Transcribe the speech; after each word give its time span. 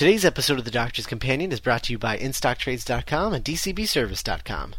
Today's 0.00 0.24
episode 0.24 0.58
of 0.58 0.64
The 0.64 0.70
Doctor's 0.70 1.04
Companion 1.04 1.52
is 1.52 1.60
brought 1.60 1.82
to 1.82 1.92
you 1.92 1.98
by 1.98 2.16
InStockTrades.com 2.16 3.34
and 3.34 3.44
DCBService.com. 3.44 4.74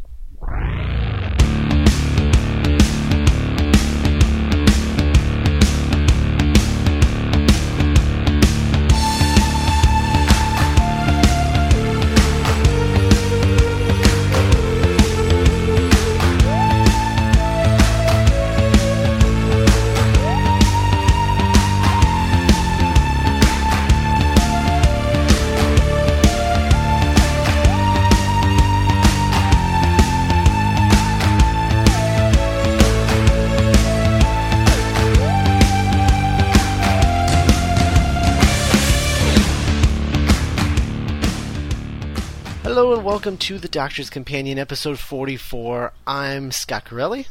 welcome 43.22 43.38
to 43.38 43.56
The 43.56 43.68
Doctor's 43.68 44.10
Companion, 44.10 44.58
episode 44.58 44.98
44. 44.98 45.92
I'm 46.08 46.50
Scott 46.50 46.86
Corelli. 46.86 47.28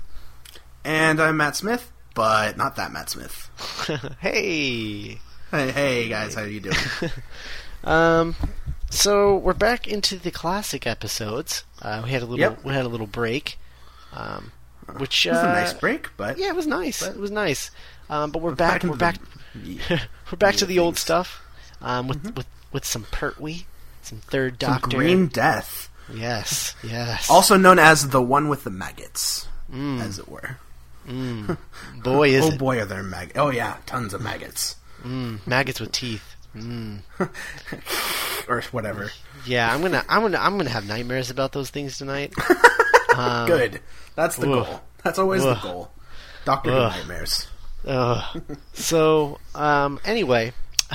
And 0.86 1.20
I'm 1.22 1.36
Matt 1.36 1.58
Smith, 1.58 1.92
but 2.16 2.56
not 2.56 2.78
that 2.78 2.94
Matt 2.94 3.10
Smith. 3.10 3.50
hey! 4.22 5.20
Hey, 5.52 5.72
hey 5.72 6.08
guys, 6.08 6.36
how 6.36 6.44
you 6.44 6.62
doing? 6.62 6.78
Um, 7.84 8.36
so 8.90 9.36
we're 9.36 9.54
back 9.54 9.86
into 9.86 10.16
the 10.16 10.32
classic 10.32 10.88
episodes. 10.88 11.66
Uh, 11.82 12.02
we 12.06 12.12
had 12.12 12.22
a 12.22 12.26
little, 12.26 12.40
Yep. 12.40 12.64
we 12.64 12.74
had 12.74 12.86
a 12.86 12.88
little 12.88 13.06
break, 13.06 13.60
um, 14.14 14.54
which 14.96 15.26
It 15.26 15.32
was 15.32 15.40
a 15.40 15.50
uh, 15.50 15.54
nice 15.54 15.74
break, 15.74 16.08
but 16.16 16.38
Yeah, 16.38 16.48
it 16.48 16.56
was 16.56 16.68
nice. 16.68 17.02
It 17.02 17.18
was 17.18 17.32
nice. 17.32 17.70
Um, 18.10 18.32
but 18.32 18.42
we're 18.42 18.56
back 18.56 18.84
back. 18.84 18.90
We're 18.90 18.96
back. 18.96 19.18
the- 19.56 19.80
we're 20.32 20.38
back 20.38 20.56
to 20.56 20.66
the 20.66 20.76
the 20.76 20.80
old 20.80 20.98
stuff. 20.98 21.42
Um, 21.82 22.08
with 22.08 22.38
with 22.38 22.48
with 22.72 22.86
some 22.86 23.04
Pertwee, 23.12 23.66
some 24.06 24.20
Third 24.20 24.62
some 24.62 24.74
Doctor. 24.74 24.98
Green 24.98 25.28
Death, 25.28 25.90
Yes, 26.14 26.76
yes. 26.84 27.30
also 27.30 27.56
known 27.58 27.80
as 27.80 28.10
the 28.10 28.22
one 28.22 28.50
with 28.50 28.64
the 28.64 28.70
maggots, 28.70 29.48
Mm. 29.72 30.02
as 30.02 30.20
it 30.20 30.28
were. 30.28 30.58
boy, 32.04 32.30
is 32.30 32.46
oh 32.46 32.50
it 32.50 32.58
boy, 32.60 32.80
are 32.80 32.86
there 32.86 33.04
mag? 33.04 33.32
Oh 33.36 33.50
yeah, 33.50 33.78
tons 33.86 34.14
of 34.14 34.22
maggots, 34.22 34.76
mm, 35.04 35.46
maggots 35.48 35.80
with 35.80 35.92
teeth. 35.92 36.36
Mm. 36.56 37.00
or 38.48 38.62
whatever. 38.72 39.12
Yeah, 39.46 39.74
I'm 39.74 39.82
gonna, 39.82 40.04
I'm 40.10 40.22
gonna, 40.22 40.38
I'm 40.38 40.58
gonna 40.58 40.70
have 40.70 40.86
nightmares 40.88 41.30
about 41.30 41.52
those 41.54 41.70
things 41.70 41.98
tonight. 41.98 42.34
Um, 43.14 43.46
Good. 43.46 43.82
That's 44.16 44.38
the 44.38 44.50
ugh. 44.50 44.66
goal. 44.66 44.82
That's 45.04 45.20
always 45.20 45.44
Ugh. 45.44 45.58
the 45.62 45.68
goal. 45.68 45.92
Doctor 46.46 46.72
nightmares. 46.72 47.46
Ugh. 47.86 48.42
so, 48.72 49.38
um, 49.54 50.00
anyway, 50.06 50.54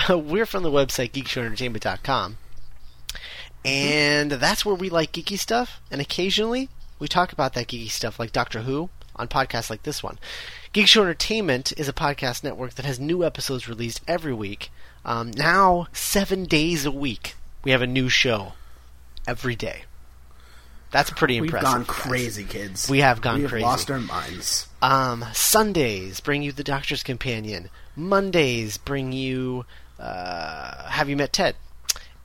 we're 0.09 0.47
from 0.47 0.62
the 0.62 0.71
website 0.71 1.11
geekshowentertainment.com. 1.12 2.39
And 3.67 4.31
that's 4.31 4.64
where 4.64 4.75
we 4.75 4.89
like 4.89 5.12
geeky 5.12 5.39
stuff, 5.39 5.81
and 5.91 6.00
occasionally 6.00 6.69
we 6.98 7.09
talk 7.09 7.33
about 7.33 7.55
that 7.55 7.67
geeky 7.67 7.91
stuff 7.91 8.19
like 8.19 8.33
Doctor 8.33 8.61
Who 8.61 8.91
on 9.17 9.28
podcasts 9.28 9.70
like 9.70 9.83
this 9.83 10.03
one. 10.03 10.19
Geek 10.72 10.86
Show 10.86 11.03
Entertainment 11.03 11.72
is 11.77 11.89
a 11.89 11.92
podcast 11.92 12.44
network 12.44 12.75
that 12.75 12.87
has 12.87 13.00
new 13.00 13.25
episodes 13.25 13.69
released 13.69 14.03
every 14.06 14.34
week. 14.34 14.70
Um, 15.05 15.31
now, 15.31 15.87
seven 15.92 16.44
days 16.44 16.87
a 16.87 16.91
week, 16.91 17.34
we 17.64 17.70
have 17.70 17.83
a 17.83 17.87
new 17.87 18.09
show 18.09 18.53
every 19.27 19.56
day. 19.56 19.84
That's 20.92 21.11
pretty 21.11 21.37
impressive. 21.37 21.67
We've 21.67 21.72
gone 21.72 21.84
guys. 21.84 21.97
crazy, 21.97 22.44
kids. 22.44 22.89
We 22.89 23.00
have 23.00 23.20
gone 23.20 23.37
we 23.37 23.42
have 23.42 23.50
crazy. 23.50 23.64
Lost 23.64 23.91
our 23.91 23.98
minds. 23.98 24.69
Um, 24.81 25.25
Sundays 25.32 26.21
bring 26.21 26.43
you 26.43 26.53
The 26.53 26.62
Doctor's 26.65 27.03
Companion. 27.03 27.69
Mondays 27.97 28.78
bring 28.78 29.12
you 29.12 29.65
uh, 29.99 30.88
Have 30.88 31.09
You 31.09 31.16
Met 31.16 31.32
Ted? 31.32 31.56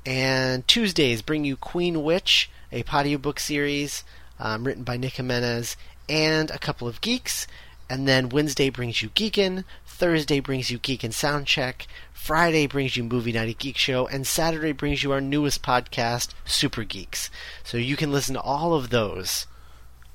And 0.05 0.67
Tuesdays 0.67 1.21
bring 1.21 1.45
you 1.45 1.55
Queen 1.55 2.03
Witch, 2.03 2.49
a 2.71 2.83
patio 2.83 3.17
book 3.17 3.39
series 3.39 4.03
um, 4.39 4.63
written 4.63 4.83
by 4.83 4.97
Nick 4.97 5.13
Jimenez, 5.13 5.77
and 6.09 6.49
a 6.49 6.59
couple 6.59 6.87
of 6.87 7.01
geeks. 7.01 7.47
And 7.89 8.07
then 8.07 8.29
Wednesday 8.29 8.69
brings 8.69 9.01
you 9.01 9.09
Geekin. 9.09 9.63
Thursday 9.85 10.39
brings 10.39 10.71
you 10.71 10.79
Geek 10.79 11.03
and 11.03 11.13
Soundcheck. 11.13 11.85
Friday 12.13 12.65
brings 12.65 12.95
you 12.97 13.03
Movie 13.03 13.33
Night 13.33 13.57
Geek 13.59 13.77
Show. 13.77 14.07
And 14.07 14.25
Saturday 14.25 14.71
brings 14.71 15.03
you 15.03 15.11
our 15.11 15.21
newest 15.21 15.61
podcast, 15.61 16.29
Super 16.45 16.83
Geeks. 16.83 17.29
So 17.63 17.77
you 17.77 17.95
can 17.95 18.11
listen 18.11 18.33
to 18.35 18.41
all 18.41 18.73
of 18.73 18.89
those 18.89 19.45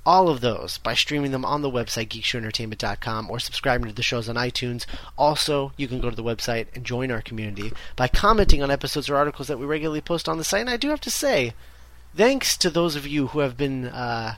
all 0.06 0.28
of 0.28 0.40
those 0.40 0.78
by 0.78 0.94
streaming 0.94 1.32
them 1.32 1.44
on 1.44 1.60
the 1.60 1.70
website 1.70 2.08
geekshowentertainment.com 2.08 3.28
or 3.28 3.40
subscribing 3.40 3.88
to 3.88 3.94
the 3.94 4.02
shows 4.02 4.28
on 4.28 4.36
iTunes. 4.36 4.86
Also, 5.18 5.72
you 5.76 5.88
can 5.88 6.00
go 6.00 6.08
to 6.08 6.16
the 6.16 6.22
website 6.22 6.68
and 6.74 6.84
join 6.84 7.10
our 7.10 7.20
community 7.20 7.72
by 7.96 8.06
commenting 8.06 8.62
on 8.62 8.70
episodes 8.70 9.10
or 9.10 9.16
articles 9.16 9.48
that 9.48 9.58
we 9.58 9.66
regularly 9.66 10.00
post 10.00 10.28
on 10.28 10.38
the 10.38 10.44
site. 10.44 10.60
And 10.60 10.70
I 10.70 10.76
do 10.76 10.90
have 10.90 11.00
to 11.02 11.10
say, 11.10 11.52
thanks 12.14 12.56
to 12.58 12.70
those 12.70 12.94
of 12.94 13.06
you 13.06 13.28
who 13.28 13.40
have 13.40 13.56
been 13.56 13.86
uh, 13.86 14.36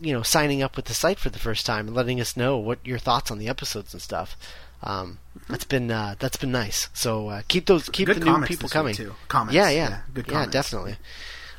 you 0.00 0.12
know 0.12 0.22
signing 0.22 0.62
up 0.62 0.76
with 0.76 0.84
the 0.86 0.94
site 0.94 1.18
for 1.18 1.30
the 1.30 1.38
first 1.38 1.64
time 1.64 1.86
and 1.86 1.96
letting 1.96 2.20
us 2.20 2.36
know 2.36 2.58
what 2.58 2.78
your 2.84 2.98
thoughts 2.98 3.30
on 3.30 3.38
the 3.38 3.48
episodes 3.48 3.92
and 3.92 4.02
stuff. 4.02 4.36
Um, 4.82 5.18
that's 5.48 5.64
been 5.64 5.90
uh, 5.90 6.16
that's 6.18 6.36
been 6.36 6.52
nice. 6.52 6.88
So 6.92 7.28
uh, 7.28 7.42
keep 7.48 7.66
those 7.66 7.88
keep 7.88 8.06
Good 8.06 8.20
the 8.20 8.24
new 8.24 8.44
people 8.44 8.68
coming. 8.68 8.94
too. 8.94 9.14
Comments, 9.28 9.54
Yeah, 9.54 9.70
yeah, 9.70 10.00
yeah, 10.14 10.22
yeah, 10.28 10.46
definitely. 10.46 10.96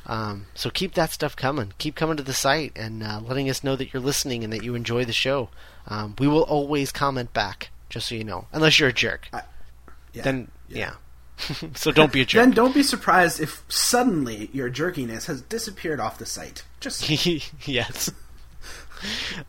Um, 0.06 0.46
so 0.54 0.70
keep 0.70 0.94
that 0.94 1.10
stuff 1.12 1.34
coming. 1.36 1.72
Keep 1.78 1.94
coming 1.94 2.16
to 2.16 2.22
the 2.22 2.32
site 2.34 2.72
and 2.76 3.02
uh, 3.02 3.20
letting 3.26 3.48
us 3.48 3.64
know 3.64 3.76
that 3.76 3.92
you're 3.92 4.02
listening 4.02 4.44
and 4.44 4.52
that 4.52 4.62
you 4.62 4.74
enjoy 4.74 5.04
the 5.04 5.12
show. 5.12 5.48
Um, 5.86 6.14
we 6.18 6.28
will 6.28 6.42
always 6.42 6.92
comment 6.92 7.32
back, 7.32 7.70
just 7.88 8.08
so 8.08 8.14
you 8.14 8.24
know. 8.24 8.46
Unless 8.52 8.78
you're 8.78 8.90
a 8.90 8.92
jerk, 8.92 9.28
Yeah, 9.32 10.22
then 10.22 10.50
yeah. 10.68 10.94
so 11.74 11.90
don't 11.90 12.12
be 12.12 12.20
a 12.20 12.24
jerk. 12.26 12.42
Then 12.42 12.50
don't 12.52 12.74
be 12.74 12.82
surprised 12.82 13.40
if 13.40 13.64
suddenly 13.68 14.50
your 14.52 14.70
jerkiness 14.70 15.26
has 15.26 15.42
disappeared 15.42 16.00
off 16.00 16.18
the 16.18 16.26
site. 16.26 16.64
Just 16.80 17.08
yes. 17.66 18.10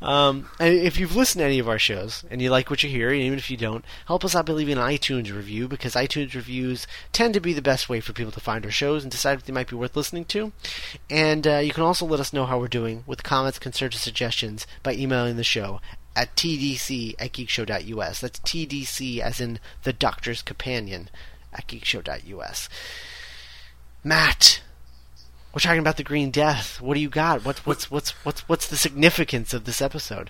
Um, 0.01 0.49
and 0.59 0.73
if 0.73 0.99
you've 0.99 1.15
listened 1.15 1.39
to 1.39 1.45
any 1.45 1.59
of 1.59 1.69
our 1.69 1.79
shows 1.79 2.23
and 2.29 2.41
you 2.41 2.49
like 2.49 2.69
what 2.69 2.83
you 2.83 2.89
hear, 2.89 3.11
and 3.11 3.21
even 3.21 3.37
if 3.37 3.49
you 3.49 3.57
don't, 3.57 3.85
help 4.07 4.25
us 4.25 4.35
out 4.35 4.45
by 4.45 4.53
leaving 4.53 4.77
an 4.77 4.83
iTunes 4.83 5.33
review 5.33 5.67
because 5.67 5.93
iTunes 5.93 6.33
reviews 6.33 6.87
tend 7.11 7.33
to 7.33 7.39
be 7.39 7.53
the 7.53 7.61
best 7.61 7.89
way 7.89 7.99
for 7.99 8.13
people 8.13 8.31
to 8.31 8.39
find 8.39 8.65
our 8.65 8.71
shows 8.71 9.03
and 9.03 9.11
decide 9.11 9.39
if 9.39 9.45
they 9.45 9.53
might 9.53 9.69
be 9.69 9.75
worth 9.75 9.95
listening 9.95 10.25
to. 10.25 10.51
And 11.09 11.47
uh, 11.47 11.57
you 11.57 11.71
can 11.71 11.83
also 11.83 12.05
let 12.05 12.19
us 12.19 12.33
know 12.33 12.45
how 12.45 12.59
we're 12.59 12.67
doing 12.67 13.03
with 13.05 13.23
comments, 13.23 13.59
concerns, 13.59 13.95
or 13.95 13.99
suggestions 13.99 14.67
by 14.83 14.93
emailing 14.93 15.37
the 15.37 15.43
show 15.43 15.79
at 16.15 16.35
tdc 16.35 17.15
at 17.19 17.33
geekshow.us. 17.33 18.21
That's 18.21 18.39
TDC 18.39 19.19
as 19.19 19.41
in 19.41 19.59
the 19.83 19.93
Doctor's 19.93 20.41
Companion 20.41 21.09
at 21.53 21.67
geekshow.us. 21.67 22.69
Matt, 24.03 24.61
we're 25.55 25.59
talking 25.59 25.79
about 25.79 25.95
the 25.95 26.03
Green 26.03 26.31
Death. 26.31 26.81
What 26.81 26.95
do 26.95 26.99
you 26.99 27.07
got? 27.07 27.45
What's 27.45 27.65
what's 27.65 27.89
what's 27.89 28.11
what's 28.25 28.41
what's 28.49 28.67
the 28.67 28.75
significance 28.75 29.53
of 29.53 29.63
this 29.63 29.81
episode? 29.81 30.29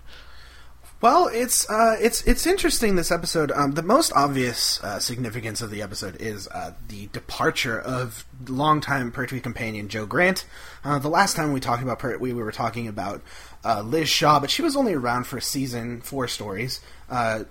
well, 1.01 1.29
it's 1.31 1.69
uh, 1.69 1.97
it's 1.99 2.23
it's 2.23 2.47
interesting. 2.47 2.95
This 2.95 3.11
episode, 3.11 3.51
um, 3.51 3.73
the 3.73 3.83
most 3.83 4.11
obvious 4.15 4.83
uh, 4.83 4.99
significance 4.99 5.61
of 5.61 5.69
the 5.69 5.81
episode 5.81 6.19
is 6.19 6.47
uh, 6.47 6.73
the 6.87 7.07
departure 7.07 7.79
of 7.79 8.25
longtime 8.47 9.11
Pertwee 9.11 9.39
companion 9.41 9.89
Jo 9.89 10.05
Grant. 10.05 10.45
Uh, 10.83 10.97
the 10.97 11.09
last 11.09 11.35
time 11.35 11.53
we 11.53 11.59
talked 11.59 11.83
about 11.83 11.99
Pertwee, 11.99 12.33
we 12.33 12.41
were 12.41 12.51
talking 12.51 12.87
about 12.87 13.21
uh, 13.63 13.81
Liz 13.81 14.07
Shaw, 14.07 14.39
but 14.39 14.49
she 14.49 14.61
was 14.61 14.75
only 14.75 14.93
around 14.93 15.27
for 15.27 15.41
season 15.41 16.01
four 16.01 16.27
stories. 16.27 16.81
Uh, 17.07 17.43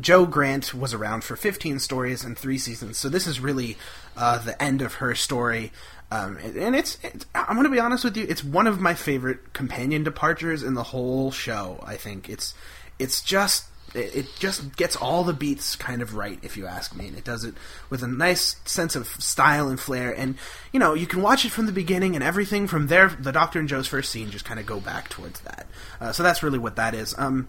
Jo 0.00 0.24
Grant 0.24 0.72
was 0.72 0.94
around 0.94 1.24
for 1.24 1.36
15 1.36 1.80
stories 1.80 2.24
and 2.24 2.38
three 2.38 2.56
seasons, 2.56 2.96
so 2.96 3.10
this 3.10 3.26
is 3.26 3.38
really 3.38 3.76
the 4.16 4.56
end 4.58 4.80
of 4.80 4.94
her 4.94 5.14
story. 5.14 5.72
Um, 6.10 6.36
and, 6.36 6.76
it's, 6.76 6.98
it's, 7.02 7.26
I'm 7.34 7.56
going 7.56 7.64
to 7.64 7.70
be 7.70 7.80
honest 7.80 8.04
with 8.04 8.16
you, 8.16 8.26
it's 8.28 8.44
one 8.44 8.66
of 8.66 8.80
my 8.80 8.94
favorite 8.94 9.52
companion 9.52 10.04
departures 10.04 10.62
in 10.62 10.74
the 10.74 10.84
whole 10.84 11.32
show. 11.32 11.82
I 11.84 11.96
think 11.96 12.28
it's, 12.28 12.54
it's 12.98 13.20
just, 13.20 13.66
it, 13.94 14.14
it 14.14 14.26
just 14.38 14.76
gets 14.76 14.96
all 14.96 15.24
the 15.24 15.32
beats 15.32 15.76
kind 15.76 16.02
of 16.02 16.14
right, 16.14 16.38
if 16.42 16.56
you 16.56 16.66
ask 16.66 16.94
me, 16.94 17.08
and 17.08 17.16
it 17.16 17.24
does 17.24 17.44
it 17.44 17.54
with 17.90 18.02
a 18.02 18.08
nice 18.08 18.56
sense 18.64 18.94
of 18.94 19.08
style 19.08 19.68
and 19.68 19.80
flair. 19.80 20.12
And 20.16 20.36
you 20.72 20.78
know, 20.78 20.94
you 20.94 21.06
can 21.06 21.22
watch 21.22 21.44
it 21.44 21.50
from 21.50 21.66
the 21.66 21.72
beginning, 21.72 22.14
and 22.14 22.22
everything 22.22 22.66
from 22.68 22.88
there, 22.88 23.08
the 23.08 23.32
Doctor 23.32 23.58
and 23.58 23.68
Jo's 23.68 23.88
first 23.88 24.12
scene, 24.12 24.30
just 24.30 24.44
kind 24.44 24.60
of 24.60 24.66
go 24.66 24.80
back 24.80 25.08
towards 25.08 25.40
that. 25.40 25.66
Uh, 26.00 26.12
so 26.12 26.22
that's 26.22 26.42
really 26.42 26.58
what 26.58 26.76
that 26.76 26.94
is. 26.94 27.14
Um, 27.18 27.48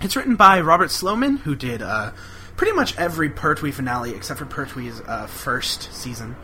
it's 0.00 0.16
written 0.16 0.36
by 0.36 0.60
Robert 0.60 0.90
Sloman, 0.90 1.38
who 1.38 1.54
did 1.54 1.82
uh, 1.82 2.12
pretty 2.56 2.72
much 2.72 2.96
every 2.96 3.28
Pertwee 3.28 3.72
finale 3.72 4.14
except 4.14 4.38
for 4.38 4.46
Pertwee's 4.46 5.00
uh, 5.06 5.26
first 5.26 5.92
season. 5.92 6.36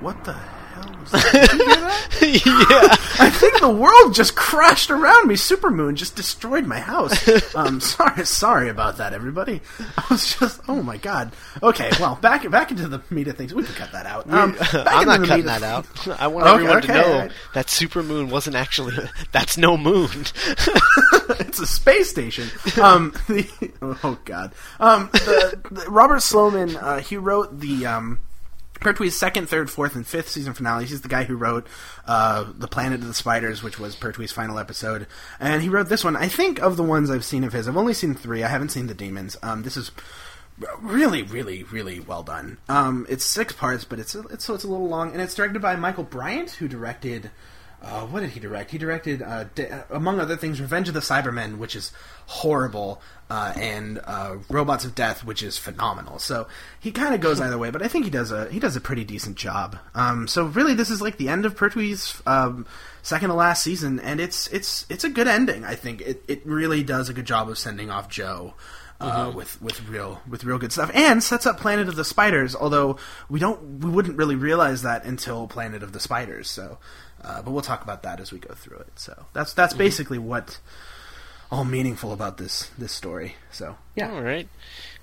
What 0.00 0.22
the 0.24 0.32
hell 0.32 0.94
was 1.00 1.10
that? 1.10 1.32
Did 1.32 1.58
you 1.58 1.66
hear 1.66 1.76
that? 1.76 2.98
yeah. 3.18 3.24
I 3.24 3.30
think 3.30 3.60
the 3.60 3.68
world 3.68 4.14
just 4.14 4.36
crashed 4.36 4.90
around 4.90 5.26
me. 5.26 5.34
Supermoon 5.34 5.94
just 5.94 6.14
destroyed 6.14 6.66
my 6.66 6.78
house. 6.78 7.16
Um, 7.54 7.80
sorry, 7.80 8.24
sorry 8.24 8.68
about 8.68 8.98
that, 8.98 9.12
everybody. 9.12 9.60
I 9.96 10.04
was 10.08 10.36
just, 10.36 10.60
oh 10.68 10.82
my 10.82 10.98
god. 10.98 11.32
Okay, 11.62 11.90
well, 11.98 12.14
back 12.16 12.48
back 12.50 12.70
into 12.70 12.86
the 12.86 13.02
meat 13.10 13.26
of 13.26 13.36
things. 13.36 13.52
We 13.52 13.64
can 13.64 13.74
cut 13.74 13.90
that 13.92 14.06
out. 14.06 14.30
Um, 14.30 14.56
I'm 14.72 15.06
not 15.06 15.26
cutting 15.26 15.46
that 15.46 15.62
out. 15.64 15.86
I 16.20 16.28
want 16.28 16.46
Okay, 16.46 16.54
everyone 16.54 16.82
to 16.82 16.88
know 16.92 17.12
alright. 17.12 17.32
that 17.54 17.66
supermoon 17.66 18.30
wasn't 18.30 18.54
actually. 18.54 18.96
That's 19.32 19.58
no 19.58 19.76
moon. 19.76 20.10
it's 21.40 21.58
a 21.58 21.66
space 21.66 22.08
station. 22.08 22.48
Um, 22.80 23.12
the, 23.26 23.48
oh 24.04 24.18
god. 24.24 24.52
Um, 24.78 25.10
the, 25.12 25.60
the, 25.70 25.90
Robert 25.90 26.22
Sloman, 26.22 26.76
uh, 26.76 27.00
he 27.00 27.16
wrote 27.16 27.58
the 27.58 27.86
Pertwee's 28.80 29.16
second, 29.16 29.48
third, 29.48 29.70
fourth, 29.70 29.94
and 29.94 30.06
fifth 30.06 30.28
season 30.28 30.54
finales. 30.54 30.90
He's 30.90 31.00
the 31.00 31.08
guy 31.08 31.24
who 31.24 31.36
wrote 31.36 31.66
uh, 32.06 32.44
the 32.56 32.68
Planet 32.68 33.00
of 33.00 33.06
the 33.06 33.14
Spiders, 33.14 33.62
which 33.62 33.78
was 33.78 33.96
Pertwee's 33.96 34.32
final 34.32 34.58
episode, 34.58 35.06
and 35.40 35.62
he 35.62 35.68
wrote 35.68 35.88
this 35.88 36.04
one. 36.04 36.16
I 36.16 36.28
think 36.28 36.60
of 36.60 36.76
the 36.76 36.82
ones 36.82 37.10
I've 37.10 37.24
seen 37.24 37.44
of 37.44 37.52
his, 37.52 37.68
I've 37.68 37.76
only 37.76 37.94
seen 37.94 38.14
three. 38.14 38.42
I 38.42 38.48
haven't 38.48 38.70
seen 38.70 38.86
the 38.86 38.94
Demons. 38.94 39.36
Um, 39.42 39.62
this 39.62 39.76
is 39.76 39.90
really, 40.80 41.22
really, 41.22 41.62
really 41.64 42.00
well 42.00 42.22
done. 42.22 42.58
Um, 42.68 43.06
it's 43.08 43.24
six 43.24 43.52
parts, 43.52 43.84
but 43.84 43.98
it's, 43.98 44.14
it's 44.14 44.44
so 44.44 44.54
it's 44.54 44.64
a 44.64 44.68
little 44.68 44.88
long, 44.88 45.12
and 45.12 45.20
it's 45.20 45.34
directed 45.34 45.62
by 45.62 45.76
Michael 45.76 46.04
Briant, 46.04 46.50
who 46.52 46.68
directed. 46.68 47.30
Uh, 47.80 48.06
what 48.06 48.20
did 48.20 48.30
he 48.30 48.40
direct? 48.40 48.72
He 48.72 48.78
directed, 48.78 49.22
uh, 49.22 49.44
D- 49.54 49.66
among 49.90 50.18
other 50.18 50.36
things, 50.36 50.60
Revenge 50.60 50.88
of 50.88 50.94
the 50.94 51.00
Cybermen, 51.00 51.58
which 51.58 51.76
is 51.76 51.92
horrible, 52.26 53.00
uh, 53.30 53.52
and 53.56 54.00
uh, 54.04 54.38
Robots 54.48 54.84
of 54.84 54.96
Death, 54.96 55.24
which 55.24 55.42
is 55.44 55.58
phenomenal. 55.58 56.18
So 56.18 56.48
he 56.80 56.90
kind 56.90 57.14
of 57.14 57.20
goes 57.20 57.40
either 57.40 57.56
way, 57.56 57.70
but 57.70 57.82
I 57.82 57.88
think 57.88 58.04
he 58.04 58.10
does 58.10 58.32
a 58.32 58.50
he 58.50 58.58
does 58.58 58.74
a 58.74 58.80
pretty 58.80 59.04
decent 59.04 59.36
job. 59.36 59.78
Um, 59.94 60.26
so 60.26 60.46
really, 60.46 60.74
this 60.74 60.90
is 60.90 61.00
like 61.00 61.18
the 61.18 61.28
end 61.28 61.46
of 61.46 61.56
Pertwee's 61.56 62.20
um, 62.26 62.66
second 63.02 63.28
to 63.28 63.34
last 63.34 63.62
season, 63.62 64.00
and 64.00 64.20
it's 64.20 64.48
it's 64.48 64.84
it's 64.88 65.04
a 65.04 65.08
good 65.08 65.28
ending. 65.28 65.64
I 65.64 65.76
think 65.76 66.00
it 66.00 66.22
it 66.26 66.44
really 66.44 66.82
does 66.82 67.08
a 67.08 67.14
good 67.14 67.26
job 67.26 67.48
of 67.48 67.58
sending 67.58 67.90
off 67.90 68.08
Jo 68.08 68.54
uh, 69.00 69.32
with 69.34 69.60
with 69.62 69.86
real 69.88 70.20
with 70.28 70.44
real 70.44 70.58
good 70.58 70.72
stuff, 70.72 70.90
and 70.94 71.22
sets 71.22 71.46
up 71.46 71.58
Planet 71.58 71.88
of 71.88 71.96
the 71.96 72.04
Spiders. 72.04 72.56
Although 72.56 72.98
we 73.28 73.38
don't 73.38 73.80
we 73.80 73.90
wouldn't 73.90 74.16
really 74.16 74.36
realize 74.36 74.82
that 74.82 75.04
until 75.04 75.46
Planet 75.46 75.82
of 75.82 75.92
the 75.92 76.00
Spiders. 76.00 76.50
So, 76.50 76.78
uh, 77.28 77.42
but 77.42 77.50
we'll 77.50 77.62
talk 77.62 77.84
about 77.84 78.02
that 78.02 78.20
as 78.20 78.32
we 78.32 78.38
go 78.38 78.54
through 78.54 78.78
it. 78.78 78.92
So 78.96 79.26
that's 79.34 79.52
that's 79.52 79.74
basically 79.74 80.18
what 80.18 80.58
all 81.50 81.64
meaningful 81.64 82.12
about 82.12 82.38
this 82.38 82.70
this 82.78 82.92
story. 82.92 83.36
So 83.52 83.76
yeah, 83.94 84.12
All 84.12 84.22
right. 84.22 84.48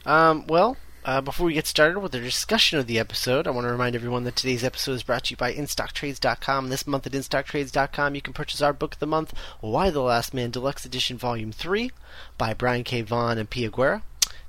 Um, 0.05 0.45
well, 0.47 0.77
uh, 1.03 1.21
before 1.21 1.45
we 1.45 1.53
get 1.53 1.67
started 1.67 1.99
with 1.99 2.11
the 2.11 2.19
discussion 2.19 2.79
of 2.79 2.87
the 2.87 2.97
episode, 2.97 3.47
I 3.47 3.51
want 3.51 3.65
to 3.65 3.71
remind 3.71 3.95
everyone 3.95 4.23
that 4.23 4.35
today's 4.35 4.63
episode 4.63 4.93
is 4.93 5.03
brought 5.03 5.25
to 5.25 5.31
you 5.31 5.37
by 5.37 5.53
InStockTrades.com. 5.53 6.69
This 6.69 6.87
month 6.87 7.05
at 7.05 7.13
InStockTrades.com, 7.13 8.15
you 8.15 8.21
can 8.21 8.33
purchase 8.33 8.61
our 8.61 8.73
book 8.73 8.95
of 8.95 8.99
the 8.99 9.05
month, 9.05 9.33
Y: 9.61 9.89
The 9.91 10.01
Last 10.01 10.33
Man 10.33 10.49
Deluxe 10.49 10.85
Edition 10.85 11.17
Volume 11.17 11.51
3 11.51 11.91
by 12.39 12.55
Brian 12.55 12.83
K. 12.83 13.01
Vaughan 13.01 13.37
and 13.37 13.49
Pia 13.49 13.69
Guerra. 13.69 14.01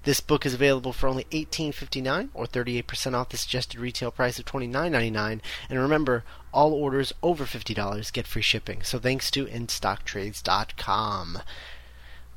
This 0.06 0.20
book 0.20 0.46
is 0.46 0.54
available 0.54 0.92
for 0.92 1.08
only 1.08 1.24
$18.59 1.32 2.28
or 2.32 2.46
38% 2.46 3.14
off 3.14 3.30
the 3.30 3.36
suggested 3.36 3.80
retail 3.80 4.12
price 4.12 4.38
of 4.38 4.44
$29.99. 4.44 5.40
And 5.68 5.78
remember, 5.80 6.22
all 6.54 6.72
orders 6.72 7.12
over 7.24 7.44
$50 7.44 8.12
get 8.12 8.28
free 8.28 8.40
shipping. 8.40 8.84
So 8.84 9.00
thanks 9.00 9.32
to 9.32 9.46
InStockTrades.com. 9.46 11.38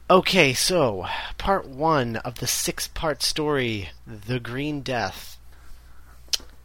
Okay, 0.09 0.53
so 0.55 1.05
part 1.37 1.67
one 1.67 2.15
of 2.15 2.39
the 2.39 2.47
six-part 2.47 3.21
story, 3.21 3.89
The 4.07 4.39
Green 4.39 4.81
Death. 4.81 5.37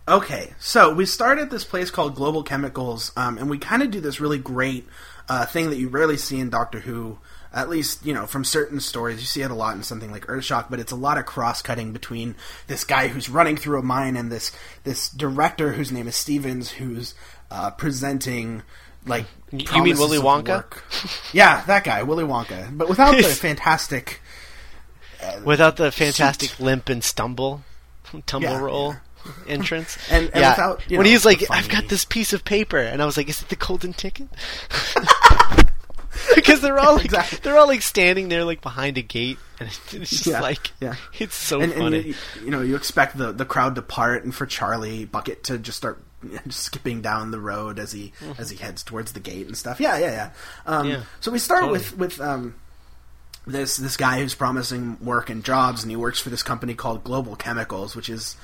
Okay, 0.08 0.54
so 0.58 0.94
we 0.94 1.04
start 1.04 1.38
at 1.38 1.50
this 1.50 1.64
place 1.64 1.90
called 1.90 2.14
Global 2.14 2.42
Chemicals, 2.42 3.12
um, 3.14 3.36
and 3.36 3.50
we 3.50 3.58
kind 3.58 3.82
of 3.82 3.90
do 3.90 4.00
this 4.00 4.20
really 4.20 4.38
great 4.38 4.86
uh, 5.28 5.44
thing 5.44 5.68
that 5.68 5.76
you 5.76 5.90
rarely 5.90 6.16
see 6.16 6.40
in 6.40 6.48
Doctor 6.48 6.80
Who. 6.80 7.18
At 7.54 7.68
least, 7.70 8.04
you 8.04 8.12
know, 8.12 8.26
from 8.26 8.44
certain 8.44 8.80
stories, 8.80 9.20
you 9.20 9.26
see 9.26 9.42
it 9.42 9.50
a 9.50 9.54
lot 9.54 9.76
in 9.76 9.84
something 9.84 10.10
like 10.10 10.26
Earthshock, 10.26 10.66
but 10.68 10.80
it's 10.80 10.90
a 10.90 10.96
lot 10.96 11.18
of 11.18 11.24
cross-cutting 11.24 11.92
between 11.92 12.34
this 12.66 12.82
guy 12.82 13.06
who's 13.06 13.30
running 13.30 13.56
through 13.56 13.78
a 13.78 13.82
mine 13.82 14.16
and 14.16 14.32
this 14.32 14.50
this 14.82 15.08
director 15.08 15.72
whose 15.74 15.92
name 15.92 16.08
is 16.08 16.16
Stevens, 16.16 16.72
who's 16.72 17.14
uh, 17.52 17.70
presenting 17.70 18.62
like 19.06 19.26
You 19.52 19.82
mean 19.84 19.96
Willy 19.98 20.18
Wonka? 20.18 20.64
yeah, 21.32 21.62
that 21.66 21.84
guy, 21.84 22.02
Willy 22.02 22.24
Wonka, 22.24 22.76
but 22.76 22.88
without 22.88 23.16
the 23.16 23.22
fantastic. 23.22 24.20
Without 25.44 25.76
the 25.76 25.92
fantastic 25.92 26.58
limp 26.58 26.88
and 26.88 27.02
stumble, 27.04 27.62
tumble 28.26 28.48
Yeah, 28.50 28.58
roll 28.58 28.96
entrance. 29.46 29.96
And- 30.10 30.26
and 30.26 30.36
yeah. 30.40 30.50
without, 30.50 30.90
you 30.90 30.98
when 30.98 31.06
he's 31.06 31.24
like, 31.24 31.44
I've 31.50 31.68
got 31.68 31.88
this 31.88 32.04
piece 32.04 32.32
of 32.32 32.44
paper, 32.44 32.78
and 32.78 33.00
I 33.00 33.06
was 33.06 33.16
like, 33.16 33.28
is 33.28 33.40
it 33.40 33.48
the 33.48 33.56
golden 33.56 33.92
ticket? 33.92 34.28
because 36.34 36.60
they're 36.60 36.78
all 36.78 36.94
like, 36.94 37.04
Exactly. 37.06 37.38
they're 37.42 37.56
all 37.58 37.66
like 37.66 37.82
standing 37.82 38.28
there 38.28 38.44
like 38.44 38.60
behind 38.60 38.98
a 38.98 39.02
gate, 39.02 39.38
and 39.60 39.68
it's 39.68 40.10
just 40.10 40.26
Yeah, 40.26 40.40
like, 40.40 40.72
yeah. 40.80 40.94
it's 41.18 41.34
so 41.34 41.60
and, 41.60 41.72
and 41.72 41.82
funny. 41.82 42.00
you, 42.02 42.14
you 42.44 42.50
know 42.50 42.60
you 42.62 42.76
expect 42.76 43.16
the 43.18 43.32
the 43.32 43.44
crowd 43.44 43.74
to 43.76 43.82
part 43.82 44.24
and 44.24 44.34
for 44.34 44.46
Charlie 44.46 45.04
Bucket 45.04 45.44
to 45.44 45.58
just 45.58 45.76
start 45.78 46.02
skipping 46.48 47.02
down 47.02 47.30
the 47.30 47.40
road 47.40 47.78
as 47.78 47.92
he 47.92 48.12
as 48.38 48.48
he 48.50 48.56
heads 48.56 48.82
towards 48.82 49.12
the 49.12 49.20
gate 49.20 49.46
and 49.46 49.56
stuff. 49.56 49.80
Yeah, 49.80 49.98
yeah, 49.98 50.10
yeah. 50.10 50.30
Um, 50.66 50.82
Mm-hmm. 50.86 50.90
Yeah, 50.92 51.02
so 51.20 51.30
we 51.30 51.38
start 51.38 51.60
totally. 51.62 51.78
with 51.80 51.96
with 51.98 52.20
um, 52.20 52.54
this 53.46 53.76
this 53.76 53.96
guy 53.96 54.20
who's 54.20 54.34
promising 54.34 54.96
work 55.04 55.28
and 55.30 55.44
jobs, 55.44 55.82
and 55.82 55.90
he 55.90 55.96
works 55.96 56.20
for 56.20 56.30
this 56.30 56.42
company 56.42 56.74
called 56.74 57.04
Global 57.04 57.36
Chemicals, 57.36 57.94
which 57.96 58.08
is. 58.08 58.36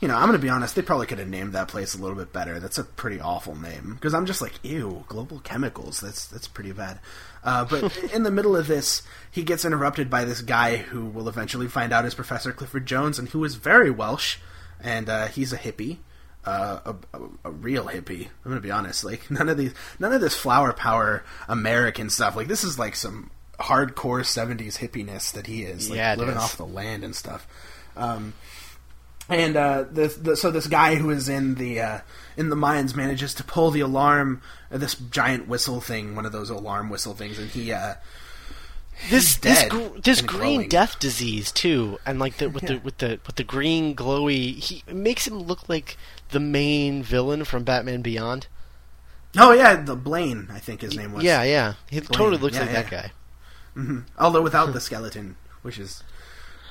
You 0.00 0.06
know, 0.06 0.14
I'm 0.14 0.28
going 0.28 0.38
to 0.38 0.38
be 0.38 0.48
honest. 0.48 0.76
They 0.76 0.82
probably 0.82 1.06
could 1.08 1.18
have 1.18 1.26
named 1.28 1.54
that 1.54 1.66
place 1.66 1.94
a 1.94 1.98
little 1.98 2.16
bit 2.16 2.32
better. 2.32 2.60
That's 2.60 2.78
a 2.78 2.84
pretty 2.84 3.20
awful 3.20 3.56
name 3.56 3.94
because 3.94 4.14
I'm 4.14 4.26
just 4.26 4.40
like, 4.40 4.52
ew, 4.62 5.04
global 5.08 5.40
chemicals. 5.40 6.00
That's 6.00 6.26
that's 6.26 6.46
pretty 6.46 6.70
bad. 6.70 7.00
Uh, 7.42 7.64
but 7.64 7.96
in 8.12 8.22
the 8.22 8.30
middle 8.30 8.56
of 8.56 8.68
this, 8.68 9.02
he 9.30 9.42
gets 9.42 9.64
interrupted 9.64 10.08
by 10.08 10.24
this 10.24 10.40
guy 10.40 10.76
who 10.76 11.04
will 11.06 11.28
eventually 11.28 11.66
find 11.66 11.92
out 11.92 12.04
is 12.04 12.14
Professor 12.14 12.52
Clifford 12.52 12.86
Jones, 12.86 13.18
and 13.18 13.28
who 13.30 13.42
is 13.44 13.56
very 13.56 13.90
Welsh, 13.90 14.36
and 14.80 15.08
uh, 15.08 15.26
he's 15.26 15.52
a 15.52 15.58
hippie, 15.58 15.96
uh, 16.44 16.78
a, 16.84 16.94
a, 17.18 17.20
a 17.46 17.50
real 17.50 17.86
hippie. 17.86 18.26
I'm 18.44 18.50
gonna 18.52 18.60
be 18.60 18.70
honest. 18.70 19.02
Like 19.04 19.28
none 19.32 19.48
of 19.48 19.56
these, 19.56 19.74
none 19.98 20.12
of 20.12 20.20
this 20.20 20.36
flower 20.36 20.72
power 20.72 21.24
American 21.48 22.08
stuff. 22.08 22.36
Like 22.36 22.46
this 22.46 22.62
is 22.62 22.78
like 22.78 22.94
some 22.94 23.30
hardcore 23.58 24.20
'70s 24.22 24.78
hippiness 24.78 25.32
that 25.32 25.48
he 25.48 25.62
is. 25.64 25.90
Like, 25.90 25.96
Yeah, 25.96 26.14
living 26.14 26.36
is. 26.36 26.40
off 26.42 26.56
the 26.56 26.66
land 26.66 27.02
and 27.02 27.16
stuff. 27.16 27.48
Um, 27.96 28.34
and 29.28 29.56
uh, 29.56 29.84
the, 29.90 30.08
the, 30.08 30.36
so 30.36 30.50
this 30.50 30.66
guy 30.66 30.94
who 30.96 31.10
is 31.10 31.28
in 31.28 31.56
the 31.56 31.80
uh, 31.80 31.98
in 32.36 32.48
the 32.50 32.56
mines 32.56 32.94
manages 32.94 33.34
to 33.34 33.44
pull 33.44 33.70
the 33.70 33.80
alarm, 33.80 34.40
uh, 34.72 34.78
this 34.78 34.94
giant 34.94 35.48
whistle 35.48 35.80
thing, 35.80 36.14
one 36.16 36.24
of 36.26 36.32
those 36.32 36.50
alarm 36.50 36.88
whistle 36.90 37.14
things, 37.14 37.38
and 37.38 37.50
he 37.50 37.72
uh, 37.72 37.94
this 39.10 39.36
this 39.36 39.64
gr- 39.68 39.98
this 40.02 40.20
green 40.22 40.54
glowing. 40.56 40.68
death 40.68 40.98
disease 40.98 41.52
too, 41.52 41.98
and 42.04 42.18
like 42.18 42.38
the 42.38 42.48
with 42.48 42.66
the 42.66 42.78
with 42.78 42.98
the 42.98 43.20
with 43.26 43.36
the 43.36 43.44
green 43.44 43.94
glowy, 43.94 44.54
he 44.56 44.82
makes 44.92 45.26
him 45.26 45.38
look 45.40 45.68
like 45.68 45.96
the 46.30 46.40
main 46.40 47.02
villain 47.02 47.44
from 47.44 47.64
Batman 47.64 48.02
Beyond. 48.02 48.46
oh 49.38 49.52
yeah, 49.52 49.76
the 49.76 49.94
Blaine, 49.94 50.48
I 50.50 50.58
think 50.58 50.80
his 50.80 50.96
name 50.96 51.12
was. 51.12 51.22
Yeah, 51.22 51.42
yeah, 51.44 51.74
he 51.90 52.00
totally 52.00 52.38
looks 52.38 52.54
Yeah, 52.56 52.62
like 52.62 52.72
that 52.72 52.90
yeah. 52.92 53.02
guy. 53.02 53.12
Mhm. 53.76 54.04
although 54.18 54.42
without 54.42 54.72
the 54.72 54.80
skeleton, 54.80 55.36
which 55.62 55.78
is 55.78 56.02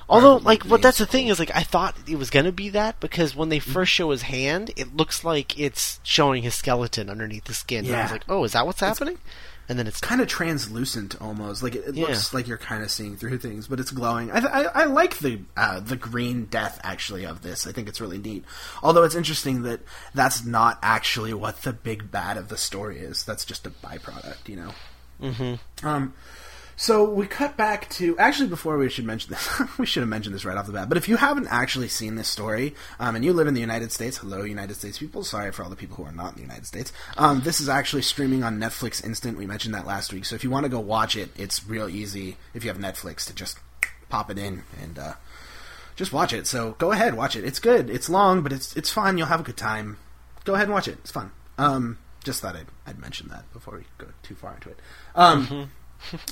Although, 0.09 0.37
like, 0.37 0.67
but 0.67 0.81
that's 0.81 0.99
the 0.99 1.05
thing 1.05 1.27
is, 1.27 1.37
like, 1.37 1.51
I 1.53 1.63
thought 1.63 1.95
it 2.07 2.17
was 2.17 2.29
gonna 2.29 2.51
be 2.53 2.69
that 2.69 2.99
because 3.01 3.35
when 3.35 3.49
they 3.49 3.59
first 3.59 3.91
show 3.91 4.11
his 4.11 4.21
hand, 4.21 4.71
it 4.77 4.95
looks 4.95 5.23
like 5.25 5.59
it's 5.59 5.99
showing 6.03 6.43
his 6.43 6.55
skeleton 6.55 7.09
underneath 7.09 7.43
the 7.45 7.53
skin. 7.53 7.85
And 7.85 7.93
I 7.95 8.01
was 8.03 8.09
Yeah. 8.09 8.13
like, 8.13 8.23
oh, 8.29 8.43
is 8.45 8.53
that 8.53 8.65
what's 8.65 8.79
happening? 8.79 9.17
And 9.69 9.77
then 9.77 9.85
it's 9.85 9.99
kind 9.99 10.21
of 10.21 10.29
translucent 10.29 11.21
almost. 11.21 11.61
Like 11.61 11.75
it, 11.75 11.89
it 11.89 11.95
Yeah. 11.95 12.05
looks 12.05 12.33
like 12.33 12.47
you're 12.47 12.57
kind 12.57 12.83
of 12.83 12.89
seeing 12.89 13.17
through 13.17 13.39
things, 13.39 13.67
but 13.67 13.81
it's 13.81 13.91
glowing. 13.91 14.31
I, 14.31 14.37
I, 14.37 14.61
I 14.63 14.83
like 14.85 15.17
the 15.17 15.41
uh, 15.57 15.81
the 15.81 15.97
green 15.97 16.45
death 16.45 16.79
actually 16.85 17.25
of 17.25 17.41
this. 17.41 17.67
I 17.67 17.73
think 17.73 17.89
it's 17.89 17.99
really 17.99 18.17
neat. 18.17 18.45
Although 18.81 19.03
it's 19.03 19.13
interesting 19.15 19.63
that 19.63 19.81
that's 20.15 20.45
not 20.45 20.79
actually 20.81 21.33
what 21.33 21.63
the 21.63 21.73
big 21.73 22.09
bad 22.11 22.37
of 22.37 22.47
the 22.47 22.55
story 22.55 22.99
is. 22.99 23.25
That's 23.25 23.43
just 23.43 23.67
a 23.67 23.71
byproduct, 23.71 24.47
you 24.47 24.55
know. 24.55 24.71
Mm-hmm. 25.21 25.85
Um. 25.85 26.13
So 26.79 27.09
we 27.09 27.25
cut 27.25 27.57
back 27.57 27.89
to 27.89 28.15
actually 28.19 28.49
before 28.49 28.77
we 28.77 28.87
should 28.87 29.03
mention 29.03 29.31
this, 29.31 29.61
we 29.79 29.87
should 29.87 30.01
have 30.01 30.09
mentioned 30.09 30.35
this 30.35 30.45
right 30.45 30.55
off 30.55 30.67
the 30.67 30.73
bat. 30.73 30.87
But 30.87 30.99
if 30.99 31.09
you 31.09 31.17
haven't 31.17 31.47
actually 31.47 31.87
seen 31.87 32.13
this 32.15 32.27
story, 32.27 32.75
um, 32.99 33.15
and 33.15 33.25
you 33.25 33.33
live 33.33 33.47
in 33.47 33.55
the 33.55 33.59
United 33.59 33.91
States, 33.91 34.17
hello 34.17 34.43
United 34.43 34.75
States 34.75 34.99
people. 34.99 35.23
Sorry 35.23 35.51
for 35.51 35.63
all 35.63 35.71
the 35.71 35.75
people 35.75 35.95
who 35.95 36.03
are 36.03 36.11
not 36.11 36.33
in 36.33 36.35
the 36.35 36.41
United 36.41 36.67
States. 36.67 36.93
Um, 37.17 37.41
this 37.41 37.59
is 37.59 37.67
actually 37.67 38.03
streaming 38.03 38.43
on 38.43 38.59
Netflix 38.59 39.03
Instant. 39.03 39.39
We 39.39 39.47
mentioned 39.47 39.73
that 39.73 39.87
last 39.87 40.13
week. 40.13 40.25
So 40.25 40.35
if 40.35 40.43
you 40.43 40.51
want 40.51 40.65
to 40.65 40.69
go 40.69 40.79
watch 40.79 41.15
it, 41.15 41.31
it's 41.35 41.67
real 41.67 41.89
easy 41.89 42.37
if 42.53 42.63
you 42.63 42.69
have 42.69 42.79
Netflix 42.79 43.25
to 43.25 43.33
just 43.33 43.57
pop 44.09 44.29
it 44.29 44.37
in 44.37 44.61
and 44.79 44.99
uh, 44.99 45.13
just 45.95 46.13
watch 46.13 46.31
it. 46.31 46.45
So 46.45 46.75
go 46.77 46.91
ahead, 46.91 47.15
watch 47.15 47.35
it. 47.35 47.43
It's 47.43 47.59
good. 47.59 47.89
It's 47.89 48.07
long, 48.07 48.43
but 48.43 48.53
it's 48.53 48.77
it's 48.77 48.91
fun. 48.91 49.17
You'll 49.17 49.27
have 49.27 49.39
a 49.39 49.43
good 49.43 49.57
time. 49.57 49.97
Go 50.43 50.53
ahead 50.53 50.67
and 50.67 50.73
watch 50.75 50.87
it. 50.87 50.99
It's 50.99 51.11
fun. 51.11 51.31
Um, 51.57 51.97
just 52.23 52.41
thought 52.41 52.55
I'd, 52.55 52.67
I'd 52.85 52.99
mention 52.99 53.29
that 53.29 53.51
before 53.51 53.77
we 53.77 53.83
go 53.97 54.07
too 54.21 54.35
far 54.35 54.53
into 54.53 54.69
it. 54.69 54.79
Um, 55.15 55.71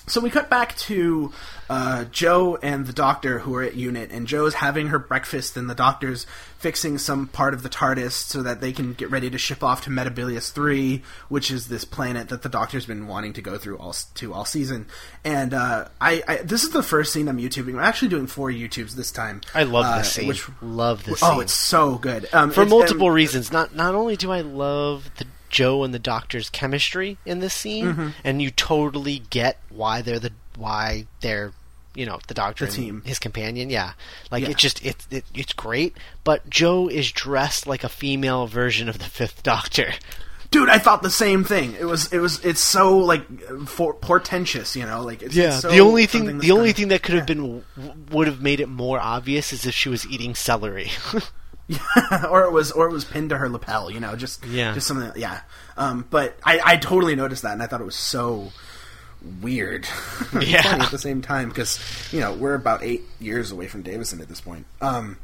so 0.08 0.22
we 0.22 0.30
cut 0.30 0.50
back 0.50 0.76
to 0.78 1.32
uh, 1.70 2.06
Jo 2.06 2.58
and 2.62 2.86
the 2.86 2.94
doctor 2.94 3.40
who 3.40 3.56
are 3.56 3.64
at 3.64 3.76
unit, 3.76 4.12
and 4.12 4.28
Jo's 4.28 4.56
having 4.56 4.88
her 4.88 5.00
breakfast, 5.00 5.58
and 5.58 5.70
the 5.70 5.76
doctor's 5.76 6.26
fixing 6.60 6.98
some 6.98 7.28
part 7.28 7.54
of 7.54 7.64
the 7.64 7.70
TARDIS 7.70 8.12
so 8.12 8.42
that 8.44 8.62
they 8.62 8.72
can 8.72 8.94
get 8.94 9.12
ready 9.12 9.30
to 9.30 9.38
ship 9.38 9.64
off 9.64 9.84
to 9.84 9.90
Metebelis 9.90 10.52
Three, 10.52 11.04
which 11.30 11.52
is 11.52 11.68
this 11.68 11.86
planet 11.86 12.30
that 12.30 12.42
the 12.42 12.50
doctor's 12.50 12.86
been 12.86 13.08
wanting 13.08 13.34
to 13.34 13.42
go 13.42 13.58
through 13.58 13.78
all 13.78 13.94
to 14.16 14.34
all 14.34 14.46
season. 14.46 14.88
And 15.24 15.54
uh, 15.54 15.90
I, 16.00 16.24
I, 16.28 16.36
this 16.38 16.64
is 16.64 16.72
the 16.72 16.84
first 16.84 17.14
scene 17.14 17.28
I'm 17.28 17.38
YouTubing. 17.38 17.74
I'm 17.74 17.80
actually 17.80 18.10
doing 18.10 18.28
four 18.28 18.50
YouTubes 18.50 18.94
this 18.94 19.12
time. 19.12 19.42
I 19.54 19.64
love 19.64 19.86
uh, 19.86 19.98
this 20.00 20.12
scene. 20.12 20.28
Which, 20.28 20.48
love 20.62 21.04
this. 21.04 21.20
Scene. 21.20 21.30
Oh, 21.30 21.34
scene. 21.34 21.42
it's 21.42 21.54
so 21.54 21.96
good 21.98 22.28
um, 22.34 22.52
for 22.52 22.66
multiple 22.66 23.08
and- 23.08 23.16
reasons. 23.16 23.52
Not 23.52 23.76
not 23.76 23.96
only 23.96 24.16
do 24.16 24.32
I 24.32 24.42
love 24.42 25.10
the 25.18 25.26
Jo 25.56 25.84
and 25.84 25.94
the 25.94 26.00
Doctor's 26.00 26.50
chemistry 26.50 27.18
in 27.26 27.40
this 27.40 27.54
scene, 27.54 27.86
Mm-hmm. 27.86 28.10
and 28.24 28.42
you 28.42 28.52
totally 28.52 29.20
get 29.30 29.58
why 29.70 30.02
they're 30.02 30.20
the 30.20 30.32
why 30.58 31.08
they're 31.22 31.54
you 31.96 32.06
know 32.06 32.20
the 32.28 32.34
Doctor 32.34 32.66
The 32.66 32.72
and 32.72 32.76
team. 32.76 33.02
his 33.06 33.20
companion. 33.20 33.70
Yeah, 33.70 33.94
like 34.32 34.44
Yeah. 34.44 34.50
it 34.52 34.58
just 34.58 34.86
it, 34.86 35.08
it 35.10 35.24
it's 35.34 35.54
great. 35.54 35.96
But 36.26 36.50
Jo 36.50 36.88
is 36.90 37.10
dressed 37.12 37.68
like 37.68 37.84
a 37.86 37.90
female 37.90 38.48
version 38.48 38.90
of 38.90 39.00
the 39.00 39.06
Fifth 39.06 39.44
Doctor. 39.44 39.94
dude 40.52 40.70
i 40.70 40.78
thought 40.78 41.02
the 41.02 41.10
same 41.10 41.44
thing 41.44 41.74
it 41.80 41.86
was 41.86 42.14
it 42.14 42.20
was 42.20 42.40
it's 42.46 42.62
so 42.62 42.98
like 43.00 43.26
for, 43.68 43.94
portentous 43.96 44.76
you 44.76 44.86
know 44.86 45.02
like 45.02 45.22
it's, 45.24 45.36
it's 45.36 45.62
so 45.62 45.70
the 45.72 45.80
only 45.82 46.06
thing 46.06 46.38
the 46.38 46.52
only 46.52 46.70
gonna- 46.70 46.74
thing 46.74 46.88
that 46.90 47.02
could 47.02 47.16
have 47.16 47.26
been 47.26 47.64
would 48.12 48.28
have 48.28 48.42
made 48.42 48.60
it 48.60 48.70
more 48.70 49.00
obvious 49.00 49.52
is 49.52 49.66
if 49.66 49.74
she 49.74 49.90
was 49.90 50.06
eating 50.08 50.36
celery. 50.36 50.90
or 52.30 52.44
it 52.44 52.52
was 52.52 52.72
or 52.72 52.88
it 52.88 52.92
was 52.92 53.06
pinned 53.06 53.30
to 53.32 53.38
her 53.38 53.50
lapel 53.50 53.90
you 53.90 54.00
know 54.00 54.16
just 54.16 54.46
Yeah. 54.46 54.74
just 54.74 54.86
something 54.88 55.12
yeah 55.16 55.42
um 55.78 56.06
but 56.10 56.38
i 56.44 56.60
i 56.64 56.76
totally 56.78 57.16
noticed 57.16 57.42
that 57.44 57.54
and 57.54 57.64
i 57.64 57.68
thought 57.68 57.82
it 57.82 57.86
was 57.86 57.96
so 57.96 58.52
weird 59.42 59.88
Yeah. 60.40 60.62
funny 60.62 60.84
at 60.84 60.92
the 60.92 61.00
same 61.00 61.22
time 61.22 61.50
because 61.50 61.80
you 62.14 62.20
know 62.20 62.34
we're 62.34 62.54
about 62.54 62.84
eight 62.84 63.02
years 63.20 63.52
away 63.52 63.68
from 63.68 63.82
davison 63.82 64.22
at 64.22 64.28
this 64.28 64.42
point 64.42 64.66
um 64.82 65.18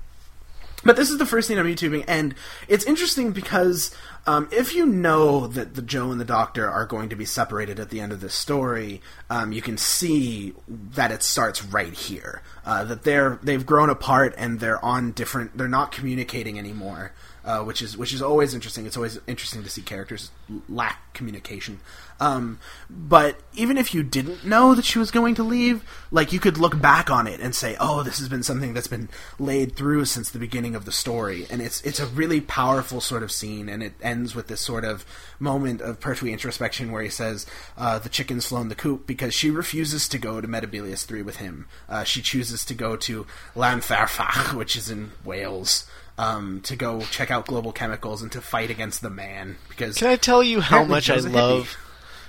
but 0.84 0.96
this 0.96 1.10
is 1.10 1.18
the 1.18 1.26
first 1.26 1.48
thing 1.48 1.60
I'm 1.60 1.66
YouTubing, 1.66 2.06
and 2.08 2.36
it's 2.68 2.86
interesting 2.86 3.32
because 3.32 3.94
um, 4.28 4.48
if 4.52 4.76
you 4.76 4.86
know 4.86 5.48
that 5.48 5.76
the 5.76 5.82
Jo 5.82 6.12
and 6.12 6.20
the 6.20 6.26
Doctor 6.26 6.70
are 6.70 6.86
going 6.86 7.10
to 7.10 7.16
be 7.16 7.26
separated 7.26 7.80
at 7.80 7.90
the 7.90 8.00
end 8.00 8.12
of 8.12 8.22
this 8.22 8.34
story, 8.34 9.02
um, 9.30 9.52
you 9.52 9.62
can 9.62 9.78
see 9.78 10.54
that 10.68 11.12
it 11.12 11.24
starts 11.24 11.64
right 11.64 11.94
here. 11.94 12.42
Uh, 12.66 12.84
that 12.84 13.04
they're 13.04 13.40
they've 13.42 13.66
grown 13.66 13.90
apart 13.90 14.36
and 14.38 14.60
they're 14.60 14.84
on 14.84 15.12
different. 15.12 15.58
They're 15.58 15.68
not 15.68 15.92
communicating 15.92 16.60
anymore, 16.60 17.14
uh, 17.44 17.64
which 17.64 17.82
is 17.82 17.98
which 17.98 18.14
is 18.14 18.22
always 18.22 18.54
interesting. 18.54 18.86
It's 18.86 18.98
always 18.98 19.20
interesting 19.28 19.64
to 19.64 19.70
see 19.70 19.82
characters 19.82 20.32
lack 20.70 21.14
communication. 21.14 21.80
Um, 22.20 22.60
but 22.88 23.40
even 23.56 23.80
if 23.80 23.96
you 23.96 24.04
didn't 24.04 24.46
know 24.46 24.76
that 24.76 24.86
she 24.86 25.00
was 25.00 25.10
going 25.10 25.34
to 25.36 25.44
leave, 25.44 25.84
like 26.12 26.32
you 26.32 26.40
could 26.40 26.60
look 26.60 26.80
back 26.80 27.10
on 27.10 27.26
it 27.26 27.40
and 27.40 27.56
say, 27.56 27.76
"Oh, 27.80 28.04
this 28.04 28.20
has 28.20 28.30
been 28.30 28.44
something 28.44 28.76
that's 28.76 28.88
been 28.88 29.10
laid 29.40 29.76
through 29.76 30.06
since 30.06 30.30
the 30.30 30.38
beginning 30.38 30.76
of 30.76 30.86
the 30.86 30.92
story." 30.92 31.48
And 31.50 31.62
it's 31.64 31.82
it's 31.82 32.00
a 32.00 32.06
really 32.06 32.40
powerful 32.40 33.02
sort 33.02 33.24
of 33.24 33.32
scene, 33.32 33.68
and 33.68 33.82
it 33.82 33.94
ends 34.02 34.36
with 34.36 34.48
this 34.48 34.62
sort 34.62 34.86
of 34.86 35.04
moment 35.40 35.82
of 35.82 36.00
Pertwee 36.00 36.32
introspection 36.32 36.92
where 36.92 37.02
he 37.02 37.10
says, 37.10 37.48
uh, 37.76 37.98
"The 37.98 38.10
chicken's 38.10 38.46
flown 38.46 38.70
the 38.70 38.76
coop 38.76 39.08
because 39.08 39.34
she 39.34 39.50
refuses 39.50 40.08
to 40.10 40.20
go 40.20 40.42
to 40.42 40.48
Metebelis 40.48 41.06
Three 41.06 41.24
with 41.24 41.38
him. 41.38 41.66
Uh, 41.90 42.04
she 42.04 42.22
chooses 42.22 42.64
to 42.66 42.76
go 42.76 42.96
to 42.98 43.26
Llanfairfach, 43.56 44.54
which 44.56 44.76
is 44.76 44.92
in 44.92 45.14
Wales." 45.26 45.86
Um, 46.22 46.62
to 46.62 46.76
go 46.76 47.02
check 47.02 47.32
out 47.32 47.48
global 47.48 47.72
chemicals 47.72 48.22
and 48.22 48.32
to 48.34 48.42
fight 48.42 48.70
against 48.70 49.02
the 49.02 49.10
man 49.10 49.58
because 49.70 49.98
Can 49.98 50.08
I 50.08 50.18
tell 50.18 50.44
you 50.44 50.62
how 50.62 50.84
much 50.84 51.10
I 51.10 51.16
love? 51.16 51.76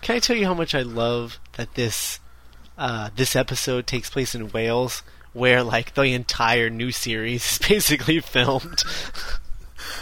Can 0.01 0.17
I 0.17 0.19
tell 0.19 0.35
you 0.35 0.47
how 0.47 0.55
much 0.55 0.75
I 0.75 0.81
love 0.81 1.39
that 1.57 1.75
this 1.75 2.19
uh, 2.79 3.11
this 3.15 3.37
episode 3.37 3.87
takes 3.87 4.09
place 4.09 4.35
in 4.35 4.51
Wales, 4.51 5.03
where 5.35 5.63
like 5.63 5.95
the 5.95 6.05
entire 6.05 6.71
new 6.71 6.91
series 6.91 7.53
is 7.53 7.59
basically 7.69 8.21
filmed. 8.21 8.83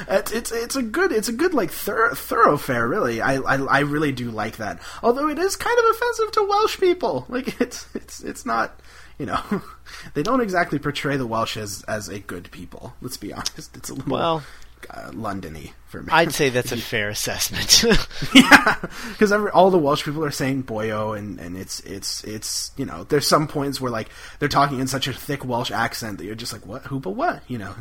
It's, 0.09 0.33
it's 0.33 0.53
it's 0.53 0.77
a 0.77 0.83
good 0.83 1.13
it's 1.13 1.29
a 1.29 1.33
good 1.33 1.55
like 1.55 1.71
thor- 1.71 2.15
thoroughfare 2.15 2.87
really. 2.87 3.21
I, 3.21 3.37
I 3.37 3.57
I 3.57 3.79
really 3.81 4.13
do 4.13 4.31
like 4.31 4.59
that. 4.59 4.79
Although 5.03 5.29
it 5.29 5.39
is 5.39 5.57
kind 5.57 5.79
of 5.79 5.85
offensive 5.97 6.33
to 6.33 6.45
Welsh 6.45 6.79
people. 6.79 7.27
Like 7.29 7.61
it's 7.61 7.87
it's 7.95 8.21
it's 8.23 8.47
not 8.47 8.79
you 9.21 9.27
know 9.27 9.41
they 10.15 10.23
don't 10.25 10.41
exactly 10.41 10.79
portray 10.79 11.17
the 11.17 11.27
Welsh 11.27 11.57
as 11.57 11.85
as 11.87 12.09
a 12.09 12.19
good 12.19 12.51
people. 12.51 12.95
Let's 13.01 13.19
be 13.19 13.33
honest. 13.33 13.77
It's 13.77 13.91
a 13.91 13.95
little 13.95 14.13
Well- 14.13 14.43
uh, 14.89 15.11
Londony 15.11 15.73
for 15.89 16.03
me. 16.03 16.09
I'd 16.11 16.33
say 16.33 16.49
that's 16.49 16.73
a 16.73 16.77
fair 16.93 17.11
assessment. 17.11 17.83
yeah, 18.35 18.77
because 19.11 19.31
all 19.31 19.71
the 19.71 19.77
Welsh 19.79 20.05
people 20.05 20.25
are 20.25 20.31
saying 20.31 20.65
boyo, 20.65 21.17
and 21.17 21.39
and 21.39 21.55
it's 21.55 21.81
it's 21.81 22.25
it's 22.25 22.73
you 22.79 22.87
know 22.87 23.05
there's 23.05 23.29
some 23.29 23.47
points 23.47 23.79
where 23.79 23.91
like 23.93 24.09
they're 24.39 24.49
talking 24.49 24.81
in 24.81 24.87
such 24.87 25.07
a 25.07 25.13
thick 25.13 25.45
Welsh 25.45 25.71
accent 25.71 26.17
that 26.17 26.25
you're 26.25 26.35
just 26.35 26.55
like 26.55 26.65
what 26.67 26.83
who 26.87 26.99
but 26.99 27.11
what 27.11 27.43
you 27.47 27.59
know, 27.59 27.75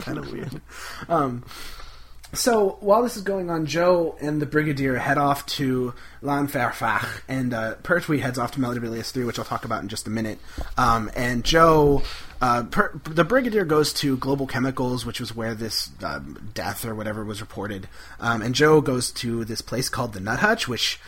kind 0.00 0.18
of 0.18 0.32
weird. 0.32 0.60
Um, 1.08 1.44
so 2.32 2.78
while 2.80 3.02
this 3.02 3.16
is 3.16 3.22
going 3.22 3.50
on, 3.50 3.66
Jo 3.66 4.16
and 4.20 4.40
the 4.40 4.46
Brigadier 4.46 4.96
head 4.96 5.18
off 5.18 5.46
to 5.46 5.94
Llanfairfach, 6.22 7.22
and 7.28 7.52
uh, 7.52 7.74
Pertwee 7.82 8.20
heads 8.20 8.38
off 8.38 8.52
to 8.52 8.60
Melodibilius 8.60 9.10
3, 9.10 9.24
which 9.24 9.38
I'll 9.38 9.44
talk 9.44 9.64
about 9.64 9.82
in 9.82 9.88
just 9.88 10.06
a 10.06 10.10
minute. 10.10 10.38
Um, 10.78 11.10
and 11.16 11.44
Jo, 11.44 12.02
uh, 12.40 12.64
per- 12.64 12.92
the 13.04 13.24
Brigadier 13.24 13.64
goes 13.64 13.92
to 13.94 14.16
Global 14.16 14.46
Chemicals, 14.46 15.04
which 15.04 15.18
was 15.18 15.34
where 15.34 15.54
this 15.54 15.90
um, 16.04 16.50
death 16.54 16.84
or 16.84 16.94
whatever 16.94 17.24
was 17.24 17.40
reported. 17.40 17.88
Um, 18.20 18.42
and 18.42 18.54
Jo 18.54 18.80
goes 18.80 19.10
to 19.12 19.44
this 19.44 19.60
place 19.60 19.88
called 19.88 20.12
the 20.12 20.20
Nut 20.20 20.38
Hutch, 20.38 20.68
which 20.68 21.00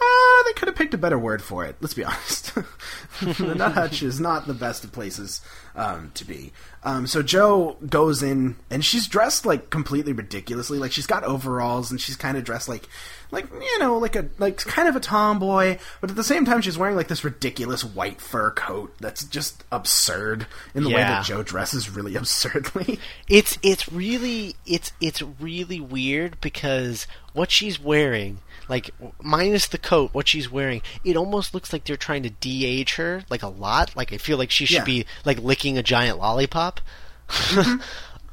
uh, 0.00 0.42
they 0.44 0.52
could 0.52 0.68
have 0.68 0.76
picked 0.76 0.94
a 0.94 0.98
better 0.98 1.18
word 1.18 1.42
for 1.42 1.64
it. 1.64 1.76
Let's 1.80 1.94
be 1.94 2.04
honest. 2.04 2.54
the 3.20 3.54
Nut 3.56 3.72
Hutch 3.72 4.02
is 4.02 4.20
not 4.20 4.46
the 4.46 4.54
best 4.54 4.84
of 4.84 4.92
places 4.92 5.40
um, 5.78 6.10
to 6.14 6.24
be. 6.24 6.52
Um, 6.84 7.06
so 7.06 7.22
Jo 7.22 7.76
goes 7.88 8.22
in, 8.22 8.56
and 8.70 8.84
she's 8.84 9.06
dressed 9.08 9.44
like 9.46 9.70
completely 9.70 10.12
ridiculously. 10.12 10.78
Like 10.78 10.92
she's 10.92 11.06
got 11.06 11.24
overalls, 11.24 11.90
and 11.90 12.00
she's 12.00 12.16
kind 12.16 12.36
of 12.36 12.44
dressed 12.44 12.68
like, 12.68 12.88
like 13.30 13.46
you 13.52 13.78
know, 13.78 13.98
like 13.98 14.14
a 14.16 14.28
like 14.38 14.58
kind 14.58 14.88
of 14.88 14.94
a 14.96 15.00
tomboy. 15.00 15.78
But 16.00 16.10
at 16.10 16.16
the 16.16 16.24
same 16.24 16.44
time, 16.44 16.60
she's 16.60 16.78
wearing 16.78 16.96
like 16.96 17.08
this 17.08 17.24
ridiculous 17.24 17.84
white 17.84 18.20
fur 18.20 18.50
coat 18.52 18.94
that's 19.00 19.24
just 19.24 19.64
absurd 19.72 20.46
in 20.74 20.84
the 20.84 20.90
way 20.90 20.96
that 21.02 21.24
Jo 21.24 21.42
dresses 21.42 21.90
really 21.90 22.14
absurdly. 22.22 22.98
it's 23.28 23.58
it's 23.62 23.90
really 23.92 24.54
it's 24.66 24.92
it's 25.00 25.20
really 25.40 25.80
weird 25.80 26.40
because 26.40 27.06
what 27.32 27.50
she's 27.50 27.78
wearing 27.80 28.38
like 28.68 28.90
minus 29.22 29.66
the 29.68 29.78
coat 29.78 30.10
what 30.12 30.26
she's 30.26 30.50
wearing 30.50 30.82
it 31.04 31.16
almost 31.16 31.54
looks 31.54 31.72
like 31.72 31.84
they're 31.84 31.96
trying 31.96 32.22
to 32.22 32.30
de-age 32.30 32.96
her 32.96 33.22
like 33.30 33.42
a 33.42 33.48
lot 33.48 33.94
like 33.94 34.12
i 34.12 34.16
feel 34.18 34.36
like 34.36 34.50
she 34.50 34.64
should 34.66 34.78
Yeah. 34.78 34.84
be 34.84 35.06
like 35.24 35.38
licking 35.40 35.67
a 35.76 35.82
giant 35.82 36.18
lollipop 36.18 36.80
Mm-hmm. 37.28 37.80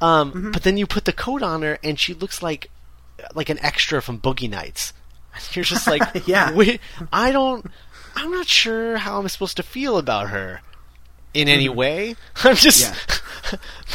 um 0.04 0.52
but 0.52 0.62
then 0.62 0.78
you 0.78 0.86
put 0.86 1.04
the 1.04 1.12
coat 1.12 1.42
on 1.42 1.60
her 1.60 1.78
and 1.84 1.98
she 2.00 2.14
looks 2.14 2.42
like 2.42 2.70
like 3.34 3.50
an 3.50 3.58
extra 3.62 4.00
from 4.00 4.18
boogie 4.18 4.48
nights 4.48 4.94
you're 5.52 5.64
just 5.64 5.86
like 5.86 6.02
Yeah. 6.26 6.54
"Wait, 6.54 6.80
i 7.12 7.30
don't 7.32 7.66
i'm 8.14 8.30
not 8.30 8.46
sure 8.46 8.96
how 8.96 9.18
i'm 9.18 9.28
supposed 9.28 9.56
to 9.58 9.62
feel 9.62 9.98
about 9.98 10.30
her 10.30 10.62
in 11.34 11.48
any 11.48 11.68
way 11.68 12.16
i'm 12.44 12.56
just 12.56 12.86
Mm-hmm. 12.86 13.22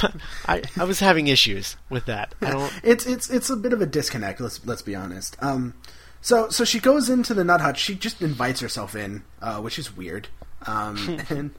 Yeah. 0.06 0.12
I, 0.48 0.62
I 0.78 0.84
was 0.86 1.00
having 1.02 1.28
issues 1.28 1.76
with 1.90 2.06
that. 2.06 2.34
I 2.42 2.52
don't. 2.52 2.72
it's 2.84 3.06
it's 3.06 3.30
it's 3.30 3.50
a 3.50 3.58
bit 3.58 3.74
of 3.74 3.82
a 3.82 3.86
disconnect. 3.86 4.40
Let's 4.40 4.66
let's 4.66 4.82
be 4.82 4.96
honest. 4.96 5.36
Um, 5.42 5.74
so 6.22 6.48
so 6.48 6.64
she 6.64 6.80
goes 6.80 7.10
into 7.10 7.34
the 7.34 7.44
nut 7.44 7.60
hutch. 7.60 7.78
She 7.80 7.96
just 7.96 8.22
invites 8.22 8.62
herself 8.62 8.96
in, 8.96 9.24
uh, 9.42 9.60
which 9.60 9.78
is 9.78 9.94
weird. 9.98 10.30
Um, 10.66 11.20
and 11.30 11.52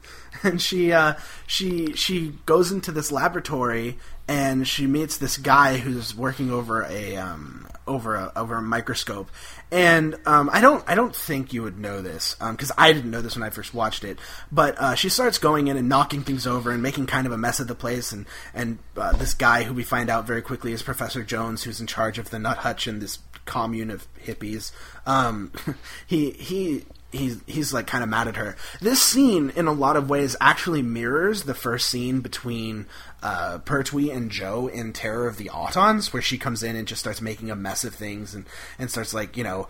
and 0.42 0.60
she 0.60 0.92
uh, 0.92 1.14
she 1.46 1.94
she 1.94 2.34
goes 2.46 2.72
into 2.72 2.92
this 2.92 3.12
laboratory 3.12 3.98
and 4.28 4.66
she 4.66 4.86
meets 4.86 5.16
this 5.16 5.36
guy 5.36 5.78
who's 5.78 6.14
working 6.14 6.50
over 6.50 6.84
a 6.84 7.16
um, 7.16 7.66
over 7.86 8.14
a 8.14 8.32
over 8.36 8.56
a 8.56 8.62
microscope. 8.62 9.30
And 9.70 10.16
um, 10.26 10.50
I 10.52 10.60
don't 10.60 10.84
I 10.88 10.94
don't 10.94 11.14
think 11.14 11.52
you 11.52 11.62
would 11.62 11.78
know 11.78 12.02
this 12.02 12.36
because 12.38 12.72
I 12.78 12.92
didn't 12.92 13.10
know 13.10 13.22
this 13.22 13.36
when 13.36 13.42
I 13.42 13.50
first 13.50 13.74
watched 13.74 14.04
it. 14.04 14.18
But 14.50 14.78
uh, 14.78 14.94
she 14.94 15.08
starts 15.08 15.38
going 15.38 15.68
in 15.68 15.76
and 15.76 15.88
knocking 15.88 16.22
things 16.22 16.46
over 16.46 16.70
and 16.70 16.82
making 16.82 17.06
kind 17.06 17.26
of 17.26 17.32
a 17.32 17.38
mess 17.38 17.60
of 17.60 17.68
the 17.68 17.74
place. 17.74 18.12
And 18.12 18.26
and 18.54 18.78
uh, 18.96 19.12
this 19.12 19.34
guy 19.34 19.64
who 19.64 19.74
we 19.74 19.82
find 19.84 20.08
out 20.08 20.26
very 20.26 20.42
quickly 20.42 20.72
is 20.72 20.82
Professor 20.82 21.22
Jones, 21.22 21.64
who's 21.64 21.80
in 21.80 21.86
charge 21.86 22.18
of 22.18 22.30
the 22.30 22.38
Nut 22.38 22.58
Hutch 22.58 22.86
and 22.86 23.00
this 23.00 23.18
commune 23.44 23.90
of 23.90 24.06
hippies. 24.24 24.72
Um, 25.06 25.52
he 26.06 26.30
he 26.30 26.84
he's 27.12 27.40
he's 27.46 27.72
like 27.72 27.86
kind 27.86 28.02
of 28.02 28.10
mad 28.10 28.26
at 28.26 28.36
her. 28.36 28.56
This 28.80 29.00
scene, 29.00 29.52
in 29.54 29.66
a 29.66 29.72
lot 29.72 29.96
of 29.96 30.10
ways, 30.10 30.34
actually 30.40 30.82
mirrors 30.82 31.44
the 31.44 31.54
first 31.54 31.88
scene 31.88 32.20
between 32.20 32.86
uh, 33.22 33.58
Pertwee 33.58 34.10
and 34.10 34.30
Jo 34.30 34.66
in 34.66 34.92
Terror 34.92 35.28
of 35.28 35.36
the 35.36 35.50
Autons, 35.50 36.12
where 36.12 36.22
she 36.22 36.38
comes 36.38 36.62
in 36.62 36.74
and 36.74 36.88
just 36.88 37.00
starts 37.00 37.20
making 37.20 37.50
a 37.50 37.56
mess 37.56 37.84
of 37.84 37.94
things 37.94 38.34
and 38.34 38.46
and 38.78 38.90
starts 38.90 39.14
like 39.14 39.36
you 39.36 39.44
know 39.44 39.68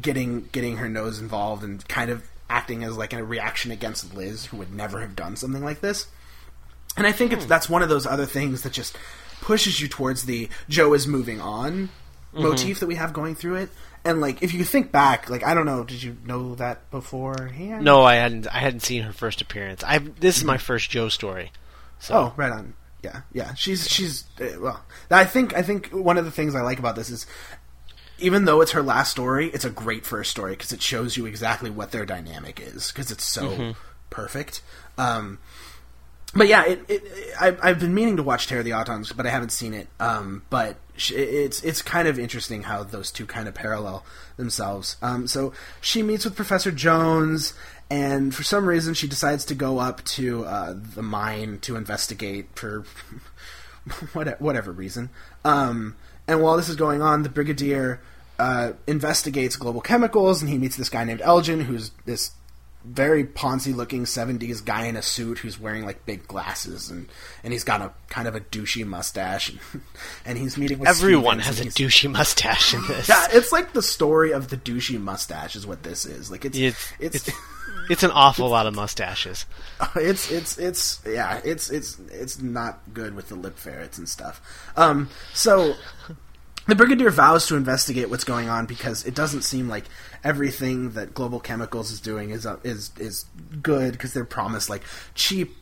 getting 0.00 0.48
getting 0.52 0.76
her 0.76 0.88
nose 0.88 1.18
involved 1.18 1.64
and 1.64 1.86
kind 1.88 2.10
of 2.10 2.22
acting 2.48 2.84
as 2.84 2.96
like 2.96 3.12
a 3.12 3.24
reaction 3.24 3.70
against 3.70 4.14
Liz, 4.14 4.46
who 4.46 4.58
would 4.58 4.72
never 4.72 5.00
have 5.00 5.16
done 5.16 5.36
something 5.36 5.64
like 5.64 5.80
this. 5.80 6.06
And 6.96 7.06
I 7.06 7.12
think 7.12 7.32
it's, 7.32 7.46
that's 7.46 7.70
one 7.70 7.82
of 7.82 7.88
those 7.88 8.06
other 8.06 8.26
things 8.26 8.62
that 8.62 8.72
just 8.74 8.98
pushes 9.40 9.80
you 9.80 9.88
towards 9.88 10.24
the 10.24 10.50
Jo 10.68 10.92
is 10.92 11.06
moving 11.06 11.40
on 11.40 11.88
motif 12.32 12.80
that 12.80 12.86
we 12.86 12.94
have 12.94 13.12
going 13.12 13.34
through 13.34 13.56
it. 13.56 13.70
And 14.04 14.20
like, 14.20 14.42
if 14.42 14.52
you 14.52 14.64
think 14.64 14.90
back, 14.90 15.30
like 15.30 15.44
I 15.44 15.54
don't 15.54 15.66
know, 15.66 15.84
did 15.84 16.02
you 16.02 16.16
know 16.24 16.54
that 16.56 16.90
beforehand? 16.90 17.84
No, 17.84 18.02
I 18.02 18.16
hadn't. 18.16 18.46
I 18.48 18.58
hadn't 18.58 18.80
seen 18.80 19.02
her 19.02 19.12
first 19.12 19.40
appearance. 19.40 19.84
I 19.84 19.98
this 19.98 20.36
is 20.38 20.44
my 20.44 20.58
first 20.58 20.90
Jo 20.90 21.08
story. 21.08 21.52
So 21.98 22.14
Oh, 22.14 22.32
right 22.36 22.50
on. 22.50 22.74
Yeah, 23.02 23.22
yeah. 23.32 23.54
She's 23.54 23.88
she's 23.88 24.24
uh, 24.40 24.58
well. 24.60 24.84
I 25.10 25.24
think 25.24 25.54
I 25.54 25.62
think 25.62 25.88
one 25.88 26.18
of 26.18 26.24
the 26.24 26.30
things 26.30 26.54
I 26.54 26.62
like 26.62 26.78
about 26.78 26.96
this 26.96 27.10
is 27.10 27.26
even 28.18 28.44
though 28.44 28.60
it's 28.60 28.72
her 28.72 28.82
last 28.82 29.10
story, 29.10 29.48
it's 29.48 29.64
a 29.64 29.70
great 29.70 30.06
first 30.06 30.30
story 30.30 30.52
because 30.52 30.72
it 30.72 30.82
shows 30.82 31.16
you 31.16 31.26
exactly 31.26 31.70
what 31.70 31.90
their 31.90 32.06
dynamic 32.06 32.60
is 32.60 32.92
because 32.92 33.10
it's 33.10 33.24
so 33.24 33.74
perfect. 34.10 34.62
Um, 34.98 35.38
but 36.34 36.48
yeah, 36.48 36.64
it, 36.64 36.84
it, 36.88 37.02
I, 37.40 37.56
I've 37.62 37.78
been 37.78 37.94
meaning 37.94 38.16
to 38.16 38.22
watch 38.22 38.50
of 38.50 38.64
the 38.64 38.70
Autons, 38.70 39.14
but 39.16 39.26
I 39.26 39.30
haven't 39.30 39.52
seen 39.52 39.74
it. 39.74 39.88
Um, 40.00 40.42
but 40.50 40.76
it's 40.96 41.62
it's 41.62 41.82
kind 41.82 42.06
of 42.08 42.18
interesting 42.18 42.62
how 42.64 42.84
those 42.84 43.10
two 43.10 43.26
kind 43.26 43.48
of 43.48 43.54
parallel 43.54 44.04
themselves. 44.36 44.96
Um, 45.02 45.26
so 45.26 45.52
she 45.80 46.02
meets 46.02 46.24
with 46.24 46.36
Professor 46.36 46.70
Jones, 46.70 47.54
and 47.90 48.34
for 48.34 48.42
some 48.42 48.66
reason 48.66 48.94
she 48.94 49.06
decides 49.08 49.44
to 49.46 49.54
go 49.54 49.78
up 49.78 50.02
to 50.04 50.44
uh, 50.44 50.74
the 50.76 51.02
mine 51.02 51.58
to 51.62 51.76
investigate 51.76 52.48
for 52.54 52.84
what- 54.12 54.40
whatever 54.40 54.72
reason. 54.72 55.10
Um, 55.44 55.96
and 56.28 56.42
while 56.42 56.56
this 56.56 56.68
is 56.68 56.76
going 56.76 57.02
on, 57.02 57.24
the 57.24 57.28
Brigadier 57.28 58.00
uh, 58.38 58.72
investigates 58.86 59.56
global 59.56 59.80
chemicals, 59.80 60.40
and 60.40 60.50
he 60.50 60.58
meets 60.58 60.76
this 60.76 60.88
guy 60.88 61.04
named 61.04 61.20
Elgin, 61.22 61.60
who's 61.62 61.90
this 62.04 62.30
very 62.84 63.24
Ponzi 63.24 63.74
looking 63.74 64.04
70s 64.04 64.64
guy 64.64 64.86
in 64.86 64.96
a 64.96 65.02
suit 65.02 65.38
who's 65.38 65.58
wearing 65.58 65.84
like 65.84 66.04
big 66.04 66.26
glasses 66.26 66.90
and 66.90 67.08
and 67.44 67.52
he's 67.52 67.64
got 67.64 67.80
a 67.80 67.92
kind 68.08 68.26
of 68.26 68.34
a 68.34 68.40
douchey 68.40 68.84
mustache 68.84 69.50
and, 69.50 69.60
and 70.24 70.38
he's 70.38 70.56
meeting 70.58 70.78
with 70.78 70.88
everyone 70.88 71.40
Stevens, 71.40 71.58
has 71.58 71.66
a 71.66 71.82
douchey 71.82 72.10
mustache 72.10 72.74
in 72.74 72.86
this. 72.88 73.08
yeah 73.08 73.26
it's 73.30 73.52
like 73.52 73.72
the 73.72 73.82
story 73.82 74.32
of 74.32 74.48
the 74.48 74.56
douchey 74.56 75.00
mustache 75.00 75.54
is 75.54 75.66
what 75.66 75.82
this 75.82 76.04
is 76.04 76.30
like 76.30 76.44
it's 76.44 76.58
It's 76.58 76.92
it's 76.98 77.28
it's, 77.28 77.38
it's 77.90 78.02
an 78.02 78.10
awful 78.10 78.48
lot 78.48 78.66
of 78.66 78.74
mustaches. 78.74 79.46
it's 79.96 80.30
it's 80.30 80.58
it's 80.58 81.00
yeah 81.06 81.40
it's 81.44 81.70
it's 81.70 81.98
it's 82.10 82.40
not 82.40 82.80
good 82.92 83.14
with 83.14 83.28
the 83.28 83.34
lip 83.36 83.56
ferrets 83.58 83.98
and 83.98 84.08
stuff 84.08 84.40
um 84.76 85.08
so 85.34 85.74
the 86.66 86.74
brigadier 86.74 87.10
vows 87.10 87.46
to 87.46 87.56
investigate 87.56 88.10
what's 88.10 88.24
going 88.24 88.48
on 88.48 88.66
because 88.66 89.04
it 89.04 89.14
doesn't 89.14 89.42
seem 89.42 89.68
like 89.68 89.84
everything 90.22 90.90
that 90.92 91.14
global 91.14 91.40
chemicals 91.40 91.90
is 91.90 92.00
doing 92.00 92.30
is 92.30 92.46
uh, 92.46 92.58
is 92.62 92.90
is 92.98 93.24
good 93.62 93.92
because 93.92 94.12
they're 94.12 94.24
promised 94.24 94.70
like 94.70 94.82
cheap 95.14 95.56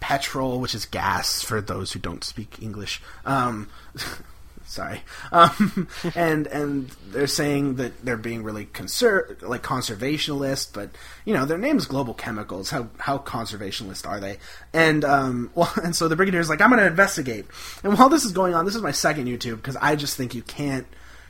petrol 0.00 0.60
which 0.60 0.74
is 0.74 0.86
gas 0.86 1.42
for 1.42 1.60
those 1.60 1.92
who 1.92 1.98
don't 1.98 2.24
speak 2.24 2.62
english. 2.62 3.00
Um 3.24 3.68
sorry. 4.64 5.02
Um 5.32 5.88
and 6.14 6.46
and 6.46 6.88
they're 7.10 7.26
saying 7.26 7.76
that 7.76 8.04
they're 8.04 8.16
being 8.16 8.42
really 8.42 8.66
conser- 8.66 9.40
like 9.42 9.62
conservationalist 9.62 10.72
but 10.72 10.90
you 11.24 11.34
know 11.34 11.44
their 11.44 11.58
name's 11.58 11.86
global 11.86 12.14
chemicals. 12.14 12.70
How 12.70 12.88
how 12.98 13.18
conservationalist 13.18 14.06
are 14.08 14.20
they? 14.20 14.38
And 14.72 15.04
um 15.04 15.50
well 15.56 15.72
and 15.82 15.94
so 15.94 16.08
the 16.08 16.16
brigadier's 16.16 16.48
like 16.48 16.60
i'm 16.60 16.70
going 16.70 16.80
to 16.80 16.86
investigate. 16.86 17.46
And 17.82 17.96
while 17.98 18.08
this 18.08 18.24
is 18.24 18.32
going 18.32 18.54
on 18.54 18.64
this 18.64 18.74
is 18.74 18.82
my 18.82 18.92
second 18.92 19.26
youtube 19.26 19.56
because 19.56 19.76
i 19.80 19.96
just 19.96 20.16
think 20.16 20.34
you 20.34 20.42
can't 20.42 20.86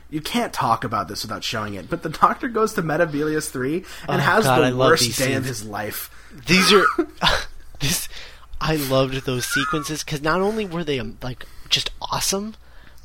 you 0.09 0.21
can't 0.21 0.53
talk 0.53 0.83
about 0.83 1.07
this 1.07 1.23
without 1.23 1.43
showing 1.43 1.73
it, 1.73 1.89
but 1.89 2.03
the 2.03 2.09
doctor 2.09 2.47
goes 2.47 2.73
to 2.75 2.83
Metebelis 2.83 3.49
3 3.49 3.77
and 3.77 3.85
Oh, 4.07 4.17
has 4.17 4.45
God, 4.45 4.71
the 4.71 4.77
worst 4.77 5.17
day 5.17 5.33
of 5.33 5.45
his 5.45 5.65
life. 5.65 6.11
These 6.45 6.71
are 6.71 6.85
this. 7.79 8.07
I 8.61 8.75
loved 8.75 9.25
those 9.25 9.45
sequences 9.45 10.03
because 10.03 10.21
not 10.21 10.41
only 10.41 10.65
were 10.65 10.83
they 10.83 10.99
um, 10.99 11.17
like 11.23 11.45
just 11.69 11.89
awesome, 12.01 12.55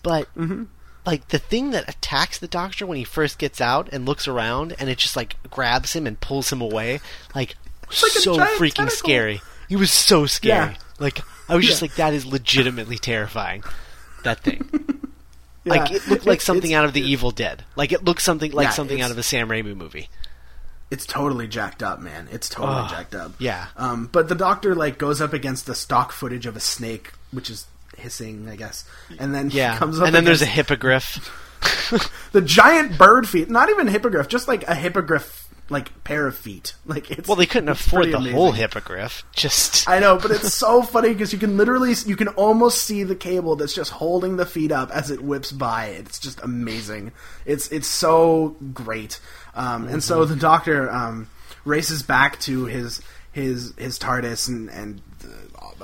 but 0.03 0.33
Mm-hmm. 0.35 0.65
like 1.07 1.29
the 1.29 1.39
thing 1.39 1.71
that 1.71 1.89
attacks 1.89 2.39
the 2.39 2.49
doctor 2.49 2.87
when 2.87 2.99
he 2.99 3.05
first 3.05 3.39
gets 3.39 3.61
out 3.61 3.89
and 3.93 4.07
looks 4.07 4.27
around 4.29 4.75
and 4.79 4.89
it 4.91 4.99
just 4.99 5.17
like 5.17 5.37
grabs 5.51 5.93
him 5.95 6.07
and 6.07 6.21
pulls 6.21 6.53
him 6.53 6.61
away, 6.61 7.01
like, 7.35 7.57
like 7.87 8.13
so 8.13 8.37
freaking 8.37 8.75
tentacle. 8.75 8.91
scary. 8.91 9.41
He 9.69 9.77
was 9.77 9.91
so 9.93 10.27
scary. 10.27 10.73
Yeah. 10.73 10.77
Like 10.99 11.21
I 11.49 11.57
was 11.57 11.65
just 11.67 11.83
like, 11.83 11.95
that 11.97 12.13
is 12.15 12.27
legitimately 12.27 12.99
terrifying. 12.99 13.63
That 14.25 14.41
thing. 14.41 14.69
Yeah. 15.63 15.75
Like 15.75 15.93
it 15.93 16.09
looked 16.09 16.25
like 16.25 16.41
something 16.41 16.71
it's- 16.71 16.79
out 16.79 16.87
of 16.87 16.95
the 16.95 17.03
Evil 17.03 17.33
Dead. 17.33 17.65
Like 17.77 17.93
it 17.93 18.03
looked 18.03 18.23
something 18.23 18.51
like 18.53 18.65
Yeah, 18.65 18.71
something 18.71 19.03
out 19.03 19.11
of 19.11 19.19
a 19.19 19.23
Sam 19.23 19.51
Raimi 19.51 19.77
movie. 19.77 20.09
It's 20.91 21.05
totally 21.05 21.47
jacked 21.49 21.83
up, 21.83 22.01
man. 22.01 22.29
It's 22.33 22.49
totally 22.49 22.89
jacked 22.89 23.15
up. 23.15 23.33
yeah. 23.39 23.67
Um, 23.77 24.09
but 24.11 24.29
the 24.29 24.35
doctor 24.35 24.75
like 24.75 24.97
goes 24.97 25.21
up 25.21 25.35
against 25.35 25.67
the 25.67 25.75
stock 25.75 26.13
footage 26.13 26.47
of 26.47 26.57
a 26.57 26.61
snake, 26.61 27.13
which 27.31 27.51
is 27.51 27.67
hissing, 28.01 28.49
I 28.49 28.57
guess, 28.57 28.85
and 29.19 29.35
then 29.35 29.51
he 29.51 29.59
Yeah, 29.59 29.77
comes 29.79 30.01
up 30.01 30.07
and 30.07 30.15
then 30.15 30.25
there's 30.25 30.43
a 30.43 30.47
hippogriff. 30.47 31.37
the 32.33 32.41
giant 32.43 32.97
bird 32.99 33.29
feet. 33.29 33.51
Not 33.51 33.69
even 33.71 33.87
hippogriff, 33.87 34.29
just 34.29 34.49
like 34.49 34.67
a 34.67 34.75
hippogriff 34.75 35.47
like 35.69 36.03
pair 36.05 36.27
of 36.27 36.37
feet. 36.37 36.75
Like 36.87 37.11
it's 37.11 37.29
Well, 37.29 37.37
they 37.37 37.47
couldn't 37.47 37.69
it's 37.69 37.87
afford 37.87 38.07
the 38.07 38.17
amazing. 38.17 38.33
whole 38.33 38.53
hippogriff. 38.53 39.25
Just 39.35 39.89
I 39.89 39.99
know, 40.01 40.19
but 40.19 40.31
it's 40.33 40.55
so 40.55 40.83
funny 40.83 41.11
because 41.13 41.33
you 41.33 41.39
can 41.39 41.57
literally 41.57 41.95
you 42.07 42.17
can 42.17 42.29
almost 42.29 42.83
see 42.85 43.05
the 43.05 43.15
cable 43.15 43.55
that's 43.57 43.75
just 43.75 43.91
holding 43.93 44.37
the 44.37 44.47
feet 44.47 44.73
up 44.73 44.91
as 44.91 45.11
it 45.11 45.21
whips 45.23 45.53
by. 45.53 45.87
It's 45.87 46.19
just 46.19 46.41
amazing. 46.43 47.13
It's 47.47 47.69
it's 47.71 47.87
so 47.89 48.57
great. 48.73 49.21
Um, 49.55 49.87
And 49.89 50.03
so 50.03 50.21
Mm-hmm. 50.23 50.35
the 50.35 50.41
doctor 50.41 50.91
um, 50.91 51.29
races 51.65 52.03
back 52.03 52.41
to 52.41 52.65
his 52.65 53.01
his 53.33 53.73
his 53.77 53.99
TARDIS 53.99 54.49
and 54.49 54.69
and 54.71 55.03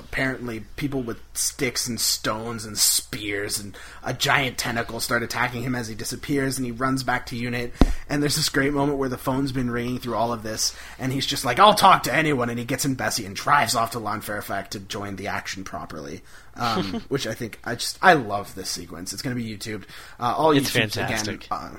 apparently 0.09 0.61
people 0.77 1.03
with 1.03 1.19
sticks 1.35 1.87
and 1.87 2.01
stones 2.01 2.65
and 2.65 2.79
spears 2.79 3.59
and 3.59 3.77
a 4.03 4.15
giant 4.15 4.57
tentacle 4.57 5.01
start 5.01 5.23
attacking 5.23 5.63
him 5.63 5.75
as 5.75 5.89
he 5.89 5.95
disappears 5.95 6.57
and 6.57 6.65
he 6.65 6.73
runs 6.73 7.03
back 7.03 7.27
to 7.27 7.37
unit. 7.37 7.73
And 8.09 8.23
there's 8.23 8.37
this 8.37 8.49
great 8.49 8.73
moment 8.73 8.99
where 8.99 9.09
the 9.09 9.19
phone's 9.19 9.53
been 9.53 9.71
ringing 9.71 9.99
through 9.99 10.15
all 10.15 10.33
of 10.33 10.43
this 10.43 10.75
and 10.99 11.13
he's 11.13 11.27
just 11.27 11.45
like 11.45 11.59
I'll 11.59 11.75
talk 11.75 12.05
to 12.05 12.15
anyone. 12.15 12.49
And 12.51 12.59
he 12.59 12.65
gets 12.65 12.85
in 12.85 12.95
Bessie 12.95 13.27
and 13.27 13.35
drives 13.37 13.75
off 13.75 13.91
to 13.93 13.99
Llanfairfach 13.99 14.69
to 14.69 14.81
join 14.81 15.17
the 15.17 15.29
action 15.29 15.65
properly 15.65 16.23
um, 16.57 17.01
which 17.09 17.27
I 17.27 17.35
think 17.35 17.59
I 17.65 17.75
just 17.75 17.99
I 18.03 18.15
love 18.15 18.55
this 18.55 18.71
sequence. 18.71 19.13
It's 19.13 19.23
going 19.23 19.37
to 19.37 19.43
be 19.43 19.57
YouTubed. 19.57 19.85
Uh, 20.19 20.35
all 20.37 20.53
It's 20.53 20.71
YouTubes 20.71 20.95
fantastic. 20.95 21.35
again 21.47 21.49
uh, 21.51 21.71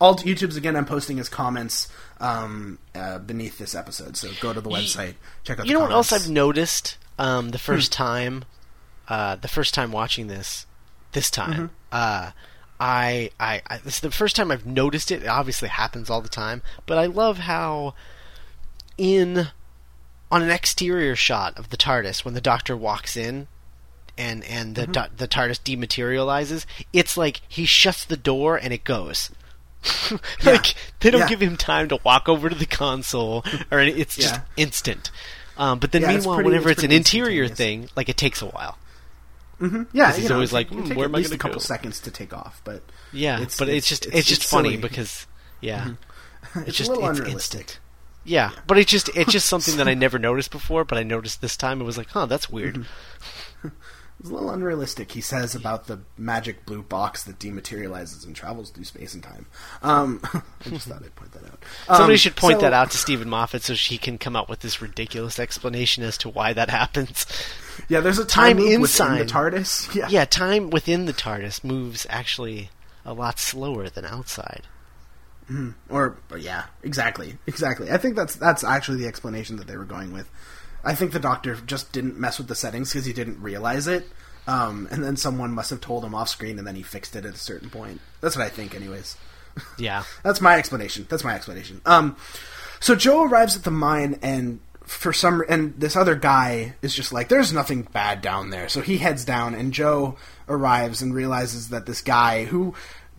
all 0.00 0.14
YouTubes 0.16 0.56
again 0.56 0.76
I'm 0.76 0.84
posting 0.84 1.18
as 1.18 1.28
comments 1.28 1.88
um, 2.20 2.78
uh, 2.94 3.18
beneath 3.18 3.58
this 3.58 3.74
episode. 3.74 4.16
So 4.16 4.30
go 4.40 4.52
to 4.52 4.60
the 4.60 4.70
website 4.70 5.14
check 5.44 5.58
out 5.58 5.66
you 5.66 5.74
the 5.74 5.78
know 5.78 5.84
what 5.86 5.92
else. 5.92 6.12
I've 6.12 6.28
noticed 6.28 6.96
um, 7.18 7.50
the 7.50 7.58
Hmm. 7.58 7.62
first 7.72 7.92
time, 7.92 8.44
uh, 9.08 9.36
the 9.36 9.48
first 9.48 9.74
time 9.74 9.92
watching 9.92 10.26
this, 10.28 10.66
this 11.12 11.30
time, 11.30 11.52
Mm-hmm. 11.52 11.66
uh, 11.92 12.30
I, 12.80 13.30
I, 13.40 13.60
I, 13.66 13.78
this 13.78 13.94
is 13.96 14.00
the 14.00 14.10
first 14.10 14.36
time 14.36 14.50
I've 14.52 14.64
noticed 14.66 15.10
it. 15.10 15.22
It 15.24 15.28
obviously 15.28 15.68
happens 15.68 16.08
all 16.10 16.20
the 16.20 16.28
time, 16.28 16.62
but 16.86 16.96
I 16.98 17.06
love 17.06 17.38
how 17.38 17.94
in 18.96 19.48
on 20.30 20.42
an 20.42 20.50
exterior 20.50 21.16
shot 21.16 21.56
of 21.58 21.70
the 21.70 21.76
TARDIS 21.76 22.24
when 22.24 22.34
the 22.34 22.40
Doctor 22.40 22.76
walks 22.76 23.16
in. 23.16 23.48
And 24.16 24.42
and 24.44 24.74
Mm-hmm. 24.74 24.92
the 24.92 25.10
the 25.16 25.28
TARDIS 25.28 25.60
dematerializes. 25.62 26.66
It's 26.92 27.16
like 27.16 27.40
he 27.48 27.66
shuts 27.66 28.04
the 28.04 28.16
door 28.16 28.56
and 28.56 28.72
it 28.72 28.82
goes. 28.84 29.30
like 30.44 30.74
they 31.00 31.10
don't 31.10 31.20
Yeah. 31.20 31.28
give 31.28 31.40
him 31.40 31.56
time 31.56 31.88
to 31.88 32.00
walk 32.04 32.28
over 32.28 32.48
to 32.48 32.54
the 32.56 32.66
console, 32.66 33.44
or 33.70 33.78
it's 33.80 34.16
just 34.16 34.34
Yeah. 34.34 34.40
instant. 34.56 35.12
Um, 35.58 35.78
but 35.80 35.90
then, 35.92 36.02
Yeah, 36.02 36.12
it's 36.12 36.18
meanwhile, 36.24 36.36
pretty- 36.36 36.50
whenever 36.50 36.70
it's 36.70 36.78
it's, 36.78 36.84
an 36.84 36.92
interior 36.92 37.48
thing, 37.48 37.88
like 37.96 38.08
it 38.08 38.16
takes 38.16 38.40
a 38.42 38.46
while. 38.46 38.78
Yeah, 39.92 40.12
he's 40.12 40.28
know, 40.28 40.36
always 40.36 40.52
like, 40.52 40.68
"Hmm, 40.68 40.94
where 40.94 41.06
am 41.06 41.14
I 41.16 41.22
gonna 41.22 41.34
a 41.34 41.38
couple 41.38 41.56
go?" 41.56 41.60
seconds 41.64 41.98
to 42.00 42.12
take 42.12 42.32
off, 42.32 42.60
but 42.62 42.84
Yeah, 43.12 43.36
It's- 43.36 43.58
but 43.58 43.68
it's, 43.68 43.86
it's- 43.86 43.88
just 43.88 44.06
it's, 44.06 44.14
it's- 44.14 44.24
just 44.26 44.42
it's 44.42 44.50
funny 44.50 44.68
silly. 44.70 44.82
because 44.82 45.26
yeah, 45.60 45.94
it's, 46.54 46.76
just 46.76 46.92
it's 46.94 47.20
instant. 47.20 47.80
Yeah, 48.24 48.52
but 48.68 48.78
it's 48.78 48.90
just 48.90 49.08
it's 49.16 49.32
just 49.32 49.46
something 49.50 49.76
that 49.78 49.88
I 49.88 49.94
never 49.94 50.16
noticed 50.18 50.52
before, 50.52 50.84
but 50.84 50.96
I 50.96 51.02
noticed 51.02 51.40
this 51.40 51.56
time. 51.56 51.80
It 51.80 51.84
was 51.84 51.98
like, 51.98 52.10
huh, 52.10 52.26
that's 52.26 52.48
weird. 52.48 52.86
Mm-hmm. 53.62 53.68
It's 54.20 54.30
a 54.30 54.32
little 54.32 54.50
unrealistic. 54.50 55.12
He 55.12 55.20
says 55.20 55.54
about 55.54 55.86
the 55.86 56.00
magic 56.16 56.66
blue 56.66 56.82
box 56.82 57.22
that 57.24 57.38
dematerializes 57.38 58.26
and 58.26 58.34
travels 58.34 58.70
through 58.70 58.82
space 58.82 59.14
and 59.14 59.22
time. 59.22 59.46
Um, 59.80 60.20
I 60.34 60.42
just 60.70 60.88
thought 60.88 61.04
I'd 61.04 61.14
point 61.14 61.30
that 61.32 61.44
out. 61.44 61.62
Somebody 61.86 62.14
Um, 62.14 62.18
should 62.18 62.34
point 62.34 62.56
so- 62.58 62.62
that 62.62 62.72
out 62.72 62.90
to 62.90 62.98
Steven 62.98 63.28
Moffat 63.28 63.62
so 63.62 63.74
he 63.74 63.96
can 63.96 64.18
come 64.18 64.34
up 64.34 64.48
with 64.48 64.58
this 64.60 64.82
ridiculous 64.82 65.38
explanation 65.38 66.02
as 66.02 66.18
to 66.18 66.28
why 66.28 66.52
that 66.52 66.68
happens. 66.68 67.26
Yeah, 67.88 68.00
there's 68.00 68.18
a 68.18 68.24
time, 68.24 68.56
Time 68.56 68.66
inside. 68.66 69.10
within 69.20 69.26
the 69.26 69.32
TARDIS. 69.32 69.94
Yeah, 69.94 70.08
Yeah, 70.08 70.24
time 70.24 70.70
within 70.70 71.04
the 71.06 71.12
TARDIS 71.12 71.62
moves 71.62 72.04
actually 72.10 72.70
a 73.04 73.12
lot 73.14 73.38
slower 73.38 73.88
than 73.88 74.04
outside. 74.04 74.62
or, 75.88 76.18
or 76.30 76.38
yeah, 76.38 76.64
exactly, 76.82 77.38
exactly. 77.46 77.90
I 77.90 77.96
think 77.96 78.16
that's 78.16 78.34
that's 78.36 78.64
actually 78.64 78.98
the 78.98 79.06
explanation 79.06 79.56
that 79.56 79.66
they 79.66 79.76
were 79.76 79.84
going 79.84 80.12
with. 80.12 80.28
I 80.88 80.94
think 80.94 81.12
the 81.12 81.20
Doctor 81.20 81.54
just 81.54 81.92
didn't 81.92 82.18
mess 82.18 82.38
with 82.38 82.48
the 82.48 82.54
settings 82.54 82.90
because 82.90 83.04
he 83.04 83.12
didn't 83.12 83.42
realize 83.42 83.86
it, 83.86 84.06
um, 84.46 84.88
and 84.90 85.04
then 85.04 85.18
someone 85.18 85.52
must 85.52 85.68
have 85.68 85.82
told 85.82 86.02
him 86.02 86.14
off 86.14 86.30
screen, 86.30 86.56
and 86.56 86.66
then 86.66 86.76
he 86.76 86.82
fixed 86.82 87.14
it 87.14 87.26
at 87.26 87.34
a 87.34 87.38
certain 87.38 87.68
point. 87.68 88.00
That's 88.22 88.36
what 88.36 88.46
I 88.46 88.48
think, 88.48 88.74
anyways. 88.74 89.16
Yeah. 89.76 90.04
That's 90.22 90.40
my 90.40 90.56
explanation. 90.56 91.04
That's 91.10 91.24
my 91.24 91.34
explanation. 91.34 91.80
Um, 91.84 92.16
so 92.78 92.94
Jo 92.94 93.24
arrives 93.24 93.56
at 93.56 93.64
the 93.64 93.72
mine, 93.72 94.20
and 94.22 94.60
for 94.82 95.12
some, 95.12 95.42
and 95.48 95.74
this 95.80 95.96
other 95.96 96.14
guy 96.14 96.76
is 96.80 96.94
just 96.94 97.12
like, 97.12 97.28
"There's 97.28 97.52
nothing 97.52 97.82
bad 97.82 98.22
down 98.22 98.50
there." 98.50 98.68
So 98.68 98.82
he 98.82 98.98
heads 98.98 99.24
down, 99.24 99.56
and 99.56 99.72
Jo 99.72 100.16
arrives 100.48 101.02
and 101.02 101.12
realizes 101.12 101.70
that 101.70 101.86
this 101.86 102.02
guy, 102.02 102.44
who 102.44 102.72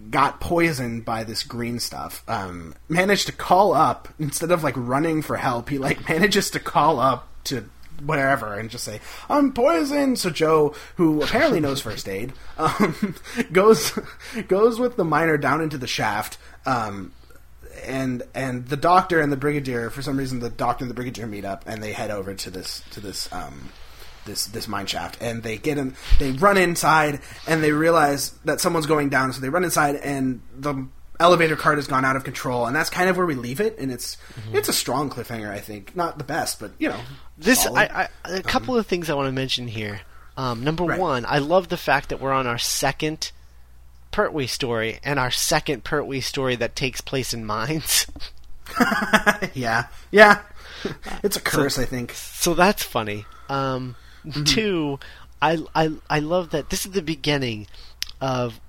got 0.10 0.40
poisoned 0.40 1.04
by 1.04 1.26
this 1.26 1.44
green 1.44 1.80
stuff, 1.80 2.24
um, 2.30 2.74
managed 2.88 3.26
to 3.26 3.34
call 3.34 3.74
up 3.74 4.08
instead 4.18 4.52
of 4.52 4.64
like 4.64 4.76
running 4.78 5.22
for 5.22 5.36
help. 5.36 5.68
He 5.68 5.78
like 5.78 6.08
manages 6.10 6.50
to 6.52 6.60
call 6.62 7.02
up 7.02 7.29
to 7.46 7.70
wherever 8.06 8.54
and 8.54 8.70
just 8.70 8.84
say 8.84 9.00
I'm 9.30 9.54
poisoned. 9.54 10.20
So 10.20 10.30
Jo, 10.30 10.74
who 10.96 11.22
apparently 11.22 11.60
knows 11.60 11.82
first 11.82 12.08
aid, 12.18 12.34
um, 12.58 13.16
goes 13.52 13.98
goes 14.48 14.80
with 14.80 14.96
the 14.96 15.06
miner 15.06 15.38
down 15.38 15.62
into 15.62 15.78
the 15.78 15.88
shaft. 15.88 16.38
Um, 16.66 17.14
and 17.86 18.24
and 18.36 18.68
the 18.68 18.78
doctor 18.78 19.22
and 19.22 19.32
the 19.32 19.38
brigadier, 19.38 19.90
for 19.90 20.02
some 20.02 20.18
reason, 20.18 20.40
the 20.40 20.50
doctor 20.50 20.84
and 20.84 20.90
the 20.90 20.96
brigadier 20.96 21.28
meet 21.28 21.46
up 21.46 21.64
and 21.66 21.82
they 21.82 21.94
head 21.94 22.12
over 22.12 22.34
to 22.34 22.50
this 22.50 22.84
to 22.92 23.00
this 23.00 23.32
um, 23.32 23.70
this 24.26 24.46
this 24.46 24.68
mine 24.68 24.86
shaft 24.86 25.18
and 25.22 25.44
they 25.44 25.58
get 25.58 25.78
in 25.78 25.96
they 26.20 26.32
run 26.32 26.58
inside 26.58 27.20
and 27.48 27.64
they 27.64 27.72
realize 27.72 28.32
that 28.46 28.62
someone's 28.62 28.86
going 28.86 29.10
down 29.10 29.32
so 29.34 29.42
they 29.42 29.50
run 29.50 29.64
inside 29.64 29.96
and 29.96 30.42
the 30.56 30.88
elevator 31.20 31.56
card 31.56 31.78
has 31.78 31.88
gone 31.88 32.06
out 32.06 32.16
of 32.16 32.24
control 32.24 32.66
and 32.66 32.76
that's 32.76 32.90
kind 32.90 33.10
of 33.10 33.18
where 33.18 33.26
we 33.26 33.36
leave 33.36 33.60
it 33.60 33.78
and 33.78 33.92
it's 33.92 34.16
mm-hmm. 34.16 34.56
it's 34.56 34.70
a 34.70 34.74
strong 34.74 35.10
cliffhanger 35.10 35.50
i 35.50 35.60
think. 35.60 35.96
Not 35.96 36.18
the 36.18 36.24
best 36.24 36.60
but 36.60 36.72
you 36.80 36.90
know 36.90 37.00
this 37.38 37.66
I, 37.66 38.08
I, 38.26 38.38
a 38.38 38.44
couple 38.44 38.76
um, 38.76 38.80
of 38.80 38.88
things 38.88 39.10
i 39.10 39.14
want 39.14 39.28
to 39.28 39.32
mention 39.32 39.68
here. 39.68 40.02
Um, 40.38 40.64
number 40.64 40.86
right. 40.86 41.00
one 41.00 41.26
i 41.26 41.40
love 41.40 41.68
the 41.68 41.78
fact 41.78 42.10
that 42.10 42.22
we're 42.22 42.32
on 42.32 42.48
our 42.48 42.58
second 42.58 43.32
pertwee 44.12 44.48
story 44.48 45.00
and 45.04 45.20
our 45.20 45.32
second 45.32 45.84
pertwee 45.84 46.22
story 46.22 46.56
that 46.56 46.76
takes 46.76 47.02
place 47.02 47.34
in 47.34 47.46
mines. 47.46 48.08
Yeah. 49.56 49.88
Yeah. 50.12 50.42
It's 51.24 51.36
a 51.36 51.42
curse 51.42 51.76
so, 51.76 51.82
i 51.82 51.86
think. 51.86 52.14
so 52.14 52.54
that's 52.54 52.84
funny. 52.84 53.26
Um, 53.50 53.96
Mm-hmm. 54.26 54.44
Two, 54.44 55.00
I, 55.42 55.60
I 55.74 55.92
I 56.10 56.20
love 56.20 56.52
that 56.52 56.70
this 56.70 56.86
is 56.86 56.92
the 56.92 57.02
beginning 57.02 57.68
of 58.20 58.60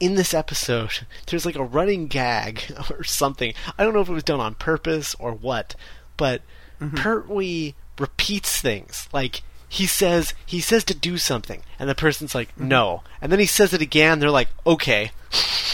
in 0.00 0.14
this 0.14 0.34
episode. 0.34 1.06
There's 1.26 1.46
like 1.46 1.56
a 1.56 1.64
running 1.64 2.06
gag 2.06 2.62
or 2.90 3.04
something. 3.04 3.54
I 3.78 3.84
don't 3.84 3.94
know 3.94 4.00
if 4.00 4.08
it 4.08 4.12
was 4.14 4.24
done 4.24 4.40
on 4.40 4.54
purpose 4.54 5.14
or 5.18 5.32
what, 5.32 5.74
but 6.16 6.42
mm-hmm. 6.80 6.96
Pertwee 6.96 7.74
repeats 7.98 8.60
things 8.60 9.08
like 9.12 9.42
he 9.68 9.86
says 9.86 10.34
he 10.44 10.60
says 10.60 10.84
to 10.84 10.94
do 10.94 11.16
something 11.16 11.62
and 11.78 11.88
the 11.88 11.94
person's 11.94 12.34
like 12.34 12.50
mm-hmm. 12.50 12.68
no 12.68 13.02
and 13.20 13.32
then 13.32 13.38
he 13.38 13.46
says 13.46 13.72
it 13.72 13.80
again 13.80 14.18
they're 14.18 14.30
like 14.30 14.48
okay 14.66 15.10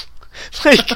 like 0.64 0.88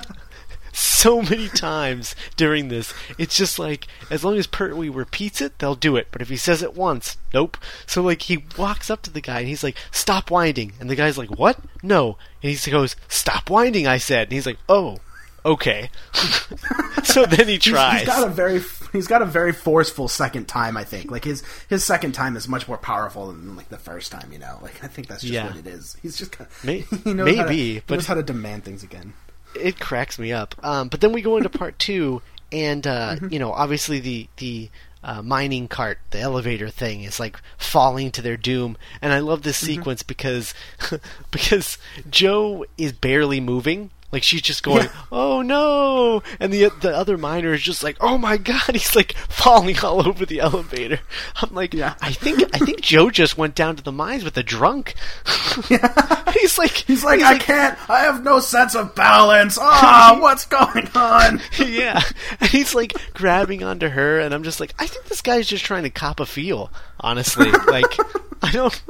so 0.76 1.22
many 1.22 1.48
times 1.48 2.14
during 2.36 2.68
this. 2.68 2.92
It's 3.18 3.36
just 3.36 3.58
like 3.58 3.86
as 4.10 4.24
long 4.24 4.36
as 4.36 4.46
Pertwee 4.46 4.88
repeats 4.88 5.40
it, 5.40 5.58
they'll 5.58 5.74
do 5.74 5.96
it. 5.96 6.08
But 6.10 6.22
if 6.22 6.28
he 6.28 6.36
says 6.36 6.62
it 6.62 6.74
once, 6.74 7.16
nope. 7.32 7.56
So 7.86 8.02
like 8.02 8.22
he 8.22 8.44
walks 8.58 8.90
up 8.90 9.02
to 9.02 9.10
the 9.10 9.20
guy 9.20 9.40
and 9.40 9.48
he's 9.48 9.64
like, 9.64 9.76
"Stop 9.90 10.30
winding," 10.30 10.72
and 10.78 10.90
the 10.90 10.96
guy's 10.96 11.18
like, 11.18 11.30
"What? 11.30 11.58
No." 11.82 12.18
And 12.42 12.52
he 12.52 12.70
goes, 12.70 12.96
"Stop 13.08 13.50
winding," 13.50 13.86
I 13.86 13.98
said. 13.98 14.24
And 14.24 14.32
he's 14.32 14.46
like, 14.46 14.58
"Oh." 14.68 14.98
Okay, 15.44 15.90
so 17.04 17.24
then 17.24 17.46
he 17.46 17.56
tries. 17.58 18.00
he's 18.00 18.08
got 18.08 18.26
a 18.26 18.30
very 18.30 18.60
he's 18.92 19.06
got 19.06 19.22
a 19.22 19.24
very 19.24 19.52
forceful 19.52 20.08
second 20.08 20.48
time. 20.48 20.76
I 20.76 20.82
think 20.82 21.12
like 21.12 21.22
his 21.22 21.44
his 21.68 21.84
second 21.84 22.14
time 22.14 22.36
is 22.36 22.48
much 22.48 22.66
more 22.66 22.78
powerful 22.78 23.28
than 23.28 23.54
like 23.54 23.68
the 23.68 23.78
first 23.78 24.10
time. 24.10 24.32
You 24.32 24.40
know, 24.40 24.58
like 24.60 24.82
I 24.82 24.88
think 24.88 25.06
that's 25.06 25.22
just 25.22 25.32
yeah. 25.32 25.46
what 25.46 25.56
it 25.56 25.68
is. 25.68 25.96
He's 26.02 26.16
just 26.16 26.32
kind 26.32 26.50
of, 26.50 26.64
May- 26.64 26.80
he 27.04 27.14
knows 27.14 27.26
maybe, 27.26 27.44
to, 27.44 27.52
he 27.52 27.82
but 27.86 27.94
knows 27.94 28.06
how 28.06 28.14
to 28.14 28.24
demand 28.24 28.64
things 28.64 28.82
again 28.82 29.12
it 29.60 29.80
cracks 29.80 30.18
me 30.18 30.32
up. 30.32 30.54
Um, 30.62 30.88
but 30.88 31.00
then 31.00 31.12
we 31.12 31.22
go 31.22 31.36
into 31.36 31.48
part 31.48 31.78
two, 31.78 32.22
and 32.52 32.86
uh, 32.86 33.16
mm-hmm. 33.16 33.32
you 33.32 33.38
know, 33.38 33.52
obviously 33.52 34.00
the 34.00 34.28
the 34.36 34.70
uh, 35.02 35.22
mining 35.22 35.68
cart, 35.68 35.98
the 36.10 36.18
elevator 36.18 36.68
thing, 36.68 37.02
is 37.02 37.20
like 37.20 37.38
falling 37.58 38.10
to 38.10 38.22
their 38.22 38.36
doom. 38.36 38.76
And 39.00 39.12
I 39.12 39.20
love 39.20 39.42
this 39.42 39.58
mm-hmm. 39.58 39.74
sequence 39.74 40.02
because 40.02 40.54
because 41.30 41.78
Jo 42.10 42.64
is 42.76 42.92
barely 42.92 43.40
moving, 43.40 43.90
like 44.12 44.22
she's 44.22 44.42
just 44.42 44.62
going, 44.62 44.84
yeah. 44.84 44.92
"Oh 45.10 45.42
no!" 45.42 46.22
and 46.38 46.52
the 46.52 46.70
the 46.80 46.96
other 46.96 47.18
miner 47.18 47.52
is 47.52 47.62
just 47.62 47.82
like, 47.82 47.96
"Oh 48.00 48.18
my 48.18 48.36
god!" 48.36 48.62
He's 48.72 48.94
like 48.94 49.14
falling 49.16 49.78
all 49.80 50.06
over 50.06 50.24
the 50.24 50.40
elevator. 50.40 51.00
I'm 51.42 51.54
like, 51.54 51.74
yeah. 51.74 51.94
I 52.00 52.12
think 52.12 52.42
I 52.54 52.58
think 52.58 52.80
Jo 52.80 53.10
just 53.10 53.36
went 53.36 53.54
down 53.54 53.76
to 53.76 53.82
the 53.82 53.92
mines 53.92 54.24
with 54.24 54.36
a 54.36 54.42
drunk. 54.42 54.94
Yeah. 55.70 56.30
he's 56.34 56.58
like, 56.58 56.70
he's 56.72 57.02
like, 57.02 57.20
he's 57.20 57.26
I 57.26 57.32
like, 57.32 57.40
can't. 57.40 57.90
I 57.90 58.00
have 58.00 58.22
no 58.22 58.40
sense 58.40 58.74
of 58.74 58.94
balance. 58.94 59.56
Ah, 59.58 60.14
oh, 60.14 60.20
what's 60.20 60.44
going 60.44 60.86
on? 60.94 61.40
yeah, 61.58 62.02
and 62.38 62.50
he's 62.50 62.74
like 62.74 62.92
grabbing 63.14 63.62
onto 63.62 63.88
her, 63.88 64.20
and 64.20 64.34
I'm 64.34 64.42
just 64.42 64.60
like, 64.60 64.74
I 64.78 64.86
think 64.86 65.06
this 65.06 65.22
guy's 65.22 65.46
just 65.46 65.64
trying 65.64 65.84
to 65.84 65.90
cop 65.90 66.20
a 66.20 66.26
feel. 66.26 66.70
Honestly, 67.00 67.50
like, 67.50 67.96
I 68.42 68.50
don't. 68.52 68.82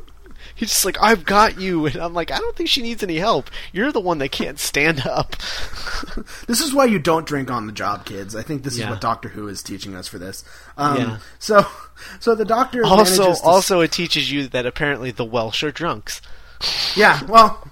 He's 0.57 0.71
just 0.71 0.85
like, 0.85 1.01
I've 1.01 1.25
got 1.25 1.61
you. 1.61 1.87
And 1.97 1.97
I'm 1.97 2.15
like, 2.15 2.31
I 2.33 2.39
don't 2.39 2.57
think 2.57 2.69
she 2.69 2.83
needs 2.83 3.03
any 3.03 3.17
help. 3.17 3.49
You're 3.73 3.93
the 3.93 4.01
one 4.01 4.19
that 4.19 4.33
can't 4.33 4.59
stand 4.59 5.07
up. 5.07 5.37
this 6.49 6.61
is 6.61 6.75
why 6.75 6.87
you 6.87 6.99
don't 6.99 7.27
drink 7.27 7.51
on 7.51 7.67
the 7.67 7.73
job, 7.73 8.05
kids. 8.05 8.35
I 8.35 8.43
think 8.43 8.65
this 8.65 8.77
yeah. 8.77 8.87
is 8.87 8.91
what 8.91 9.01
Doctor 9.01 9.29
Who 9.29 9.47
is 9.47 9.63
teaching 9.63 9.95
us 9.95 10.09
for 10.09 10.19
this. 10.19 10.45
Um, 10.77 10.99
yeah. 10.99 11.19
So, 11.39 11.65
so 12.21 12.35
the 12.35 12.45
Doctor 12.45 12.85
also 12.85 13.35
also 13.45 13.81
it 13.81 13.93
teaches 13.93 14.33
you 14.33 14.49
that 14.49 14.67
apparently 14.67 15.11
the 15.11 15.25
Welsh 15.25 15.63
are 15.63 15.71
drunks. 15.71 16.21
Yeah. 16.97 17.23
Well. 17.25 17.71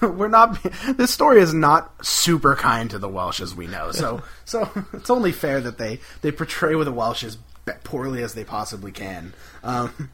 We're 0.00 0.28
not. 0.28 0.58
This 0.96 1.10
story 1.10 1.42
is 1.42 1.52
not 1.52 2.06
super 2.06 2.56
kind 2.56 2.88
to 2.88 2.98
the 2.98 3.06
Welsh, 3.06 3.38
as 3.38 3.54
we 3.54 3.66
know. 3.66 3.92
So, 3.92 4.22
so 4.46 4.70
it's 4.94 5.10
only 5.10 5.30
fair 5.30 5.60
that 5.60 5.76
they 5.76 6.00
they 6.22 6.32
portray 6.32 6.74
with 6.74 6.86
the 6.86 6.92
Welsh 6.92 7.22
as 7.22 7.36
poorly 7.84 8.22
as 8.22 8.32
they 8.32 8.44
possibly 8.44 8.92
can. 8.92 9.34
Um, 9.62 10.10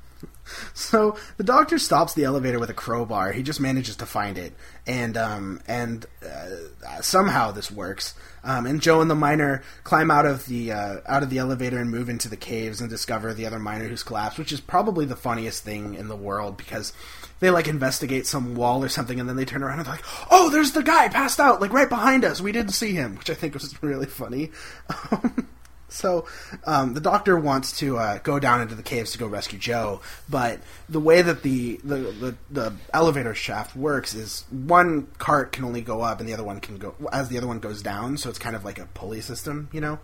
so 0.75 1.17
the 1.37 1.45
doctor 1.45 1.79
stops 1.79 2.15
the 2.15 2.25
elevator 2.25 2.59
with 2.59 2.71
a 2.71 2.75
crowbar. 2.75 3.33
He 3.33 3.43
just 3.43 3.61
manages 3.61 3.97
to 3.97 4.07
find 4.07 4.39
it, 4.39 4.53
and 4.87 5.17
um, 5.17 5.61
and 5.67 6.07
uh, 6.25 7.01
somehow 7.01 7.51
this 7.51 7.71
works. 7.71 8.15
Um, 8.45 8.65
and 8.65 8.81
Jo 8.81 9.01
and 9.01 9.11
the 9.11 9.17
miner 9.17 9.65
climb 9.83 10.11
out 10.11 10.25
of 10.25 10.47
the 10.47 10.73
uh, 10.73 10.97
out 11.07 11.23
of 11.23 11.31
the 11.31 11.39
elevator 11.39 11.79
and 11.79 11.91
move 11.91 12.09
into 12.09 12.29
the 12.29 12.37
caves 12.37 12.81
and 12.81 12.89
discover 12.89 13.35
the 13.35 13.47
other 13.47 13.59
miner 13.59 13.89
who's 13.89 14.05
collapsed, 14.05 14.39
which 14.39 14.53
is 14.53 14.61
probably 14.61 15.05
the 15.05 15.17
funniest 15.17 15.65
thing 15.65 15.95
in 15.95 16.09
the 16.09 16.17
world 16.17 16.57
because 16.57 16.93
they 17.41 17.51
like 17.51 17.67
investigate 17.69 18.27
some 18.27 18.55
wall 18.55 18.85
or 18.85 18.89
something, 18.89 19.19
and 19.19 19.29
then 19.29 19.37
they 19.37 19.45
turn 19.45 19.63
around 19.63 19.79
and 19.79 19.87
they're 19.87 19.95
like, 19.95 20.05
"Oh, 20.31 20.51
there's 20.51 20.73
the 20.73 20.83
guy 20.83 21.09
passed 21.09 21.41
out, 21.41 21.61
like 21.61 21.73
right 21.73 21.89
behind 21.89 22.25
us. 22.25 22.41
We 22.41 22.53
didn't 22.53 22.73
see 22.73 22.93
him," 22.93 23.17
which 23.17 23.31
I 23.31 23.35
think 23.35 23.55
was 23.55 23.83
really 23.83 24.07
funny. 24.07 24.51
So 25.89 26.27
um, 26.65 26.95
the 26.95 27.01
doctor 27.01 27.39
wants 27.39 27.79
to 27.79 27.99
uh, 27.99 28.19
go 28.19 28.39
down 28.39 28.61
into 28.61 28.75
the 28.75 28.83
caves 28.83 29.13
to 29.13 29.19
go 29.19 29.27
rescue 29.27 29.59
Jo, 29.59 30.01
but 30.29 30.61
the 30.89 31.01
way 31.01 31.23
that 31.23 31.43
the, 31.43 31.77
the, 31.85 31.97
the, 31.97 32.37
the, 32.51 32.73
elevator 32.93 33.35
shaft 33.35 33.77
works 33.77 34.15
is 34.15 34.45
one 34.51 35.07
cart 35.19 35.53
can 35.53 35.65
only 35.65 35.81
go 35.81 36.03
up 36.03 36.19
and 36.19 36.29
the 36.29 36.35
other 36.35 36.45
one 36.45 36.61
can 36.61 36.79
go 36.79 36.95
as 37.13 37.29
the 37.29 37.39
other 37.39 37.47
one 37.47 37.61
goes 37.61 37.83
down. 37.83 38.17
So 38.17 38.29
it's 38.29 38.39
kind 38.39 38.57
of 38.57 38.65
like 38.65 38.79
a 38.79 38.87
pulley 38.87 39.21
system, 39.21 39.69
you 39.73 39.81
know, 39.81 39.99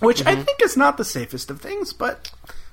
which 0.00 0.20
mm-hmm. 0.20 0.40
I 0.40 0.42
think 0.42 0.60
is 0.62 0.76
not 0.76 0.96
the 0.96 1.04
safest 1.04 1.50
of 1.50 1.60
things, 1.60 1.92
but 1.92 2.32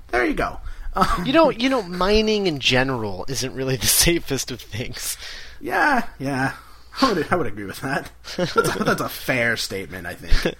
there 0.09 0.25
you 0.25 0.33
go. 0.33 0.59
Um, 0.95 1.25
you 1.25 1.33
know, 1.33 1.49
you 1.49 1.69
know, 1.69 1.81
mining 1.81 2.47
in 2.47 2.59
general 2.59 3.25
isn't 3.27 3.53
really 3.53 3.77
the 3.77 3.87
safest 4.07 4.51
of 4.51 4.61
things. 4.61 5.17
Yeah, 5.59 6.07
yeah. 6.19 6.53
I 7.01 7.13
would, 7.13 7.27
I 7.31 7.35
would 7.35 7.47
agree 7.47 7.65
with 7.65 7.81
that. 7.81 8.11
That's 8.37 8.55
a, 8.55 8.83
that's 8.83 9.01
a 9.01 9.09
fair 9.09 9.57
statement, 9.57 10.05
I 10.05 10.13
think. 10.13 10.55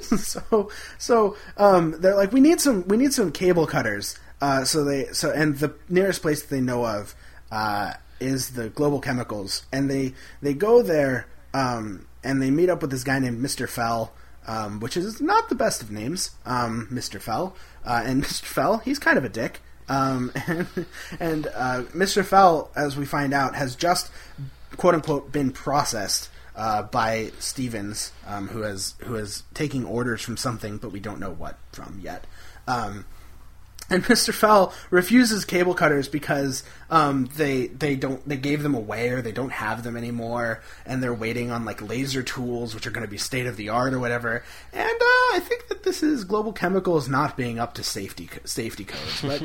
so, 0.02 0.70
so 0.98 1.36
um, 1.56 2.00
they're 2.00 2.14
like, 2.14 2.32
we 2.32 2.40
need 2.40 2.60
some, 2.60 2.86
we 2.86 2.96
need 2.96 3.12
some 3.12 3.32
cable 3.32 3.66
cutters. 3.66 4.16
Uh, 4.40 4.64
so 4.64 4.84
they, 4.84 5.06
so 5.06 5.30
and 5.30 5.58
the 5.58 5.74
nearest 5.88 6.22
place 6.22 6.42
that 6.42 6.50
they 6.50 6.60
know 6.60 6.86
of 6.86 7.14
uh, 7.50 7.94
is 8.20 8.50
the 8.50 8.68
Global 8.70 9.00
Chemicals, 9.00 9.66
and 9.72 9.90
they 9.90 10.14
they 10.40 10.54
go 10.54 10.82
there 10.82 11.26
um, 11.52 12.06
and 12.24 12.40
they 12.40 12.50
meet 12.50 12.70
up 12.70 12.80
with 12.80 12.90
this 12.90 13.04
guy 13.04 13.18
named 13.18 13.40
Mister 13.40 13.66
Fell, 13.66 14.12
um, 14.46 14.80
which 14.80 14.96
is 14.96 15.20
not 15.20 15.48
the 15.48 15.54
best 15.54 15.82
of 15.82 15.90
names, 15.90 16.30
um, 16.46 16.88
Mister 16.90 17.18
Fell. 17.18 17.54
Uh, 17.84 18.02
and 18.04 18.20
Mister 18.22 18.46
Fell, 18.46 18.78
he's 18.78 18.98
kind 18.98 19.18
of 19.18 19.24
a 19.24 19.28
dick. 19.28 19.60
Um, 19.90 20.30
and, 20.46 20.68
and 21.18 21.46
uh, 21.48 21.82
Mr. 21.92 22.24
Fell, 22.24 22.70
as 22.76 22.96
we 22.96 23.04
find 23.04 23.34
out, 23.34 23.56
has 23.56 23.74
just 23.74 24.12
quote 24.76 24.94
unquote 24.94 25.32
been 25.32 25.50
processed 25.50 26.28
uh, 26.56 26.82
by 26.82 27.32
Stevens, 27.38 28.12
um, 28.26 28.48
who 28.48 28.62
has 28.62 28.94
who 29.04 29.16
is 29.16 29.44
taking 29.54 29.84
orders 29.84 30.22
from 30.22 30.36
something, 30.36 30.78
but 30.78 30.92
we 30.92 31.00
don't 31.00 31.20
know 31.20 31.30
what 31.30 31.58
from 31.72 32.00
yet. 32.02 32.26
Um, 32.66 33.04
and 33.88 34.04
Mr. 34.04 34.32
Fell 34.32 34.72
refuses 34.90 35.44
cable 35.44 35.74
cutters 35.74 36.08
because 36.08 36.62
um, 36.90 37.28
they 37.36 37.68
they 37.68 37.94
don't 37.94 38.28
they 38.28 38.36
gave 38.36 38.62
them 38.62 38.74
away 38.74 39.10
or 39.10 39.22
they 39.22 39.32
don't 39.32 39.52
have 39.52 39.84
them 39.84 39.96
anymore, 39.96 40.60
and 40.84 41.02
they're 41.02 41.14
waiting 41.14 41.50
on 41.52 41.64
like 41.64 41.80
laser 41.80 42.22
tools, 42.22 42.74
which 42.74 42.86
are 42.86 42.90
going 42.90 43.06
to 43.06 43.10
be 43.10 43.16
state 43.16 43.46
of 43.46 43.56
the 43.56 43.68
art 43.68 43.94
or 43.94 44.00
whatever. 44.00 44.42
And 44.72 44.82
uh, 44.82 45.30
I 45.32 45.40
think 45.42 45.68
that 45.68 45.84
this 45.84 46.02
is 46.02 46.24
Global 46.24 46.52
Chemicals 46.52 47.08
not 47.08 47.36
being 47.36 47.60
up 47.60 47.74
to 47.74 47.84
safety 47.84 48.28
safety 48.44 48.84
codes. 48.84 49.22
But 49.22 49.42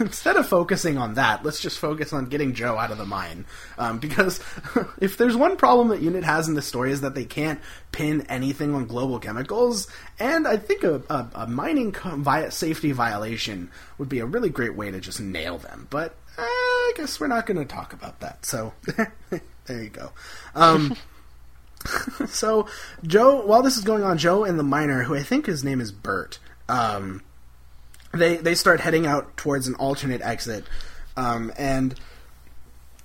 instead 0.00 0.36
of 0.36 0.48
focusing 0.48 0.96
on 0.96 1.14
that, 1.14 1.44
let's 1.44 1.60
just 1.60 1.78
focus 1.78 2.14
on 2.14 2.26
getting 2.26 2.54
Jo 2.54 2.78
out 2.78 2.90
of 2.90 2.96
the 2.96 3.04
mine. 3.04 3.44
Um, 3.76 3.98
because 3.98 4.40
if 5.00 5.18
there's 5.18 5.36
one 5.36 5.58
problem 5.58 5.88
that 5.88 6.00
Unit 6.00 6.24
has 6.24 6.48
in 6.48 6.54
this 6.54 6.66
story 6.66 6.92
is 6.92 7.02
that 7.02 7.14
they 7.14 7.26
can't 7.26 7.60
pin 7.92 8.22
anything 8.22 8.74
on 8.74 8.86
Global 8.86 9.18
Chemicals, 9.18 9.86
and 10.18 10.48
I 10.48 10.56
think 10.56 10.82
a, 10.82 11.02
a, 11.10 11.28
a 11.34 11.46
mining 11.46 11.94
safety 12.48 12.92
violation 12.92 13.70
would 13.98 14.08
be 14.08 14.20
a 14.20 14.26
really 14.26 14.48
great 14.48 14.74
way 14.74 14.90
to 14.90 14.98
just 14.98 15.20
nail 15.42 15.58
them. 15.58 15.86
But 15.90 16.14
uh, 16.38 16.42
I 16.42 16.92
guess 16.96 17.20
we're 17.20 17.26
not 17.26 17.46
going 17.46 17.58
to 17.58 17.64
talk 17.64 17.92
about 17.92 18.20
that. 18.20 18.46
So 18.46 18.72
there 19.66 19.82
you 19.82 19.90
go. 19.90 20.12
Um, 20.54 20.96
so 22.28 22.66
Jo, 23.04 23.44
while 23.44 23.62
this 23.62 23.76
is 23.76 23.84
going 23.84 24.04
on, 24.04 24.18
Jo 24.18 24.44
and 24.44 24.58
the 24.58 24.64
miner, 24.64 25.02
who 25.02 25.14
I 25.14 25.22
think 25.22 25.46
his 25.46 25.64
name 25.64 25.80
is 25.80 25.92
Bert, 25.92 26.38
um, 26.68 27.22
they 28.12 28.36
they 28.36 28.54
start 28.54 28.80
heading 28.80 29.06
out 29.06 29.36
towards 29.36 29.66
an 29.66 29.74
alternate 29.76 30.22
exit, 30.22 30.64
um, 31.16 31.52
and 31.56 31.98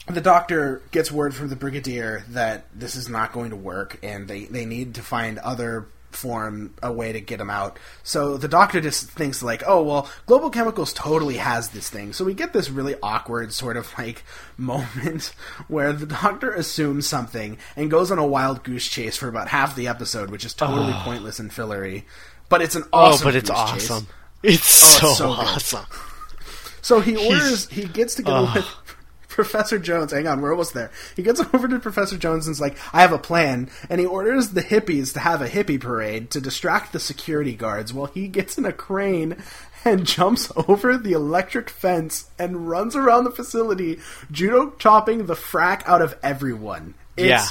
the 0.08 0.22
doctor 0.22 0.82
gets 0.92 1.12
word 1.12 1.34
from 1.36 1.50
the 1.50 1.56
brigadier 1.56 2.24
that 2.30 2.66
this 2.74 2.96
is 2.96 3.10
not 3.10 3.34
going 3.34 3.50
to 3.50 3.56
work, 3.56 4.00
and 4.04 4.28
they 4.28 4.46
they 4.46 4.66
need 4.66 4.96
to 4.96 5.02
find 5.02 5.40
other 5.40 5.88
form 6.12 6.74
a 6.82 6.92
way 6.92 7.12
to 7.12 7.22
get 7.22 7.40
him 7.40 7.50
out. 7.50 7.78
So 8.04 8.38
the 8.38 8.48
doctor 8.48 8.82
just 8.82 9.10
thinks 9.10 9.44
like, 9.44 9.64
oh 9.68 9.84
well, 9.84 10.10
Global 10.26 10.50
Chemicals 10.50 10.94
totally 10.94 11.38
has 11.38 11.70
this 11.70 11.90
thing. 11.90 12.14
So 12.14 12.26
we 12.26 12.34
get 12.34 12.54
this 12.54 12.70
really 12.70 12.96
awkward 13.04 13.54
sort 13.54 13.78
of 13.78 13.92
like 13.98 14.24
moment 14.58 15.34
where 15.68 15.94
the 15.94 16.06
doctor 16.06 16.52
assumes 16.52 17.08
something 17.08 17.58
and 17.76 17.92
goes 17.92 18.12
on 18.12 18.20
a 18.20 18.26
wild 18.26 18.64
goose 18.64 18.88
chase 18.88 19.18
for 19.18 19.28
about 19.28 19.50
half 19.50 19.76
the 19.76 19.88
episode, 19.88 20.30
which 20.30 20.46
is 20.46 20.54
totally 20.54 20.94
oh. 20.94 21.02
pointless 21.04 21.40
and 21.40 21.52
fillery. 21.54 22.06
But 22.50 22.62
it's 22.62 22.76
an 22.76 22.84
oh, 22.94 23.00
awesome. 23.00 23.28
Oh, 23.28 23.30
but 23.30 23.36
it's 23.36 23.50
awesome. 23.50 24.06
Chase. 24.06 24.14
It's 24.44 25.04
oh, 25.04 25.08
so, 25.08 25.14
so 25.14 25.30
awesome. 25.30 25.86
So 26.82 27.02
he 27.02 27.18
orders. 27.18 27.68
He's, 27.68 27.84
he 27.84 27.90
gets 27.90 28.16
to 28.16 28.24
go 28.24 28.32
ah. 28.34 28.54
with 28.56 28.66
Professor 29.38 29.78
Jones. 29.78 30.12
Hang 30.12 30.26
on, 30.26 30.42
we're 30.42 30.50
almost 30.50 30.74
there. 30.74 30.90
He 31.16 31.22
gets 31.22 31.40
over 31.54 31.68
to 31.68 31.78
Professor 31.78 32.18
Jones 32.18 32.48
and's 32.48 32.60
like, 32.60 32.76
"I 32.92 33.02
have 33.02 33.12
a 33.12 33.20
plan," 33.20 33.70
and 33.88 34.00
he 34.00 34.06
orders 34.08 34.50
the 34.50 34.64
hippies 34.64 35.14
to 35.14 35.20
have 35.20 35.44
a 35.44 35.48
hippie 35.48 35.80
parade 35.80 36.32
to 36.32 36.42
distract 36.42 36.92
the 36.92 37.00
security 37.00 37.54
guards 37.56 37.94
while 37.94 38.08
he 38.08 38.28
gets 38.28 38.58
in 38.58 38.66
a 38.66 38.74
crane 38.74 39.38
and 39.86 40.08
jumps 40.16 40.52
over 40.68 40.98
the 40.98 41.12
electric 41.12 41.70
fence 41.70 42.32
and 42.40 42.68
runs 42.68 42.96
around 42.96 43.26
the 43.26 43.32
facility, 43.32 44.00
judo 44.32 44.72
chopping 44.80 45.28
the 45.28 45.36
frack 45.36 45.84
out 45.86 46.02
of 46.02 46.18
everyone. 46.24 46.96
It's 47.16 47.30
yeah. 47.30 47.46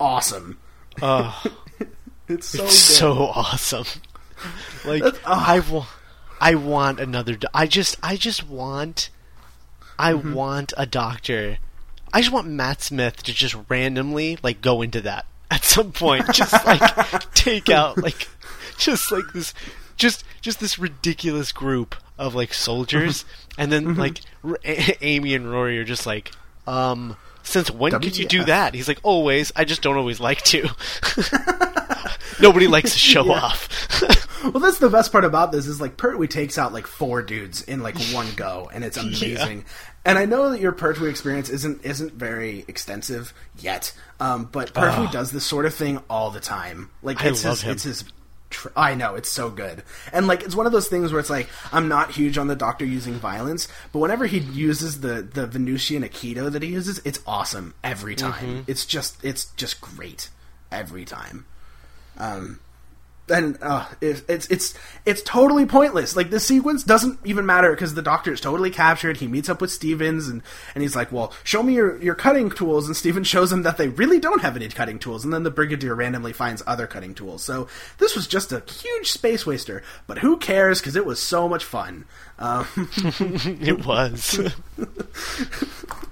awesome. 0.00 0.58
Uh, 1.00 1.40
it's 2.28 2.48
so 2.48 2.64
it's 2.64 2.74
so 2.74 3.12
awesome. 3.12 3.86
Like 4.84 5.04
I, 5.24 5.60
wa- 5.60 5.86
I 6.40 6.56
want 6.56 6.98
another. 6.98 7.36
Do- 7.36 7.46
I 7.54 7.68
just 7.68 7.96
I 8.02 8.16
just 8.16 8.48
want 8.48 9.10
I 9.98 10.12
mm-hmm. 10.12 10.34
want 10.34 10.72
a 10.76 10.86
doctor. 10.86 11.58
I 12.12 12.20
just 12.20 12.32
want 12.32 12.46
Matt 12.46 12.82
Smith 12.82 13.22
to 13.24 13.32
just 13.32 13.56
randomly 13.68 14.38
like 14.42 14.60
go 14.60 14.82
into 14.82 15.00
that 15.02 15.26
at 15.50 15.64
some 15.64 15.92
point. 15.92 16.32
Just 16.32 16.52
like 16.64 17.30
take 17.34 17.68
out 17.68 17.98
like 17.98 18.28
just 18.78 19.10
like 19.10 19.24
this 19.32 19.54
just 19.96 20.24
just 20.40 20.60
this 20.60 20.78
ridiculous 20.78 21.52
group 21.52 21.96
of 22.18 22.34
like 22.34 22.54
soldiers 22.54 23.22
mm-hmm. 23.24 23.60
and 23.60 23.72
then 23.72 23.84
mm-hmm. 23.86 24.00
like 24.00 24.20
R- 24.44 24.58
a- 24.64 25.04
Amy 25.04 25.34
and 25.34 25.50
Rory 25.50 25.78
are 25.78 25.84
just 25.84 26.06
like 26.06 26.32
um 26.66 27.16
since 27.46 27.70
when 27.70 27.92
WTF. 27.92 28.02
could 28.02 28.18
you 28.18 28.26
do 28.26 28.44
that? 28.44 28.74
He's 28.74 28.88
like, 28.88 29.00
always. 29.02 29.52
I 29.56 29.64
just 29.64 29.80
don't 29.82 29.96
always 29.96 30.20
like 30.20 30.42
to. 30.42 30.68
Nobody 32.40 32.66
likes 32.66 32.92
to 32.92 32.98
show 32.98 33.30
off. 33.32 33.68
well, 34.44 34.60
that's 34.60 34.78
the 34.78 34.90
best 34.90 35.12
part 35.12 35.24
about 35.24 35.52
this 35.52 35.66
is 35.66 35.80
like 35.80 35.96
Pertwee 35.96 36.28
takes 36.28 36.58
out 36.58 36.72
like 36.72 36.86
four 36.86 37.22
dudes 37.22 37.62
in 37.62 37.82
like 37.82 37.96
one 38.12 38.28
go, 38.36 38.70
and 38.72 38.84
it's 38.84 38.96
amazing. 38.96 39.58
Yeah. 39.58 39.64
And 40.04 40.18
I 40.18 40.24
know 40.24 40.50
that 40.50 40.60
your 40.60 40.72
Pertwee 40.72 41.08
experience 41.08 41.48
isn't 41.48 41.84
isn't 41.84 42.12
very 42.12 42.64
extensive 42.68 43.32
yet, 43.58 43.92
um, 44.20 44.48
but 44.50 44.74
Pertwee 44.74 45.06
oh. 45.08 45.12
does 45.12 45.30
this 45.30 45.44
sort 45.44 45.66
of 45.66 45.74
thing 45.74 46.00
all 46.10 46.30
the 46.30 46.40
time. 46.40 46.90
Like 47.02 47.24
it's 47.24 47.42
his, 47.42 47.64
it's 47.64 47.82
his 47.82 48.04
Tr- 48.50 48.68
I 48.76 48.94
know 48.94 49.14
it's 49.14 49.30
so 49.30 49.50
good, 49.50 49.82
and 50.12 50.26
like 50.26 50.42
it's 50.42 50.54
one 50.54 50.66
of 50.66 50.72
those 50.72 50.88
things 50.88 51.10
where 51.12 51.20
it's 51.20 51.30
like 51.30 51.48
I'm 51.72 51.88
not 51.88 52.12
huge 52.12 52.38
on 52.38 52.46
the 52.46 52.56
Doctor 52.56 52.84
using 52.84 53.14
violence, 53.14 53.66
but 53.92 53.98
whenever 53.98 54.26
he 54.26 54.38
uses 54.38 55.00
the 55.00 55.22
the 55.22 55.46
Venusian 55.46 56.02
Aikido 56.02 56.50
that 56.52 56.62
he 56.62 56.68
uses, 56.68 57.00
it's 57.04 57.20
awesome 57.26 57.74
every 57.82 58.14
time. 58.14 58.44
Mm-hmm. 58.44 58.70
It's 58.70 58.86
just 58.86 59.24
it's 59.24 59.46
just 59.56 59.80
great 59.80 60.28
every 60.70 61.04
time. 61.04 61.46
Um, 62.18 62.60
and 63.28 63.58
uh, 63.60 63.86
it, 64.00 64.22
it's 64.28 64.46
it's 64.48 64.74
it's 65.04 65.22
totally 65.22 65.66
pointless. 65.66 66.14
Like 66.16 66.30
this 66.30 66.46
sequence 66.46 66.84
doesn't 66.84 67.18
even 67.24 67.46
matter 67.46 67.70
because 67.70 67.94
the 67.94 68.02
doctor 68.02 68.32
is 68.32 68.40
totally 68.40 68.70
captured. 68.70 69.16
He 69.16 69.26
meets 69.26 69.48
up 69.48 69.60
with 69.60 69.72
Stevens 69.72 70.28
and 70.28 70.42
and 70.74 70.82
he's 70.82 70.94
like, 70.94 71.10
"Well, 71.10 71.32
show 71.42 71.62
me 71.62 71.74
your 71.74 72.00
your 72.02 72.14
cutting 72.14 72.50
tools." 72.50 72.86
And 72.86 72.96
Stevens 72.96 73.26
shows 73.36 73.52
him 73.52 73.62
that 73.62 73.76
they 73.76 73.88
really 73.88 74.20
don't 74.20 74.42
have 74.42 74.56
any 74.56 74.68
cutting 74.68 74.98
tools. 74.98 75.24
And 75.24 75.32
then 75.32 75.42
the 75.42 75.50
Brigadier 75.50 75.94
randomly 75.94 76.32
finds 76.32 76.62
other 76.66 76.86
cutting 76.86 77.14
tools. 77.14 77.42
So 77.42 77.68
this 77.98 78.14
was 78.14 78.26
just 78.26 78.52
a 78.52 78.62
huge 78.70 79.10
space 79.10 79.44
waster. 79.46 79.82
But 80.06 80.18
who 80.18 80.36
cares? 80.36 80.80
Because 80.80 80.96
it 80.96 81.06
was 81.06 81.20
so 81.20 81.48
much 81.48 81.64
fun. 81.64 82.04
Um, 82.38 82.66
it 83.20 83.84
was. 83.84 84.40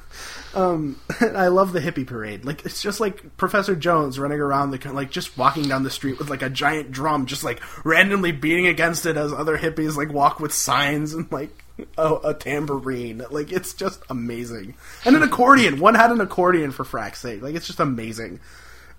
Um, 0.55 1.01
I 1.21 1.49
love 1.49 1.73
the 1.73 1.81
hippie 1.81 2.07
parade. 2.07 2.45
Like 2.45 2.64
it's 2.64 2.83
just 2.83 3.01
like 3.01 3.37
Professor 3.37 3.75
Jones 3.75 4.19
running 4.19 4.40
around 4.40 4.71
the 4.71 4.93
like 4.93 5.11
just 5.11 5.37
walking 5.37 5.69
down 5.69 5.83
the 5.83 5.90
street 5.90 6.19
with 6.19 6.31
like 6.31 6.43
a 6.43 6.51
giant 6.51 6.93
drum, 6.93 7.27
just 7.27 7.45
like 7.45 7.61
randomly 7.85 8.33
beating 8.33 8.67
against 8.67 9.07
it 9.07 9.17
as 9.17 9.33
other 9.33 9.59
hippies 9.59 9.97
like 9.97 10.12
walk 10.12 10.40
with 10.40 10.53
signs 10.53 11.14
and 11.14 11.31
like 11.33 11.64
a, 11.99 12.14
a 12.25 12.35
tambourine. 12.35 13.25
Like 13.31 13.53
it's 13.53 13.75
just 13.75 14.03
amazing. 14.09 14.75
And 15.05 15.17
an 15.17 15.23
accordion. 15.23 15.81
One 15.81 15.95
had 15.95 16.11
an 16.11 16.21
accordion 16.21 16.71
for 16.71 16.85
frack's 16.85 17.21
sake. 17.21 17.43
Like 17.43 17.55
it's 17.55 17.67
just 17.67 17.81
amazing. 17.81 18.40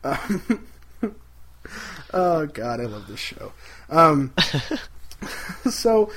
Um, 0.03 0.67
oh 2.13 2.45
god, 2.47 2.81
I 2.81 2.85
love 2.85 3.07
this 3.07 3.19
show. 3.19 3.53
Um, 3.89 4.33
so 5.69 6.11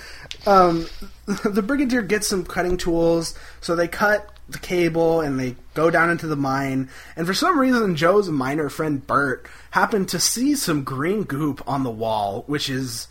um, 0.46 0.86
the 1.26 1.62
brigadier 1.62 2.02
gets 2.02 2.26
some 2.26 2.44
cutting 2.44 2.76
tools. 2.76 3.38
So 3.60 3.76
they 3.76 3.88
cut 3.88 4.30
the 4.48 4.58
cable 4.58 5.20
and 5.20 5.38
they 5.38 5.56
go 5.74 5.90
down 5.90 6.10
into 6.10 6.26
the 6.26 6.36
mine. 6.36 6.88
And 7.16 7.26
for 7.26 7.34
some 7.34 7.58
reason, 7.58 7.96
Jo's 7.96 8.28
miner 8.28 8.68
friend 8.68 9.06
Bert 9.06 9.46
happened 9.72 10.08
to 10.10 10.20
see 10.20 10.54
some 10.54 10.84
green 10.84 11.24
goop 11.24 11.62
on 11.66 11.84
the 11.84 11.90
wall, 11.90 12.44
which 12.46 12.70
is, 12.70 13.08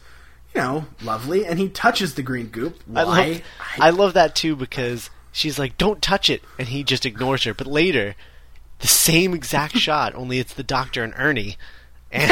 you 0.54 0.62
know, 0.62 0.86
lovely. 1.04 1.46
And 1.46 1.60
he 1.60 1.70
touches 1.70 2.16
the 2.16 2.24
green 2.24 2.48
goop. 2.48 2.82
Why? 2.86 3.02
I 3.02 3.04
love, 3.04 3.18
I, 3.20 3.42
I 3.80 3.90
love 3.92 4.14
that 4.14 4.36
too 4.36 4.56
because 4.56 5.10
she's 5.32 5.60
like, 5.60 5.78
"Don't 5.78 6.02
touch 6.02 6.30
it," 6.30 6.42
and 6.58 6.68
he 6.68 6.84
just 6.84 7.06
ignores 7.06 7.44
her. 7.44 7.54
But 7.54 7.68
later, 7.68 8.16
the 8.80 8.88
same 8.88 9.34
exact 9.34 9.78
shot, 9.78 10.16
only 10.16 10.40
it's 10.40 10.54
the 10.54 10.64
Doctor 10.64 11.04
and 11.04 11.14
Ernie, 11.18 11.58
and. 12.12 12.30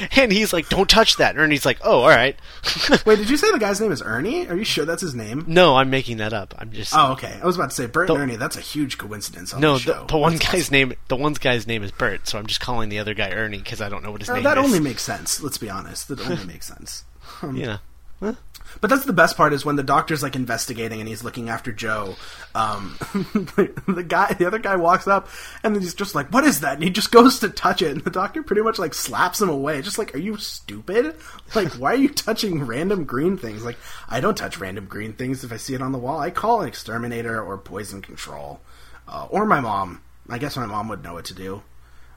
And 0.16 0.32
he's 0.32 0.52
like, 0.52 0.68
"Don't 0.68 0.88
touch 0.88 1.16
that." 1.16 1.30
And 1.30 1.38
Ernie's 1.40 1.66
like, 1.66 1.78
"Oh, 1.82 2.00
all 2.00 2.08
right." 2.08 2.36
Wait, 3.06 3.16
did 3.16 3.28
you 3.28 3.36
say 3.36 3.50
the 3.50 3.58
guy's 3.58 3.80
name 3.80 3.92
is 3.92 4.02
Ernie? 4.02 4.46
Are 4.48 4.56
you 4.56 4.64
sure 4.64 4.84
that's 4.84 5.02
his 5.02 5.14
name? 5.14 5.44
No, 5.46 5.76
I'm 5.76 5.90
making 5.90 6.18
that 6.18 6.32
up. 6.32 6.54
I'm 6.58 6.70
just. 6.70 6.92
Oh, 6.96 7.12
okay. 7.12 7.38
I 7.42 7.46
was 7.46 7.56
about 7.56 7.70
to 7.70 7.76
say 7.76 7.86
Bert 7.86 8.06
the, 8.06 8.14
and 8.14 8.22
Ernie. 8.22 8.36
That's 8.36 8.56
a 8.56 8.60
huge 8.60 8.98
coincidence. 8.98 9.54
no, 9.54 9.78
the, 9.78 9.92
the, 9.92 10.04
the 10.06 10.18
one 10.18 10.36
guy's 10.36 10.62
awesome. 10.62 10.72
name, 10.72 10.94
the 11.08 11.16
one 11.16 11.34
guy's 11.34 11.66
name 11.66 11.82
is 11.82 11.90
Bert, 11.90 12.28
so 12.28 12.38
I'm 12.38 12.46
just 12.46 12.60
calling 12.60 12.88
the 12.88 12.98
other 12.98 13.14
guy 13.14 13.30
Ernie 13.30 13.58
because 13.58 13.80
I 13.80 13.88
don't 13.88 14.02
know 14.02 14.12
what 14.12 14.20
his 14.20 14.30
uh, 14.30 14.34
name 14.34 14.44
that 14.44 14.58
is. 14.58 14.62
That 14.62 14.64
only 14.64 14.80
makes 14.80 15.02
sense. 15.02 15.42
Let's 15.42 15.58
be 15.58 15.70
honest. 15.70 16.08
That 16.08 16.20
only 16.20 16.44
makes 16.46 16.66
sense. 16.66 17.04
Um, 17.42 17.56
yeah. 17.56 17.78
Huh? 18.20 18.34
But 18.80 18.90
that's 18.90 19.04
the 19.04 19.12
best 19.12 19.36
part 19.36 19.52
is 19.52 19.64
when 19.64 19.76
the 19.76 19.82
doctor's 19.82 20.22
like 20.22 20.36
investigating 20.36 21.00
and 21.00 21.08
he's 21.08 21.24
looking 21.24 21.48
after 21.48 21.72
Jo. 21.72 22.16
Um, 22.54 22.96
the 23.12 24.04
guy, 24.06 24.32
the 24.34 24.46
other 24.46 24.58
guy 24.58 24.76
walks 24.76 25.06
up 25.06 25.28
and 25.62 25.76
he's 25.76 25.94
just 25.94 26.14
like, 26.14 26.32
"What 26.32 26.44
is 26.44 26.60
that?" 26.60 26.74
And 26.74 26.82
he 26.82 26.90
just 26.90 27.12
goes 27.12 27.38
to 27.40 27.48
touch 27.48 27.82
it, 27.82 27.92
and 27.92 28.00
the 28.02 28.10
doctor 28.10 28.42
pretty 28.42 28.62
much 28.62 28.78
like 28.78 28.94
slaps 28.94 29.40
him 29.40 29.48
away, 29.48 29.82
just 29.82 29.98
like, 29.98 30.14
"Are 30.14 30.18
you 30.18 30.36
stupid? 30.36 31.16
Like, 31.54 31.72
why 31.74 31.92
are 31.92 31.96
you 31.96 32.08
touching 32.08 32.64
random 32.64 33.04
green 33.04 33.36
things? 33.36 33.64
Like, 33.64 33.78
I 34.08 34.20
don't 34.20 34.36
touch 34.36 34.58
random 34.58 34.86
green 34.86 35.12
things 35.12 35.44
if 35.44 35.52
I 35.52 35.56
see 35.56 35.74
it 35.74 35.82
on 35.82 35.92
the 35.92 35.98
wall. 35.98 36.18
I 36.20 36.30
call 36.30 36.62
an 36.62 36.68
exterminator 36.68 37.42
or 37.42 37.58
poison 37.58 38.02
control, 38.02 38.60
uh, 39.08 39.26
or 39.30 39.46
my 39.46 39.60
mom. 39.60 40.02
I 40.28 40.38
guess 40.38 40.56
my 40.56 40.66
mom 40.66 40.88
would 40.88 41.02
know 41.02 41.14
what 41.14 41.26
to 41.26 41.34
do. 41.34 41.62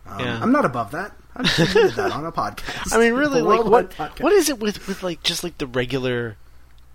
Um, 0.07 0.19
yeah. 0.19 0.39
I'm 0.41 0.51
not 0.51 0.65
above 0.65 0.91
that. 0.91 1.15
I 1.35 1.43
just 1.43 1.73
did 1.73 1.91
that 1.93 2.11
on 2.11 2.25
a 2.25 2.31
podcast. 2.31 2.93
I 2.93 2.99
mean, 2.99 3.13
really, 3.13 3.41
like 3.43 3.65
what? 3.65 3.89
Podcast. 3.91 4.21
What 4.21 4.33
is 4.33 4.49
it 4.49 4.59
with 4.59 4.87
with 4.87 5.03
like 5.03 5.23
just 5.23 5.43
like 5.43 5.57
the 5.57 5.67
regular? 5.67 6.37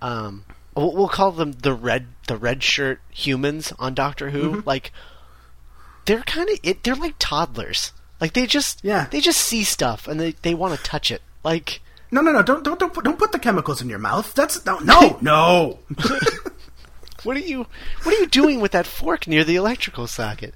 Um, 0.03 0.45
we'll, 0.75 0.93
we'll, 0.93 1.09
call 1.09 1.33
them 1.33 1.53
the 1.53 1.75
red 1.75 2.07
the 2.27 2.37
red 2.37 2.63
shirt 2.63 3.01
humans 3.11 3.73
on 3.79 3.95
Doctor 3.95 4.31
Who. 4.31 4.51
Mm-hmm. 4.53 4.69
Like 4.69 4.93
they're 6.07 6.23
kind 6.23 6.49
of 6.49 6.59
it. 6.63 6.83
They're 6.83 6.95
like 6.95 7.17
toddlers. 7.19 7.93
Like 8.21 8.35
they 8.35 8.47
just 8.47 8.85
yeah 8.85 9.07
they 9.11 9.21
just 9.21 9.41
see 9.41 9.65
stuff 9.65 10.09
and 10.09 10.21
they 10.21 10.33
they 10.43 10.55
want 10.55 10.77
to 10.77 10.83
touch 10.83 11.11
it. 11.11 11.23
Like 11.45 11.81
no 12.11 12.21
no 12.21 12.33
no 12.33 12.43
don't 12.43 12.65
don't 12.65 12.79
don't 12.79 12.93
put, 12.93 13.05
don't 13.05 13.19
put 13.19 13.33
the 13.33 13.39
chemicals 13.39 13.81
in 13.83 13.89
your 13.89 13.99
mouth. 13.99 14.35
That's 14.35 14.65
no 14.67 14.79
no 14.79 15.19
no. 15.21 15.79
what 17.25 17.37
are 17.37 17.41
you 17.41 17.67
What 18.03 18.15
are 18.15 18.19
you 18.19 18.27
doing 18.27 18.61
with 18.61 18.73
that 18.73 18.87
fork 18.87 19.27
near 19.27 19.45
the 19.45 19.57
electrical 19.57 20.07
socket? 20.07 20.55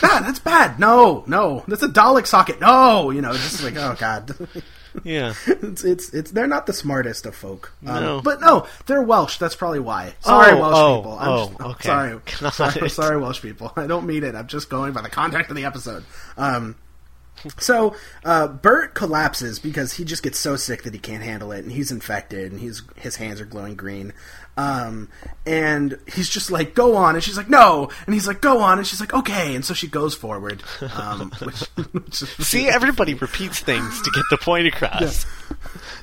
God, 0.00 0.20
that's 0.20 0.38
bad. 0.38 0.80
No, 0.80 1.22
no, 1.26 1.62
that's 1.68 1.82
a 1.82 1.88
Dalek 1.88 2.26
socket. 2.26 2.60
No, 2.60 3.10
you 3.10 3.20
know, 3.20 3.32
just 3.34 3.62
like 3.62 3.76
oh 3.76 3.96
god. 3.98 4.34
yeah, 5.04 5.34
it's, 5.46 5.84
it's 5.84 6.14
it's 6.14 6.30
they're 6.30 6.46
not 6.46 6.66
the 6.66 6.72
smartest 6.72 7.26
of 7.26 7.34
folk. 7.34 7.72
Um, 7.86 8.02
no. 8.02 8.20
but 8.22 8.40
no, 8.40 8.66
they're 8.86 9.02
Welsh. 9.02 9.38
That's 9.38 9.56
probably 9.56 9.80
why. 9.80 10.14
Sorry, 10.20 10.52
oh, 10.52 10.60
Welsh 10.60 10.76
oh, 10.76 10.96
people. 10.96 11.18
I'm 11.18 11.28
oh, 11.28 11.46
just, 11.48 11.60
okay. 11.60 11.88
Sorry, 11.88 12.72
sorry, 12.72 12.90
sorry, 12.90 13.20
Welsh 13.20 13.42
people. 13.42 13.72
I 13.76 13.86
don't 13.86 14.06
mean 14.06 14.24
it. 14.24 14.34
I'm 14.34 14.46
just 14.46 14.70
going 14.70 14.92
by 14.92 15.02
the 15.02 15.10
context 15.10 15.50
of 15.50 15.56
the 15.56 15.64
episode. 15.64 16.04
Um, 16.36 16.76
So 17.58 17.94
uh, 18.24 18.48
Bert 18.48 18.94
collapses 18.94 19.58
because 19.58 19.92
he 19.94 20.04
just 20.04 20.22
gets 20.22 20.38
so 20.38 20.56
sick 20.56 20.82
that 20.82 20.94
he 20.94 20.98
can't 20.98 21.22
handle 21.22 21.52
it, 21.52 21.64
and 21.64 21.72
he's 21.72 21.92
infected, 21.92 22.50
and 22.50 22.60
he's 22.60 22.82
his 22.96 23.16
hands 23.16 23.40
are 23.40 23.46
glowing 23.46 23.74
green. 23.74 24.12
Um, 24.56 25.10
and 25.44 25.98
he's 26.14 26.28
just 26.30 26.50
like, 26.50 26.74
"Go 26.74 26.96
on," 26.96 27.14
and 27.14 27.22
she's 27.22 27.36
like, 27.36 27.50
"No," 27.50 27.90
and 28.06 28.14
he's 28.14 28.26
like, 28.26 28.40
"Go 28.40 28.60
on," 28.60 28.78
and 28.78 28.86
she's 28.86 29.00
like, 29.00 29.12
"Okay," 29.12 29.54
and 29.54 29.64
so 29.64 29.74
she 29.74 29.86
goes 29.86 30.14
forward. 30.14 30.62
Um, 30.96 31.30
which, 31.44 31.60
which 31.92 32.22
is- 32.22 32.30
See, 32.46 32.66
everybody 32.68 33.12
repeats 33.14 33.60
things 33.60 34.00
to 34.00 34.10
get 34.14 34.24
the 34.30 34.38
point 34.38 34.66
across. 34.68 35.24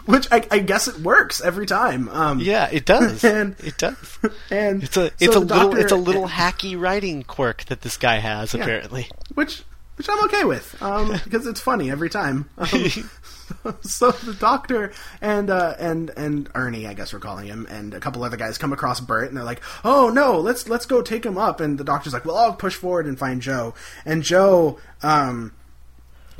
which 0.05 0.27
I, 0.31 0.45
I 0.51 0.59
guess 0.59 0.87
it 0.87 0.99
works 0.99 1.41
every 1.41 1.65
time. 1.65 2.09
Um, 2.09 2.39
Yeah, 2.39 2.69
it 2.71 2.85
does. 2.85 3.23
And- 3.23 3.55
it 3.59 3.77
does. 3.77 4.19
and 4.51 4.83
It's 4.83 4.97
a 4.97 5.07
so 5.07 5.13
it's 5.19 5.35
a 5.35 5.39
the 5.39 5.39
little 5.39 5.69
doctor- 5.69 5.77
it's 5.79 5.91
a 5.91 5.95
little 5.95 6.27
hacky 6.27 6.79
writing 6.79 7.23
quirk 7.23 7.65
that 7.65 7.81
this 7.81 7.97
guy 7.97 8.17
has 8.19 8.53
apparently. 8.53 9.09
which 9.33 9.63
which 9.95 10.07
I'm 10.09 10.23
okay 10.25 10.43
with 10.43 10.81
um, 10.81 11.11
because 11.23 11.45
it's 11.47 11.59
funny 11.61 11.89
every 11.91 12.09
time. 12.09 12.49
Um, 12.57 13.09
so 13.81 14.11
the 14.11 14.33
doctor 14.33 14.91
and 15.21 15.49
uh, 15.49 15.75
and 15.79 16.09
and 16.17 16.49
Ernie, 16.55 16.87
I 16.87 16.93
guess 16.93 17.13
we're 17.13 17.19
calling 17.19 17.47
him, 17.47 17.67
and 17.69 17.93
a 17.93 17.99
couple 17.99 18.23
other 18.23 18.37
guys 18.37 18.57
come 18.57 18.73
across 18.73 18.99
Bert, 18.99 19.27
and 19.27 19.37
they're 19.37 19.43
like, 19.43 19.61
"Oh 19.83 20.09
no, 20.09 20.39
let's 20.39 20.67
let's 20.69 20.85
go 20.85 21.01
take 21.01 21.25
him 21.25 21.37
up." 21.37 21.59
And 21.59 21.77
the 21.77 21.83
doctor's 21.83 22.13
like, 22.13 22.25
"Well, 22.25 22.37
I'll 22.37 22.53
push 22.53 22.75
forward 22.75 23.05
and 23.05 23.17
find 23.17 23.41
Jo." 23.41 23.73
And 24.05 24.23
Jo 24.23 24.79
um, 25.01 25.53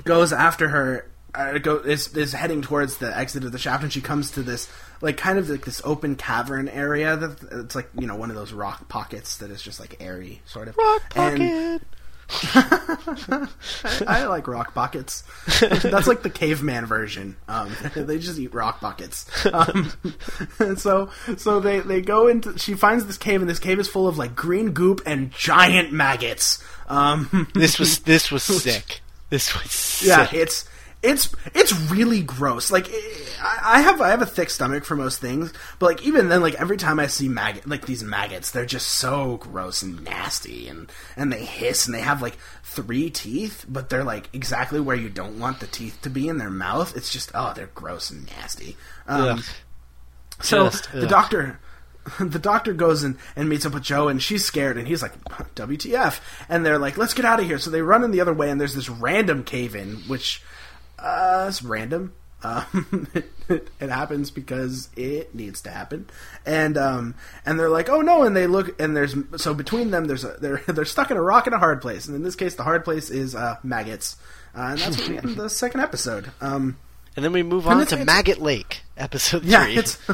goes 0.04 0.34
after 0.34 0.70
her. 0.70 1.10
Uh, 1.36 1.58
go 1.58 1.78
is 1.78 2.16
is 2.16 2.32
heading 2.34 2.62
towards 2.62 2.98
the 3.00 3.18
exit 3.18 3.44
of 3.44 3.52
the 3.52 3.58
shaft, 3.58 3.82
and 3.82 3.92
she 3.92 4.02
comes 4.02 4.30
to 4.32 4.44
this 4.44 4.70
like 5.02 5.18
kind 5.18 5.40
of 5.40 5.50
like 5.50 5.66
this 5.66 5.82
open 5.84 6.16
cavern 6.16 6.70
area 6.70 7.18
that 7.18 7.42
it's 7.52 7.74
like 7.74 7.90
you 7.98 8.06
know 8.06 8.16
one 8.16 8.30
of 8.30 8.36
those 8.36 8.54
rock 8.54 8.88
pockets 8.88 9.38
that 9.38 9.50
is 9.50 9.60
just 9.62 9.80
like 9.80 9.98
airy 10.00 10.42
sort 10.46 10.68
of 10.68 10.78
Rock 10.78 11.02
And- 11.16 11.40
pocket. 11.80 11.88
I, 12.56 13.48
I 14.08 14.26
like 14.26 14.48
rock 14.48 14.74
buckets. 14.74 15.24
That's 15.60 16.08
like 16.08 16.24
the 16.24 16.30
caveman 16.30 16.86
version. 16.86 17.38
Um, 17.48 17.76
they 17.96 18.20
just 18.20 18.40
eat 18.40 18.54
rock 18.54 18.82
buckets. 18.82 19.26
Um, 19.46 19.92
and 20.60 20.80
so, 20.80 21.10
so 21.38 21.60
they 21.60 21.80
they 21.80 22.02
go 22.02 22.28
into. 22.28 22.58
She 22.58 22.74
finds 22.74 23.06
this 23.06 23.18
cave, 23.18 23.42
and 23.42 23.50
this 23.50 23.60
cave 23.60 23.80
is 23.80 23.88
full 23.88 24.08
of 24.08 24.18
like 24.18 24.36
green 24.36 24.72
goop 24.72 25.02
and 25.06 25.32
giant 25.32 25.92
maggots. 25.92 26.64
Um, 26.88 27.48
This 27.54 27.80
was 27.80 28.00
this 28.00 28.32
was 28.32 28.44
sick. 28.44 29.02
This 29.30 29.54
was 29.54 29.72
sick. 29.72 30.08
yeah, 30.08 30.28
it's 30.32 30.66
it's 31.04 31.36
it's 31.54 31.74
really 31.92 32.22
gross. 32.22 32.72
Like 32.72 32.90
I, 33.42 33.60
I 33.64 33.82
have 33.82 34.02
I 34.02 34.10
have 34.10 34.22
a 34.22 34.26
thick 34.26 34.50
stomach 34.50 34.86
for 34.86 34.96
most 34.96 35.20
things, 35.20 35.54
but 35.78 35.86
like 35.88 36.04
even 36.04 36.30
then, 36.30 36.42
like 36.42 36.56
every 36.56 36.78
time 36.78 36.98
I 37.00 37.08
see 37.08 37.28
maggot 37.28 37.68
like 37.68 37.86
these 37.86 38.04
maggots, 38.04 38.52
they're 38.52 38.66
just 38.66 38.88
so 38.88 39.38
gross 39.38 39.82
and 39.82 40.04
nasty, 40.04 40.70
and 40.70 40.90
and 41.18 41.32
they 41.32 41.44
hiss 41.44 41.86
and 41.86 41.94
they 41.94 42.02
have 42.02 42.22
like 42.22 42.38
three 42.64 43.10
teeth, 43.10 43.66
but 43.68 43.90
they're 43.90 44.06
like 44.06 44.30
exactly 44.34 44.80
where 44.80 44.96
you 44.96 45.10
don't 45.10 45.40
want 45.40 45.60
the 45.60 45.68
teeth 45.68 46.00
to 46.04 46.10
be 46.10 46.30
in 46.30 46.38
their 46.38 46.50
mouth. 46.50 46.96
It's 46.96 47.12
just 47.12 47.32
oh, 47.36 47.52
they're 47.54 47.68
gross 47.68 48.10
and 48.10 48.26
nasty. 48.28 48.78
Um, 49.06 49.40
Ugh. 49.40 49.44
so 50.42 50.70
Just, 50.70 50.90
the 50.94 51.08
doctor, 51.08 51.60
the 52.22 52.40
doctor 52.40 52.72
goes 52.72 53.04
and, 53.04 53.18
and 53.36 53.50
meets 53.50 53.66
up 53.66 53.74
with 53.74 53.84
Jo, 53.84 54.08
and 54.08 54.24
she's 54.24 54.46
scared, 54.46 54.78
and 54.78 54.88
he's 54.88 55.02
like, 55.02 55.22
"WTF?" 55.56 56.22
And 56.48 56.66
they're 56.66 56.80
like, 56.80 56.98
"Let's 56.98 57.14
get 57.14 57.26
out 57.26 57.42
of 57.42 57.46
here." 57.46 57.60
So 57.60 57.70
they 57.70 57.82
run 57.82 58.06
in 58.06 58.12
the 58.12 58.22
other 58.22 58.34
way, 58.34 58.50
and 58.50 58.62
there's 58.62 58.74
this 58.74 58.90
random 58.90 59.44
cave 59.44 59.76
in, 59.76 59.96
which 60.08 60.42
uh, 61.00 61.46
it's 61.50 61.64
random. 61.64 62.14
Um, 62.46 63.08
it, 63.14 63.32
it 63.80 63.90
happens 63.90 64.30
because 64.30 64.90
it 64.98 65.34
needs 65.34 65.62
to 65.62 65.70
happen, 65.70 66.10
and 66.46 66.78
um, 66.78 67.16
and 67.46 67.58
they're 67.58 67.70
like, 67.70 67.88
"Oh 67.88 68.02
no!" 68.02 68.24
And 68.24 68.36
they 68.36 68.48
look, 68.48 68.80
and 68.82 68.98
there's 68.98 69.16
so 69.38 69.54
between 69.54 69.92
them, 69.92 70.06
there's 70.06 70.26
a 70.26 70.36
they're 70.42 70.58
they're 70.68 70.84
stuck 70.86 71.10
in 71.10 71.16
a 71.18 71.22
rock 71.22 71.48
in 71.48 71.54
a 71.54 71.58
hard 71.60 71.82
place, 71.82 72.06
and 72.08 72.16
in 72.16 72.24
this 72.24 72.36
case, 72.36 72.56
the 72.56 72.64
hard 72.64 72.84
place 72.84 73.10
is 73.10 73.34
uh, 73.34 73.56
maggots, 73.64 74.18
uh, 74.56 74.62
and 74.72 74.80
that's 74.80 74.98
what 74.98 75.08
we 75.08 75.14
get 75.16 75.24
in 75.24 75.36
the 75.36 75.50
second 75.50 75.80
episode. 75.80 76.32
Um, 76.42 76.78
And 77.16 77.24
then 77.24 77.32
we 77.32 77.44
move 77.44 77.66
on 77.68 77.86
to 77.86 78.04
Maggot 78.04 78.40
Lake, 78.42 78.82
episode 78.98 79.46
yeah, 79.46 79.64
three. 79.64 79.78
it's 79.78 79.96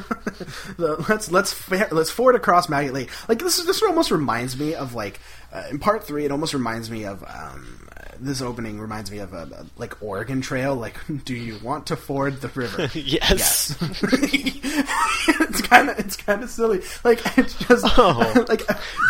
the, 0.78 1.04
let's 1.10 1.32
let's 1.32 1.72
let's 1.92 2.12
forward 2.12 2.36
across 2.36 2.70
Maggot 2.70 2.94
Lake. 2.94 3.10
Like 3.28 3.39
this 3.39 3.58
is 3.58 3.65
this 3.65 3.82
almost 3.82 4.12
reminds 4.12 4.56
me 4.60 4.76
of 4.76 4.94
like 4.94 5.20
uh, 5.52 5.63
in 5.72 5.80
part 5.80 6.04
three. 6.04 6.26
It 6.26 6.32
almost 6.32 6.54
reminds 6.54 6.92
me 6.92 7.06
of 7.06 7.24
um, 7.24 7.88
this 8.19 8.41
opening 8.41 8.79
reminds 8.79 9.12
me 9.12 9.19
of 9.19 9.34
a, 9.34 9.43
a, 9.43 9.65
like 9.77 10.01
Oregon 10.03 10.41
Trail. 10.41 10.75
Like, 10.75 10.95
do 11.25 11.34
you 11.36 11.58
want 11.63 11.88
to 11.88 11.95
ford 11.95 12.41
the 12.41 12.49
river? 12.49 12.89
yes. 12.93 13.75
yes. 13.79 13.79
it's 13.82 15.62
kind 15.62 15.89
of 15.89 15.99
it's 15.99 16.15
kind 16.17 16.43
of 16.43 16.49
silly. 16.49 16.82
Like 17.03 17.19
it's 17.38 17.53
just 17.55 17.86
Oh. 17.97 18.45
like 18.47 18.63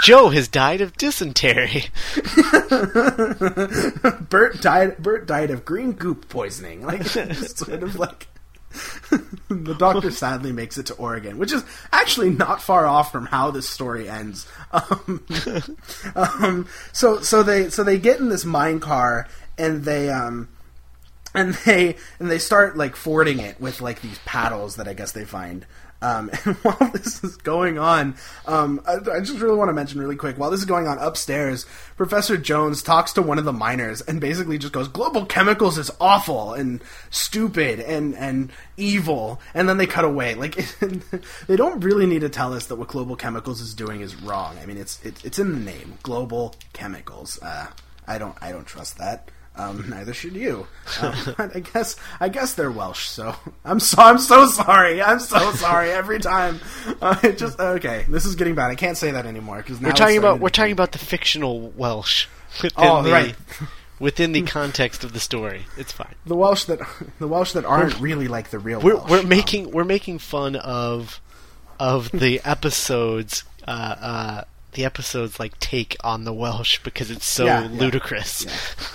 Jo 0.03 0.29
has 0.29 0.47
died 0.47 0.81
of 0.81 0.95
dysentery. 0.97 1.85
Bert 4.29 4.61
died. 4.61 4.97
Bert 4.97 5.27
died 5.27 5.51
of 5.51 5.65
green 5.65 5.91
goop 5.93 6.29
poisoning. 6.29 6.85
Like 6.85 7.03
sort 7.03 7.83
of 7.83 7.95
like 7.97 8.27
the 9.49 9.75
doctor 9.77 10.11
sadly 10.11 10.51
makes 10.51 10.77
it 10.77 10.85
to 10.87 10.93
Oregon, 10.95 11.37
which 11.37 11.51
is 11.51 11.63
actually 11.91 12.29
not 12.29 12.61
far 12.61 12.85
off 12.85 13.11
from 13.11 13.25
how 13.25 13.51
this 13.51 13.67
story 13.67 14.09
ends. 14.09 14.47
Um, 14.71 15.25
um, 16.15 16.67
so 16.91 17.19
so 17.21 17.43
they 17.43 17.69
so 17.69 17.83
they 17.83 17.97
get 17.97 18.19
in 18.19 18.29
this 18.29 18.45
mine 18.45 18.79
car 18.79 19.27
and 19.57 19.83
they 19.83 20.09
um 20.09 20.49
and 21.33 21.53
they 21.65 21.95
and 22.19 22.29
they 22.29 22.39
start 22.39 22.77
like 22.77 22.95
fording 22.95 23.39
it 23.39 23.59
with 23.59 23.81
like 23.81 24.01
these 24.01 24.19
paddles 24.25 24.75
that 24.75 24.87
I 24.87 24.93
guess 24.93 25.11
they 25.11 25.25
find. 25.25 25.65
Um, 26.01 26.29
and 26.45 26.55
while 26.57 26.91
this 26.91 27.23
is 27.23 27.37
going 27.37 27.77
on, 27.77 28.15
um, 28.45 28.81
I, 28.87 28.95
I 29.17 29.19
just 29.19 29.39
really 29.39 29.57
want 29.57 29.69
to 29.69 29.73
mention 29.73 29.99
really 29.99 30.15
quick. 30.15 30.37
While 30.37 30.51
this 30.51 30.61
is 30.61 30.65
going 30.65 30.87
on 30.87 30.97
upstairs, 30.97 31.65
Professor 31.97 32.37
Jones 32.37 32.81
talks 32.81 33.13
to 33.13 33.21
one 33.21 33.37
of 33.37 33.45
the 33.45 33.53
miners 33.53 34.01
and 34.01 34.21
basically 34.21 34.57
just 34.57 34.73
goes, 34.73 34.87
"Global 34.87 35.25
chemicals 35.25 35.77
is 35.77 35.91
awful 35.99 36.53
and 36.53 36.81
stupid 37.09 37.79
and 37.79 38.15
and 38.15 38.51
evil." 38.77 39.41
And 39.53 39.67
then 39.67 39.77
they 39.77 39.87
cut 39.87 40.05
away. 40.05 40.35
Like 40.35 40.55
they 41.47 41.55
don't 41.55 41.83
really 41.83 42.05
need 42.05 42.21
to 42.21 42.29
tell 42.29 42.53
us 42.53 42.67
that 42.67 42.75
what 42.77 42.87
Global 42.87 43.15
Chemicals 43.15 43.61
is 43.61 43.73
doing 43.73 44.01
is 44.01 44.15
wrong. 44.15 44.57
I 44.61 44.65
mean, 44.65 44.77
it's 44.77 45.03
it, 45.05 45.23
it's 45.25 45.39
in 45.39 45.51
the 45.51 45.71
name, 45.71 45.97
Global 46.03 46.55
Chemicals. 46.73 47.39
Uh, 47.41 47.67
I 48.07 48.17
don't 48.17 48.37
I 48.41 48.51
don't 48.51 48.65
trust 48.65 48.97
that. 48.97 49.29
Um, 49.55 49.85
neither 49.89 50.13
should 50.13 50.35
you. 50.35 50.67
Um, 51.01 51.15
but 51.37 51.55
I 51.55 51.59
guess 51.59 51.95
I 52.19 52.29
guess 52.29 52.53
they're 52.53 52.71
Welsh, 52.71 53.07
so 53.07 53.35
I'm 53.65 53.79
so 53.79 54.01
I'm 54.01 54.17
so 54.19 54.47
sorry. 54.47 55.01
I'm 55.01 55.19
so 55.19 55.51
sorry 55.53 55.91
every 55.91 56.19
time. 56.19 56.59
Uh, 57.01 57.17
it 57.23 57.37
just 57.37 57.59
okay. 57.59 58.05
This 58.07 58.25
is 58.25 58.35
getting 58.35 58.55
bad. 58.55 58.71
I 58.71 58.75
can't 58.75 58.97
say 58.97 59.11
that 59.11 59.25
anymore 59.25 59.57
because 59.57 59.79
We're 59.81 59.91
talking 59.91 60.17
about 60.17 60.39
we're 60.39 60.49
talking 60.49 60.71
about 60.71 60.91
the 60.93 60.97
fictional 60.99 61.69
Welsh 61.71 62.27
within 62.63 62.71
Oh, 62.87 63.03
the 63.03 63.11
right. 63.11 63.35
within 63.99 64.31
the 64.31 64.43
context 64.43 65.03
of 65.03 65.11
the 65.13 65.19
story. 65.19 65.65
It's 65.77 65.91
fine. 65.91 66.15
the 66.25 66.35
Welsh 66.35 66.63
that 66.65 66.79
the 67.19 67.27
Welsh 67.27 67.51
that 67.53 67.65
aren't 67.65 67.99
really 67.99 68.27
like 68.29 68.49
the 68.51 68.59
real. 68.59 68.79
We're 68.79 68.95
Welsh. 68.95 69.09
we're 69.09 69.19
Um, 69.19 69.27
making 69.29 69.71
we're 69.71 69.83
making 69.83 70.19
fun 70.19 70.55
of 70.55 71.19
of 71.79 72.11
the 72.11 72.39
episodes 72.45 73.43
uh, 73.67 73.71
uh, 73.71 74.43
the 74.73 74.85
episodes 74.85 75.39
like 75.39 75.59
take 75.59 75.95
on 76.03 76.23
the 76.25 76.33
Welsh 76.33 76.79
because 76.83 77.09
it's 77.11 77.25
so 77.25 77.45
Yeah, 77.45 77.63
yeah. 77.69 77.79
ludicrous. 77.79 78.45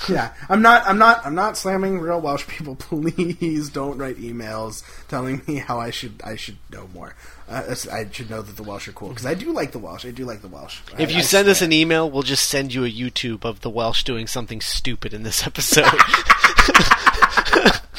yeah, 0.08 0.32
I'm 0.48 0.62
not. 0.62 0.86
I'm 0.86 0.98
not. 0.98 1.24
I'm 1.26 1.34
not 1.34 1.56
slamming 1.56 1.98
real 2.00 2.20
Welsh 2.20 2.46
people. 2.46 2.74
Please 2.78 3.68
don't 3.70 3.98
write 3.98 4.16
emails 4.16 4.82
telling 5.08 5.42
me 5.46 5.56
how 5.56 5.80
I 5.80 5.90
should. 5.90 6.20
I 6.24 6.36
should 6.36 6.56
know 6.70 6.88
more. 6.94 7.14
Uh, 7.48 7.74
I 7.92 8.08
should 8.10 8.30
know 8.30 8.40
that 8.40 8.56
the 8.56 8.62
Welsh 8.62 8.88
are 8.88 8.92
cool 8.92 9.10
because 9.10 9.26
I 9.26 9.34
do 9.34 9.52
like 9.52 9.72
the 9.72 9.78
Welsh. 9.78 10.04
I 10.06 10.10
do 10.12 10.24
like 10.24 10.40
the 10.42 10.48
Welsh. 10.48 10.80
If 10.98 11.08
I- 11.10 11.12
you 11.12 11.18
I 11.18 11.22
send 11.22 11.48
us 11.48 11.60
an 11.60 11.72
email, 11.72 12.10
we'll 12.10 12.22
just 12.22 12.48
send 12.48 12.72
you 12.72 12.84
a 12.84 12.90
YouTube 12.90 13.44
of 13.44 13.60
the 13.60 13.68
Welsh 13.70 14.02
doing 14.04 14.26
something 14.26 14.60
stupid 14.60 15.12
in 15.12 15.22
this 15.24 15.46
episode. 15.46 15.84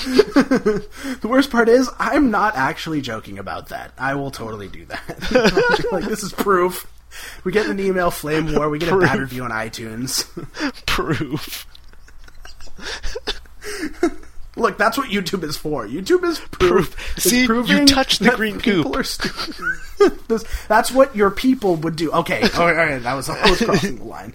The 0.06 1.28
worst 1.28 1.50
part 1.50 1.68
is, 1.70 1.90
I'm 2.00 2.30
not 2.30 2.56
actually 2.56 3.02
joking 3.02 3.40
about 3.40 3.70
that. 3.70 3.92
I 3.98 4.14
will 4.16 4.30
totally 4.32 4.68
do 4.68 4.86
that. 4.86 5.88
like 5.92 6.04
this 6.06 6.22
is 6.24 6.32
proof. 6.34 6.86
We 7.44 7.52
get 7.52 7.68
an 7.68 7.80
email 7.80 8.12
flame 8.12 8.54
war. 8.54 8.70
We 8.70 8.80
get 8.80 8.92
a 8.92 8.98
bad 8.98 9.20
review 9.20 9.44
on 9.44 9.52
iTunes. 9.52 10.26
Proof. 10.86 11.66
Look, 14.56 14.78
that's 14.78 14.98
what 14.98 15.10
YouTube 15.10 15.44
is 15.44 15.58
for. 15.58 15.86
YouTube 15.88 16.24
is 16.24 16.40
proof. 16.40 16.96
Proof. 16.96 17.20
See, 17.20 17.42
you 17.44 17.86
touched 17.86 18.22
the 18.24 18.32
green 18.32 18.58
goop. 18.60 18.96
Are 18.96 19.04
stupid. 19.04 19.56
This- 20.28 20.44
that's 20.68 20.92
what 20.92 21.16
your 21.16 21.32
people 21.32 21.78
would 21.78 21.96
do. 21.96 22.12
Okay, 22.12 22.42
all 22.42 22.66
right, 22.66 22.78
all 22.78 22.86
right 22.86 23.02
that 23.02 23.14
was 23.14 23.30
I 23.30 23.50
was 23.50 23.62
crossing 23.62 23.96
the 24.00 24.04
line. 24.04 24.34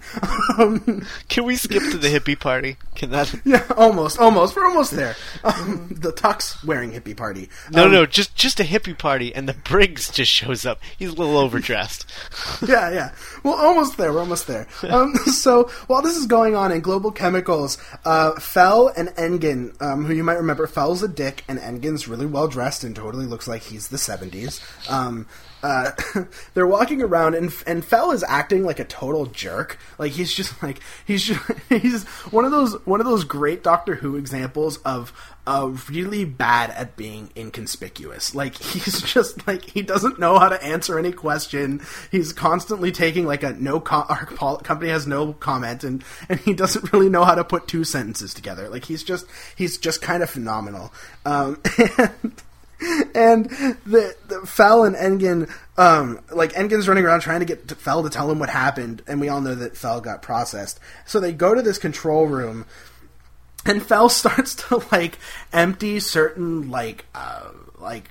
Um, 0.57 1.05
Can 1.29 1.43
we 1.45 1.55
skip 1.55 1.83
to 1.91 1.97
the 1.99 2.07
hippie 2.07 2.37
party? 2.37 2.77
Can 2.95 3.11
that? 3.11 3.33
yeah, 3.45 3.63
almost, 3.77 4.17
almost. 4.19 4.55
We're 4.55 4.65
almost 4.65 4.91
there. 4.91 5.15
Um, 5.43 5.87
the 5.91 6.11
tux 6.11 6.63
wearing 6.65 6.91
hippie 6.91 7.15
party. 7.15 7.47
No, 7.71 7.85
Um, 7.85 7.91
no, 7.91 8.05
just 8.07 8.35
just 8.35 8.59
a 8.59 8.63
hippie 8.63 8.97
party, 8.97 9.33
and 9.35 9.47
the 9.47 9.53
Briggs 9.53 10.09
just 10.09 10.31
shows 10.31 10.65
up. 10.65 10.79
He's 10.97 11.09
a 11.09 11.15
little 11.15 11.37
overdressed. 11.37 12.11
yeah, 12.67 12.89
yeah. 12.89 13.11
Well, 13.43 13.53
almost 13.53 13.97
there. 13.97 14.11
We're 14.11 14.21
almost 14.21 14.47
there. 14.47 14.67
Um, 14.89 15.13
so 15.15 15.65
while 15.87 16.01
this 16.01 16.17
is 16.17 16.25
going 16.25 16.55
on 16.55 16.71
in 16.71 16.81
Global 16.81 17.11
Chemicals, 17.11 17.77
uh, 18.03 18.31
Fell 18.39 18.87
and 18.97 19.09
Engen, 19.15 19.75
um, 19.79 20.05
who 20.11 20.17
you 20.17 20.23
might 20.23 20.37
remember, 20.37 20.67
Fell's 20.67 21.01
a 21.01 21.07
dick, 21.07 21.43
and 21.47 21.57
Engen's 21.57 22.07
really 22.07 22.25
well 22.25 22.47
dressed 22.47 22.83
and 22.83 22.95
totally 22.95 23.25
looks 23.25 23.47
like 23.47 23.63
he's 23.63 23.87
the 23.87 23.97
'70s. 23.97 24.61
Um, 24.91 25.27
uh, 25.63 25.91
they're 26.53 26.67
walking 26.67 27.01
around 27.01 27.35
and 27.35 27.53
and 27.67 27.83
Fell 27.83 28.11
is 28.11 28.23
acting 28.23 28.63
like 28.63 28.79
a 28.79 28.85
total 28.85 29.25
jerk. 29.27 29.77
Like 29.97 30.13
he's 30.13 30.33
just 30.33 30.61
like 30.61 30.79
he's 31.05 31.23
just 31.23 31.41
he's 31.69 32.03
one 32.31 32.45
of 32.45 32.51
those 32.51 32.75
one 32.85 32.99
of 32.99 33.05
those 33.05 33.23
great 33.23 33.63
Doctor 33.63 33.95
Who 33.95 34.15
examples 34.15 34.77
of 34.77 35.13
uh, 35.47 35.71
really 35.89 36.23
bad 36.23 36.69
at 36.71 36.95
being 36.95 37.31
inconspicuous. 37.35 38.35
Like 38.35 38.55
he's 38.61 39.01
just 39.01 39.45
like 39.47 39.65
he 39.65 39.81
doesn't 39.81 40.19
know 40.19 40.39
how 40.39 40.49
to 40.49 40.63
answer 40.63 40.97
any 40.97 41.11
question. 41.11 41.81
He's 42.11 42.33
constantly 42.33 42.91
taking 42.91 43.25
like 43.25 43.43
a 43.43 43.53
no 43.53 43.79
com- 43.79 44.05
our 44.09 44.25
company 44.25 44.89
has 44.89 45.07
no 45.07 45.33
comment 45.33 45.83
and 45.83 46.03
and 46.29 46.39
he 46.39 46.53
doesn't 46.53 46.91
really 46.93 47.09
know 47.09 47.23
how 47.23 47.35
to 47.35 47.43
put 47.43 47.67
two 47.67 47.83
sentences 47.83 48.33
together. 48.33 48.69
Like 48.69 48.85
he's 48.85 49.03
just 49.03 49.25
he's 49.55 49.77
just 49.77 50.01
kind 50.01 50.23
of 50.23 50.29
phenomenal. 50.29 50.93
Um, 51.25 51.61
and 51.77 52.33
and 53.15 53.45
the, 53.85 54.15
the 54.27 54.41
Fell 54.45 54.83
and 54.83 54.95
Engen, 54.95 55.47
um, 55.77 56.19
like 56.31 56.57
Engen's 56.57 56.87
running 56.87 57.05
around 57.05 57.19
trying 57.19 57.39
to 57.39 57.45
get 57.45 57.67
to 57.67 57.75
Fell 57.75 58.03
to 58.03 58.09
tell 58.09 58.29
him 58.31 58.39
what 58.39 58.49
happened, 58.49 59.03
and 59.07 59.21
we 59.21 59.29
all 59.29 59.41
know 59.41 59.53
that 59.53 59.77
Fell 59.77 60.01
got 60.01 60.21
processed. 60.21 60.79
So 61.05 61.19
they 61.19 61.31
go 61.31 61.53
to 61.53 61.61
this 61.61 61.77
control 61.77 62.25
room, 62.25 62.65
and 63.65 63.85
Fell 63.85 64.09
starts 64.09 64.55
to 64.55 64.83
like 64.91 65.19
empty 65.53 65.99
certain 65.99 66.71
like 66.71 67.05
uh, 67.13 67.49
like 67.79 68.09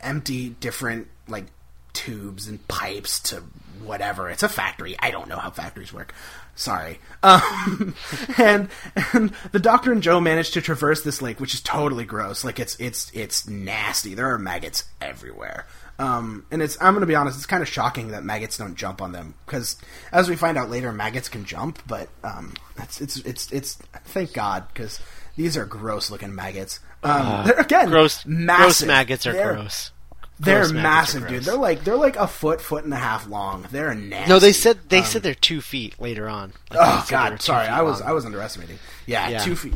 empty 0.00 0.50
different 0.50 1.08
like 1.26 1.46
tubes 1.92 2.46
and 2.46 2.66
pipes 2.68 3.20
to 3.20 3.42
whatever. 3.82 4.30
It's 4.30 4.44
a 4.44 4.48
factory. 4.48 4.96
I 4.98 5.10
don't 5.10 5.28
know 5.28 5.38
how 5.38 5.50
factories 5.50 5.92
work. 5.92 6.14
Sorry. 6.58 6.98
Um, 7.22 7.94
and 8.36 8.68
and 9.12 9.32
the 9.52 9.60
Doctor 9.60 9.92
and 9.92 10.02
Jo 10.02 10.20
manage 10.20 10.50
to 10.50 10.60
traverse 10.60 11.02
this 11.02 11.22
lake, 11.22 11.38
which 11.38 11.54
is 11.54 11.60
totally 11.60 12.04
gross. 12.04 12.42
Like 12.42 12.58
it's 12.58 12.74
it's 12.80 13.12
it's 13.14 13.48
nasty. 13.48 14.14
There 14.14 14.28
are 14.28 14.38
maggots 14.38 14.84
everywhere. 15.00 15.66
Um, 16.00 16.46
and 16.50 16.60
it's 16.60 16.76
I'm 16.80 16.94
going 16.94 17.02
to 17.02 17.06
be 17.06 17.14
honest, 17.14 17.36
it's 17.36 17.46
kind 17.46 17.62
of 17.62 17.68
shocking 17.68 18.08
that 18.08 18.24
maggots 18.24 18.58
don't 18.58 18.74
jump 18.74 19.00
on 19.00 19.12
them 19.12 19.34
because 19.46 19.76
as 20.10 20.28
we 20.28 20.34
find 20.34 20.58
out 20.58 20.68
later, 20.68 20.92
maggots 20.92 21.28
can 21.28 21.44
jump. 21.44 21.80
But 21.86 22.08
um, 22.24 22.54
it's 22.76 23.00
it's 23.00 23.18
it's 23.18 23.52
it's 23.52 23.74
thank 24.04 24.32
God 24.32 24.66
because 24.74 25.00
these 25.36 25.56
are 25.56 25.64
gross 25.64 26.10
looking 26.10 26.34
maggots. 26.34 26.80
Um, 27.04 27.22
uh, 27.22 27.52
again, 27.56 27.88
gross 27.88 28.26
massive. 28.26 28.64
gross 28.64 28.82
maggots 28.82 29.26
are 29.28 29.32
they're, 29.32 29.54
gross. 29.54 29.92
They're 30.40 30.60
Gross 30.60 30.72
maggots 30.72 31.14
are 31.14 31.20
massive, 31.20 31.28
dude. 31.28 31.42
They're 31.44 31.56
like 31.56 31.84
they're 31.84 31.96
like 31.96 32.16
a 32.16 32.28
foot, 32.28 32.60
foot 32.60 32.84
and 32.84 32.92
a 32.94 32.96
half 32.98 33.26
long. 33.26 33.66
They're 33.72 33.94
nasty. 33.94 34.28
No, 34.28 34.38
they 34.38 34.52
said 34.52 34.78
they 34.88 34.98
Um, 35.00 35.04
said 35.04 35.22
they're 35.22 35.34
two 35.34 35.60
feet 35.60 36.00
later 36.00 36.28
on. 36.28 36.52
Like, 36.70 36.78
Oh 36.80 36.84
they 36.84 37.00
said 37.00 37.06
they 37.06 37.10
God, 37.30 37.42
sorry, 37.42 37.66
I 37.66 37.82
was 37.82 38.00
long. 38.00 38.08
I 38.10 38.12
was 38.12 38.24
underestimating. 38.24 38.78
Yeah, 39.06 39.28
Yeah. 39.28 39.38
two 39.44 39.56
feet. 39.56 39.74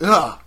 Ugh, 0.00 0.38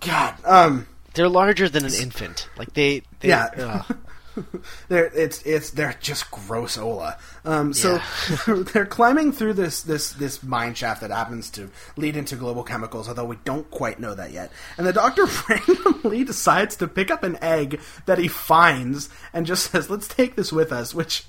God. 0.00 0.34
Um, 0.44 0.86
They're 1.14 1.28
larger 1.28 1.68
than 1.68 1.84
an 1.84 1.94
infant. 1.94 2.48
Like 2.56 2.74
they, 2.74 3.02
they 3.20 3.28
Yeah. 3.28 3.82
they're 4.88 5.06
it's 5.14 5.42
it's 5.42 5.70
they're 5.70 5.96
just 6.00 6.30
gross 6.30 6.76
Ola. 6.78 7.16
Um, 7.44 7.72
so 7.72 8.00
Yeah. 8.46 8.62
they're 8.72 8.86
climbing 8.86 9.32
through 9.32 9.54
this 9.54 9.82
this 9.82 10.12
this 10.12 10.42
mine 10.42 10.74
shaft 10.74 11.00
that 11.02 11.10
happens 11.10 11.50
to 11.50 11.70
lead 11.96 12.16
into 12.16 12.36
global 12.36 12.62
chemicals, 12.62 13.08
although 13.08 13.24
we 13.24 13.36
don't 13.44 13.70
quite 13.70 14.00
know 14.00 14.14
that 14.14 14.32
yet. 14.32 14.50
And 14.78 14.86
the 14.86 14.92
doctor 14.92 15.26
randomly 15.48 16.24
decides 16.24 16.76
to 16.76 16.88
pick 16.88 17.10
up 17.10 17.22
an 17.22 17.38
egg 17.42 17.80
that 18.06 18.18
he 18.18 18.28
finds 18.28 19.08
and 19.32 19.46
just 19.46 19.70
says, 19.70 19.90
"Let's 19.90 20.08
take 20.08 20.36
this 20.36 20.52
with 20.52 20.72
us." 20.72 20.94
Which 20.94 21.24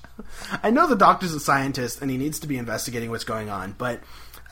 I 0.62 0.70
know 0.70 0.86
the 0.86 0.96
doctor's 0.96 1.34
a 1.34 1.40
scientist 1.40 2.00
and 2.02 2.10
he 2.10 2.16
needs 2.16 2.38
to 2.40 2.46
be 2.46 2.56
investigating 2.58 3.10
what's 3.10 3.24
going 3.24 3.50
on, 3.50 3.74
but. 3.78 4.02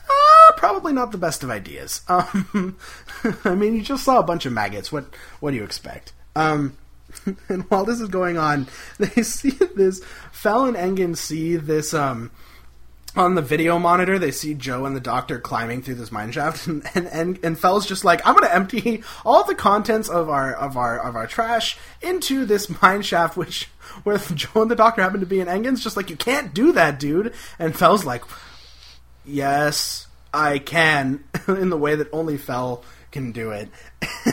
Uh, 0.07 0.51
probably 0.57 0.93
not 0.93 1.11
the 1.11 1.17
best 1.17 1.43
of 1.43 1.49
ideas. 1.49 2.01
Um, 2.07 2.77
I 3.43 3.55
mean, 3.55 3.73
you 3.75 3.81
just 3.81 4.03
saw 4.03 4.19
a 4.19 4.23
bunch 4.23 4.45
of 4.45 4.53
maggots. 4.53 4.91
What 4.91 5.05
what 5.39 5.49
do 5.49 5.57
you 5.57 5.63
expect? 5.63 6.13
Um, 6.35 6.77
and 7.49 7.63
while 7.69 7.85
this 7.85 7.99
is 7.99 8.09
going 8.09 8.37
on, 8.37 8.67
they 8.99 9.23
see 9.23 9.51
this. 9.51 10.03
Fell 10.31 10.65
and 10.65 10.77
Engen 10.77 11.15
see 11.15 11.55
this 11.55 11.93
um, 11.93 12.31
on 13.15 13.35
the 13.35 13.41
video 13.41 13.79
monitor. 13.79 14.19
They 14.19 14.31
see 14.31 14.53
Jo 14.53 14.85
and 14.85 14.95
the 14.95 15.01
Doctor 15.01 15.39
climbing 15.39 15.81
through 15.81 15.95
this 15.95 16.11
mine 16.11 16.31
shaft, 16.31 16.67
and 16.67 16.83
and, 16.93 17.07
and, 17.07 17.39
and 17.43 17.59
Fell's 17.59 17.85
just 17.85 18.03
like, 18.05 18.25
"I'm 18.25 18.35
going 18.35 18.47
to 18.47 18.55
empty 18.55 19.03
all 19.25 19.43
the 19.43 19.55
contents 19.55 20.09
of 20.09 20.29
our 20.29 20.53
of 20.53 20.77
our 20.77 20.99
of 20.99 21.15
our 21.15 21.27
trash 21.27 21.77
into 22.01 22.45
this 22.45 22.69
mine 22.81 23.01
shaft." 23.01 23.37
Which 23.37 23.69
where 24.03 24.17
Jo 24.17 24.61
and 24.61 24.71
the 24.71 24.75
Doctor 24.75 25.01
happen 25.01 25.19
to 25.19 25.25
be, 25.25 25.39
and 25.39 25.49
Engen's 25.49 25.83
just 25.83 25.97
like, 25.97 26.09
"You 26.09 26.17
can't 26.17 26.53
do 26.53 26.71
that, 26.73 26.99
dude." 26.99 27.33
And 27.59 27.75
Fell's 27.75 28.05
like, 28.05 28.23
yes, 29.25 30.07
I 30.33 30.59
can, 30.59 31.23
in 31.47 31.69
the 31.69 31.77
way 31.77 31.95
that 31.95 32.07
only 32.11 32.37
Fell 32.37 32.83
can 33.15 33.31
do 33.31 33.51
it. 33.51 33.69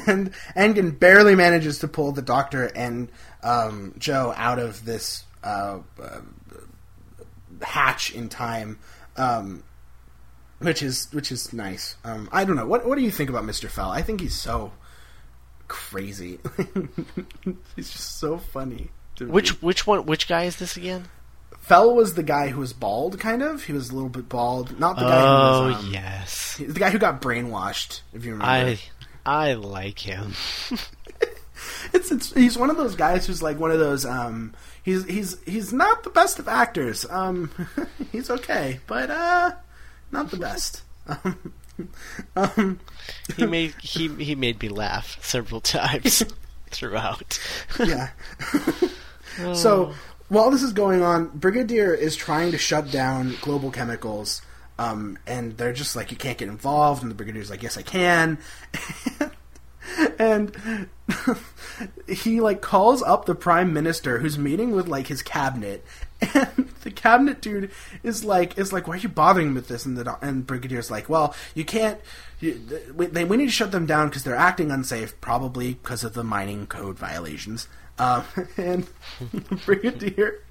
And 0.06 0.32
Engen 0.56 0.92
barely 0.92 1.34
manages 1.34 1.80
to 1.80 1.88
pull 1.88 2.12
the 2.12 2.22
Doctor 2.22 2.64
and 2.64 3.10
um, 3.42 3.94
Jo 3.98 4.32
out 4.36 4.58
of 4.58 4.86
this 4.86 5.24
uh, 5.44 5.80
uh, 6.02 6.20
hatch 7.60 8.10
in 8.10 8.30
time, 8.30 8.78
um, 9.18 9.62
which 10.60 10.82
is 10.82 11.08
which 11.12 11.30
is 11.30 11.52
nice. 11.52 11.96
Um, 12.04 12.28
I 12.32 12.44
don't 12.44 12.56
know. 12.56 12.66
What 12.66 12.86
what 12.86 12.96
do 12.96 13.04
you 13.04 13.10
think 13.10 13.28
about 13.28 13.44
Mister 13.44 13.68
Fell? 13.68 13.90
I 13.90 14.00
think 14.00 14.22
he's 14.22 14.34
so 14.34 14.72
crazy. 15.68 16.40
he's 17.76 17.90
just 17.90 18.18
so 18.18 18.38
funny. 18.38 18.90
to 19.16 19.26
me. 19.26 19.30
Which 19.30 19.60
which 19.60 19.86
one? 19.86 20.06
Which 20.06 20.26
guy 20.26 20.44
is 20.44 20.56
this 20.56 20.76
again? 20.78 21.04
Fell 21.62 21.94
was 21.94 22.14
the 22.14 22.22
guy 22.24 22.48
who 22.48 22.60
was 22.60 22.72
bald, 22.72 23.18
kind 23.20 23.40
of. 23.40 23.62
He 23.64 23.72
was 23.72 23.90
a 23.90 23.94
little 23.94 24.08
bit 24.10 24.28
bald. 24.28 24.78
Not 24.80 24.96
the 24.96 25.02
guy 25.02 25.22
Oh 25.22 25.62
who 25.62 25.74
was, 25.74 25.84
um, 25.84 25.92
yes, 25.92 26.56
the 26.58 26.78
guy 26.78 26.90
who 26.90 26.98
got 26.98 27.22
brainwashed. 27.22 28.00
If 28.12 28.24
you 28.24 28.32
remember, 28.32 28.44
I 28.50 28.80
I 29.24 29.54
like 29.54 30.00
him. 30.00 30.34
it's, 31.92 32.10
it's 32.10 32.32
he's 32.34 32.58
one 32.58 32.68
of 32.68 32.76
those 32.76 32.96
guys 32.96 33.26
who's 33.26 33.42
like 33.42 33.60
one 33.60 33.70
of 33.70 33.78
those. 33.78 34.04
Um, 34.04 34.54
he's 34.82 35.04
he's 35.04 35.40
he's 35.44 35.72
not 35.72 36.02
the 36.02 36.10
best 36.10 36.40
of 36.40 36.48
actors. 36.48 37.06
Um, 37.08 37.50
he's 38.12 38.28
okay, 38.28 38.80
but 38.88 39.10
uh, 39.10 39.52
not 40.10 40.30
the 40.30 40.36
best. 40.38 40.82
Um, 41.06 41.54
um, 42.36 42.80
He 43.36 43.46
made 43.46 43.74
he 43.80 44.08
he 44.22 44.34
made 44.34 44.60
me 44.62 44.68
laugh 44.68 45.18
several 45.24 45.60
times 45.60 46.22
throughout. 46.70 47.38
yeah. 47.78 48.10
so 49.54 49.94
while 50.32 50.50
this 50.50 50.62
is 50.62 50.72
going 50.72 51.02
on, 51.02 51.28
Brigadier 51.28 51.92
is 51.92 52.16
trying 52.16 52.52
to 52.52 52.58
shut 52.58 52.90
down 52.90 53.36
global 53.42 53.70
chemicals, 53.70 54.40
um, 54.78 55.18
and 55.26 55.58
they're 55.58 55.74
just 55.74 55.94
like, 55.94 56.10
"You 56.10 56.16
can't 56.16 56.38
get 56.38 56.48
involved." 56.48 57.02
And 57.02 57.12
the 57.12 57.14
Brigadier's 57.14 57.50
like, 57.50 57.62
"Yes, 57.62 57.76
I 57.76 57.82
can." 57.82 58.38
and 60.18 60.88
he 62.08 62.40
like 62.40 62.62
calls 62.62 63.02
up 63.02 63.26
the 63.26 63.34
prime 63.34 63.74
minister 63.74 64.20
who's 64.20 64.38
meeting 64.38 64.70
with 64.72 64.88
like 64.88 65.08
his 65.08 65.22
cabinet 65.22 65.84
and 66.34 66.68
the 66.82 66.90
cabinet 66.90 67.42
dude 67.42 67.70
is 68.02 68.24
like 68.24 68.56
is 68.56 68.72
like 68.72 68.86
why 68.86 68.94
are 68.94 68.98
you 68.98 69.08
bothering 69.08 69.52
with 69.54 69.66
this 69.68 69.84
and 69.84 69.98
the 69.98 70.18
and 70.24 70.46
brigadier's 70.46 70.90
like 70.90 71.08
well 71.08 71.34
you 71.54 71.64
can't 71.64 72.00
you, 72.38 72.54
they, 72.54 73.24
we 73.24 73.36
need 73.36 73.46
to 73.46 73.52
shut 73.52 73.72
them 73.72 73.86
down 73.86 74.08
because 74.08 74.22
they're 74.22 74.36
acting 74.36 74.70
unsafe 74.70 75.20
probably 75.20 75.74
because 75.74 76.04
of 76.04 76.14
the 76.14 76.24
mining 76.24 76.66
code 76.66 76.96
violations 76.96 77.66
um, 77.98 78.24
and 78.56 78.86
brigadier 79.64 80.42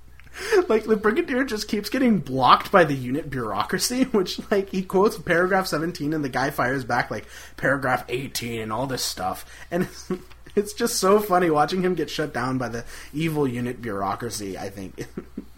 like 0.69 0.85
the 0.85 0.95
brigadier 0.95 1.43
just 1.43 1.67
keeps 1.67 1.89
getting 1.89 2.19
blocked 2.19 2.71
by 2.71 2.83
the 2.83 2.93
unit 2.93 3.29
bureaucracy 3.29 4.03
which 4.11 4.39
like 4.49 4.69
he 4.69 4.83
quotes 4.83 5.17
paragraph 5.17 5.67
17 5.67 6.13
and 6.13 6.23
the 6.23 6.29
guy 6.29 6.49
fires 6.49 6.83
back 6.83 7.11
like 7.11 7.25
paragraph 7.57 8.05
18 8.09 8.61
and 8.61 8.71
all 8.71 8.87
this 8.87 9.03
stuff. 9.03 9.45
And 9.69 9.87
it's, 10.55 10.73
just 10.73 10.97
so 10.97 11.19
funny 11.19 11.49
watching 11.49 11.81
him 11.81 11.95
get 11.95 12.09
shut 12.09 12.33
down 12.33 12.57
by 12.57 12.69
the 12.69 12.85
evil 13.13 13.47
unit 13.47 13.81
bureaucracy 13.81 14.57
i 14.57 14.69
think. 14.69 15.05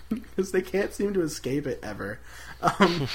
Because 0.09 0.51
they 0.51 0.61
can't 0.61 0.93
seem 0.93 1.13
to 1.13 1.21
escape 1.21 1.65
it 1.65 1.79
ever. 1.81 2.19
Um, 2.61 3.07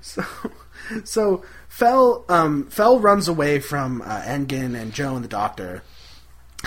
so 0.00 0.24
so 1.04 1.44
Fell 1.68 2.24
um, 2.28 2.66
Fell 2.68 3.00
runs 3.00 3.26
away 3.26 3.58
from 3.58 4.00
uh, 4.02 4.22
Engen 4.24 4.76
and 4.76 4.92
Jo 4.92 5.16
and 5.16 5.24
the 5.24 5.28
doctor 5.28 5.82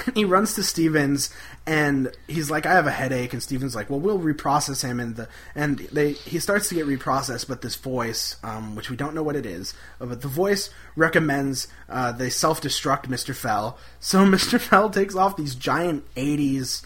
he 0.15 0.25
runs 0.25 0.53
to 0.55 0.63
Stevens 0.63 1.29
and 1.69 2.11
he's 2.27 2.49
like, 2.49 2.65
I 2.65 2.73
have 2.73 2.87
a 2.87 2.91
headache, 2.91 3.31
and 3.31 3.43
Stevens 3.43 3.75
like, 3.75 3.91
well, 3.91 3.99
we'll 3.99 4.19
reprocess 4.19 4.83
him, 4.83 4.99
and 4.99 5.15
the 5.15 5.27
and 5.53 5.77
they 5.77 6.13
he 6.13 6.39
starts 6.39 6.67
to 6.69 6.75
get 6.75 6.87
reprocessed, 6.87 7.47
but 7.47 7.61
this 7.61 7.75
voice, 7.75 8.37
um, 8.43 8.75
which 8.75 8.89
we 8.89 8.95
don't 8.95 9.13
know 9.13 9.21
what 9.21 9.35
it 9.35 9.45
is, 9.45 9.75
uh, 10.01 10.07
but 10.07 10.21
the 10.21 10.27
voice 10.27 10.71
recommends 10.95 11.67
uh, 11.87 12.11
they 12.11 12.31
self 12.31 12.59
destruct 12.59 13.07
Mister 13.07 13.35
Fell. 13.35 13.77
So 13.99 14.25
Mister 14.27 14.57
Fell 14.57 14.89
takes 14.89 15.15
off 15.15 15.37
these 15.37 15.53
giant 15.53 16.03
'80s 16.15 16.83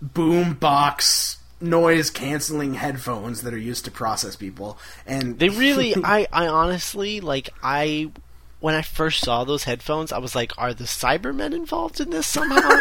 boom 0.00 0.54
box 0.54 1.38
noise 1.60 2.10
canceling 2.10 2.74
headphones 2.74 3.42
that 3.42 3.52
are 3.54 3.58
used 3.58 3.84
to 3.84 3.90
process 3.90 4.34
people, 4.34 4.78
and 5.06 5.38
They 5.38 5.50
really, 5.50 5.94
I, 6.04 6.26
I 6.32 6.46
honestly 6.46 7.20
like 7.20 7.50
I. 7.62 8.10
When 8.62 8.74
I 8.74 8.82
first 8.82 9.24
saw 9.24 9.44
those 9.44 9.64
headphones, 9.64 10.12
I 10.12 10.18
was 10.18 10.34
like, 10.34 10.52
"Are 10.56 10.72
the 10.72 10.84
Cybermen 10.84 11.52
involved 11.52 12.00
in 12.00 12.10
this 12.10 12.26
somehow?" 12.28 12.60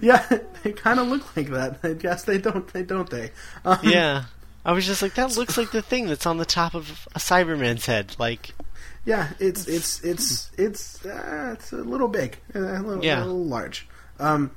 yeah, 0.00 0.26
they 0.62 0.72
kind 0.72 0.98
of 0.98 1.08
look 1.08 1.36
like 1.36 1.48
that. 1.50 1.78
I 1.82 1.92
guess 1.92 2.24
they 2.24 2.38
don't. 2.38 2.66
They 2.72 2.82
don't. 2.82 3.08
They. 3.08 3.30
Um, 3.64 3.78
yeah, 3.82 4.24
I 4.64 4.72
was 4.72 4.86
just 4.86 5.02
like, 5.02 5.14
"That 5.14 5.36
looks 5.36 5.56
like 5.56 5.70
the 5.70 5.82
thing 5.82 6.06
that's 6.06 6.26
on 6.26 6.38
the 6.38 6.44
top 6.44 6.74
of 6.74 7.06
a 7.14 7.18
Cyberman's 7.18 7.86
head." 7.86 8.16
Like, 8.18 8.54
Yeah, 9.04 9.28
it's 9.38 9.66
it's 9.68 10.02
it's 10.02 10.50
it's 10.58 11.04
uh, 11.06 11.54
it's 11.56 11.72
a 11.72 11.76
little 11.76 12.08
big, 12.08 12.38
uh, 12.54 12.58
a 12.60 12.82
little, 12.82 13.04
Yeah. 13.04 13.20
a 13.20 13.24
little 13.24 13.44
large. 13.44 13.86
Um, 14.18 14.50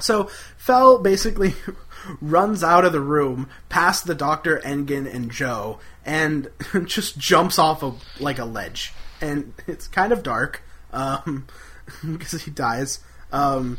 So 0.00 0.24
Fell 0.56 0.98
basically 0.98 1.54
runs 2.20 2.64
out 2.64 2.84
of 2.84 2.92
the 2.92 3.00
room 3.00 3.48
past 3.68 4.06
the 4.06 4.14
doctor, 4.14 4.60
Engin, 4.64 5.12
and 5.12 5.30
Jo, 5.30 5.78
and 6.04 6.50
just 6.86 7.18
jumps 7.18 7.58
off 7.58 7.82
of 7.82 8.02
like 8.20 8.38
a 8.38 8.44
ledge. 8.44 8.92
And 9.20 9.54
it's 9.66 9.88
kind 9.88 10.12
of 10.12 10.22
dark 10.22 10.62
um, 10.92 11.46
because 12.02 12.42
he 12.42 12.50
dies. 12.50 13.00
Um, 13.32 13.78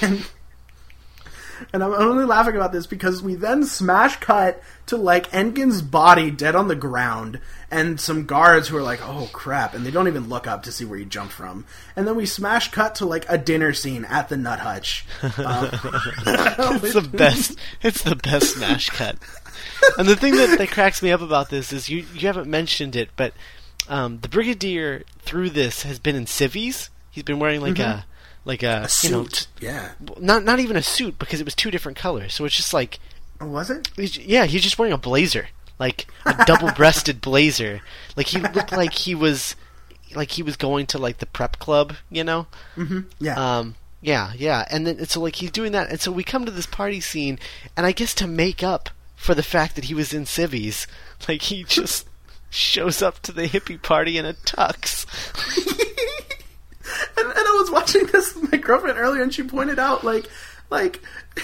and 0.00 0.24
and 1.72 1.82
I'm 1.82 1.92
only 1.92 2.24
laughing 2.24 2.56
about 2.56 2.72
this 2.72 2.86
because 2.86 3.22
we 3.22 3.34
then 3.34 3.64
smash 3.64 4.16
cut 4.18 4.62
to 4.86 4.96
like 4.96 5.32
Engen's 5.32 5.82
body 5.82 6.30
dead 6.30 6.54
on 6.54 6.68
the 6.68 6.74
ground 6.74 7.40
and 7.70 8.00
some 8.00 8.26
guards 8.26 8.68
who 8.68 8.76
are 8.76 8.82
like, 8.82 9.00
"Oh 9.02 9.28
crap!" 9.32 9.74
and 9.74 9.84
they 9.84 9.90
don't 9.90 10.08
even 10.08 10.28
look 10.28 10.46
up 10.46 10.64
to 10.64 10.72
see 10.72 10.84
where 10.84 10.98
he 10.98 11.04
jumped 11.04 11.32
from. 11.32 11.64
And 11.96 12.06
then 12.06 12.16
we 12.16 12.26
smash 12.26 12.70
cut 12.70 12.96
to 12.96 13.06
like 13.06 13.24
a 13.28 13.38
dinner 13.38 13.72
scene 13.72 14.04
at 14.04 14.28
the 14.28 14.36
Nut 14.36 14.60
Hutch. 14.60 15.06
Um, 15.22 15.70
it's 16.82 16.94
the 16.94 17.08
best. 17.12 17.56
It's 17.82 18.02
the 18.02 18.16
best 18.16 18.54
smash 18.54 18.90
cut. 18.90 19.16
And 19.98 20.08
the 20.08 20.16
thing 20.16 20.34
that, 20.36 20.58
that 20.58 20.70
cracks 20.70 21.02
me 21.02 21.10
up 21.12 21.20
about 21.20 21.50
this 21.50 21.72
is 21.72 21.88
you 21.88 22.04
you 22.14 22.26
haven't 22.26 22.48
mentioned 22.48 22.96
it, 22.96 23.10
but 23.16 23.32
um, 23.88 24.18
the 24.20 24.28
Brigadier 24.28 25.04
through 25.20 25.50
this 25.50 25.82
has 25.82 25.98
been 25.98 26.16
in 26.16 26.26
civvies. 26.26 26.90
He's 27.10 27.22
been 27.24 27.38
wearing 27.38 27.60
like 27.60 27.74
Mm-hmm. 27.74 27.98
a 28.00 28.04
like 28.46 28.62
a, 28.62 28.82
a 28.84 28.88
suit. 28.88 29.46
you 29.60 29.68
know 29.68 29.74
yeah. 29.74 29.92
not 30.18 30.44
not 30.44 30.58
even 30.60 30.76
a 30.76 30.82
suit 30.82 31.18
because 31.18 31.40
it 31.40 31.44
was 31.44 31.54
two 31.54 31.70
different 31.70 31.96
colors. 31.98 32.34
So 32.34 32.44
it's 32.44 32.56
just 32.56 32.74
like 32.74 32.98
Oh, 33.40 33.46
was 33.46 33.70
it? 33.70 33.88
he's, 33.96 34.16
yeah, 34.18 34.44
he's 34.46 34.62
just 34.62 34.78
wearing 34.78 34.92
a 34.92 34.98
blazer, 34.98 35.48
like 35.78 36.06
a 36.24 36.44
double-breasted 36.46 37.20
blazer. 37.22 37.80
Like 38.16 38.26
he 38.28 38.38
looked 38.38 38.72
like 38.72 38.92
he 38.94 39.14
was 39.14 39.56
like 40.14 40.32
he 40.32 40.42
was 40.42 40.56
going 40.56 40.86
to 40.86 40.98
like 40.98 41.18
the 41.18 41.26
prep 41.26 41.58
club, 41.58 41.94
you 42.10 42.22
know. 42.24 42.46
Yeah. 43.18 43.34
Um, 43.58 43.74
yeah, 44.00 44.32
yeah, 44.36 44.64
and 44.70 44.86
then 44.86 44.98
and 44.98 45.08
so 45.08 45.20
like 45.20 45.36
he's 45.36 45.50
doing 45.50 45.72
that, 45.72 45.88
and 45.90 45.98
so 46.00 46.12
we 46.12 46.22
come 46.24 46.44
to 46.44 46.52
this 46.52 46.66
party 46.66 47.00
scene, 47.00 47.38
and 47.76 47.86
I 47.86 47.92
guess 47.92 48.14
to 48.16 48.26
make 48.26 48.62
up 48.62 48.90
for 49.14 49.34
the 49.34 49.42
fact 49.42 49.74
that 49.76 49.84
he 49.84 49.94
was 49.94 50.12
in 50.12 50.26
civvies, 50.26 50.86
like 51.28 51.42
he 51.42 51.64
just 51.64 52.08
shows 52.50 53.02
up 53.02 53.20
to 53.20 53.32
the 53.32 53.48
hippie 53.48 53.80
party 53.80 54.16
in 54.16 54.24
a 54.24 54.34
tux. 54.34 55.06
and, 57.16 57.26
and 57.26 57.38
I 57.38 57.56
was 57.58 57.70
watching 57.70 58.06
this 58.06 58.34
with 58.34 58.52
my 58.52 58.58
girlfriend 58.58 58.98
earlier, 58.98 59.22
and 59.22 59.34
she 59.34 59.42
pointed 59.42 59.78
out 59.78 60.04
like 60.04 60.28
like 60.70 61.00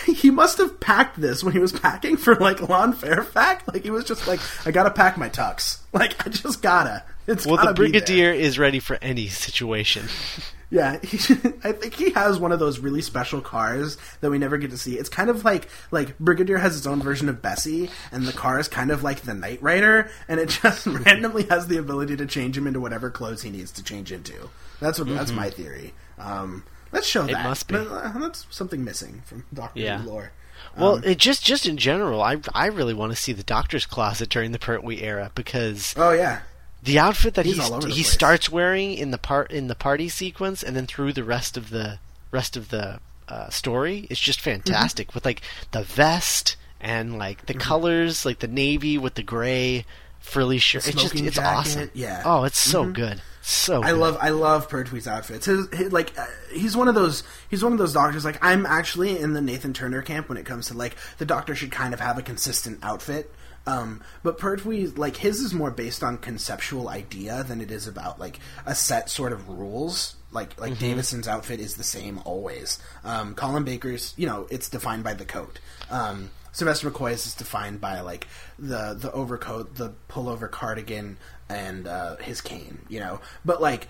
he 0.06 0.30
must 0.30 0.58
have 0.58 0.80
packed 0.80 1.20
this 1.20 1.44
when 1.44 1.52
he 1.52 1.58
was 1.58 1.72
packing 1.72 2.16
for 2.16 2.36
like 2.36 2.58
Llanfairfach. 2.58 3.72
Like 3.72 3.84
he 3.84 3.90
was 3.90 4.04
just 4.04 4.26
like, 4.26 4.40
I 4.66 4.70
gotta 4.70 4.90
pack 4.90 5.16
my 5.16 5.28
tux. 5.28 5.80
Like 5.92 6.26
I 6.26 6.30
just 6.30 6.62
gotta. 6.62 7.04
It's 7.26 7.46
Well, 7.46 7.56
gotta 7.56 7.68
the 7.68 7.74
brigadier 7.74 8.32
is 8.32 8.58
ready 8.58 8.80
for 8.80 8.98
any 9.00 9.28
situation. 9.28 10.06
Yeah, 10.70 11.00
he, 11.02 11.16
I 11.64 11.72
think 11.72 11.94
he 11.94 12.10
has 12.10 12.38
one 12.38 12.52
of 12.52 12.60
those 12.60 12.78
really 12.78 13.02
special 13.02 13.40
cars 13.40 13.96
that 14.20 14.30
we 14.30 14.38
never 14.38 14.56
get 14.56 14.70
to 14.70 14.78
see. 14.78 14.96
It's 14.96 15.08
kind 15.08 15.28
of 15.28 15.44
like 15.44 15.68
like 15.90 16.18
Brigadier 16.18 16.58
has 16.58 16.76
its 16.76 16.86
own 16.86 17.02
version 17.02 17.28
of 17.28 17.42
Bessie, 17.42 17.90
and 18.12 18.24
the 18.24 18.32
car 18.32 18.58
is 18.60 18.68
kind 18.68 18.90
of 18.90 19.02
like 19.02 19.22
the 19.22 19.34
Knight 19.34 19.60
Rider, 19.62 20.10
and 20.28 20.38
it 20.38 20.48
just 20.62 20.86
randomly 20.86 21.44
has 21.44 21.66
the 21.66 21.76
ability 21.76 22.16
to 22.16 22.26
change 22.26 22.56
him 22.56 22.66
into 22.66 22.80
whatever 22.80 23.10
clothes 23.10 23.42
he 23.42 23.50
needs 23.50 23.72
to 23.72 23.82
change 23.82 24.12
into. 24.12 24.48
That's 24.80 24.98
what 24.98 25.08
that's 25.08 25.32
my 25.32 25.50
theory. 25.50 25.92
Um, 26.18 26.64
let's 26.92 27.06
show 27.06 27.26
that. 27.26 27.34
Mm-hmm. 27.34 27.48
must 27.48 27.68
be. 27.68 27.76
Uh, 27.76 28.12
That's 28.18 28.46
something 28.50 28.84
missing 28.84 29.22
from 29.26 29.44
Doctor 29.52 29.80
Yeah. 29.80 29.98
Who 29.98 30.10
lore. 30.10 30.32
Well, 30.78 30.96
Um, 30.96 31.04
it 31.04 31.18
just 31.18 31.42
just 31.44 31.66
in 31.66 31.78
general, 31.78 32.22
I 32.22 32.38
I 32.54 32.66
really 32.66 32.94
want 32.94 33.12
to 33.12 33.16
see 33.16 33.32
the 33.32 33.42
Doctor's 33.42 33.86
closet 33.86 34.28
during 34.28 34.52
the 34.52 34.58
Pertwee 34.58 35.00
era 35.00 35.32
because 35.34 35.94
oh 35.96 36.12
yeah, 36.12 36.40
the 36.82 36.98
outfit 36.98 37.34
that 37.34 37.44
He's 37.46 37.56
he's, 37.56 37.64
all 37.64 37.74
over 37.76 37.86
the 37.86 37.94
he 37.94 38.02
place. 38.02 38.12
starts 38.12 38.50
wearing 38.50 38.94
in 38.94 39.10
the 39.10 39.18
part 39.18 39.50
in 39.50 39.68
the 39.68 39.74
party 39.74 40.08
sequence 40.08 40.62
and 40.62 40.74
then 40.76 40.86
through 40.86 41.12
the 41.12 41.24
rest 41.24 41.56
of 41.56 41.70
the 41.70 41.98
rest 42.30 42.56
of 42.56 42.68
the 42.70 43.00
uh, 43.28 43.48
story 43.50 44.06
is 44.10 44.18
just 44.18 44.40
fantastic 44.40 45.08
Mm-hmm. 45.08 45.16
with 45.16 45.24
like 45.24 45.42
the 45.72 45.82
vest 45.82 46.56
and 46.80 47.18
like 47.18 47.46
the 47.46 47.54
colors 47.54 48.24
like 48.24 48.38
the 48.40 48.48
navy 48.48 48.96
with 48.98 49.14
the 49.14 49.22
gray 49.22 49.84
frilly 50.20 50.58
shirt 50.58 50.86
it's 50.88 51.00
just 51.00 51.14
it's 51.14 51.36
jacket, 51.36 51.48
awesome 51.58 51.90
yeah. 51.94 52.18
Mm-hmm. 52.20 52.28
oh 52.28 52.44
it's 52.44 52.58
so 52.58 52.86
good 52.86 53.20
so 53.42 53.82
I 53.82 53.90
good. 53.92 53.98
love 53.98 54.18
I 54.20 54.28
love 54.30 54.68
Pertwee's 54.68 55.08
outfits. 55.08 55.46
His, 55.46 55.66
his 55.72 55.92
like 55.92 56.16
uh, 56.18 56.26
he's 56.52 56.76
one 56.76 56.88
of 56.88 56.94
those 56.94 57.22
he's 57.48 57.64
one 57.64 57.72
of 57.72 57.78
those 57.78 57.94
doctors. 57.94 58.22
Like 58.22 58.38
I'm 58.44 58.66
actually 58.66 59.18
in 59.18 59.32
the 59.32 59.40
Nathan 59.40 59.72
Turner 59.72 60.02
camp 60.02 60.28
when 60.28 60.36
it 60.36 60.44
comes 60.44 60.66
to 60.66 60.74
like 60.74 60.94
the 61.16 61.24
doctor 61.24 61.54
should 61.54 61.70
kind 61.72 61.94
of 61.94 62.00
have 62.00 62.18
a 62.18 62.22
consistent 62.22 62.78
outfit. 62.82 63.32
Um, 63.66 64.02
but 64.22 64.38
Pertwee 64.38 64.86
like 64.86 65.16
his 65.16 65.40
is 65.40 65.52
more 65.54 65.70
based 65.70 66.02
on 66.02 66.18
conceptual 66.18 66.88
idea 66.88 67.44
than 67.44 67.60
it 67.60 67.70
is 67.70 67.86
about 67.86 68.18
like 68.18 68.38
a 68.66 68.74
set 68.74 69.10
sort 69.10 69.32
of 69.32 69.48
rules. 69.48 70.16
Like 70.32 70.58
like 70.60 70.78
Davison's 70.78 71.28
outfit 71.28 71.60
is 71.60 71.76
the 71.76 71.84
same 71.84 72.20
always. 72.24 72.78
Um, 73.04 73.34
Colin 73.34 73.64
Baker's 73.64 74.14
you 74.16 74.26
know 74.26 74.46
it's 74.50 74.68
defined 74.68 75.04
by 75.04 75.14
the 75.14 75.24
coat. 75.24 75.58
Um, 75.90 76.30
Sylvester 76.52 76.90
McCoy's 76.90 77.26
is 77.26 77.34
defined 77.34 77.80
by 77.80 78.00
like 78.00 78.26
the 78.58 78.94
the 78.94 79.12
overcoat, 79.12 79.76
the 79.76 79.92
pullover 80.08 80.50
cardigan, 80.50 81.18
and 81.48 81.86
uh, 81.86 82.16
his 82.16 82.40
cane. 82.40 82.80
You 82.88 83.00
know, 83.00 83.20
but 83.44 83.60
like 83.60 83.88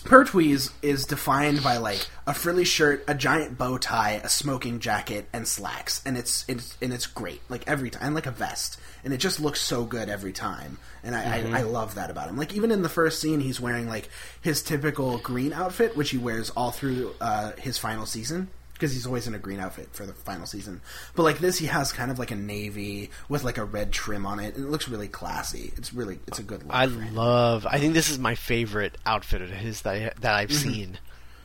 Pertwee's 0.00 0.70
is 0.82 1.04
defined 1.04 1.62
by 1.62 1.76
like 1.76 2.06
a 2.26 2.34
frilly 2.34 2.64
shirt, 2.64 3.04
a 3.08 3.14
giant 3.14 3.58
bow 3.58 3.78
tie, 3.78 4.20
a 4.22 4.28
smoking 4.28 4.80
jacket, 4.80 5.26
and 5.32 5.46
slacks, 5.46 6.02
and 6.04 6.16
it's 6.16 6.44
it's 6.48 6.76
and 6.80 6.92
it's 6.92 7.06
great. 7.06 7.40
Like 7.48 7.66
every 7.66 7.90
time, 7.90 8.02
and 8.02 8.14
like 8.14 8.26
a 8.26 8.30
vest, 8.30 8.78
and 9.04 9.12
it 9.12 9.18
just 9.18 9.40
looks 9.40 9.60
so 9.60 9.84
good 9.84 10.08
every 10.08 10.32
time, 10.32 10.78
and 11.02 11.14
I, 11.14 11.38
I, 11.38 11.60
I 11.60 11.62
love 11.62 11.96
that 11.96 12.10
about 12.10 12.28
him. 12.28 12.36
Like 12.36 12.54
even 12.54 12.70
in 12.70 12.82
the 12.82 12.88
first 12.88 13.20
scene, 13.20 13.40
he's 13.40 13.60
wearing 13.60 13.88
like 13.88 14.08
his 14.40 14.62
typical 14.62 15.18
green 15.18 15.52
outfit, 15.52 15.96
which 15.96 16.10
he 16.10 16.18
wears 16.18 16.50
all 16.50 16.70
through 16.70 17.14
uh, 17.20 17.52
his 17.58 17.78
final 17.78 18.06
season 18.06 18.48
because 18.78 18.92
he's 18.92 19.06
always 19.06 19.26
in 19.26 19.34
a 19.34 19.38
green 19.38 19.58
outfit 19.58 19.88
for 19.92 20.06
the 20.06 20.12
final 20.12 20.46
season. 20.46 20.80
But 21.16 21.24
like 21.24 21.38
this, 21.38 21.58
he 21.58 21.66
has 21.66 21.92
kind 21.92 22.12
of 22.12 22.18
like 22.18 22.30
a 22.30 22.36
navy 22.36 23.10
with 23.28 23.42
like 23.42 23.58
a 23.58 23.64
red 23.64 23.92
trim 23.92 24.24
on 24.24 24.38
it, 24.38 24.54
and 24.54 24.64
it 24.64 24.70
looks 24.70 24.88
really 24.88 25.08
classy. 25.08 25.72
It's 25.76 25.92
really 25.92 26.20
it's 26.28 26.38
a 26.38 26.44
good 26.44 26.62
look. 26.62 26.74
I 26.74 26.84
love 26.84 27.66
I 27.68 27.78
think 27.78 27.94
this 27.94 28.08
is 28.08 28.18
my 28.18 28.36
favorite 28.36 28.96
outfit 29.04 29.42
of 29.42 29.50
his 29.50 29.82
that 29.82 29.94
I, 29.94 30.12
that 30.20 30.34
I've 30.34 30.50
mm-hmm. 30.50 30.70
seen 30.70 30.98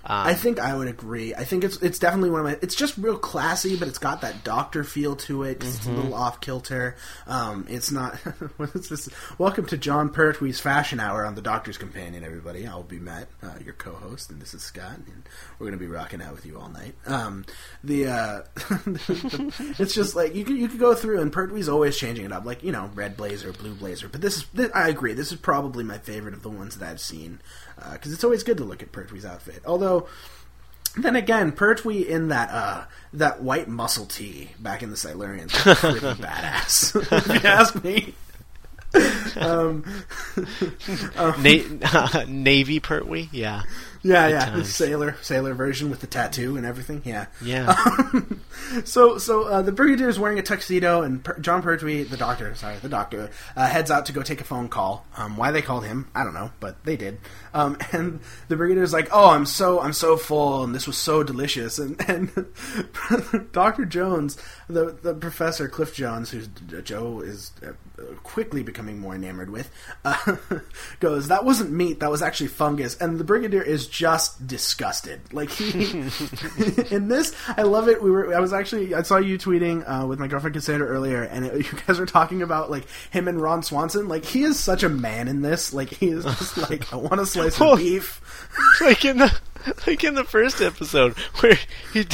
um, 0.06 0.28
I 0.28 0.34
think 0.34 0.60
I 0.60 0.76
would 0.76 0.88
agree. 0.88 1.34
I 1.34 1.44
think 1.46 1.64
it's 1.64 1.78
it's 1.78 1.98
definitely 2.00 2.30
one 2.30 2.42
of 2.42 2.46
my. 2.46 2.58
It's 2.62 2.76
just 2.76 2.98
real 2.98 3.18
classy, 3.18 3.78
but 3.78 3.88
it's 3.88 3.98
got 4.00 4.22
that 4.22 4.44
doctor 4.44 4.84
feel 4.84 5.16
to 5.18 5.44
it. 5.44 5.60
'cause 5.62 5.76
It's 5.78 5.86
a 5.88 5.92
little 5.92 6.14
off 6.14 6.42
kilter. 6.42 6.96
Um, 7.26 7.66
it's 7.70 7.92
not. 7.92 8.16
what 8.58 8.76
is 8.76 8.90
this? 8.90 9.08
Welcome 9.38 9.66
to 9.68 9.78
Jon 9.78 10.10
Pertwee's 10.10 10.60
Fashion 10.60 11.00
Hour 11.00 11.26
on 11.26 11.36
the 11.36 11.42
Doctor's 11.42 11.78
Companion, 11.78 12.24
everybody. 12.24 12.68
I'll 12.68 12.84
be 12.84 13.00
Matt, 13.00 13.30
uh, 13.42 13.52
your 13.64 13.74
co-host, 13.76 14.30
and 14.30 14.42
this 14.42 14.54
is 14.54 14.62
Scott, 14.62 14.98
and 14.98 15.24
we're 15.58 15.68
going 15.68 15.80
to 15.80 15.86
be 15.86 15.90
rocking 15.90 16.22
out 16.22 16.34
with 16.34 16.46
you 16.46 16.60
all 16.60 16.70
night. 16.70 16.96
Um, 17.06 17.46
the, 17.84 18.08
uh, 18.08 18.42
it's 19.80 19.94
just 19.96 20.16
like 20.16 20.36
you 20.36 20.44
could 20.44 20.58
you 20.58 20.68
could 20.68 20.80
go 20.80 20.96
through, 20.96 21.22
and 21.22 21.32
Pertwee's 21.32 21.70
always 21.70 21.98
changing 21.98 22.26
it 22.26 22.32
up, 22.32 22.46
like 22.46 22.64
you 22.64 22.72
know, 22.72 22.90
red 22.94 23.16
blazer, 23.18 23.52
blue 23.54 23.74
blazer. 23.74 24.10
But 24.10 24.22
this 24.22 24.38
is 24.38 24.46
this, 24.54 24.72
I 24.74 24.90
agree. 24.90 25.14
This 25.14 25.32
is 25.32 25.38
probably 25.40 25.84
my 25.84 25.98
favorite 25.98 26.34
of 26.34 26.44
the 26.44 26.50
ones 26.50 26.78
that 26.78 26.90
I've 26.90 27.00
seen 27.02 27.40
because 27.94 28.14
it's 28.14 28.24
always 28.24 28.44
good 28.44 28.58
to 28.58 28.64
look 28.64 28.82
at 28.82 28.92
Pertwee's 28.92 29.26
outfit. 29.26 29.62
Although, 29.66 30.08
then 30.98 31.16
again, 31.16 31.52
Pertwee 31.52 32.08
in 32.08 32.30
that 32.30 32.50
uh, 32.50 32.84
that 33.14 33.42
white 33.42 33.68
muscle 33.68 34.06
tee 34.06 34.52
back 34.60 34.84
in 34.84 34.90
the 34.90 34.96
Silurians 34.96 35.66
was 35.66 35.80
pretty 35.80 36.00
badass. 36.22 36.96
if 37.12 37.44
you 37.44 37.50
ask 37.50 37.84
me. 37.84 38.14
um, 39.42 39.84
Na- 41.18 42.26
Navy 42.28 42.80
Pertwee 42.80 43.28
yeah 43.32 43.64
yeah, 44.04 44.28
Good 44.28 44.34
yeah, 44.34 44.46
the 44.46 44.52
times. 44.52 44.76
sailor 44.76 45.16
sailor 45.22 45.54
version 45.54 45.90
with 45.90 46.02
the 46.02 46.08
tattoo 46.08 46.58
and 46.58 46.66
everything. 46.66 47.02
Yeah, 47.06 47.28
yeah 47.42 47.74
so 48.84 49.18
so 49.18 49.44
uh, 49.44 49.62
the 49.62 49.72
brigadier 49.72 50.10
is 50.10 50.20
wearing 50.20 50.40
a 50.40 50.42
tuxedo, 50.42 51.02
and 51.02 51.24
per- 51.24 51.40
Jon 51.40 51.62
Pertwee, 51.62 52.04
the 52.04 52.18
doctor, 52.18 52.54
sorry, 52.56 52.78
the 52.78 52.90
doctor, 52.90 53.30
uh, 53.56 53.68
heads 53.68 53.90
out 53.90 54.06
to 54.08 54.12
go 54.14 54.22
take 54.22 54.42
a 54.42 54.44
phone 54.44 54.68
call. 54.70 55.06
Um, 55.16 55.38
why 55.38 55.52
they 55.52 55.62
called 55.62 55.86
him, 55.86 56.10
I 56.14 56.24
don't 56.24 56.34
know, 56.34 56.52
but 56.60 56.84
they 56.84 56.98
did. 56.98 57.20
Um, 57.54 57.78
and 57.92 58.20
the 58.50 58.56
brigadier 58.58 58.84
is 58.84 58.94
like, 58.94 59.10
"Oh, 59.12 59.30
I'm 59.30 59.46
so 59.46 59.80
I'm 59.80 59.94
so 59.94 60.18
full, 60.18 60.64
and 60.64 60.76
this 60.76 60.86
was 60.88 60.98
so 60.98 61.24
delicious." 61.24 61.80
And 61.80 62.00
and 62.08 63.52
Doctor 63.52 63.86
Jones, 63.86 64.38
the 64.68 64.98
the 65.02 65.14
professor 65.14 65.68
Cliff 65.68 65.94
Jones, 65.96 66.32
who 66.32 66.42
Jo 66.82 67.22
is 67.22 67.52
uh, 67.66 67.72
quickly 68.24 68.64
becoming 68.64 69.00
more 69.00 69.16
enamored 69.16 69.50
with, 69.50 69.70
uh, 70.06 70.38
goes, 71.00 71.28
"That 71.28 71.46
wasn't 71.46 71.72
meat. 71.72 72.00
That 72.00 72.12
was 72.12 72.22
actually 72.22 72.48
fungus." 72.48 72.96
And 72.98 73.20
the 73.20 73.24
brigadier 73.24 73.62
is 73.62 73.88
just 73.88 74.46
disgusted. 74.48 75.22
Like 75.34 75.50
he 75.50 75.92
in 76.92 77.08
this, 77.08 77.34
I 77.58 77.64
love 77.64 77.88
it. 77.90 78.02
We 78.02 78.12
were 78.12 78.36
I 78.36 78.40
was 78.40 78.54
actually 78.54 78.94
I 78.96 79.02
saw 79.04 79.18
you 79.18 79.38
tweeting 79.38 79.84
uh, 79.88 80.06
with 80.08 80.20
my 80.20 80.28
girlfriend 80.28 80.56
Cassandra 80.56 80.88
earlier, 80.88 81.24
and 81.24 81.46
it, 81.46 81.54
you 81.72 81.80
guys 81.88 82.00
were 82.00 82.06
talking 82.06 82.42
about 82.42 82.70
like 82.70 82.86
him 83.12 83.28
and 83.28 83.42
Ron 83.42 83.64
Swanson. 83.64 84.08
Like 84.08 84.26
he 84.26 84.44
is 84.44 84.60
such 84.60 84.84
a 84.84 84.90
man 84.90 85.28
in 85.28 85.42
this. 85.42 85.74
Like 85.74 85.90
he 85.90 86.10
is 86.10 86.24
just 86.26 86.58
like 86.70 86.92
I 86.94 86.98
want 86.98 87.20
a 87.22 87.26
slice 87.26 87.60
Well, 87.60 87.74
of 87.74 87.80
beef. 87.80 88.22
like 88.82 89.04
in 89.06 89.18
the 89.18 89.40
like 89.88 90.04
in 90.04 90.16
the 90.16 90.24
first 90.24 90.62
episode 90.62 91.14
where 91.40 91.58
he 91.94 92.06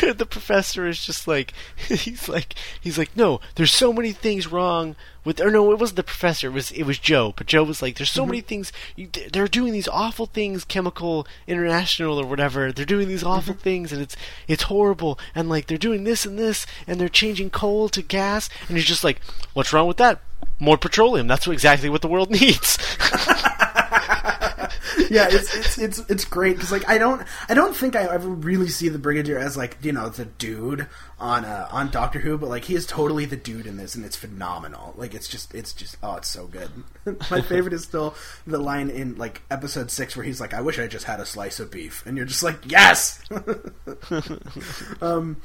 where 0.00 0.12
the 0.12 0.26
professor 0.26 0.86
is 0.86 1.04
just 1.04 1.26
like 1.26 1.52
he's 1.76 2.28
like 2.28 2.54
he's 2.80 2.98
like 2.98 3.16
no 3.16 3.40
there's 3.54 3.72
so 3.72 3.92
many 3.92 4.12
things 4.12 4.50
wrong 4.50 4.96
with 5.24 5.40
or 5.40 5.50
no 5.50 5.70
it 5.72 5.78
wasn't 5.78 5.96
the 5.96 6.02
professor 6.02 6.48
it 6.48 6.52
was 6.52 6.70
it 6.72 6.84
was 6.84 6.98
Jo 6.98 7.32
but 7.36 7.46
Jo 7.46 7.62
was 7.62 7.82
like 7.82 7.96
there's 7.96 8.10
so 8.10 8.22
mm-hmm. 8.22 8.30
many 8.30 8.40
things 8.40 8.72
you, 8.96 9.08
they're 9.32 9.48
doing 9.48 9.72
these 9.72 9.88
awful 9.88 10.26
things 10.26 10.64
chemical 10.64 11.26
international 11.46 12.18
or 12.18 12.26
whatever 12.26 12.72
they're 12.72 12.84
doing 12.84 13.08
these 13.08 13.24
awful 13.24 13.54
mm-hmm. 13.54 13.62
things 13.62 13.92
and 13.92 14.02
it's 14.02 14.16
it's 14.48 14.64
horrible 14.64 15.18
and 15.34 15.48
like 15.48 15.66
they're 15.66 15.78
doing 15.78 16.04
this 16.04 16.24
and 16.24 16.38
this 16.38 16.66
and 16.86 17.00
they're 17.00 17.08
changing 17.08 17.50
coal 17.50 17.88
to 17.88 18.02
gas 18.02 18.48
and 18.68 18.76
he's 18.76 18.86
just 18.86 19.04
like 19.04 19.20
what's 19.52 19.72
wrong 19.72 19.86
with 19.86 19.98
that? 19.98 20.20
More 20.58 20.78
petroleum 20.78 21.26
that's 21.26 21.46
what, 21.46 21.52
exactly 21.52 21.88
what 21.88 22.02
the 22.02 22.08
world 22.08 22.30
needs 22.40 22.78
yeah, 25.10 25.28
it's 25.30 25.54
it's 25.54 25.78
it's 25.78 25.98
it's 26.10 26.24
great 26.24 26.56
because 26.56 26.72
like 26.72 26.88
I 26.88 26.98
don't 26.98 27.22
I 27.48 27.54
don't 27.54 27.74
think 27.74 27.96
I 27.96 28.04
ever 28.04 28.28
really 28.28 28.68
see 28.68 28.88
the 28.88 28.98
Brigadier 28.98 29.38
as 29.38 29.56
like 29.56 29.78
you 29.82 29.92
know 29.92 30.08
the 30.08 30.24
dude 30.24 30.86
on 31.18 31.44
uh, 31.44 31.68
on 31.70 31.90
Doctor 31.90 32.18
Who, 32.18 32.38
but 32.38 32.48
like 32.48 32.64
he 32.64 32.74
is 32.74 32.86
totally 32.86 33.24
the 33.24 33.36
dude 33.36 33.66
in 33.66 33.76
this, 33.76 33.94
and 33.94 34.04
it's 34.04 34.16
phenomenal. 34.16 34.94
Like 34.96 35.14
it's 35.14 35.28
just 35.28 35.54
it's 35.54 35.72
just 35.72 35.96
oh, 36.02 36.16
it's 36.16 36.28
so 36.28 36.46
good. 36.46 36.70
My 37.30 37.40
favorite 37.40 37.74
is 37.74 37.84
still 37.84 38.14
the 38.46 38.58
line 38.58 38.90
in 38.90 39.16
like 39.16 39.42
episode 39.50 39.90
six 39.90 40.16
where 40.16 40.24
he's 40.24 40.40
like, 40.40 40.54
"I 40.54 40.60
wish 40.60 40.78
I 40.78 40.86
just 40.86 41.04
had 41.04 41.20
a 41.20 41.26
slice 41.26 41.60
of 41.60 41.70
beef," 41.70 42.04
and 42.06 42.16
you're 42.16 42.26
just 42.26 42.42
like, 42.42 42.58
"Yes." 42.64 43.22
um, 45.00 45.36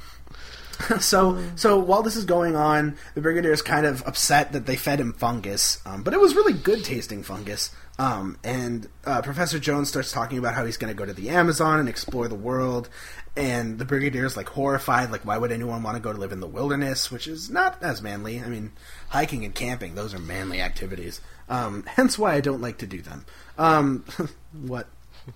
so 0.99 1.41
so 1.55 1.79
while 1.79 2.03
this 2.03 2.15
is 2.15 2.25
going 2.25 2.55
on, 2.55 2.97
the 3.13 3.21
Brigadier 3.21 3.51
is 3.51 3.61
kind 3.61 3.85
of 3.85 4.05
upset 4.07 4.53
that 4.53 4.65
they 4.65 4.75
fed 4.75 4.99
him 4.99 5.13
fungus, 5.13 5.81
um, 5.85 6.03
but 6.03 6.13
it 6.13 6.19
was 6.19 6.35
really 6.35 6.53
good 6.53 6.83
tasting 6.83 7.23
fungus. 7.23 7.71
Um, 7.97 8.37
and 8.43 8.89
uh, 9.05 9.21
Professor 9.21 9.57
Jones 9.57 9.87
starts 9.87 10.11
talking 10.11 10.37
about 10.37 10.53
how 10.53 10.65
he's 10.65 10.77
going 10.77 10.91
to 10.93 10.97
go 10.97 11.05
to 11.05 11.13
the 11.13 11.29
Amazon 11.29 11.79
and 11.79 11.87
explore 11.87 12.27
the 12.27 12.35
world. 12.35 12.89
And 13.37 13.79
the 13.79 13.85
Brigadier 13.85 14.25
is 14.25 14.37
like 14.37 14.49
horrified, 14.49 15.11
like 15.11 15.25
why 15.25 15.37
would 15.37 15.51
anyone 15.51 15.83
want 15.83 15.95
to 15.97 16.01
go 16.01 16.11
to 16.13 16.19
live 16.19 16.31
in 16.31 16.39
the 16.39 16.47
wilderness, 16.47 17.11
which 17.11 17.27
is 17.27 17.49
not 17.49 17.81
as 17.81 18.01
manly. 18.01 18.41
I 18.41 18.47
mean, 18.47 18.71
hiking 19.09 19.43
and 19.43 19.53
camping; 19.53 19.95
those 19.95 20.13
are 20.13 20.19
manly 20.19 20.61
activities. 20.61 21.21
Um, 21.49 21.83
hence 21.85 22.17
why 22.17 22.33
I 22.33 22.41
don't 22.41 22.61
like 22.61 22.77
to 22.79 22.87
do 22.87 23.01
them. 23.01 23.25
Um, 23.57 24.05
what? 24.53 24.87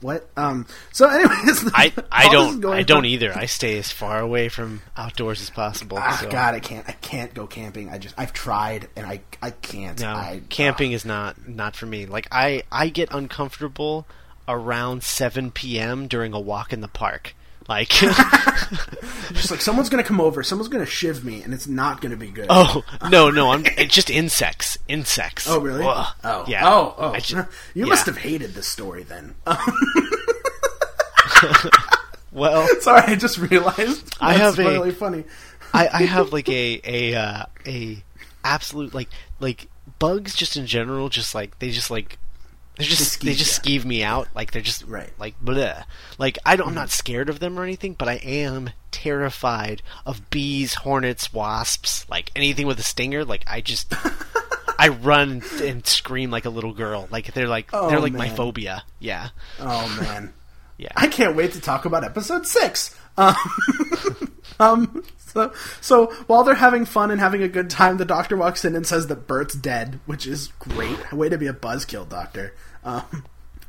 What? 0.02 0.30
Um. 0.38 0.68
So, 0.92 1.10
anyways, 1.10 1.72
I 1.74 1.92
I 2.12 2.30
don't 2.30 2.64
I 2.66 2.84
don't 2.84 3.00
on. 3.00 3.06
either. 3.06 3.36
I 3.36 3.46
stay 3.46 3.78
as 3.78 3.92
far 3.92 4.20
away 4.20 4.50
from 4.50 4.82
outdoors 4.96 5.42
as 5.42 5.50
possible. 5.50 5.98
Ah, 6.00 6.20
so. 6.22 6.30
God, 6.30 6.54
I 6.54 6.60
can't. 6.60 6.88
I 6.88 6.94
can't 6.94 7.34
go 7.34 7.48
camping. 7.48 7.90
I 7.90 7.98
just 7.98 8.16
I've 8.18 8.34
tried 8.34 8.88
and 8.96 9.06
I 9.06 9.22
I 9.42 9.52
can't. 9.52 10.00
No, 10.00 10.14
I, 10.14 10.42
camping 10.50 10.94
uh, 10.94 10.96
is 10.96 11.06
not 11.06 11.48
not 11.48 11.76
for 11.76 11.86
me. 11.86 12.06
Like 12.06 12.28
I 12.32 12.64
I 12.72 12.90
get 12.90 13.10
uncomfortable 13.12 14.06
around 14.48 15.04
7 15.04 15.52
p.m. 15.52 16.08
during 16.08 16.34
a 16.34 16.40
walk 16.40 16.74
in 16.74 16.82
the 16.82 16.88
park. 16.88 17.36
Like, 17.70 17.90
just 19.32 19.52
like 19.52 19.62
someone's 19.62 19.90
gonna 19.90 20.04
come 20.04 20.20
over, 20.20 20.42
someone's 20.42 20.70
gonna 20.70 20.88
shiv 20.88 21.24
me, 21.24 21.44
and 21.44 21.54
it's 21.54 21.68
not 21.68 22.02
gonna 22.02 22.18
be 22.18 22.32
good. 22.32 22.48
Oh 22.50 22.84
no, 23.12 23.30
no, 23.30 23.52
I'm 23.52 23.64
it's 23.78 23.94
just 23.94 24.10
insects, 24.10 24.76
insects. 24.88 25.48
Oh 25.48 25.60
really? 25.60 25.86
Ugh. 25.86 26.08
Oh 26.24 26.46
yeah. 26.48 26.68
Oh 26.68 26.96
oh. 26.98 27.14
Just, 27.14 27.30
you 27.30 27.46
yeah. 27.76 27.86
must 27.86 28.08
have 28.08 28.18
hated 28.18 28.56
this 28.56 28.68
story 28.68 29.04
then. 29.04 29.36
well, 32.32 32.68
sorry, 32.82 33.04
I 33.04 33.16
just 33.16 33.38
realized. 33.38 34.16
I 34.20 34.34
have 34.34 34.58
really 34.58 34.90
a, 34.90 34.94
funny. 34.94 35.26
I, 35.72 35.90
I 35.94 36.04
have 36.06 36.34
like 36.34 36.50
a 36.50 36.82
a 36.84 37.14
uh, 37.14 37.44
a 37.68 38.04
absolute 38.44 38.96
like 38.96 39.10
like 39.40 39.68
bugs 40.00 40.34
just 40.34 40.58
in 40.58 40.66
general, 40.66 41.08
just 41.10 41.36
like 41.36 41.60
they 41.60 41.70
just 41.70 41.92
like 41.92 42.18
they 42.80 42.86
just 42.86 43.22
they 43.22 43.34
just 43.34 43.62
skeeve 43.62 43.84
me 43.84 44.04
out. 44.06 44.30
Like 44.34 44.52
they're 44.52 44.62
just 44.62 44.86
right. 44.86 45.12
Like 45.20 45.36
bleh. 45.44 45.84
Like 46.18 46.38
I 46.46 46.56
don't, 46.56 46.70
I'm 46.70 46.74
not 46.74 46.90
scared 46.90 47.28
of 47.28 47.40
them 47.40 47.60
or 47.60 47.64
anything, 47.64 47.94
but 47.94 48.08
I 48.08 48.14
am 48.14 48.70
terrified 48.90 49.82
of 50.06 50.30
bees, 50.30 50.76
hornets, 50.76 51.34
wasps, 51.34 52.10
like 52.10 52.32
anything 52.38 52.68
with 52.68 52.80
a 52.80 52.84
stinger. 52.84 53.26
Like 53.26 53.44
I 53.46 53.60
just 53.60 53.94
I 54.80 54.88
run 54.88 55.44
and 55.62 55.86
scream 55.86 56.32
like 56.32 56.46
a 56.46 56.50
little 56.50 56.72
girl. 56.72 57.10
Like 57.12 57.34
they're 57.34 57.50
like 57.50 57.70
oh, 57.74 57.90
they're 57.90 58.00
like 58.00 58.14
man. 58.14 58.30
my 58.30 58.30
phobia. 58.30 58.84
Yeah. 59.00 59.28
Oh 59.60 60.00
man. 60.02 60.34
yeah. 60.78 60.94
I 60.96 61.08
can't 61.08 61.36
wait 61.36 61.52
to 61.54 61.60
talk 61.60 61.84
about 61.84 62.06
episode 62.06 62.48
six. 62.48 62.98
Um, 63.18 63.36
um 64.60 65.04
so, 65.34 65.54
so 65.82 66.08
while 66.28 66.44
they're 66.44 66.56
having 66.56 66.86
fun 66.86 67.12
and 67.12 67.20
having 67.20 67.44
a 67.44 67.48
good 67.48 67.70
time, 67.70 67.98
the 67.98 68.06
doctor 68.06 68.36
walks 68.36 68.66
in 68.66 68.76
and 68.76 68.86
says 68.86 69.08
that 69.08 69.28
Bert's 69.28 69.56
dead, 69.56 70.00
which 70.06 70.26
is 70.26 70.48
great. 70.60 71.12
Way 71.12 71.30
to 71.30 71.38
be 71.38 71.48
a 71.48 71.54
buzzkill, 71.54 72.10
doctor. 72.10 72.56
Um, 72.84 73.26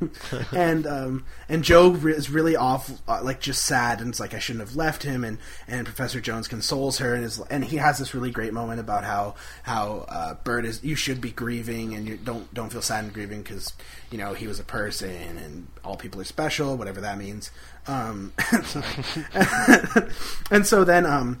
and 0.51 0.87
um, 0.87 1.25
and 1.47 1.63
Jo 1.63 1.93
is 1.93 2.29
really 2.29 2.55
off, 2.55 2.91
uh, 3.07 3.21
like 3.23 3.39
just 3.39 3.63
sad, 3.63 3.99
and 3.99 4.09
it's 4.09 4.19
like 4.19 4.33
I 4.33 4.39
shouldn't 4.39 4.67
have 4.67 4.75
left 4.75 5.03
him. 5.03 5.23
And, 5.23 5.37
and 5.67 5.85
Professor 5.85 6.19
Jones 6.19 6.47
consoles 6.47 6.97
her, 6.97 7.13
and 7.13 7.23
is 7.23 7.39
and 7.51 7.63
he 7.63 7.77
has 7.77 7.99
this 7.99 8.13
really 8.13 8.31
great 8.31 8.53
moment 8.53 8.79
about 8.79 9.03
how 9.03 9.35
how 9.63 10.05
uh, 10.09 10.33
Bert 10.43 10.65
is 10.65 10.83
you 10.83 10.95
should 10.95 11.21
be 11.21 11.31
grieving, 11.31 11.93
and 11.93 12.07
you 12.07 12.17
don't 12.17 12.51
don't 12.53 12.71
feel 12.71 12.81
sad 12.81 13.03
and 13.03 13.13
grieving 13.13 13.43
because 13.43 13.73
you 14.09 14.17
know 14.17 14.33
he 14.33 14.47
was 14.47 14.59
a 14.59 14.63
person, 14.63 15.37
and 15.37 15.67
all 15.83 15.97
people 15.97 16.19
are 16.19 16.25
special, 16.25 16.77
whatever 16.77 17.01
that 17.01 17.17
means. 17.17 17.51
Um, 17.87 18.33
and 20.51 20.65
so 20.65 20.83
then 20.83 21.05
um, 21.05 21.39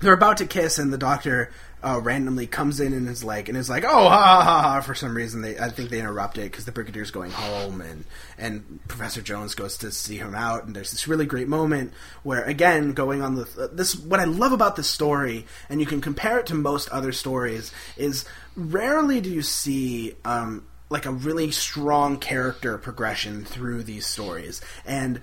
they're 0.00 0.12
about 0.12 0.38
to 0.38 0.46
kiss, 0.46 0.78
and 0.78 0.92
the 0.92 0.98
doctor 0.98 1.50
uh, 1.82 2.00
randomly 2.02 2.46
comes 2.46 2.80
in 2.80 2.92
and 2.92 3.08
is 3.08 3.24
like 3.24 3.48
and 3.48 3.56
is 3.56 3.70
like 3.70 3.84
oh 3.84 4.08
ha 4.08 4.42
ha 4.42 4.62
ha 4.62 4.80
for 4.80 4.94
some 4.94 5.14
reason. 5.14 5.42
They 5.42 5.58
I 5.58 5.70
think 5.70 5.90
they 5.90 6.00
interrupt 6.00 6.38
it 6.38 6.50
because 6.50 6.64
the 6.64 6.72
brigadier's 6.72 7.10
going 7.10 7.30
home 7.30 7.80
and 7.80 8.04
and 8.36 8.80
Professor 8.88 9.22
Jones 9.22 9.54
goes 9.54 9.78
to 9.78 9.90
see 9.90 10.18
him 10.18 10.34
out 10.34 10.64
and 10.64 10.76
there's 10.76 10.90
this 10.90 11.08
really 11.08 11.26
great 11.26 11.48
moment 11.48 11.92
where 12.22 12.44
again 12.44 12.92
going 12.92 13.22
on 13.22 13.34
the 13.34 13.48
uh, 13.58 13.68
this 13.72 13.96
what 13.96 14.20
I 14.20 14.24
love 14.24 14.52
about 14.52 14.76
this 14.76 14.90
story 14.90 15.46
and 15.70 15.80
you 15.80 15.86
can 15.86 16.00
compare 16.00 16.38
it 16.38 16.46
to 16.46 16.54
most 16.54 16.88
other 16.90 17.12
stories 17.12 17.72
is 17.96 18.26
rarely 18.56 19.22
do 19.22 19.30
you 19.30 19.42
see 19.42 20.14
um, 20.24 20.66
like 20.90 21.06
a 21.06 21.12
really 21.12 21.52
strong 21.52 22.18
character 22.18 22.76
progression 22.76 23.44
through 23.44 23.84
these 23.84 24.06
stories. 24.06 24.60
And 24.84 25.20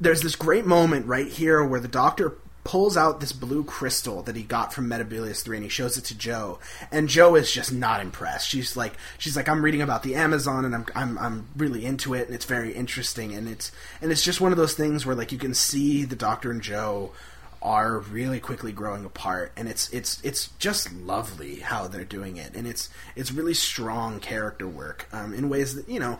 there's 0.00 0.22
this 0.22 0.36
great 0.36 0.66
moment 0.66 1.06
right 1.06 1.28
here 1.28 1.64
where 1.64 1.80
the 1.80 1.88
doctor 1.88 2.38
pulls 2.64 2.98
out 2.98 3.20
this 3.20 3.32
blue 3.32 3.64
crystal 3.64 4.22
that 4.22 4.36
he 4.36 4.42
got 4.42 4.74
from 4.74 4.90
Metebelis 4.90 5.42
3 5.42 5.56
and 5.56 5.64
he 5.64 5.70
shows 5.70 5.96
it 5.96 6.04
to 6.04 6.14
Jo. 6.14 6.58
And 6.92 7.08
Jo 7.08 7.34
is 7.34 7.50
just 7.50 7.72
not 7.72 8.02
impressed. 8.02 8.46
She's 8.46 8.76
like 8.76 8.92
she's 9.16 9.36
like 9.36 9.48
I'm 9.48 9.64
reading 9.64 9.80
about 9.80 10.02
the 10.02 10.14
Amazon 10.16 10.66
and 10.66 10.74
I'm 10.74 10.86
I'm 10.94 11.18
I'm 11.18 11.46
really 11.56 11.86
into 11.86 12.12
it 12.12 12.26
and 12.26 12.34
it's 12.34 12.44
very 12.44 12.72
interesting 12.74 13.34
and 13.34 13.48
it's 13.48 13.72
and 14.02 14.12
it's 14.12 14.22
just 14.22 14.40
one 14.42 14.52
of 14.52 14.58
those 14.58 14.74
things 14.74 15.06
where 15.06 15.16
like 15.16 15.32
you 15.32 15.38
can 15.38 15.54
see 15.54 16.04
the 16.04 16.16
Doctor 16.16 16.50
and 16.50 16.60
Jo 16.60 17.12
are 17.60 17.98
really 17.98 18.38
quickly 18.38 18.70
growing 18.70 19.04
apart 19.04 19.50
and 19.56 19.66
it's 19.66 19.88
it's 19.88 20.22
it's 20.22 20.50
just 20.58 20.92
lovely 20.92 21.56
how 21.56 21.88
they're 21.88 22.04
doing 22.04 22.36
it 22.36 22.54
and 22.54 22.68
it's 22.68 22.88
it's 23.16 23.32
really 23.32 23.54
strong 23.54 24.20
character 24.20 24.68
work 24.68 25.08
um, 25.12 25.34
in 25.34 25.48
ways 25.48 25.74
that 25.74 25.88
you 25.88 25.98
know 25.98 26.18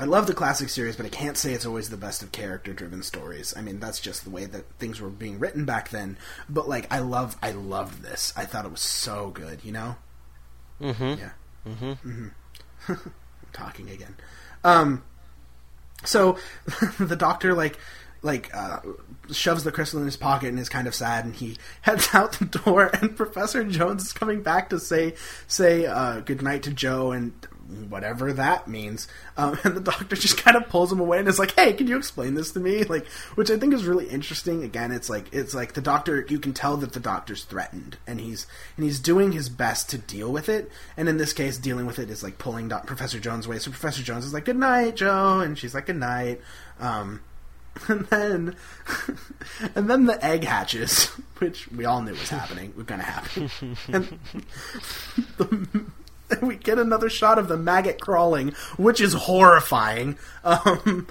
I 0.00 0.04
love 0.04 0.26
the 0.26 0.34
classic 0.34 0.68
series, 0.68 0.96
but 0.96 1.06
I 1.06 1.08
can't 1.08 1.36
say 1.36 1.52
it's 1.52 1.66
always 1.66 1.90
the 1.90 1.96
best 1.96 2.22
of 2.22 2.30
character-driven 2.30 3.02
stories. 3.02 3.52
I 3.56 3.62
mean, 3.62 3.80
that's 3.80 4.00
just 4.00 4.22
the 4.24 4.30
way 4.30 4.44
that 4.44 4.70
things 4.78 5.00
were 5.00 5.10
being 5.10 5.40
written 5.40 5.64
back 5.64 5.90
then. 5.90 6.16
But 6.48 6.68
like, 6.68 6.86
I 6.92 7.00
love, 7.00 7.36
I 7.42 7.50
loved 7.50 8.02
this. 8.02 8.32
I 8.36 8.44
thought 8.44 8.64
it 8.64 8.70
was 8.70 8.80
so 8.80 9.30
good. 9.30 9.64
You 9.64 9.72
know? 9.72 9.96
Mm-hmm. 10.80 11.20
Yeah. 11.20 11.30
Mm-hmm. 11.66 12.08
mm-hmm. 12.08 13.08
talking 13.52 13.90
again. 13.90 14.14
Um. 14.64 15.02
So 16.04 16.38
the 16.98 17.16
doctor 17.16 17.54
like 17.54 17.76
like 18.22 18.54
uh, 18.54 18.80
shoves 19.30 19.64
the 19.64 19.72
crystal 19.72 20.00
in 20.00 20.06
his 20.06 20.16
pocket 20.16 20.48
and 20.48 20.58
is 20.58 20.68
kind 20.68 20.86
of 20.88 20.94
sad 20.94 21.24
and 21.24 21.34
he 21.34 21.56
heads 21.82 22.08
out 22.12 22.32
the 22.32 22.44
door 22.44 22.90
and 22.94 23.16
professor 23.16 23.62
jones 23.64 24.06
is 24.06 24.12
coming 24.12 24.42
back 24.42 24.70
to 24.70 24.78
say 24.78 25.14
say 25.46 25.86
uh, 25.86 26.20
good 26.20 26.42
night 26.42 26.62
to 26.64 26.72
jo 26.72 27.12
and 27.12 27.32
whatever 27.88 28.32
that 28.32 28.68
means. 28.68 29.08
Um, 29.36 29.58
and 29.64 29.76
the 29.76 29.80
doctor 29.80 30.16
just 30.16 30.38
kind 30.38 30.56
of 30.56 30.68
pulls 30.68 30.92
him 30.92 31.00
away 31.00 31.18
and 31.18 31.28
is 31.28 31.38
like, 31.38 31.54
"Hey, 31.54 31.72
can 31.72 31.86
you 31.86 31.96
explain 31.96 32.34
this 32.34 32.52
to 32.52 32.60
me?" 32.60 32.84
Like, 32.88 33.06
which 33.34 33.50
I 33.50 33.58
think 33.58 33.74
is 33.74 33.84
really 33.84 34.06
interesting. 34.06 34.62
Again, 34.62 34.92
it's 34.92 35.10
like 35.10 35.26
it's 35.32 35.54
like 35.54 35.74
the 35.74 35.80
doctor. 35.80 36.24
You 36.28 36.38
can 36.38 36.54
tell 36.54 36.76
that 36.78 36.92
the 36.92 37.00
doctor's 37.00 37.44
threatened, 37.44 37.98
and 38.06 38.20
he's 38.20 38.46
and 38.76 38.84
he's 38.84 38.98
doing 38.98 39.32
his 39.32 39.48
best 39.48 39.90
to 39.90 39.98
deal 39.98 40.32
with 40.32 40.48
it. 40.48 40.70
And 40.96 41.08
in 41.08 41.18
this 41.18 41.32
case, 41.32 41.58
dealing 41.58 41.86
with 41.86 41.98
it 41.98 42.08
is 42.10 42.22
like 42.22 42.38
pulling 42.38 42.68
Doc- 42.68 42.86
Professor 42.86 43.20
Jones 43.20 43.46
away. 43.46 43.58
So 43.58 43.70
Professor 43.70 44.02
Jones 44.02 44.24
is 44.24 44.32
like, 44.32 44.46
"Good 44.46 44.56
night, 44.56 44.96
Jo," 44.96 45.40
and 45.40 45.58
she's 45.58 45.74
like, 45.74 45.86
"Good 45.86 45.96
night." 45.96 46.40
Um, 46.80 47.20
and 47.88 48.06
then 48.06 48.56
and 49.74 49.90
then 49.90 50.06
the 50.06 50.24
egg 50.24 50.44
hatches, 50.44 51.06
which 51.38 51.68
we 51.68 51.84
all 51.84 52.02
knew 52.02 52.12
was 52.12 52.28
happening, 52.28 52.72
was 52.76 52.86
going 52.86 53.00
to 53.00 53.06
happen. 53.06 53.50
and 53.88 54.18
the 55.36 55.84
we 56.42 56.56
get 56.56 56.78
another 56.78 57.08
shot 57.10 57.38
of 57.38 57.48
the 57.48 57.56
maggot 57.56 58.00
crawling, 58.00 58.50
which 58.76 59.00
is 59.00 59.12
horrifying. 59.14 60.18
Um, 60.44 61.06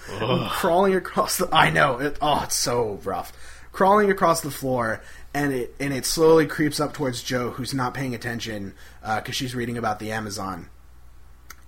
crawling 0.50 0.96
across 0.96 1.38
the. 1.38 1.50
I 1.52 1.70
know. 1.70 2.00
It, 2.00 2.18
oh, 2.22 2.42
it's 2.44 2.56
so 2.56 3.00
rough. 3.04 3.32
Crawling 3.72 4.10
across 4.10 4.42
the 4.42 4.52
floor, 4.52 5.02
and 5.34 5.54
it 5.54 5.76
and 5.80 5.94
it 5.94 6.06
slowly 6.06 6.48
creeps 6.48 6.80
up 6.80 6.94
towards 6.94 7.22
Jo, 7.22 7.52
who's 7.52 7.74
not 7.74 7.94
paying 7.94 8.16
attention 8.16 8.74
because 9.02 9.30
uh, 9.30 9.32
she's 9.32 9.54
reading 9.56 9.78
about 9.78 10.00
the 10.00 10.12
Amazon. 10.12 10.70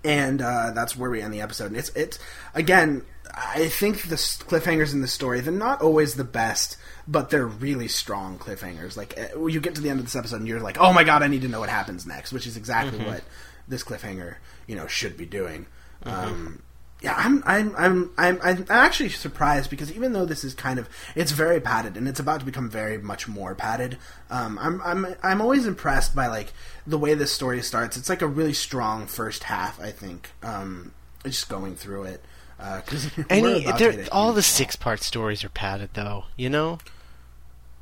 and 0.04 0.41
uh, 0.41 0.72
that's 0.72 0.95
where 0.97 1.10
we 1.10 1.22
end 1.22 1.34
the 1.34 1.41
episode. 1.41 1.68
And 1.68 1.78
it's 1.78 1.89
it's 1.89 2.18
again, 2.56 3.04
I 3.34 3.68
think 3.68 4.04
the 4.04 4.16
cliffhangers 4.16 4.93
in 4.93 5.02
the 5.02 5.08
story 5.08 5.41
they're 5.41 5.54
not 5.54 5.82
always 5.82 6.16
the 6.16 6.24
best, 6.24 6.78
but 7.10 7.32
they're 7.32 7.47
really 7.47 7.88
strong 7.88 8.38
cliffhangers. 8.38 8.95
Like 8.95 9.20
uh, 9.20 9.45
you 9.47 9.60
get 9.60 9.76
to 9.76 9.82
the 9.82 9.89
end 9.89 9.99
of 9.99 10.05
this 10.05 10.16
episode 10.16 10.38
and 10.38 10.47
you're 10.47 10.60
like, 10.62 10.78
oh 10.80 10.93
my 10.93 11.03
god, 11.03 11.24
I 11.24 11.28
need 11.28 11.41
to 11.41 11.47
know 11.47 11.60
what 11.60 11.70
happens 11.70 12.05
next, 12.05 12.32
which 12.32 12.45
is 12.45 12.55
exactly 12.55 12.99
what 13.03 13.24
this 13.68 13.84
cliffhanger 13.84 14.36
you 14.68 14.76
know 14.76 14.88
should 14.88 15.18
be 15.18 15.26
doing. 15.26 15.66
Um, 16.03 16.62
yeah, 17.01 17.14
I'm, 17.16 17.41
I'm, 17.45 17.74
I'm, 17.78 18.12
I'm, 18.18 18.39
I'm 18.43 18.66
actually 18.70 19.07
surprised 19.10 19.70
because 19.70 19.89
even 19.93 20.12
though 20.12 20.26
this 20.26 20.43
is 20.43 20.53
kind 20.53 20.78
of, 20.80 20.89
it's 21.16 21.32
very 21.32 21.62
padded 21.62 21.95
and 21.95 22.10
it's 22.10 22.20
about 22.20 22.41
to 22.41 22.45
become 22.45 22.70
very 22.70 22.97
much 22.97 23.26
more 23.26 23.55
padded. 23.55 23.97
Um, 24.30 24.60
I'm, 24.60 24.82
I'm, 24.82 25.16
I'm 25.24 25.41
always 25.41 25.66
impressed 25.66 26.14
by 26.14 26.28
like 26.28 26.51
the 26.86 26.97
way 26.97 27.14
this 27.14 27.32
story 27.32 27.62
starts. 27.62 27.95
It's 27.95 28.10
like 28.10 28.22
a 28.22 28.28
really 28.28 28.51
strong 28.53 29.07
first 29.07 29.43
half. 29.43 29.80
I 29.80 29.91
think, 29.91 30.30
um, 30.43 30.91
just 31.24 31.47
going 31.47 31.76
through 31.76 32.03
it. 32.03 32.24
Uh, 32.60 32.82
Any, 33.30 33.64
about 33.64 33.78
to 33.78 33.84
they're- 33.84 33.91
hit 33.93 34.07
a 34.10 34.12
all 34.12 34.34
the 34.34 34.43
six 34.43 34.76
part 34.76 35.01
stories 35.01 35.45
are 35.45 35.49
padded, 35.49 35.91
though. 35.93 36.26
You 36.36 36.49
know, 36.49 36.80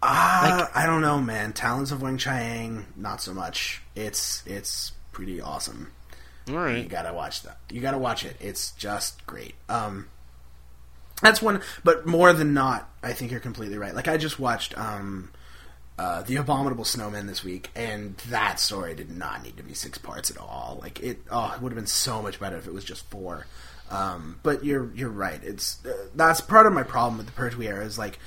Ah, 0.02 0.70
I 0.76 0.86
don't 0.86 1.02
know, 1.02 1.20
man. 1.20 1.54
Talons 1.54 1.92
of 1.92 2.00
Weng-Chiang, 2.00 2.86
not 2.96 3.22
so 3.22 3.34
much. 3.34 3.82
It's, 3.96 4.44
it's 4.46 4.92
pretty 5.12 5.42
awesome. 5.42 5.92
all 6.50 6.56
You 6.84 6.90
gotta 6.90 7.14
watch 7.14 7.44
that. 7.44 7.58
You 7.72 7.82
gotta 7.82 7.98
watch 7.98 8.24
it. 8.24 8.36
It's 8.40 8.72
just 8.72 9.26
great. 9.26 9.56
Um, 9.68 10.08
that's 11.22 11.42
one, 11.42 11.62
but 11.84 12.06
more 12.06 12.32
than 12.34 12.54
not, 12.54 12.90
I 13.02 13.14
think 13.14 13.32
you're 13.32 13.40
completely 13.40 13.78
right. 13.78 13.96
Like 13.96 14.08
I 14.08 14.18
just 14.18 14.40
watched 14.40 14.78
um, 14.78 15.32
uh, 15.98 16.22
the 16.22 16.36
Abominable 16.36 16.86
Snowman 16.86 17.26
this 17.26 17.44
week, 17.44 17.70
and 17.76 18.16
that 18.30 18.60
story 18.60 18.94
did 18.94 19.10
not 19.10 19.44
need 19.44 19.58
to 19.58 19.64
be 19.64 19.74
six 19.74 19.98
parts 19.98 20.30
at 20.30 20.38
all. 20.38 20.78
Like 20.82 21.00
it, 21.00 21.20
oh, 21.32 21.54
it 21.56 21.62
would 21.62 21.72
have 21.72 21.78
been 21.78 21.88
so 21.88 22.22
much 22.22 22.40
better 22.40 22.58
if 22.58 22.68
it 22.68 22.74
was 22.74 22.84
just 22.84 23.10
four. 23.10 23.48
Um, 23.90 24.40
but 24.44 24.64
you're 24.64 24.92
you're 24.94 25.10
right. 25.10 25.40
It's 25.44 25.84
uh, 25.86 26.08
that's 26.14 26.40
part 26.42 26.68
of 26.68 26.74
my 26.74 26.84
problem 26.84 27.18
with 27.18 27.26
the 27.26 27.32
Pertwee 27.32 27.68
era 27.68 27.84
is 27.84 27.98
like 27.98 28.20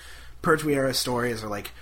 Pertwee 0.42 0.74
era 0.74 0.94
stories 0.94 1.42
are 1.44 1.48
like 1.48 1.72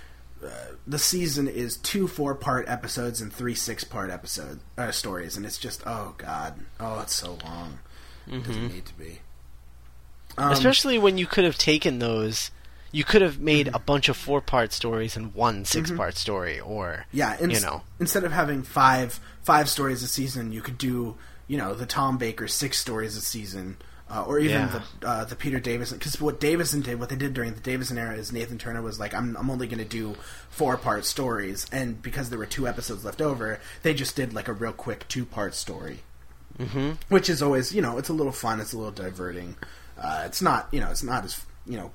uh, 0.43 0.49
the 0.87 0.99
season 0.99 1.47
is 1.47 1.77
two 1.77 2.07
four 2.07 2.35
part 2.35 2.67
episodes 2.67 3.21
and 3.21 3.31
three 3.31 3.55
six 3.55 3.83
part 3.83 4.09
episode 4.09 4.59
uh, 4.77 4.91
stories, 4.91 5.37
and 5.37 5.45
it's 5.45 5.57
just 5.57 5.83
oh 5.85 6.15
god, 6.17 6.59
oh 6.79 6.99
it's 7.01 7.15
so 7.15 7.37
long. 7.43 7.79
It 8.27 8.43
doesn't 8.45 8.73
need 8.73 8.85
to 8.85 8.93
be. 8.93 9.19
Um, 10.37 10.51
Especially 10.51 10.97
when 10.97 11.17
you 11.17 11.25
could 11.25 11.43
have 11.43 11.57
taken 11.57 11.99
those, 11.99 12.51
you 12.91 13.03
could 13.03 13.21
have 13.21 13.39
made 13.39 13.69
a 13.73 13.79
bunch 13.79 14.07
of 14.07 14.15
four 14.15 14.39
part 14.39 14.71
stories 14.71 15.17
and 15.17 15.33
one 15.33 15.65
six 15.65 15.91
part 15.91 16.15
story, 16.15 16.59
or 16.59 17.05
yeah, 17.11 17.39
you 17.41 17.59
know, 17.59 17.81
instead 17.99 18.23
of 18.23 18.31
having 18.31 18.63
five 18.63 19.19
five 19.43 19.67
stories 19.67 20.03
a 20.03 20.07
season, 20.07 20.51
you 20.51 20.61
could 20.61 20.77
do 20.77 21.17
you 21.47 21.57
know 21.57 21.73
the 21.73 21.85
Tom 21.85 22.17
Baker 22.17 22.47
six 22.47 22.79
stories 22.79 23.17
a 23.17 23.21
season. 23.21 23.77
Uh, 24.11 24.23
or 24.23 24.39
even 24.39 24.61
Yeah. 24.61 24.81
the 25.01 25.07
uh, 25.07 25.23
the 25.25 25.35
Peter 25.35 25.59
Davison, 25.59 25.99
because 25.99 26.19
what 26.19 26.39
Davison 26.39 26.81
did, 26.81 26.99
what 26.99 27.09
they 27.09 27.15
did 27.15 27.33
during 27.35 27.53
the 27.53 27.59
Davison 27.59 27.97
era, 27.97 28.15
is 28.15 28.31
Nathan 28.33 28.57
Turner 28.57 28.81
was 28.81 28.99
like, 28.99 29.13
"I'm 29.13 29.37
I'm 29.37 29.51
only 29.51 29.67
going 29.67 29.77
to 29.77 29.85
do 29.85 30.15
four 30.49 30.77
part 30.77 31.05
stories," 31.05 31.67
and 31.71 32.01
because 32.01 32.31
there 32.31 32.39
were 32.39 32.47
two 32.47 32.67
episodes 32.67 33.05
left 33.05 33.21
over, 33.21 33.59
they 33.83 33.93
just 33.93 34.15
did 34.15 34.33
like 34.33 34.47
a 34.47 34.53
real 34.53 34.73
quick 34.73 35.07
two 35.07 35.25
part 35.25 35.53
story. 35.53 35.99
hmm 36.57 36.91
which 37.09 37.29
is 37.29 37.41
always 37.41 37.73
you 37.73 37.81
know 37.81 37.97
it's 37.97 38.09
a 38.09 38.13
little 38.13 38.33
fun 38.33 38.59
it's 38.59 38.73
a 38.73 38.77
little 38.77 38.91
diverting 38.91 39.55
uh, 40.01 40.23
it's 40.25 40.41
not 40.41 40.67
you 40.71 40.79
know 40.81 40.89
it's 40.89 41.03
not 41.03 41.23
as 41.23 41.45
you 41.65 41.77
know 41.77 41.91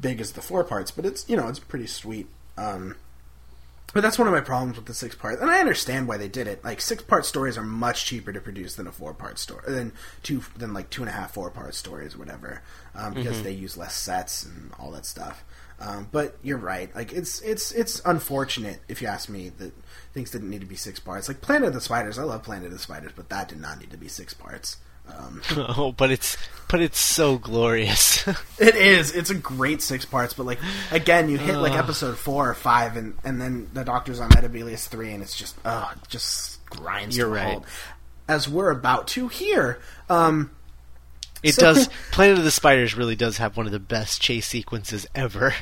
big 0.00 0.20
as 0.20 0.32
the 0.32 0.40
four 0.42 0.62
parts 0.62 0.90
but 0.92 1.04
it's 1.04 1.28
you 1.28 1.36
know 1.36 1.48
it's 1.48 1.58
pretty 1.58 1.86
sweet 1.86 2.28
um, 2.56 2.94
but 3.94 4.02
that's 4.02 4.18
one 4.18 4.28
of 4.28 4.34
my 4.34 4.40
problems 4.40 4.76
with 4.76 4.86
the 4.86 4.92
six 4.92 5.14
part 5.14 5.40
and 5.40 5.50
i 5.50 5.60
understand 5.60 6.06
why 6.06 6.18
they 6.18 6.28
did 6.28 6.46
it. 6.46 6.62
Like 6.64 6.80
six 6.80 7.02
part 7.02 7.24
stories 7.24 7.56
are 7.56 7.62
much 7.62 8.04
cheaper 8.04 8.32
to 8.32 8.40
produce 8.40 8.74
than 8.74 8.86
a 8.86 8.92
four 8.92 9.14
part 9.14 9.38
story 9.38 9.62
than 9.66 9.92
two 10.22 10.42
than 10.56 10.74
like 10.74 10.90
two 10.90 11.02
and 11.02 11.08
a 11.08 11.12
half 11.12 11.32
four 11.32 11.50
part 11.50 11.74
stories 11.74 12.14
or 12.14 12.18
whatever 12.18 12.62
um, 12.94 13.14
because 13.14 13.42
they 13.42 13.52
use 13.52 13.76
less 13.76 13.94
sets 13.94 14.44
and 14.44 14.72
all 14.78 14.90
that 14.90 15.06
stuff. 15.06 15.44
Um, 15.80 16.08
but 16.12 16.36
you're 16.42 16.58
right. 16.58 16.94
Like 16.94 17.12
it's 17.12 17.40
it's 17.40 17.72
it's 17.72 18.00
unfortunate 18.04 18.80
if 18.88 19.00
you 19.00 19.08
ask 19.08 19.28
me 19.28 19.50
that 19.58 19.72
things 20.12 20.30
didn't 20.30 20.50
need 20.50 20.60
to 20.60 20.66
be 20.66 20.76
six 20.76 20.98
parts. 20.98 21.28
Like 21.28 21.40
planet 21.40 21.68
of 21.68 21.74
the 21.74 21.80
spiders 21.80 22.18
i 22.18 22.22
love 22.22 22.42
planet 22.42 22.66
of 22.66 22.72
the 22.72 22.78
spiders 22.78 23.12
but 23.14 23.28
that 23.28 23.48
did 23.48 23.60
not 23.60 23.78
need 23.78 23.90
to 23.90 23.96
be 23.96 24.08
six 24.08 24.34
parts 24.34 24.78
um, 25.08 25.42
oh, 25.76 25.92
but 25.96 26.10
it's 26.10 26.36
but 26.68 26.80
it's 26.80 26.98
so 26.98 27.38
glorious. 27.38 28.26
it 28.58 28.74
is 28.74 29.14
it's 29.14 29.30
a 29.30 29.34
great 29.34 29.80
six 29.82 30.04
parts 30.04 30.34
but 30.34 30.44
like 30.46 30.58
again 30.90 31.28
you 31.28 31.38
hit 31.38 31.56
like 31.56 31.74
episode 31.74 32.16
four 32.16 32.48
or 32.48 32.54
five 32.54 32.96
and 32.96 33.14
and 33.24 33.40
then 33.40 33.68
the 33.74 33.84
doctor's 33.84 34.18
on 34.20 34.30
Metebelis 34.30 34.88
3 34.88 35.12
and 35.12 35.22
it's 35.22 35.36
just 35.36 35.56
uh 35.64 35.92
just 36.08 36.64
grinds 36.66 37.16
You're 37.16 37.28
right. 37.28 37.52
halt 37.52 37.64
as 38.26 38.48
we're 38.48 38.70
about 38.70 39.06
to 39.08 39.28
here 39.28 39.78
um 40.08 40.50
it 41.42 41.54
So- 41.54 41.74
does. 41.74 41.88
Planet 42.10 42.38
of 42.38 42.44
the 42.44 42.50
Spiders 42.50 42.94
really 42.96 43.16
does 43.16 43.36
have 43.36 43.56
one 43.56 43.66
of 43.66 43.72
the 43.72 43.78
best 43.78 44.20
chase 44.22 44.46
sequences 44.46 45.06
ever. 45.14 45.54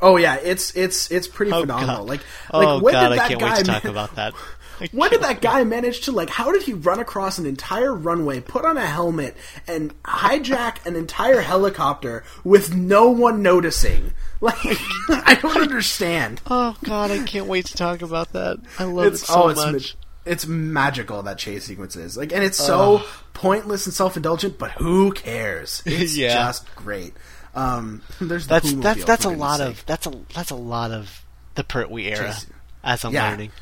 oh 0.00 0.16
yeah 0.16 0.36
it's 0.36 0.74
it's 0.74 1.10
it's 1.10 1.28
pretty 1.28 1.52
Oh 1.52 1.60
phenomenal 1.60 1.98
god! 1.98 2.08
like 2.08 2.20
like 2.52 2.66
oh 2.66 2.80
god! 2.80 3.10
did 3.10 3.18
I 3.18 3.28
can't 3.28 3.42
wait 3.42 3.56
to 3.56 3.64
talk 3.64 3.84
about 3.84 4.16
that. 4.16 4.32
I 4.80 4.88
When 4.92 5.10
did 5.10 5.22
that 5.22 5.40
guy 5.40 5.62
manage 5.64 6.00
to 6.02 6.12
like? 6.12 6.30
How 6.30 6.52
did 6.52 6.62
he 6.62 6.72
run 6.72 7.00
across 7.00 7.38
an 7.38 7.46
entire 7.46 7.94
runway, 7.94 8.40
put 8.40 8.64
on 8.64 8.76
a 8.76 8.86
helmet, 8.86 9.36
and 9.66 9.94
hijack 10.02 10.84
an 10.86 10.96
entire 10.96 11.40
helicopter 11.40 12.24
with 12.44 12.74
no 12.74 13.08
one 13.10 13.42
noticing? 13.42 14.12
Like, 14.42 14.56
I 15.10 15.38
don't 15.42 15.58
understand. 15.60 16.40
Oh 16.46 16.74
god! 16.84 17.10
I 17.10 17.22
can't 17.24 17.46
wait 17.46 17.66
to 17.66 17.74
talk 17.74 18.00
about 18.00 18.32
that. 18.32 18.56
I 18.78 18.84
love 18.84 19.12
It's 19.12 19.22
it 19.22 19.26
so 19.26 19.42
oh, 19.42 19.48
it's 19.50 19.60
ma- 19.60 19.72
much. 19.72 19.96
it's 20.24 20.46
magical 20.46 21.22
that 21.24 21.36
chase 21.36 21.64
sequence 21.66 21.94
is 21.94 22.16
like, 22.16 22.32
and 22.32 22.42
it's 22.42 22.56
so 22.56 23.02
pointless 23.34 23.84
and 23.84 23.94
self 23.94 24.16
indulgent. 24.16 24.58
But 24.58 24.70
who 24.70 25.12
cares? 25.12 25.82
It's 25.86 26.16
Yeah. 26.16 26.32
just 26.36 26.74
great. 26.74 27.12
Um, 27.54 28.00
there's 28.18 28.46
the 28.46 28.54
That's 28.54 28.72
that's 28.72 29.04
that's 29.04 29.24
a 29.26 29.28
lot 29.28 29.58
goodness 29.58 29.80
of 29.80 29.84
that's 29.86 30.06
a 30.06 30.12
that's 30.34 30.50
a 30.50 30.56
lot 30.56 30.90
of 30.90 31.22
the 31.56 31.62
Pertwee 31.64 32.06
era, 32.06 32.28
Chase- 32.32 32.46
as 32.82 33.04
I'm 33.04 33.12
Yeah. 33.12 33.28
learning. 33.28 33.52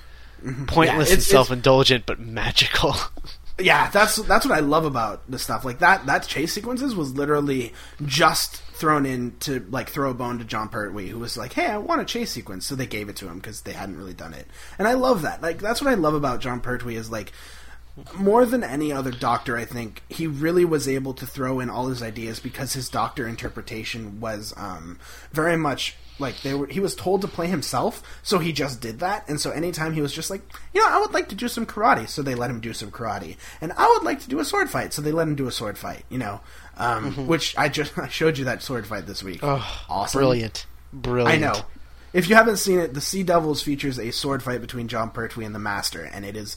Pointless 0.66 0.76
Yeah, 0.86 0.92
and 0.92 1.02
it's- 1.02 1.26
self-indulgent, 1.26 2.06
but 2.06 2.18
magical. 2.20 2.94
Yeah, 3.60 3.90
that's 3.90 4.14
that's 4.14 4.46
what 4.46 4.56
I 4.56 4.60
love 4.60 4.84
about 4.84 5.28
the 5.28 5.36
stuff. 5.36 5.64
Like 5.64 5.80
that 5.80 6.06
that 6.06 6.28
chase 6.28 6.52
sequences 6.52 6.94
was 6.94 7.14
literally 7.14 7.72
just 8.06 8.58
thrown 8.58 9.04
in 9.04 9.32
to 9.40 9.66
like 9.70 9.90
throw 9.90 10.12
a 10.12 10.14
bone 10.14 10.38
to 10.38 10.44
Jon 10.44 10.68
Pertwee, 10.68 11.08
who 11.08 11.18
was 11.18 11.36
like, 11.36 11.54
"Hey, 11.54 11.66
I 11.66 11.76
want 11.78 12.00
a 12.00 12.04
chase 12.04 12.30
sequence," 12.30 12.66
so 12.66 12.76
they 12.76 12.86
gave 12.86 13.08
it 13.08 13.16
to 13.16 13.26
him 13.26 13.38
because 13.38 13.62
they 13.62 13.72
hadn't 13.72 13.96
really 13.98 14.14
done 14.14 14.32
it. 14.32 14.46
And 14.78 14.86
I 14.86 14.92
love 14.92 15.22
that. 15.22 15.42
Like 15.42 15.58
that's 15.58 15.82
what 15.82 15.90
I 15.90 15.94
love 15.94 16.14
about 16.14 16.38
Jon 16.38 16.60
Pertwee 16.60 16.94
is 16.94 17.10
like 17.10 17.32
more 18.16 18.44
than 18.46 18.62
any 18.62 18.92
other 18.92 19.10
doctor, 19.10 19.56
I 19.56 19.64
think 19.64 20.02
he 20.08 20.26
really 20.26 20.64
was 20.64 20.88
able 20.88 21.14
to 21.14 21.26
throw 21.26 21.60
in 21.60 21.70
all 21.70 21.88
his 21.88 22.02
ideas 22.02 22.40
because 22.40 22.72
his 22.72 22.88
doctor 22.88 23.26
interpretation 23.26 24.20
was 24.20 24.54
um, 24.56 24.98
very 25.32 25.56
much 25.56 25.96
like 26.18 26.40
they 26.42 26.54
were. 26.54 26.66
He 26.66 26.80
was 26.80 26.94
told 26.94 27.22
to 27.22 27.28
play 27.28 27.46
himself, 27.46 28.02
so 28.22 28.38
he 28.38 28.52
just 28.52 28.80
did 28.80 29.00
that. 29.00 29.28
And 29.28 29.40
so 29.40 29.50
anytime 29.50 29.92
he 29.92 30.00
was 30.00 30.12
just 30.12 30.30
like, 30.30 30.42
you 30.74 30.80
know, 30.80 30.88
I 30.88 30.98
would 30.98 31.12
like 31.12 31.28
to 31.28 31.34
do 31.34 31.48
some 31.48 31.66
karate, 31.66 32.08
so 32.08 32.22
they 32.22 32.34
let 32.34 32.50
him 32.50 32.60
do 32.60 32.72
some 32.72 32.90
karate, 32.90 33.36
and 33.60 33.72
I 33.72 33.88
would 33.88 34.02
like 34.02 34.20
to 34.20 34.28
do 34.28 34.40
a 34.40 34.44
sword 34.44 34.70
fight, 34.70 34.92
so 34.92 35.02
they 35.02 35.12
let 35.12 35.28
him 35.28 35.36
do 35.36 35.46
a 35.46 35.52
sword 35.52 35.78
fight. 35.78 36.04
You 36.08 36.18
know, 36.18 36.40
um, 36.76 37.26
which 37.26 37.56
I 37.56 37.68
just 37.68 37.96
I 37.98 38.08
showed 38.08 38.38
you 38.38 38.44
that 38.46 38.62
sword 38.62 38.86
fight 38.86 39.06
this 39.06 39.22
week. 39.22 39.40
Oh, 39.42 39.84
awesome, 39.88 40.18
Brilliant, 40.18 40.66
brilliant. 40.92 41.42
I 41.42 41.46
know. 41.46 41.64
If 42.12 42.28
you 42.30 42.36
haven't 42.36 42.56
seen 42.56 42.78
it, 42.78 42.94
the 42.94 43.02
Sea 43.02 43.22
Devils 43.22 43.62
features 43.62 43.98
a 43.98 44.10
sword 44.12 44.42
fight 44.42 44.62
between 44.62 44.88
Jon 44.88 45.10
Pertwee 45.10 45.44
and 45.44 45.54
the 45.54 45.58
Master, 45.58 46.02
and 46.02 46.24
it 46.24 46.36
is 46.36 46.56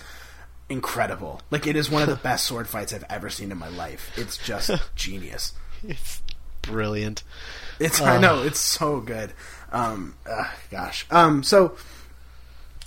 incredible. 0.71 1.41
Like 1.51 1.67
it 1.67 1.75
is 1.75 1.89
one 1.89 2.01
of 2.01 2.09
the 2.09 2.15
best 2.23 2.45
sword 2.45 2.67
fights 2.67 2.93
I've 2.93 3.05
ever 3.09 3.29
seen 3.29 3.51
in 3.51 3.57
my 3.57 3.69
life. 3.69 4.11
It's 4.15 4.37
just 4.37 4.71
genius. 4.95 5.53
It's 5.83 6.21
brilliant. 6.61 7.23
It's 7.79 7.99
I 8.01 8.19
know 8.19 8.43
it's 8.43 8.59
so 8.59 8.99
good. 8.99 9.33
Um, 9.71 10.15
uh, 10.29 10.49
gosh. 10.69 11.05
Um, 11.09 11.43
so 11.43 11.75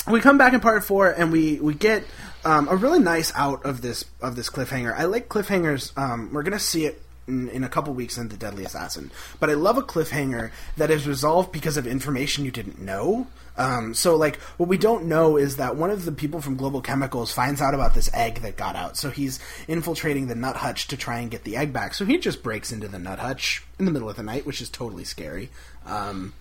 we 0.09 0.20
come 0.20 0.39
back 0.39 0.53
in 0.53 0.61
part 0.61 0.85
four, 0.85 1.11
and 1.11 1.32
we 1.32 1.59
we 1.61 1.74
get 1.74 2.05
um, 2.45 2.68
a 2.68 2.76
really 2.76 3.01
nice 3.01 3.32
out 3.35 3.64
of 3.64 3.80
this 3.82 4.05
of 4.20 4.37
this 4.37 4.51
cliffhanger. 4.51 4.95
I 4.97 5.05
like 5.05 5.28
cliffhangers. 5.28 5.97
Um, 5.99 6.30
we're 6.32 6.43
gonna 6.43 6.59
see 6.59 6.87
it. 6.87 7.03
In, 7.27 7.49
in 7.49 7.64
a 7.64 7.70
couple 7.70 7.95
weeks 7.95 8.18
in 8.18 8.29
The 8.29 8.37
Deadly 8.37 8.66
Assassin, 8.66 9.11
but 9.41 9.49
I 9.49 9.55
love 9.55 9.79
a 9.79 9.83
cliffhanger 9.83 10.51
that 10.77 10.91
is 10.91 11.07
resolved 11.07 11.53
because 11.53 11.79
of 11.79 11.87
information 11.87 12.45
you 12.45 12.51
didn't 12.51 12.79
know. 12.79 13.29
Um, 13.57 13.95
so, 13.95 14.16
like, 14.16 14.37
what 14.59 14.68
we 14.68 14.77
don't 14.77 15.07
know 15.07 15.37
is 15.37 15.57
that 15.57 15.77
one 15.77 15.91
of 15.91 16.05
the 16.05 16.12
people 16.12 16.41
from 16.41 16.57
Global 16.57 16.83
Chemicals 16.83 17.33
finds 17.33 17.62
out 17.62 17.72
about 17.72 17.95
this 17.95 18.11
egg 18.12 18.43
that 18.43 18.57
got 18.57 18.77
out. 18.77 18.97
So 18.97 19.11
he's 19.11 19.39
infiltrating 19.68 20.27
the 20.27 20.35
nut 20.35 20.57
hutch 20.57 20.89
to 20.89 20.97
try 20.97 21.20
and 21.20 21.31
get 21.31 21.45
the 21.45 21.57
egg 21.57 21.72
back. 21.72 21.95
So 21.95 22.05
he 22.05 22.18
just 22.18 22.43
breaks 22.43 22.72
into 22.72 22.89
the 22.89 22.99
nut 22.99 23.20
hutch 23.20 23.64
in 23.79 23.85
the 23.85 23.93
middle 23.93 24.11
of 24.11 24.16
the 24.16 24.22
night, 24.22 24.45
which 24.45 24.61
is 24.61 24.68
totally 24.68 25.05
scary. 25.05 25.51
Um, 25.87 26.35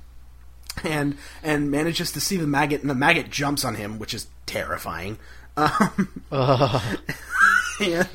and 0.83 1.17
and 1.43 1.69
manages 1.69 2.11
to 2.13 2.21
see 2.21 2.37
the 2.37 2.47
maggot, 2.47 2.81
and 2.81 2.89
the 2.89 2.95
maggot 2.95 3.29
jumps 3.29 3.63
on 3.63 3.75
him, 3.75 3.99
which 3.99 4.13
is 4.13 4.27
terrifying. 4.45 5.17
Um, 5.55 6.23
and 7.79 8.07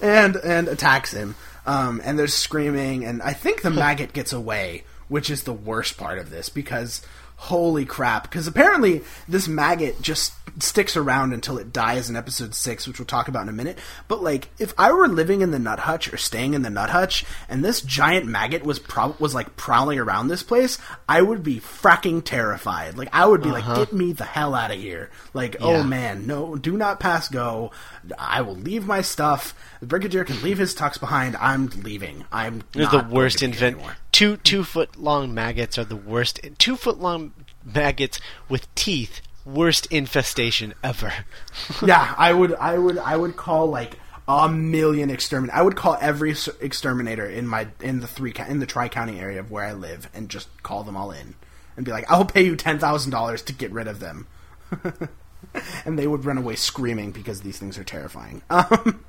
and 0.00 0.36
and 0.36 0.68
attacks 0.68 1.12
him. 1.12 1.34
Um, 1.66 2.00
and 2.04 2.18
there's 2.18 2.34
screaming, 2.34 3.04
and 3.04 3.22
I 3.22 3.32
think 3.32 3.62
the 3.62 3.70
maggot 3.70 4.12
gets 4.12 4.32
away, 4.32 4.84
which 5.08 5.30
is 5.30 5.44
the 5.44 5.52
worst 5.52 5.96
part 5.96 6.18
of 6.18 6.30
this 6.30 6.48
because 6.48 7.00
holy 7.36 7.84
crap 7.84 8.22
because 8.24 8.46
apparently 8.46 9.02
this 9.28 9.48
maggot 9.48 10.00
just 10.00 10.32
sticks 10.58 10.96
around 10.96 11.32
until 11.32 11.58
it 11.58 11.72
dies 11.72 12.08
in 12.08 12.16
episode 12.16 12.54
6 12.54 12.86
which 12.86 12.98
we'll 12.98 13.06
talk 13.06 13.28
about 13.28 13.42
in 13.42 13.48
a 13.48 13.52
minute. 13.52 13.78
But 14.08 14.22
like 14.22 14.48
if 14.58 14.72
i 14.78 14.92
were 14.92 15.08
living 15.08 15.40
in 15.40 15.50
the 15.50 15.58
nut 15.58 15.80
hutch 15.80 16.12
or 16.12 16.16
staying 16.16 16.54
in 16.54 16.62
the 16.62 16.70
nut 16.70 16.90
hutch 16.90 17.24
and 17.48 17.64
this 17.64 17.80
giant 17.80 18.26
maggot 18.26 18.64
was 18.64 18.78
prob- 18.78 19.20
was 19.20 19.34
like 19.34 19.56
prowling 19.56 19.98
around 19.98 20.28
this 20.28 20.42
place 20.42 20.78
i 21.08 21.20
would 21.20 21.42
be 21.42 21.60
fracking 21.60 22.22
terrified. 22.24 22.96
Like 22.96 23.08
i 23.12 23.26
would 23.26 23.42
be 23.42 23.50
like 23.50 23.64
uh-huh. 23.64 23.84
get 23.84 23.92
me 23.92 24.12
the 24.12 24.24
hell 24.24 24.54
out 24.54 24.70
of 24.70 24.78
here. 24.78 25.10
Like 25.32 25.56
oh 25.60 25.82
man 25.82 26.26
no 26.26 26.56
do 26.56 26.76
not 26.76 27.00
pass 27.00 27.28
go. 27.28 27.72
I 28.18 28.42
will 28.42 28.56
leave 28.56 28.86
my 28.86 29.00
stuff. 29.00 29.54
The 29.80 29.86
brigadier 29.86 30.24
can 30.24 30.42
leave 30.42 30.58
his 30.58 30.74
tux 30.74 30.98
behind. 30.98 31.36
I'm 31.36 31.66
leaving. 31.82 32.24
I'm 32.32 32.62
the 32.72 33.06
worst 33.10 33.38
to 33.38 33.48
be 33.48 33.56
here 33.56 33.68
invent. 33.68 33.96
Two 34.12 34.36
two 34.38 34.64
foot 34.64 34.96
long 34.96 35.34
maggots 35.34 35.78
are 35.78 35.84
the 35.84 35.96
worst. 35.96 36.40
Two 36.58 36.76
foot 36.76 37.00
long 37.00 37.32
maggots 37.64 38.20
with 38.48 38.72
teeth. 38.74 39.20
Worst 39.44 39.86
infestation 39.86 40.74
ever. 40.82 41.12
yeah, 41.86 42.14
I 42.16 42.32
would, 42.32 42.54
I 42.54 42.78
would, 42.78 42.98
I 42.98 43.16
would 43.16 43.36
call 43.36 43.66
like 43.66 43.98
a 44.26 44.48
million 44.48 45.10
extermin. 45.10 45.50
I 45.50 45.62
would 45.62 45.76
call 45.76 45.98
every 46.00 46.34
exterminator 46.60 47.26
in 47.26 47.46
my 47.46 47.68
in 47.80 48.00
the 48.00 48.06
three 48.06 48.32
in 48.48 48.58
the 48.58 48.66
tri 48.66 48.88
county 48.88 49.20
area 49.20 49.40
of 49.40 49.50
where 49.50 49.64
I 49.64 49.72
live 49.72 50.08
and 50.14 50.28
just 50.28 50.48
call 50.62 50.82
them 50.82 50.96
all 50.96 51.10
in 51.10 51.34
and 51.76 51.84
be 51.84 51.92
like, 51.92 52.10
I'll 52.10 52.24
pay 52.24 52.44
you 52.44 52.56
ten 52.56 52.78
thousand 52.78 53.10
dollars 53.10 53.42
to 53.42 53.52
get 53.52 53.70
rid 53.70 53.86
of 53.86 54.00
them, 54.00 54.26
and 55.84 55.98
they 55.98 56.06
would 56.06 56.24
run 56.24 56.38
away 56.38 56.54
screaming 56.54 57.12
because 57.12 57.42
these 57.42 57.58
things 57.58 57.78
are 57.78 57.84
terrifying. 57.84 58.42
Um, 58.50 59.04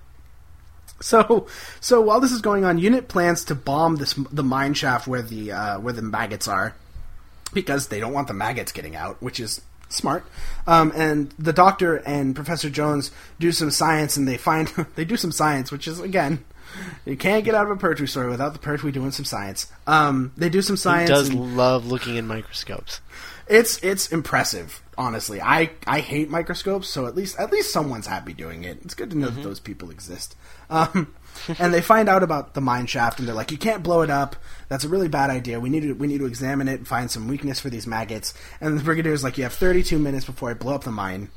so, 1.01 1.47
so 1.81 1.99
while 1.99 2.21
this 2.21 2.31
is 2.31 2.41
going 2.41 2.63
on, 2.63 2.77
Unit 2.77 3.09
plans 3.09 3.43
to 3.45 3.55
bomb 3.55 3.97
this 3.97 4.13
the 4.31 4.43
mine 4.43 4.73
shaft 4.73 5.07
where 5.07 5.21
the 5.21 5.51
uh, 5.51 5.79
where 5.79 5.91
the 5.91 6.01
maggots 6.01 6.47
are 6.47 6.73
because 7.53 7.89
they 7.89 7.99
don't 7.99 8.13
want 8.13 8.29
the 8.29 8.33
maggots 8.33 8.71
getting 8.71 8.95
out, 8.95 9.21
which 9.21 9.39
is 9.39 9.61
smart. 9.95 10.25
Um, 10.67 10.91
and 10.95 11.31
the 11.39 11.53
doctor 11.53 11.97
and 11.97 12.35
Professor 12.35 12.69
Jones 12.69 13.11
do 13.39 13.51
some 13.51 13.71
science, 13.71 14.17
and 14.17 14.27
they 14.27 14.37
find 14.37 14.67
they 14.95 15.05
do 15.05 15.17
some 15.17 15.31
science, 15.31 15.71
which 15.71 15.87
is 15.87 15.99
again. 15.99 16.43
You 17.05 17.15
can't 17.15 17.45
get 17.45 17.55
out 17.55 17.65
of 17.67 17.71
a 17.71 17.77
Pertwee 17.77 18.07
story 18.07 18.29
without 18.29 18.51
the 18.51 18.59
Pertwee 18.59 18.91
doing 18.91 19.11
some 19.11 19.23
science. 19.23 19.71
Um, 19.87 20.33
they 20.35 20.49
do 20.49 20.61
some 20.61 20.75
science. 20.75 21.09
He 21.09 21.15
does 21.15 21.29
and- 21.29 21.55
love 21.55 21.85
looking 21.85 22.17
in 22.17 22.27
microscopes. 22.27 22.99
it's 23.47 23.81
it's 23.81 24.11
impressive, 24.11 24.81
honestly. 24.97 25.39
I, 25.41 25.69
I 25.87 26.01
hate 26.01 26.29
microscopes, 26.29 26.89
so 26.89 27.05
at 27.05 27.15
least 27.15 27.39
at 27.39 27.51
least 27.51 27.71
someone's 27.71 28.07
happy 28.07 28.33
doing 28.33 28.65
it. 28.65 28.79
It's 28.83 28.93
good 28.93 29.09
to 29.11 29.17
know 29.17 29.29
that 29.29 29.41
those 29.41 29.61
people 29.61 29.89
exist. 29.89 30.35
Um, 30.69 31.13
and 31.59 31.73
they 31.73 31.81
find 31.81 32.09
out 32.09 32.23
about 32.23 32.53
the 32.53 32.61
mine 32.61 32.85
shaft, 32.85 33.19
and 33.19 33.27
they're 33.27 33.35
like, 33.35 33.51
"You 33.51 33.57
can't 33.57 33.83
blow 33.83 34.01
it 34.01 34.09
up. 34.09 34.35
That's 34.67 34.83
a 34.83 34.89
really 34.89 35.07
bad 35.07 35.29
idea. 35.29 35.59
We 35.59 35.69
need 35.69 35.81
to 35.81 35.93
we 35.93 36.07
need 36.07 36.19
to 36.19 36.25
examine 36.25 36.67
it 36.67 36.75
and 36.75 36.87
find 36.87 37.09
some 37.09 37.27
weakness 37.27 37.59
for 37.59 37.69
these 37.69 37.87
maggots." 37.87 38.33
And 38.61 38.77
the 38.77 38.83
brigadier's 38.83 39.23
like, 39.23 39.37
"You 39.37 39.43
have 39.43 39.53
32 39.53 39.99
minutes 39.99 40.25
before 40.25 40.49
I 40.49 40.53
blow 40.53 40.75
up 40.75 40.83
the 40.83 40.91
mine." 40.91 41.29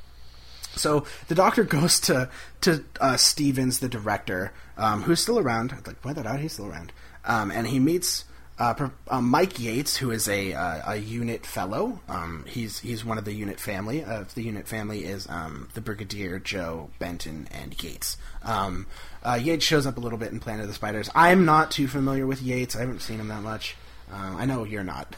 So 0.75 1.05
the 1.29 1.35
doctor 1.35 1.65
goes 1.79 2.01
to 2.01 2.31
to 2.63 2.85
uh, 3.01 3.17
Stevens, 3.17 3.81
the 3.81 3.89
director, 3.89 4.53
um, 4.77 5.03
who's 5.03 5.21
still 5.21 5.39
around. 5.39 5.73
I'd 5.77 5.87
like 5.87 6.01
point 6.03 6.17
that 6.17 6.27
out. 6.27 6.41
He's 6.41 6.53
still 6.53 6.67
around, 6.67 6.93
um, 7.25 7.51
and 7.51 7.67
he 7.67 7.79
meets 7.79 8.25
uh, 8.59 8.89
uh, 9.07 9.21
Mike 9.21 9.61
Yates, 9.61 9.97
who 9.97 10.11
is 10.11 10.29
a 10.29 10.53
uh, 10.53 10.93
a 10.93 10.97
unit 10.97 11.47
fellow. 11.47 12.01
Um, 12.09 12.45
he's 12.49 12.81
he's 12.81 13.05
one 13.05 13.17
of 13.17 13.25
the 13.25 13.33
unit 13.33 13.61
family. 13.61 14.03
Uh, 14.03 14.25
the 14.35 14.43
unit 14.43 14.67
family 14.67 15.05
is 15.05 15.29
um, 15.29 15.69
the 15.75 15.81
Brigadier, 15.81 16.41
Jo, 16.41 16.91
Benton, 16.99 17.49
and 17.53 17.81
Yates. 17.83 18.17
Um, 18.43 18.87
uh, 19.23 19.39
Yates 19.41 19.65
shows 19.65 19.87
up 19.87 19.97
a 19.97 20.01
little 20.01 20.19
bit 20.19 20.33
in 20.33 20.41
Planet 20.41 20.63
of 20.63 20.69
the 20.69 20.75
Spiders. 20.75 21.09
I'm 21.15 21.45
not 21.45 21.71
too 21.71 21.87
familiar 21.87 22.27
with 22.27 22.43
Yates. 22.43 22.75
I 22.75 22.81
haven't 22.81 23.01
seen 23.01 23.21
him 23.21 23.29
that 23.29 23.43
much. 23.43 23.77
Um, 24.13 24.37
I 24.37 24.45
know 24.45 24.65
you're 24.65 24.85
not. 24.85 25.15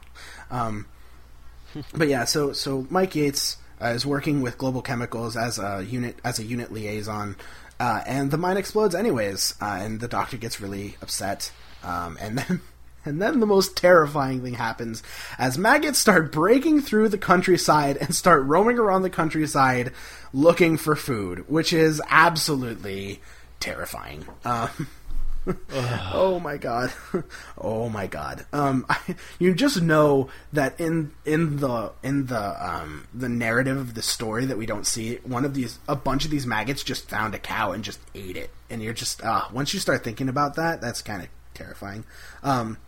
um, 0.50 0.86
but 1.94 2.06
yeah, 2.06 2.24
so 2.24 2.52
so 2.52 2.86
Mike 2.90 3.16
Yates 3.16 3.56
uh, 3.82 3.88
is 3.88 4.06
working 4.06 4.40
with 4.40 4.56
Global 4.56 4.82
Chemicals 4.82 5.36
as 5.36 5.58
a 5.58 5.84
unit 5.84 6.16
as 6.22 6.38
a 6.38 6.44
unit 6.44 6.72
liaison, 6.72 7.34
uh, 7.80 8.02
and 8.06 8.30
the 8.30 8.38
mine 8.38 8.56
explodes 8.56 8.94
anyways, 8.94 9.54
uh, 9.60 9.78
and 9.80 9.98
the 9.98 10.06
doctor 10.06 10.36
gets 10.36 10.60
really 10.60 10.96
upset, 11.02 11.50
um, 11.82 12.16
and 12.20 12.38
then. 12.38 12.60
And 13.04 13.20
then 13.20 13.40
the 13.40 13.46
most 13.46 13.76
terrifying 13.76 14.42
thing 14.42 14.54
happens 14.54 15.02
as 15.38 15.58
maggots 15.58 15.98
start 15.98 16.32
breaking 16.32 16.80
through 16.82 17.08
the 17.08 17.18
countryside 17.18 17.96
and 17.98 18.14
start 18.14 18.44
roaming 18.44 18.78
around 18.78 19.02
the 19.02 19.10
countryside 19.10 19.92
looking 20.32 20.76
for 20.76 20.96
food, 20.96 21.48
which 21.48 21.72
is 21.72 22.00
absolutely 22.08 23.20
terrifying. 23.60 24.26
Um, 24.44 24.88
oh 25.72 26.40
my 26.40 26.56
god. 26.56 26.92
Oh 27.58 27.88
my 27.88 28.06
god. 28.06 28.46
Um 28.52 28.84
I, 28.88 28.98
you 29.38 29.54
just 29.54 29.80
know 29.80 30.28
that 30.52 30.78
in 30.80 31.12
in 31.24 31.58
the 31.58 31.92
in 32.02 32.26
the 32.26 32.66
um 32.66 33.06
the 33.14 33.28
narrative 33.28 33.76
of 33.76 33.94
the 33.94 34.02
story 34.02 34.44
that 34.46 34.58
we 34.58 34.66
don't 34.66 34.86
see 34.86 35.16
one 35.24 35.44
of 35.44 35.54
these 35.54 35.78
a 35.88 35.96
bunch 35.96 36.24
of 36.24 36.30
these 36.30 36.46
maggots 36.46 36.82
just 36.82 37.08
found 37.08 37.34
a 37.34 37.38
cow 37.38 37.72
and 37.72 37.84
just 37.84 38.00
ate 38.14 38.36
it. 38.36 38.50
And 38.70 38.82
you're 38.82 38.94
just 38.94 39.22
uh 39.22 39.42
once 39.52 39.72
you 39.72 39.80
start 39.80 40.04
thinking 40.04 40.28
about 40.28 40.56
that 40.56 40.80
that's 40.80 41.02
kind 41.02 41.22
of 41.22 41.28
terrifying. 41.54 42.04
Um 42.42 42.78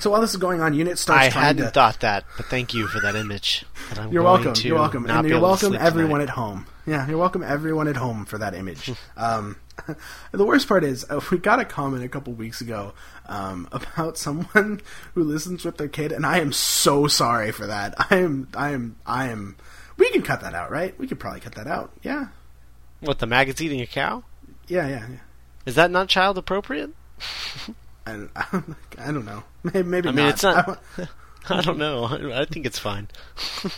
so 0.00 0.10
while 0.10 0.20
this 0.20 0.30
is 0.30 0.36
going 0.36 0.60
on 0.60 0.74
unit 0.74 0.98
starts 0.98 1.34
I 1.34 1.40
hadn't 1.40 1.64
to 1.64 1.70
thought 1.70 2.00
that, 2.00 2.24
but 2.36 2.46
thank 2.46 2.74
you 2.74 2.86
for 2.86 3.00
that 3.00 3.16
image. 3.16 3.64
You're 4.10 4.22
welcome. 4.22 4.54
You're 4.56 4.78
welcome. 4.78 5.08
And 5.08 5.28
you're 5.28 5.40
welcome, 5.40 5.74
everyone 5.74 6.20
tonight. 6.20 6.24
at 6.24 6.30
home. 6.30 6.66
Yeah, 6.86 7.06
you're 7.08 7.18
welcome, 7.18 7.42
everyone 7.42 7.88
at 7.88 7.96
home, 7.96 8.24
for 8.24 8.38
that 8.38 8.54
image. 8.54 8.90
um, 9.16 9.56
the 10.32 10.44
worst 10.44 10.68
part 10.68 10.84
is, 10.84 11.04
uh, 11.08 11.20
we 11.30 11.38
got 11.38 11.60
a 11.60 11.64
comment 11.64 12.04
a 12.04 12.08
couple 12.08 12.32
weeks 12.32 12.60
ago 12.60 12.94
um, 13.26 13.68
about 13.72 14.18
someone 14.18 14.80
who 15.14 15.22
listens 15.22 15.64
with 15.64 15.76
their 15.76 15.88
kid, 15.88 16.12
and 16.12 16.24
I 16.26 16.38
am 16.38 16.52
so 16.52 17.06
sorry 17.06 17.52
for 17.52 17.66
that. 17.66 17.94
I 18.10 18.16
am, 18.16 18.48
I 18.54 18.70
am, 18.70 18.96
I 19.06 19.28
am. 19.28 19.56
We 19.96 20.10
can 20.10 20.22
cut 20.22 20.40
that 20.40 20.54
out, 20.54 20.70
right? 20.70 20.98
We 20.98 21.06
could 21.06 21.20
probably 21.20 21.40
cut 21.40 21.54
that 21.56 21.66
out. 21.66 21.92
Yeah, 22.02 22.28
What 23.00 23.18
the 23.18 23.26
maggots 23.26 23.60
eating 23.60 23.80
a 23.80 23.86
cow? 23.86 24.24
yeah, 24.66 24.88
yeah. 24.88 25.06
yeah. 25.08 25.18
Is 25.66 25.74
that 25.74 25.90
not 25.90 26.08
child 26.08 26.38
appropriate? 26.38 26.90
And 28.10 28.28
I 28.98 29.12
don't 29.12 29.24
know. 29.24 29.42
Maybe, 29.62 29.82
maybe 29.82 30.08
I 30.08 30.12
mean, 30.12 30.24
not. 30.24 30.32
it's 30.34 30.42
not. 30.42 30.82
I 31.50 31.60
don't 31.60 31.78
know. 31.78 32.04
I 32.04 32.40
I 32.40 32.44
think 32.46 32.64
it's 32.66 32.78
fine. 32.78 33.08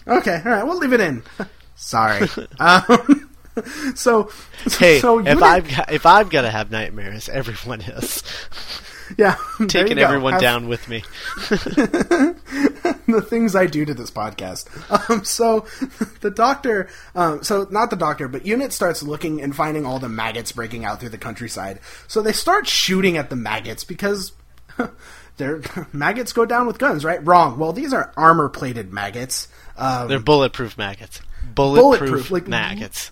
okay, 0.06 0.40
all 0.44 0.52
right. 0.52 0.64
We'll 0.64 0.78
leave 0.78 0.92
it 0.92 1.00
in. 1.00 1.22
Sorry. 1.74 2.28
um, 2.60 3.30
so, 3.94 4.30
Hey, 4.78 5.00
so 5.00 5.18
if 5.18 5.42
I've 5.42 5.68
got, 5.68 5.92
if 5.92 6.06
I've 6.06 6.30
got 6.30 6.42
to 6.42 6.50
have 6.50 6.70
nightmares, 6.70 7.28
everyone 7.28 7.80
is 7.80 8.22
yeah, 9.16 9.36
taking 9.68 9.98
everyone 9.98 10.32
Have- 10.32 10.42
down 10.42 10.68
with 10.68 10.88
me. 10.88 11.04
the 13.08 13.24
things 13.26 13.54
I 13.54 13.66
do 13.66 13.84
to 13.84 13.94
this 13.94 14.10
podcast. 14.10 14.68
Um, 15.10 15.24
so 15.24 15.60
the 16.20 16.30
doctor, 16.30 16.88
um, 17.14 17.42
so 17.42 17.66
not 17.70 17.90
the 17.90 17.96
doctor, 17.96 18.28
but 18.28 18.46
Unit 18.46 18.72
starts 18.72 19.02
looking 19.02 19.42
and 19.42 19.54
finding 19.54 19.84
all 19.86 19.98
the 19.98 20.08
maggots 20.08 20.52
breaking 20.52 20.84
out 20.84 21.00
through 21.00 21.10
the 21.10 21.18
countryside. 21.18 21.80
So 22.08 22.22
they 22.22 22.32
start 22.32 22.66
shooting 22.66 23.16
at 23.16 23.30
the 23.30 23.36
maggots 23.36 23.84
because 23.84 24.32
they're 25.36 25.62
maggots 25.92 26.32
go 26.32 26.44
down 26.44 26.66
with 26.66 26.78
guns, 26.78 27.04
right? 27.04 27.24
Wrong. 27.24 27.58
Well, 27.58 27.72
these 27.72 27.92
are 27.92 28.12
armor 28.16 28.48
plated 28.48 28.92
maggots. 28.92 29.48
Um, 29.76 30.08
They're 30.08 30.20
bulletproof 30.20 30.76
maggots. 30.76 31.20
Bulletproof, 31.54 31.98
Bulletproof, 31.98 32.30
like, 32.30 32.48
maggots. 32.48 33.10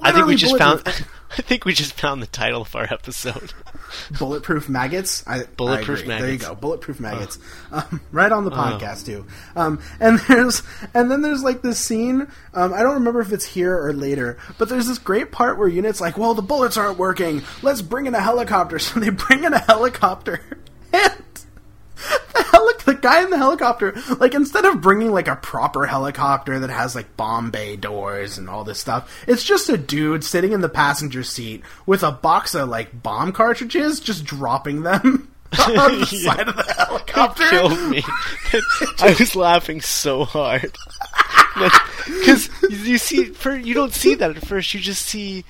I 0.00 0.12
think 0.12 0.26
we 0.26 0.36
just 0.36 0.56
found. 0.56 0.82
I 1.30 1.42
think 1.42 1.66
we 1.66 1.74
just 1.74 1.92
found 1.92 2.22
the 2.22 2.26
title 2.26 2.62
of 2.62 2.74
our 2.74 2.84
episode. 2.84 3.52
bulletproof 4.18 4.68
maggots. 4.68 5.22
I, 5.26 5.44
Bulletproof 5.44 6.00
I 6.00 6.02
agree. 6.02 6.18
There 6.18 6.32
you 6.32 6.38
go, 6.38 6.54
bulletproof 6.54 7.00
maggots. 7.00 7.38
Um, 7.70 8.00
right 8.12 8.32
on 8.32 8.44
the 8.44 8.50
podcast 8.50 9.04
too. 9.04 9.26
Um, 9.54 9.80
and 10.00 10.18
there's 10.20 10.62
and 10.94 11.10
then 11.10 11.22
there's 11.22 11.42
like 11.42 11.62
this 11.62 11.78
scene. 11.78 12.28
Um, 12.54 12.72
I 12.72 12.82
don't 12.82 12.94
remember 12.94 13.20
if 13.20 13.32
it's 13.32 13.44
here 13.44 13.76
or 13.76 13.92
later, 13.92 14.38
but 14.56 14.68
there's 14.68 14.86
this 14.86 14.98
great 14.98 15.30
part 15.30 15.58
where 15.58 15.68
Unit's 15.68 16.00
like, 16.00 16.16
"Well, 16.16 16.34
the 16.34 16.42
bullets 16.42 16.76
aren't 16.76 16.98
working. 16.98 17.42
Let's 17.62 17.82
bring 17.82 18.06
in 18.06 18.14
a 18.14 18.20
helicopter." 18.20 18.78
So 18.88 19.00
they 19.00 19.10
bring 19.10 19.44
in 19.44 19.52
a 19.52 19.58
helicopter, 19.58 20.40
and 20.92 21.22
the 22.34 22.42
heli- 22.42 22.72
the 22.84 22.94
guy 22.94 23.22
in 23.22 23.30
the 23.30 23.36
helicopter, 23.38 23.94
like 24.18 24.34
instead 24.34 24.64
of 24.64 24.80
bringing 24.80 25.10
like 25.12 25.28
a 25.28 25.36
proper 25.36 25.86
helicopter 25.86 26.58
that 26.60 26.70
has 26.70 26.94
like 26.94 27.16
bomb 27.16 27.50
bay 27.50 27.76
doors 27.76 28.38
and 28.38 28.48
all 28.48 28.64
this 28.64 28.78
stuff, 28.78 29.24
it's 29.26 29.44
just 29.44 29.68
a 29.68 29.76
dude 29.76 30.24
sitting 30.24 30.52
in 30.52 30.60
the 30.60 30.68
passenger 30.68 31.22
seat 31.22 31.62
with 31.86 32.02
a 32.02 32.12
box 32.12 32.54
of 32.54 32.68
like 32.68 33.02
bomb 33.02 33.32
cartridges, 33.32 34.00
just 34.00 34.24
dropping 34.24 34.82
them 34.82 35.28
on 35.66 36.00
the 36.00 36.06
side 36.24 36.48
of 36.48 36.56
the 36.56 36.64
It 36.68 36.76
helicopter. 36.76 37.48
killed 37.48 37.90
me. 37.90 38.02
I 39.00 39.14
was 39.18 39.34
laughing 39.36 39.80
so 39.80 40.24
hard 40.24 40.76
because 42.06 42.48
you 42.70 42.98
see, 42.98 43.24
for 43.26 43.54
you 43.56 43.74
don't 43.74 43.92
see 43.92 44.14
that 44.14 44.36
at 44.36 44.46
first. 44.46 44.72
You 44.74 44.80
just 44.80 45.04
see 45.06 45.44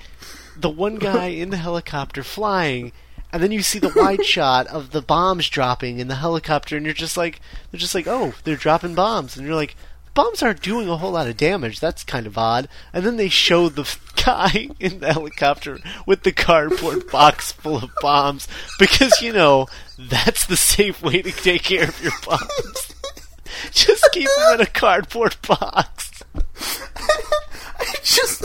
the 0.57 0.69
one 0.69 0.95
guy 0.95 1.27
in 1.27 1.49
the 1.51 1.57
helicopter 1.57 2.23
flying, 2.23 2.91
and 3.31 3.41
then 3.43 3.51
you 3.51 3.61
see 3.61 3.79
the 3.79 3.93
wide 3.95 4.25
shot 4.35 4.67
of 4.67 4.91
the 4.91 5.01
bombs 5.01 5.49
dropping 5.49 5.99
in 5.99 6.07
the 6.07 6.15
helicopter, 6.15 6.75
and 6.77 6.85
you're 6.85 6.93
just 6.93 7.17
like, 7.17 7.39
they're 7.71 7.79
just 7.79 7.95
like, 7.95 8.07
oh, 8.07 8.33
they're 8.43 8.55
dropping 8.55 8.95
bombs, 8.95 9.37
and 9.37 9.45
you're 9.45 9.55
like. 9.55 9.75
Bombs 10.15 10.41
aren't 10.41 10.63
doing 10.63 10.89
a 10.89 10.97
whole 10.97 11.11
lot 11.11 11.27
of 11.27 11.37
damage. 11.37 11.79
That's 11.79 12.03
kind 12.03 12.25
of 12.27 12.37
odd. 12.37 12.67
And 12.91 13.05
then 13.05 13.15
they 13.15 13.29
show 13.29 13.69
the 13.69 13.87
guy 14.25 14.69
in 14.79 14.99
the 14.99 15.13
helicopter 15.13 15.77
with 16.05 16.23
the 16.23 16.33
cardboard 16.33 17.07
box 17.11 17.53
full 17.53 17.77
of 17.77 17.91
bombs 18.01 18.45
because 18.79 19.21
you 19.21 19.31
know 19.31 19.67
that's 19.97 20.45
the 20.47 20.57
safe 20.57 21.01
way 21.03 21.21
to 21.21 21.31
take 21.31 21.63
care 21.63 21.87
of 21.87 22.03
your 22.03 22.11
bombs. 22.25 22.93
just 23.71 24.09
keep 24.11 24.27
them 24.39 24.55
in 24.55 24.61
a 24.61 24.65
cardboard 24.65 25.37
box. 25.47 26.23
I 27.77 27.95
just 28.03 28.43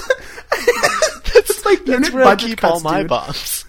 it's 1.34 1.64
like 1.64 1.84
That's 1.86 2.10
where 2.12 2.24
I 2.24 2.36
keep 2.36 2.62
all 2.62 2.80
my 2.80 3.00
dude. 3.00 3.08
bombs. 3.08 3.63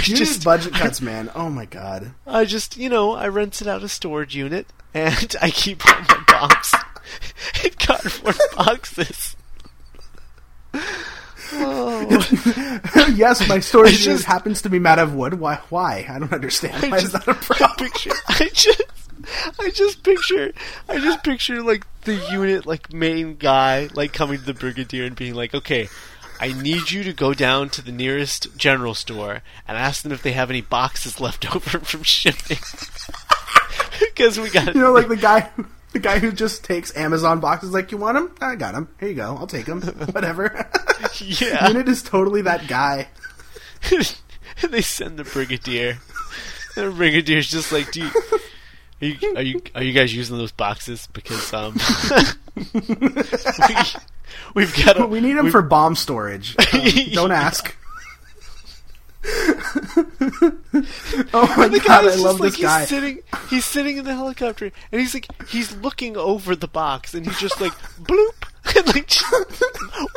I 0.00 0.06
Unit 0.06 0.18
just, 0.18 0.44
budget 0.44 0.72
cuts, 0.74 1.00
man. 1.00 1.30
Oh 1.34 1.50
my 1.50 1.64
god. 1.66 2.12
I 2.26 2.44
just, 2.44 2.76
you 2.76 2.88
know, 2.88 3.12
I 3.14 3.28
rented 3.28 3.66
out 3.68 3.82
a 3.82 3.88
storage 3.88 4.34
unit 4.36 4.66
and 4.94 5.34
I 5.42 5.50
keep 5.50 5.84
all 5.86 6.00
my 6.08 6.24
bombs 6.26 6.74
in 7.64 7.70
cardboard 7.78 8.36
boxes. 8.56 9.36
Oh, 11.52 13.10
yes, 13.14 13.46
my 13.48 13.58
storage 13.58 13.88
I 13.94 13.96
unit 13.96 14.04
just- 14.18 14.24
happens 14.24 14.62
to 14.62 14.68
be 14.70 14.78
made 14.78 14.98
of 14.98 15.14
wood. 15.14 15.34
Why? 15.34 15.56
Why? 15.68 16.06
I 16.08 16.18
don't 16.18 16.32
understand. 16.32 16.84
I 16.84 16.88
Why 16.90 16.96
is 16.98 17.12
that 17.12 17.26
a 17.26 17.30
I 17.30 17.34
problem? 17.34 17.76
picture, 17.90 18.12
I 18.28 18.48
just, 18.52 18.82
I 19.58 19.70
just 19.70 20.02
picture, 20.04 20.52
I 20.88 20.98
just 20.98 21.24
picture 21.24 21.62
like 21.62 21.84
the 22.02 22.14
unit, 22.30 22.66
like 22.66 22.92
main 22.92 23.34
guy, 23.36 23.88
like 23.94 24.12
coming 24.12 24.38
to 24.38 24.44
the 24.44 24.54
brigadier 24.54 25.04
and 25.04 25.16
being 25.16 25.34
like, 25.34 25.52
"Okay, 25.54 25.88
I 26.40 26.52
need 26.52 26.90
you 26.90 27.04
to 27.04 27.12
go 27.12 27.34
down 27.34 27.68
to 27.70 27.82
the 27.82 27.92
nearest 27.92 28.56
general 28.56 28.94
store 28.94 29.42
and 29.68 29.76
ask 29.76 30.02
them 30.02 30.12
if 30.12 30.22
they 30.22 30.32
have 30.32 30.50
any 30.50 30.62
boxes 30.62 31.20
left 31.20 31.54
over 31.54 31.78
from 31.80 32.02
shipping." 32.02 32.58
Because 34.00 34.40
we 34.40 34.50
got, 34.50 34.74
You 34.74 34.80
know, 34.80 34.92
like 34.92 35.08
the 35.08 35.16
guy, 35.16 35.50
the 35.92 35.98
guy 35.98 36.18
who 36.18 36.32
just 36.32 36.64
takes 36.64 36.94
Amazon 36.96 37.40
boxes. 37.40 37.72
Like, 37.72 37.92
you 37.92 37.98
want 37.98 38.16
them? 38.16 38.34
I 38.40 38.54
got 38.54 38.72
them. 38.74 38.88
Here 38.98 39.08
you 39.10 39.14
go. 39.14 39.36
I'll 39.38 39.46
take 39.46 39.66
them. 39.66 39.80
Whatever. 40.12 40.68
yeah. 41.18 41.68
Unit 41.68 41.88
is 41.88 42.02
totally 42.02 42.42
that 42.42 42.66
guy. 42.66 43.08
and 43.90 44.70
they 44.70 44.80
send 44.82 45.18
the 45.18 45.24
brigadier. 45.24 45.98
And 46.76 46.92
the 46.92 46.96
brigadier's 46.96 47.48
just 47.48 47.72
like, 47.72 47.90
"Do 47.92 48.00
you, 48.00 48.10
are 49.00 49.06
you 49.06 49.34
are 49.36 49.42
you 49.42 49.62
are 49.74 49.82
you 49.82 49.92
guys 49.92 50.14
using 50.14 50.38
those 50.38 50.52
boxes? 50.52 51.08
Because 51.12 51.52
um, 51.52 51.74
we, 52.72 53.74
we've 54.54 54.74
got 54.84 55.00
a, 55.00 55.06
We 55.06 55.20
need 55.20 55.34
them 55.34 55.50
for 55.50 55.62
bomb 55.62 55.94
storage. 55.96 56.56
Um, 56.72 56.82
don't 57.12 57.32
ask. 57.32 57.76
oh 61.34 61.54
my 61.56 61.68
the 61.68 61.82
god, 61.86 62.06
I 62.06 62.14
love 62.16 62.40
like 62.40 62.52
this 62.52 62.62
guy. 62.62 62.80
he's 62.80 62.88
sitting 62.88 63.18
he's 63.50 63.64
sitting 63.66 63.96
in 63.98 64.04
the 64.06 64.14
helicopter 64.14 64.70
and 64.90 65.00
he's 65.00 65.12
like 65.12 65.26
he's 65.48 65.76
looking 65.76 66.16
over 66.16 66.56
the 66.56 66.66
box 66.68 67.12
and 67.14 67.26
he's 67.26 67.38
just 67.38 67.60
like 67.60 67.72
bloop 68.00 68.48
and 68.76 68.86
like 68.94 69.06
just 69.06 69.62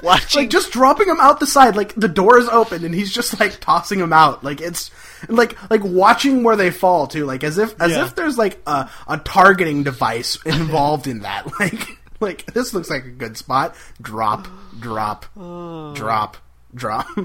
watching 0.03 0.43
like 0.43 0.49
just 0.49 0.71
dropping 0.71 1.07
him 1.09 1.17
out 1.19 1.39
the 1.41 1.47
side 1.47 1.75
like 1.75 1.93
the 1.95 2.07
door 2.07 2.37
is 2.37 2.47
open 2.49 2.85
and 2.85 2.95
he's 2.95 3.11
just 3.13 3.37
like 3.41 3.59
tossing 3.59 3.99
him 3.99 4.13
out 4.13 4.41
like 4.43 4.61
it's 4.61 4.89
like 5.27 5.57
like 5.69 5.81
watching 5.83 6.43
where 6.43 6.55
they 6.55 6.71
fall 6.71 7.05
too 7.07 7.25
like 7.25 7.43
as 7.43 7.57
if 7.57 7.79
as 7.81 7.91
Yeah. 7.91 8.05
if 8.05 8.15
there's 8.15 8.37
like 8.37 8.59
a, 8.65 8.89
a 9.07 9.17
targeting 9.17 9.83
device 9.83 10.37
involved 10.45 11.07
in 11.07 11.19
that 11.19 11.47
like 11.59 11.97
like 12.23 12.45
this 12.53 12.73
looks 12.73 12.89
like 12.89 13.05
a 13.05 13.09
good 13.09 13.37
spot 13.37 13.75
drop 14.01 14.47
drop 14.79 15.25
Oh. 15.37 15.93
drop 15.93 16.37
drop 16.73 17.05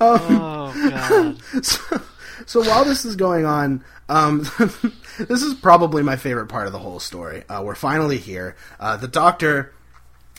oh 0.00 0.72
god 0.90 1.36
so, 1.64 2.00
so 2.46 2.60
while 2.62 2.84
this 2.84 3.04
is 3.04 3.16
going 3.16 3.44
on, 3.44 3.84
um, 4.08 4.40
this 5.18 5.42
is 5.42 5.54
probably 5.54 6.02
my 6.02 6.16
favorite 6.16 6.46
part 6.46 6.66
of 6.66 6.72
the 6.72 6.78
whole 6.78 6.98
story. 7.00 7.44
Uh, 7.48 7.62
we're 7.62 7.74
finally 7.74 8.16
here. 8.16 8.56
Uh, 8.80 8.96
the 8.96 9.06
doctor 9.08 9.72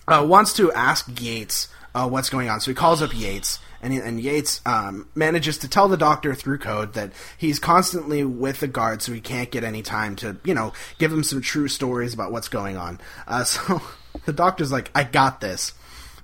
uh, 0.07 0.25
wants 0.27 0.53
to 0.53 0.71
ask 0.73 1.21
Yates 1.21 1.67
uh, 1.93 2.09
what's 2.09 2.29
going 2.29 2.49
on, 2.49 2.59
so 2.59 2.71
he 2.71 2.75
calls 2.75 3.01
up 3.03 3.15
Yates. 3.15 3.59
And, 3.81 3.93
and 3.93 4.21
Yates 4.21 4.61
um, 4.65 5.07
manages 5.15 5.57
to 5.59 5.67
tell 5.67 5.87
the 5.87 5.97
doctor 5.97 6.35
through 6.35 6.59
code 6.59 6.93
that 6.93 7.11
he's 7.37 7.59
constantly 7.59 8.23
with 8.23 8.59
the 8.59 8.67
guard, 8.67 9.01
so 9.01 9.11
he 9.11 9.21
can't 9.21 9.49
get 9.49 9.63
any 9.63 9.81
time 9.81 10.15
to, 10.17 10.37
you 10.43 10.53
know, 10.53 10.73
give 10.99 11.11
him 11.11 11.23
some 11.23 11.41
true 11.41 11.67
stories 11.67 12.13
about 12.13 12.31
what's 12.31 12.47
going 12.47 12.77
on. 12.77 12.99
Uh, 13.27 13.43
so 13.43 13.81
the 14.25 14.33
doctor's 14.33 14.71
like, 14.71 14.91
"I 14.93 15.03
got 15.03 15.41
this," 15.41 15.73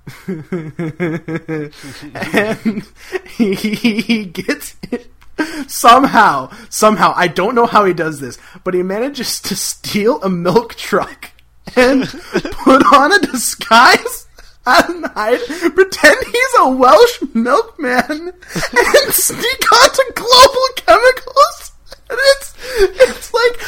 and 0.27 0.43
he, 3.27 3.55
he 3.55 4.25
gets 4.25 4.75
it 4.91 5.11
somehow 5.67 6.49
somehow 6.69 7.13
i 7.15 7.27
don't 7.27 7.55
know 7.55 7.65
how 7.65 7.85
he 7.85 7.93
does 7.93 8.19
this 8.19 8.37
but 8.63 8.73
he 8.73 8.81
manages 8.81 9.41
to 9.41 9.55
steal 9.55 10.21
a 10.23 10.29
milk 10.29 10.75
truck 10.75 11.31
and 11.75 12.07
put 12.33 12.83
on 12.93 13.11
a 13.11 13.19
disguise 13.19 14.26
and 14.67 15.05
hide 15.07 15.39
pretend 15.75 16.17
he's 16.25 16.53
a 16.59 16.69
welsh 16.69 17.21
milkman 17.33 18.31
and 18.31 19.13
sneak 19.13 19.71
onto 19.71 20.03
global 20.13 20.67
chemicals 20.75 21.71
and 22.09 22.19
it's 22.21 22.53
it's 23.01 23.33
like 23.33 23.57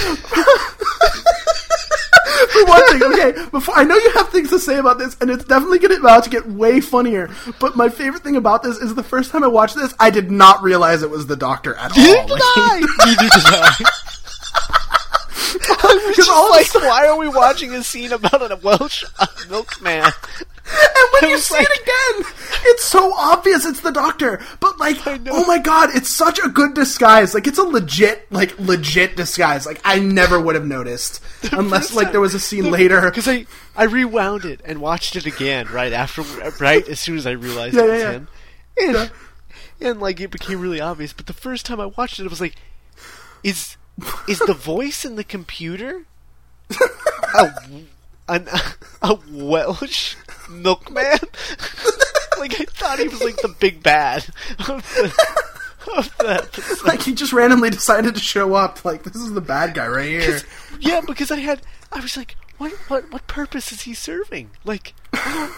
for 2.51 2.65
one 2.65 2.87
thing, 2.89 3.03
okay, 3.13 3.31
before 3.51 3.75
I 3.77 3.83
know 3.83 3.97
you 3.97 4.11
have 4.11 4.29
things 4.29 4.49
to 4.51 4.59
say 4.59 4.77
about 4.77 4.97
this, 4.97 5.17
and 5.19 5.29
it's 5.29 5.43
definitely 5.43 5.79
getting 5.79 5.99
about 5.99 6.23
to 6.23 6.29
get 6.29 6.47
way 6.47 6.79
funnier. 6.79 7.29
But 7.59 7.75
my 7.75 7.89
favorite 7.89 8.23
thing 8.23 8.37
about 8.37 8.63
this 8.63 8.77
is 8.77 8.95
the 8.95 9.03
first 9.03 9.31
time 9.31 9.43
I 9.43 9.47
watched 9.47 9.75
this, 9.75 9.93
I 9.99 10.09
did 10.09 10.31
not 10.31 10.63
realize 10.63 11.03
it 11.03 11.09
was 11.09 11.27
the 11.27 11.35
Doctor 11.35 11.75
at 11.75 11.91
all. 11.91 11.97
Neither 12.03 12.21
did 12.27 12.29
Like, 12.29 12.41
I. 12.41 12.79
Did 13.19 13.31
I. 13.45 13.75
Because 15.51 16.15
Just 16.15 16.29
all 16.29 16.49
like, 16.51 16.61
of 16.61 16.67
a 16.67 16.69
sudden- 16.71 16.87
why 16.87 17.07
are 17.07 17.17
we 17.17 17.27
watching 17.27 17.73
a 17.73 17.83
scene 17.83 18.13
about 18.13 18.51
a 18.51 18.55
Welsh 18.57 19.03
milkman? 19.49 20.09
And 20.71 21.07
when 21.13 21.25
I 21.25 21.27
you 21.29 21.37
see 21.39 21.55
like- 21.55 21.67
it 21.69 21.81
again, 21.81 22.33
it's 22.65 22.83
so 22.83 23.13
obvious 23.15 23.65
it's 23.65 23.81
the 23.81 23.91
Doctor. 23.91 24.39
But 24.59 24.77
like, 24.79 24.97
oh 25.07 25.45
my 25.45 25.57
god, 25.59 25.89
it's 25.93 26.09
such 26.09 26.39
a 26.39 26.49
good 26.49 26.73
disguise. 26.73 27.33
Like, 27.33 27.47
it's 27.47 27.57
a 27.57 27.63
legit, 27.63 28.31
like 28.31 28.57
legit 28.59 29.15
disguise. 29.15 29.65
Like, 29.65 29.79
I 29.83 29.99
never 29.99 30.39
would 30.39 30.55
have 30.55 30.65
noticed 30.65 31.23
unless 31.51 31.93
like 31.93 32.11
there 32.11 32.21
was 32.21 32.33
a 32.35 32.39
scene 32.39 32.69
later. 32.71 33.01
because 33.01 33.27
I 33.27 33.45
I 33.75 33.83
rewound 33.83 34.45
it 34.45 34.61
and 34.65 34.79
watched 34.81 35.15
it 35.15 35.25
again 35.25 35.67
right 35.71 35.93
after 35.93 36.21
right 36.59 36.87
as 36.87 36.99
soon 36.99 37.17
as 37.17 37.25
I 37.25 37.31
realized 37.31 37.75
Yeah, 37.75 37.83
it 37.83 37.87
yeah, 37.87 37.93
was 37.93 38.01
yeah. 38.03 38.11
him, 38.11 38.27
and 38.77 39.11
and 39.81 39.99
like 40.01 40.19
it 40.19 40.31
became 40.31 40.59
really 40.59 40.81
obvious. 40.81 41.13
But 41.13 41.25
the 41.27 41.33
first 41.33 41.65
time 41.65 41.79
I 41.79 41.85
watched 41.87 42.19
it, 42.19 42.25
I 42.25 42.27
was 42.27 42.41
like, 42.41 42.55
is 43.43 43.77
is 44.27 44.39
the 44.39 44.53
voice 44.53 45.03
in 45.05 45.15
the 45.15 45.23
computer 45.23 46.05
a 47.39 47.51
an, 48.29 48.47
a 49.01 49.17
Welsh 49.31 50.15
milkman? 50.49 51.19
like 52.39 52.59
I 52.59 52.65
thought 52.65 52.99
he 52.99 53.07
was 53.07 53.21
like 53.21 53.37
the 53.37 53.53
big 53.59 53.83
bad 53.83 54.25
of 54.59 54.67
the 54.67 55.13
of 55.97 56.17
the. 56.19 56.81
Like 56.85 57.01
he 57.01 57.13
just 57.13 57.33
randomly 57.33 57.69
decided 57.69 58.13
to 58.15 58.21
show 58.21 58.53
up. 58.53 58.85
Like 58.85 59.03
this 59.03 59.15
is 59.15 59.33
the 59.33 59.41
bad 59.41 59.73
guy 59.73 59.87
right 59.87 60.07
here. 60.07 60.39
yeah, 60.79 61.01
because 61.05 61.31
I 61.31 61.37
had, 61.39 61.61
I 61.91 61.99
was 61.99 62.15
like, 62.15 62.35
what, 62.57 62.71
what, 62.89 63.11
what 63.11 63.27
purpose 63.27 63.71
is 63.71 63.81
he 63.81 63.93
serving? 63.93 64.51
Like, 64.63 64.93
I 65.13 65.33
don't, 65.33 65.53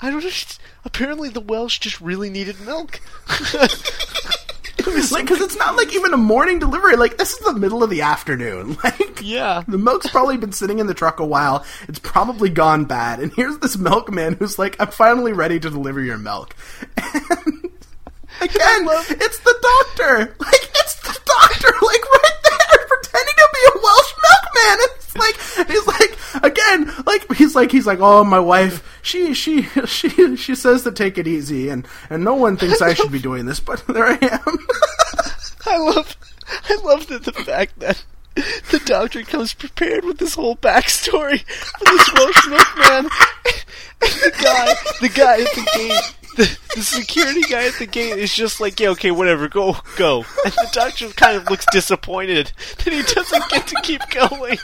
I 0.00 0.10
don't. 0.10 0.22
underst- 0.22 0.58
Apparently, 0.84 1.28
the 1.30 1.40
Welsh 1.40 1.78
just 1.78 2.00
really 2.00 2.28
needed 2.30 2.60
milk. 2.60 3.00
Like, 5.12 5.26
because 5.26 5.40
it's 5.40 5.56
not 5.56 5.76
like 5.76 5.94
even 5.94 6.12
a 6.14 6.16
morning 6.16 6.58
delivery. 6.58 6.96
Like, 6.96 7.18
this 7.18 7.32
is 7.32 7.38
the 7.40 7.52
middle 7.54 7.82
of 7.82 7.90
the 7.90 8.02
afternoon. 8.02 8.76
Like, 8.84 9.20
yeah, 9.22 9.62
the 9.66 9.78
milk's 9.78 10.10
probably 10.10 10.36
been 10.36 10.52
sitting 10.52 10.78
in 10.78 10.86
the 10.86 10.94
truck 10.94 11.18
a 11.20 11.24
while. 11.24 11.64
It's 11.88 11.98
probably 11.98 12.50
gone 12.50 12.84
bad. 12.84 13.20
And 13.20 13.32
here's 13.32 13.58
this 13.58 13.76
milkman 13.78 14.34
who's 14.34 14.58
like, 14.58 14.76
I'm 14.80 14.88
finally 14.88 15.32
ready 15.32 15.58
to 15.60 15.70
deliver 15.70 16.00
your 16.02 16.18
milk. 16.18 16.54
And 18.40 18.50
again, 18.50 18.86
it's 19.10 19.38
the 19.38 19.54
doctor. 19.62 20.34
Like, 20.40 20.70
it's 20.74 21.00
the 21.02 21.18
doctor, 21.24 21.68
like, 21.68 22.12
right 22.12 22.30
there, 22.42 22.42
pretending 22.42 22.42
to 22.42 22.43
be 23.54 23.66
a 23.66 23.82
Welsh 23.82 24.12
milkman. 24.22 24.78
And 24.80 24.90
it's 24.96 25.16
like, 25.16 25.68
he's 25.68 25.86
like, 25.86 26.42
again, 26.42 27.04
like, 27.06 27.32
he's 27.34 27.54
like, 27.54 27.72
he's 27.72 27.86
like, 27.86 28.00
oh, 28.00 28.24
my 28.24 28.40
wife, 28.40 28.98
she, 29.02 29.34
she, 29.34 29.62
she, 29.86 30.36
she 30.36 30.54
says 30.54 30.82
to 30.82 30.92
take 30.92 31.18
it 31.18 31.26
easy. 31.26 31.68
And, 31.68 31.86
and 32.10 32.24
no 32.24 32.34
one 32.34 32.56
thinks 32.56 32.82
I 32.82 32.94
should 32.94 33.12
be 33.12 33.18
doing 33.20 33.46
this, 33.46 33.60
but 33.60 33.86
there 33.88 34.06
I 34.06 34.18
am. 34.20 34.58
I 35.66 35.78
love, 35.78 36.16
I 36.68 36.74
love 36.84 37.06
that 37.08 37.24
the 37.24 37.32
fact 37.32 37.78
that 37.80 38.04
the 38.34 38.82
doctor 38.84 39.22
comes 39.22 39.54
prepared 39.54 40.04
with 40.04 40.18
this 40.18 40.34
whole 40.34 40.56
backstory 40.56 41.40
for 41.40 41.84
this 41.84 42.12
Welsh 42.12 42.48
milkman, 42.48 42.88
and 42.90 43.10
the 44.00 44.32
guy, 44.42 44.74
the 45.00 45.08
guy 45.08 45.40
at 45.40 45.54
the 45.54 45.70
gate. 45.74 46.23
The, 46.36 46.58
the 46.74 46.82
security 46.82 47.42
guy 47.42 47.66
at 47.68 47.74
the 47.74 47.86
gate 47.86 48.18
is 48.18 48.34
just 48.34 48.60
like, 48.60 48.80
yeah, 48.80 48.88
okay, 48.90 49.10
whatever, 49.10 49.48
go, 49.48 49.76
go. 49.96 50.24
And 50.44 50.52
the 50.52 50.68
doctor 50.72 51.08
kind 51.10 51.36
of 51.36 51.48
looks 51.48 51.66
disappointed 51.70 52.52
that 52.78 52.92
he 52.92 53.02
doesn't 53.02 53.48
get 53.50 53.66
to 53.68 53.80
keep 53.82 54.00
going. 54.10 54.58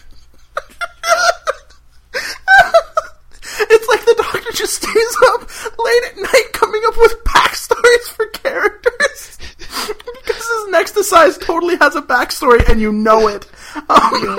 It's 3.62 3.88
like 3.88 4.04
the 4.04 4.14
doctor 4.16 4.52
just 4.52 4.82
stays 4.82 5.16
up 5.28 5.42
late 5.78 6.02
at 6.06 6.16
night 6.16 6.52
coming 6.52 6.82
up 6.86 6.96
with 6.96 7.14
backstories 7.24 8.08
for 8.08 8.26
characters. 8.26 9.38
because 9.58 10.48
his 10.48 10.68
next 10.70 10.92
to 10.92 11.04
size 11.04 11.36
totally 11.38 11.76
has 11.76 11.94
a 11.94 12.02
backstory 12.02 12.66
and 12.68 12.80
you 12.80 12.92
know 12.92 13.28
it. 13.28 13.46
Um, 13.88 14.38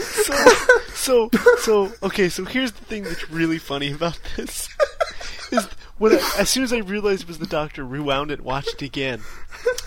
so, 0.00 0.34
so, 0.94 1.30
so, 1.58 1.92
okay, 2.02 2.28
so 2.28 2.44
here's 2.44 2.72
the 2.72 2.84
thing 2.84 3.04
that's 3.04 3.30
really 3.30 3.58
funny 3.58 3.92
about 3.92 4.18
this. 4.36 4.68
Is 5.50 5.66
when 5.98 6.12
I, 6.12 6.34
as 6.38 6.48
soon 6.48 6.62
as 6.62 6.72
I 6.72 6.78
realized 6.78 7.22
it 7.22 7.28
was 7.28 7.38
the 7.38 7.46
doctor, 7.46 7.84
rewound 7.84 8.30
it, 8.30 8.40
watched 8.40 8.74
it 8.74 8.82
again. 8.82 9.20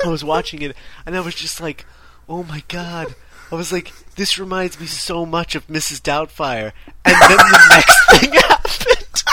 I 0.03 0.09
was 0.09 0.23
watching 0.23 0.61
it, 0.61 0.75
and 1.05 1.15
I 1.15 1.21
was 1.21 1.35
just 1.35 1.61
like, 1.61 1.85
"Oh 2.27 2.43
my 2.43 2.63
god, 2.67 3.15
I 3.53 3.55
was 3.55 3.71
like, 3.71 3.93
this 4.15 4.39
reminds 4.39 4.79
me 4.79 4.87
so 4.87 5.27
much 5.27 5.53
of 5.53 5.67
Mrs. 5.67 6.01
Doubtfire. 6.01 6.71
And 7.05 7.15
then 7.21 7.37
the 7.37 7.67
next 7.69 8.19
thing 8.19 8.33
happened. 8.33 9.23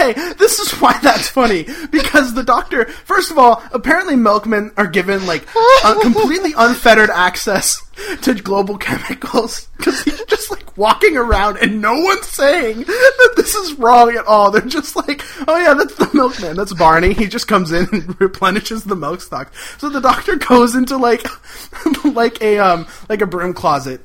Okay, 0.00 0.32
this 0.34 0.58
is 0.58 0.72
why 0.80 0.98
that's 1.02 1.28
funny 1.28 1.66
because 1.90 2.34
the 2.34 2.42
doctor, 2.42 2.86
first 2.86 3.30
of 3.30 3.38
all, 3.38 3.62
apparently 3.72 4.16
milkmen 4.16 4.72
are 4.76 4.86
given 4.86 5.26
like 5.26 5.46
un- 5.84 6.00
completely 6.02 6.52
unfettered 6.56 7.10
access 7.10 7.80
to 8.22 8.34
global 8.34 8.78
chemicals 8.78 9.68
because 9.76 10.02
he's 10.02 10.22
just 10.24 10.50
like 10.50 10.76
walking 10.76 11.16
around 11.16 11.58
and 11.58 11.82
no 11.82 11.92
one's 12.00 12.26
saying 12.26 12.78
that 12.80 13.32
this 13.36 13.54
is 13.54 13.74
wrong 13.74 14.10
at 14.16 14.26
all. 14.26 14.50
They're 14.50 14.62
just 14.62 14.96
like, 14.96 15.22
oh 15.46 15.58
yeah, 15.58 15.74
that's 15.74 15.96
the 15.96 16.08
milkman, 16.14 16.56
that's 16.56 16.72
Barney. 16.72 17.12
He 17.12 17.26
just 17.26 17.48
comes 17.48 17.72
in 17.72 17.88
and 17.92 18.20
replenishes 18.20 18.84
the 18.84 18.96
milk 18.96 19.20
stock. 19.20 19.52
So 19.78 19.90
the 19.90 20.00
doctor 20.00 20.36
goes 20.36 20.74
into 20.74 20.96
like 20.96 21.26
like 22.04 22.40
a 22.40 22.58
um 22.58 22.86
like 23.08 23.20
a 23.20 23.26
broom 23.26 23.52
closet 23.52 24.00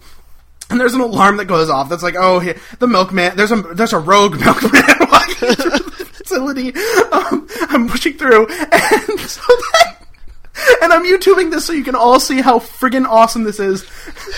and 0.69 0.79
there's 0.79 0.93
an 0.93 1.01
alarm 1.01 1.37
that 1.37 1.45
goes 1.45 1.69
off 1.69 1.89
that's 1.89 2.03
like, 2.03 2.15
oh, 2.17 2.39
he, 2.39 2.53
the 2.79 2.87
milkman. 2.87 3.35
There's 3.35 3.51
a 3.51 3.57
there's 3.61 3.93
a 3.93 3.99
rogue 3.99 4.39
milkman 4.39 4.83
walking 5.11 5.35
through 5.35 5.55
the 5.55 6.09
facility. 6.13 6.73
Um, 7.11 7.47
I'm 7.69 7.87
pushing 7.87 8.17
through, 8.17 8.47
and 8.47 9.19
so 9.19 9.41
then, 9.73 9.95
and 10.81 10.93
I'm 10.93 11.05
YouTubing 11.05 11.51
this 11.51 11.65
so 11.65 11.73
you 11.73 11.83
can 11.83 11.95
all 11.95 12.19
see 12.19 12.41
how 12.41 12.59
friggin' 12.59 13.05
awesome 13.05 13.43
this 13.43 13.59
is. 13.59 13.85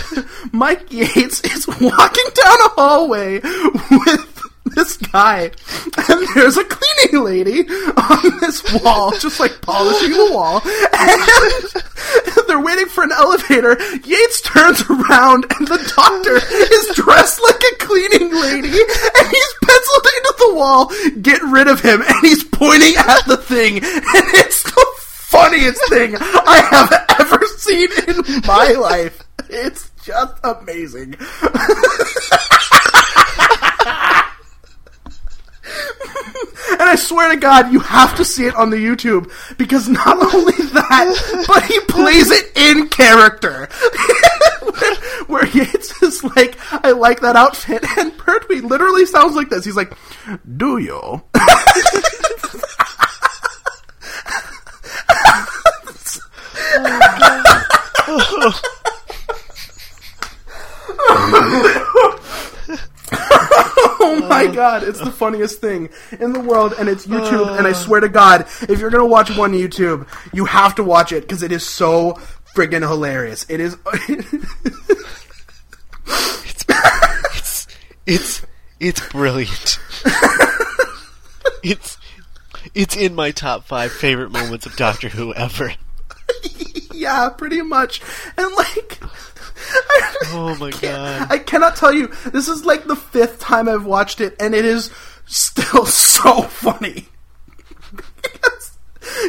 Mike 0.51 0.91
Yates 0.91 1.41
is 1.41 1.67
walking 1.67 1.82
down 1.82 2.61
a 2.61 2.69
hallway 2.69 3.39
with 3.39 4.43
this 4.70 4.97
guy, 4.97 5.51
and 6.09 6.28
there's 6.36 6.57
a 6.57 6.63
cleaning 6.63 7.24
lady 7.24 7.61
on 7.70 8.39
this 8.39 8.63
wall, 8.82 9.11
just 9.18 9.39
like 9.39 9.61
polishing 9.61 10.11
the 10.11 10.32
wall, 10.34 10.61
and 10.63 12.47
they're 12.47 12.61
waiting 12.61 12.88
for 12.88 13.03
an 13.03 13.11
elevator. 13.11 13.78
Yates 14.05 14.41
turns 14.41 14.82
around, 14.89 15.45
and 15.57 15.68
the 15.68 15.93
doctor 15.95 16.38
is 16.38 16.95
dressed 16.95 17.41
like 17.43 17.61
a 17.61 17.76
cleaning 17.86 18.34
lady, 18.34 18.70
and 18.70 19.28
he's 19.28 19.53
penciled 19.63 20.07
into 20.18 20.36
the 20.39 20.53
wall. 20.55 20.91
Get 21.22 21.41
rid 21.43 21.68
of 21.68 21.82
him, 21.82 22.01
and 22.01 22.15
he's 22.22 22.43
pointing 22.43 22.95
at 22.97 23.26
the 23.28 23.38
thing, 23.38 23.78
and 23.78 24.26
it's 24.36 24.63
the 24.63 24.86
funniest 24.97 25.82
thing 25.89 26.15
I 26.20 26.61
have 26.72 27.20
ever 27.20 27.45
seen 27.57 27.89
in 28.07 28.41
my 28.45 28.72
life. 28.72 29.24
It's 29.49 29.91
just 30.03 30.36
amazing. 30.43 31.15
And 36.69 36.81
I 36.81 36.95
swear 36.95 37.29
to 37.33 37.37
God, 37.37 37.71
you 37.71 37.79
have 37.79 38.15
to 38.17 38.25
see 38.25 38.45
it 38.45 38.53
on 38.53 38.69
the 38.69 38.77
YouTube 38.77 39.31
because 39.57 39.87
not 39.87 40.17
only 40.33 40.53
that, 40.53 41.45
but 41.47 41.63
he 41.63 41.79
plays 41.81 42.29
it 42.29 42.51
in 42.57 42.89
character. 42.89 43.67
where, 44.61 44.95
where 45.27 45.47
Yates 45.47 46.03
is 46.03 46.23
like, 46.23 46.57
I 46.71 46.91
like 46.91 47.21
that 47.21 47.35
outfit, 47.35 47.85
and 47.97 48.15
Pertwee 48.17 48.61
literally 48.61 49.05
sounds 49.05 49.35
like 49.35 49.49
this. 49.49 49.63
He's 49.63 49.77
like, 49.77 49.93
Do 50.57 50.77
you? 50.77 51.21
Oh 60.99 62.19
Oh 63.99 64.26
my 64.30 64.45
uh, 64.45 64.51
god, 64.51 64.84
it's 64.84 64.99
the 64.99 65.12
funniest 65.12 65.60
thing 65.60 65.89
in 66.20 66.32
the 66.32 66.39
world, 66.39 66.74
and 66.80 66.88
it's 66.88 67.08
YouTube. 67.08 67.58
and 67.58 67.68
I 67.68 67.72
uh. 67.72 67.74
swear 67.74 67.99
to 67.99 68.08
God, 68.08 68.47
if 68.70 68.80
you're 68.80 68.89
gonna 68.89 69.05
watch 69.05 69.36
one 69.36 69.51
YouTube, 69.51 70.08
you 70.32 70.45
have 70.45 70.76
to 70.76 70.84
watch 70.84 71.12
it 71.12 71.22
because 71.22 71.43
it 71.43 71.51
is 71.51 71.66
so 71.66 72.14
friggin' 72.53 72.88
hilarious. 72.88 73.45
It 73.49 73.60
is. 73.60 73.76
It's 74.08 74.34
it's 77.36 77.68
it's, 78.05 78.41
it's 78.80 79.10
brilliant. 79.10 79.80
it's 81.64 81.97
it's 82.74 82.95
in 82.95 83.16
my 83.16 83.32
top 83.32 83.66
five 83.66 83.91
favorite 83.91 84.32
moments 84.32 84.66
of 84.66 84.76
Doctor 84.76 85.10
Who 85.10 85.34
ever. 85.34 85.74
yeah, 86.93 87.30
pretty 87.30 87.62
much. 87.62 88.01
And 88.38 88.53
like. 88.55 88.99
Oh 90.30 90.55
my 90.60 90.72
god. 90.72 91.28
I 91.32 91.38
cannot 91.39 91.76
tell 91.76 91.93
you. 91.93 92.08
This 92.32 92.47
is 92.47 92.66
like 92.66 92.86
the 92.86 92.95
fifth 92.95 93.39
time 93.39 93.68
I've 93.70 93.86
watched 93.86 94.22
it, 94.22 94.36
and 94.39 94.53
it 94.53 94.66
is 94.66 94.91
still 95.26 95.86
so 95.88 96.41
funny. 96.43 97.08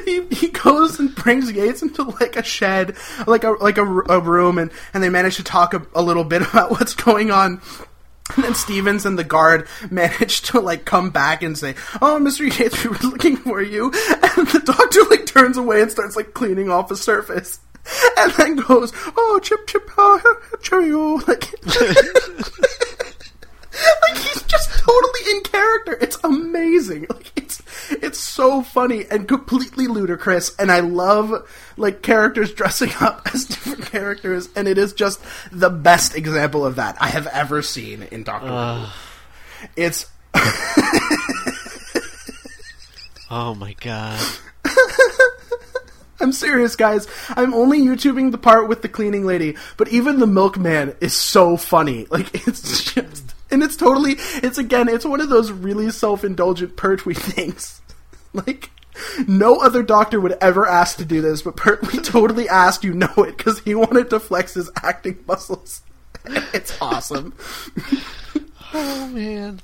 he 0.04 0.26
he 0.30 0.48
goes 0.48 0.98
and 0.98 1.14
brings 1.14 1.50
Yates 1.52 1.82
into 1.82 2.02
like 2.04 2.36
a 2.36 2.42
shed, 2.42 2.96
like 3.26 3.44
a 3.44 3.50
like 3.50 3.78
a, 3.78 3.84
a 3.84 4.20
room, 4.20 4.58
and 4.58 4.70
and 4.94 5.02
they 5.02 5.08
manage 5.08 5.36
to 5.36 5.44
talk 5.44 5.74
a, 5.74 5.86
a 5.94 6.02
little 6.02 6.24
bit 6.24 6.42
about 6.50 6.70
what's 6.72 6.94
going 6.94 7.30
on. 7.30 7.60
And 8.36 8.44
then 8.44 8.54
Stevens 8.54 9.06
and 9.06 9.18
the 9.18 9.24
guard 9.24 9.66
manage 9.90 10.42
to 10.42 10.60
like 10.60 10.84
come 10.84 11.10
back 11.10 11.42
and 11.42 11.56
say, 11.56 11.74
"Oh, 12.02 12.18
Mister 12.18 12.44
Yates, 12.44 12.84
we 12.84 12.90
were 12.90 12.98
looking 13.02 13.36
for 13.36 13.62
you." 13.62 13.86
And 14.38 14.46
the 14.48 14.60
doctor 14.64 15.02
like 15.10 15.26
turns 15.26 15.56
away 15.56 15.80
and 15.80 15.90
starts 15.90 16.14
like 16.16 16.34
cleaning 16.34 16.70
off 16.70 16.88
the 16.88 16.96
surface, 16.96 17.60
and 18.18 18.32
then 18.32 18.56
goes, 18.56 18.92
"Oh, 19.16 19.40
chip 19.42 19.66
chip, 19.66 19.90
oh, 19.96 20.40
cheerio!" 20.60 21.18
Like, 21.28 21.52
like 24.08 24.18
he's 24.18 24.42
just 24.44 24.70
totally 24.78 25.30
in 25.30 25.42
character. 25.42 25.96
It's 26.00 26.18
amazing. 26.24 27.06
Like 27.18 27.32
it's 27.36 27.62
it's 27.90 28.18
so 28.18 28.62
funny 28.62 29.04
and 29.10 29.26
completely 29.28 29.86
ludicrous. 29.86 30.54
And 30.56 30.70
I 30.70 30.80
love 30.80 31.48
like 31.76 32.02
characters 32.02 32.52
dressing 32.52 32.90
up 33.00 33.28
as 33.32 33.44
different 33.46 33.86
characters, 33.86 34.48
and 34.56 34.68
it 34.68 34.78
is 34.78 34.92
just 34.92 35.20
the 35.50 35.70
best 35.70 36.14
example 36.14 36.64
of 36.66 36.76
that 36.76 36.96
I 37.00 37.08
have 37.08 37.26
ever 37.28 37.62
seen 37.62 38.02
in 38.10 38.24
Doctor 38.24 38.48
Who. 38.48 38.86
It's 39.76 40.06
Oh 43.30 43.54
my 43.54 43.74
god. 43.74 44.20
I'm 46.20 46.32
serious, 46.32 46.76
guys. 46.76 47.06
I'm 47.30 47.54
only 47.54 47.80
YouTubing 47.80 48.32
the 48.32 48.38
part 48.38 48.68
with 48.68 48.82
the 48.82 48.88
cleaning 48.88 49.24
lady, 49.24 49.56
but 49.76 49.88
even 49.88 50.18
the 50.18 50.26
milkman 50.26 50.96
is 51.00 51.14
so 51.14 51.56
funny. 51.56 52.06
Like, 52.18 52.46
it's 52.46 52.92
just. 52.92 53.34
And 53.50 53.62
it's 53.62 53.76
totally. 53.76 54.16
It's 54.42 54.58
again, 54.58 54.88
it's 54.88 55.04
one 55.04 55.20
of 55.20 55.28
those 55.28 55.52
really 55.52 55.90
self 55.90 56.24
indulgent 56.24 56.76
Pertwee 56.76 57.14
things. 57.16 57.80
like, 58.32 58.70
no 59.28 59.56
other 59.60 59.82
doctor 59.82 60.20
would 60.20 60.36
ever 60.40 60.66
ask 60.66 60.96
to 60.98 61.04
do 61.04 61.20
this, 61.20 61.42
but 61.42 61.56
Pertwee 61.56 62.02
totally 62.02 62.48
asked, 62.48 62.82
you 62.82 62.92
know 62.94 63.12
it, 63.18 63.36
because 63.36 63.60
he 63.60 63.74
wanted 63.74 64.10
to 64.10 64.18
flex 64.18 64.54
his 64.54 64.70
acting 64.82 65.18
muscles. 65.28 65.82
it's 66.52 66.76
awesome. 66.80 67.34
Oh 68.74 69.06
man. 69.08 69.60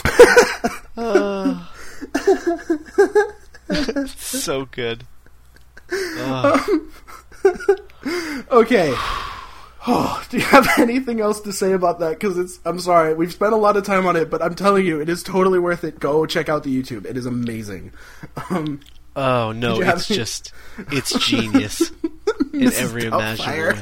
Uh, 0.97 1.65
so 4.17 4.67
good. 4.67 5.05
Uh, 5.93 6.61
Okay. 8.51 8.93
Oh, 9.87 10.25
do 10.31 10.39
you 10.39 10.43
have 10.45 10.67
anything 10.79 11.21
else 11.21 11.41
to 11.43 11.53
say 11.53 11.73
about 11.73 11.99
that? 12.01 12.11
Because 12.19 12.39
it's. 12.39 12.59
I'm 12.65 12.79
sorry, 12.81 13.13
we've 13.15 13.33
spent 13.33 13.53
a 13.53 13.57
lot 13.57 13.77
of 13.77 13.85
time 13.85 14.07
on 14.07 14.17
it, 14.17 14.31
but 14.31 14.41
I'm 14.43 14.55
telling 14.55 14.87
you, 14.87 15.01
it 15.01 15.09
is 15.11 15.23
totally 15.23 15.59
worth 15.59 15.85
it. 15.85 16.01
Go 16.01 16.25
check 16.27 16.49
out 16.49 16.63
the 16.65 16.83
YouTube. 16.83 17.05
It 17.07 17.17
is 17.19 17.27
amazing. 17.27 17.93
Um, 18.51 18.81
oh 19.17 19.53
no, 19.53 19.73
Did 19.73 19.79
you 19.79 19.85
have 19.85 19.99
it's 19.99 20.11
any- 20.11 20.17
just 20.19 20.53
it's 20.91 21.19
genius 21.27 21.91
in 22.55 22.73
every 22.75 23.05
imaginable 23.05 23.73
way. 23.75 23.81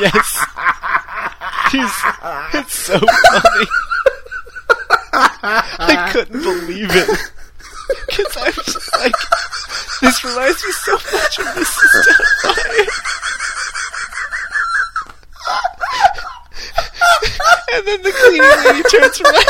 yes. 0.00 0.44
It's 1.74 2.74
so 2.74 2.98
funny. 2.98 3.66
I 5.14 6.08
couldn't 6.12 6.42
believe 6.42 6.90
it. 6.90 7.18
Because 8.06 8.36
I 8.36 8.44
was 8.46 8.54
just 8.56 8.61
like, 8.61 8.61
this 10.22 10.36
reminds 10.36 10.64
me 10.64 10.72
so 10.72 10.92
much 10.92 11.38
of 11.38 11.46
Mrs. 11.46 11.92
Doubtfire. 12.06 12.86
and 17.74 17.86
then 17.86 18.02
the 18.02 18.12
cleaning 18.12 18.42
lady 18.64 18.82
turns 18.88 19.20
around. 19.20 19.42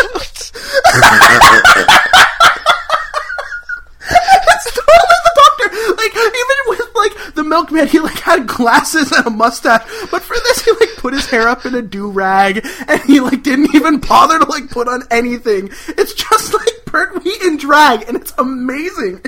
it's 4.49 4.69
totally 4.73 5.21
the 5.25 5.33
doctor. 5.37 5.69
Like 5.97 6.15
even 6.15 6.59
with 6.69 6.89
like 6.95 7.15
the 7.35 7.45
milkman, 7.45 7.89
he 7.89 7.99
like 7.99 8.19
had 8.21 8.47
glasses 8.47 9.13
and 9.13 9.27
a 9.27 9.31
mustache, 9.31 9.85
but 10.11 10.23
for 10.23 10.35
this, 10.35 10.65
he 10.65 10.71
like 10.73 10.97
put 10.97 11.13
his 11.13 11.27
hair 11.27 11.49
up 11.49 11.67
in 11.67 11.75
a 11.75 11.83
do 11.83 12.11
rag, 12.11 12.67
and 12.89 13.01
he 13.03 13.21
like 13.21 13.43
didn't 13.43 13.75
even 13.75 13.99
bother 13.99 14.39
to 14.39 14.47
like 14.47 14.71
put 14.71 14.89
on 14.89 15.03
anything. 15.11 15.69
It's 15.89 16.15
just 16.15 16.55
like 16.55 16.85
Pertwee 16.87 17.33
in 17.45 17.59
drag, 17.59 18.09
and 18.09 18.17
it's 18.17 18.33
amazing. 18.39 19.23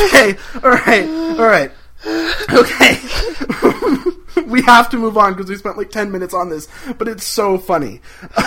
Okay, 0.00 0.36
all 0.62 0.70
right, 0.70 1.06
all 1.38 1.46
right. 1.46 1.70
Okay. 2.50 2.98
we 4.46 4.62
have 4.62 4.88
to 4.90 4.96
move 4.96 5.18
on 5.18 5.34
because 5.34 5.50
we 5.50 5.56
spent 5.56 5.76
like 5.76 5.90
10 5.90 6.10
minutes 6.10 6.32
on 6.32 6.48
this, 6.48 6.68
but 6.96 7.08
it's 7.08 7.24
so 7.24 7.58
funny. 7.58 8.00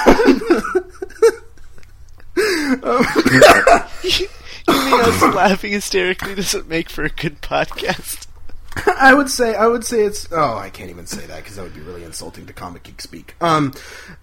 You 4.68 4.74
me 4.74 5.02
us 5.02 5.22
laughing 5.22 5.74
hysterically 5.74 6.36
doesn't 6.36 6.70
make 6.70 6.90
for 6.90 7.04
a 7.04 7.10
good 7.10 7.42
podcast. 7.42 8.28
I 8.98 9.14
would 9.14 9.30
say 9.30 9.56
I 9.56 9.68
would 9.68 9.84
say 9.84 10.06
it's 10.06 10.28
oh 10.32 10.58
I 10.58 10.70
can't 10.70 10.90
even 10.90 11.06
say 11.06 11.26
that 11.26 11.38
because 11.38 11.56
that 11.58 11.64
would 11.64 11.74
be 11.74 11.82
really 11.82 12.04
insulting 12.04 12.46
to 12.46 12.54
comic 12.54 12.84
geek 12.84 13.02
speak. 13.02 13.36
Um, 13.42 13.74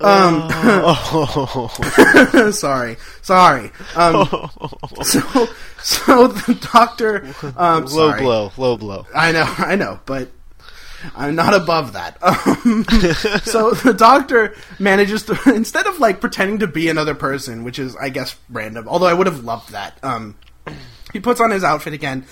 um, 0.01 0.49
Oh. 0.51 2.49
sorry, 2.53 2.97
sorry. 3.23 3.71
Um, 3.95 4.27
so 5.03 5.49
so 5.83 6.29
the 6.29 6.69
doctor. 6.73 7.27
Um, 7.57 7.85
low 7.85 8.11
sorry. 8.11 8.21
blow, 8.23 8.53
low 8.57 8.77
blow. 8.77 9.07
I 9.15 9.33
know, 9.33 9.45
I 9.59 9.77
know, 9.77 10.01
but 10.07 10.31
I'm 11.15 11.35
not 11.35 11.55
above 11.55 11.93
that. 11.93 12.17
Um, 12.23 12.85
so 13.45 13.73
the 13.73 13.95
doctor 13.97 14.55
manages 14.79 15.25
to, 15.25 15.39
instead 15.55 15.87
of 15.87 15.99
like 16.01 16.21
pretending 16.21 16.61
to 16.61 16.67
be 16.67 16.89
another 16.89 17.15
person, 17.15 17.65
which 17.65 17.79
is, 17.79 17.95
I 17.97 18.09
guess, 18.09 18.37
random, 18.49 18.89
although 18.89 19.07
I 19.07 19.15
would 19.15 19.27
have 19.27 19.45
loved 19.45 19.73
that, 19.73 19.99
um, 20.03 20.37
he 21.13 21.21
puts 21.21 21.41
on 21.41 21.51
his 21.51 21.65
outfit 21.65 21.93
again 21.93 22.25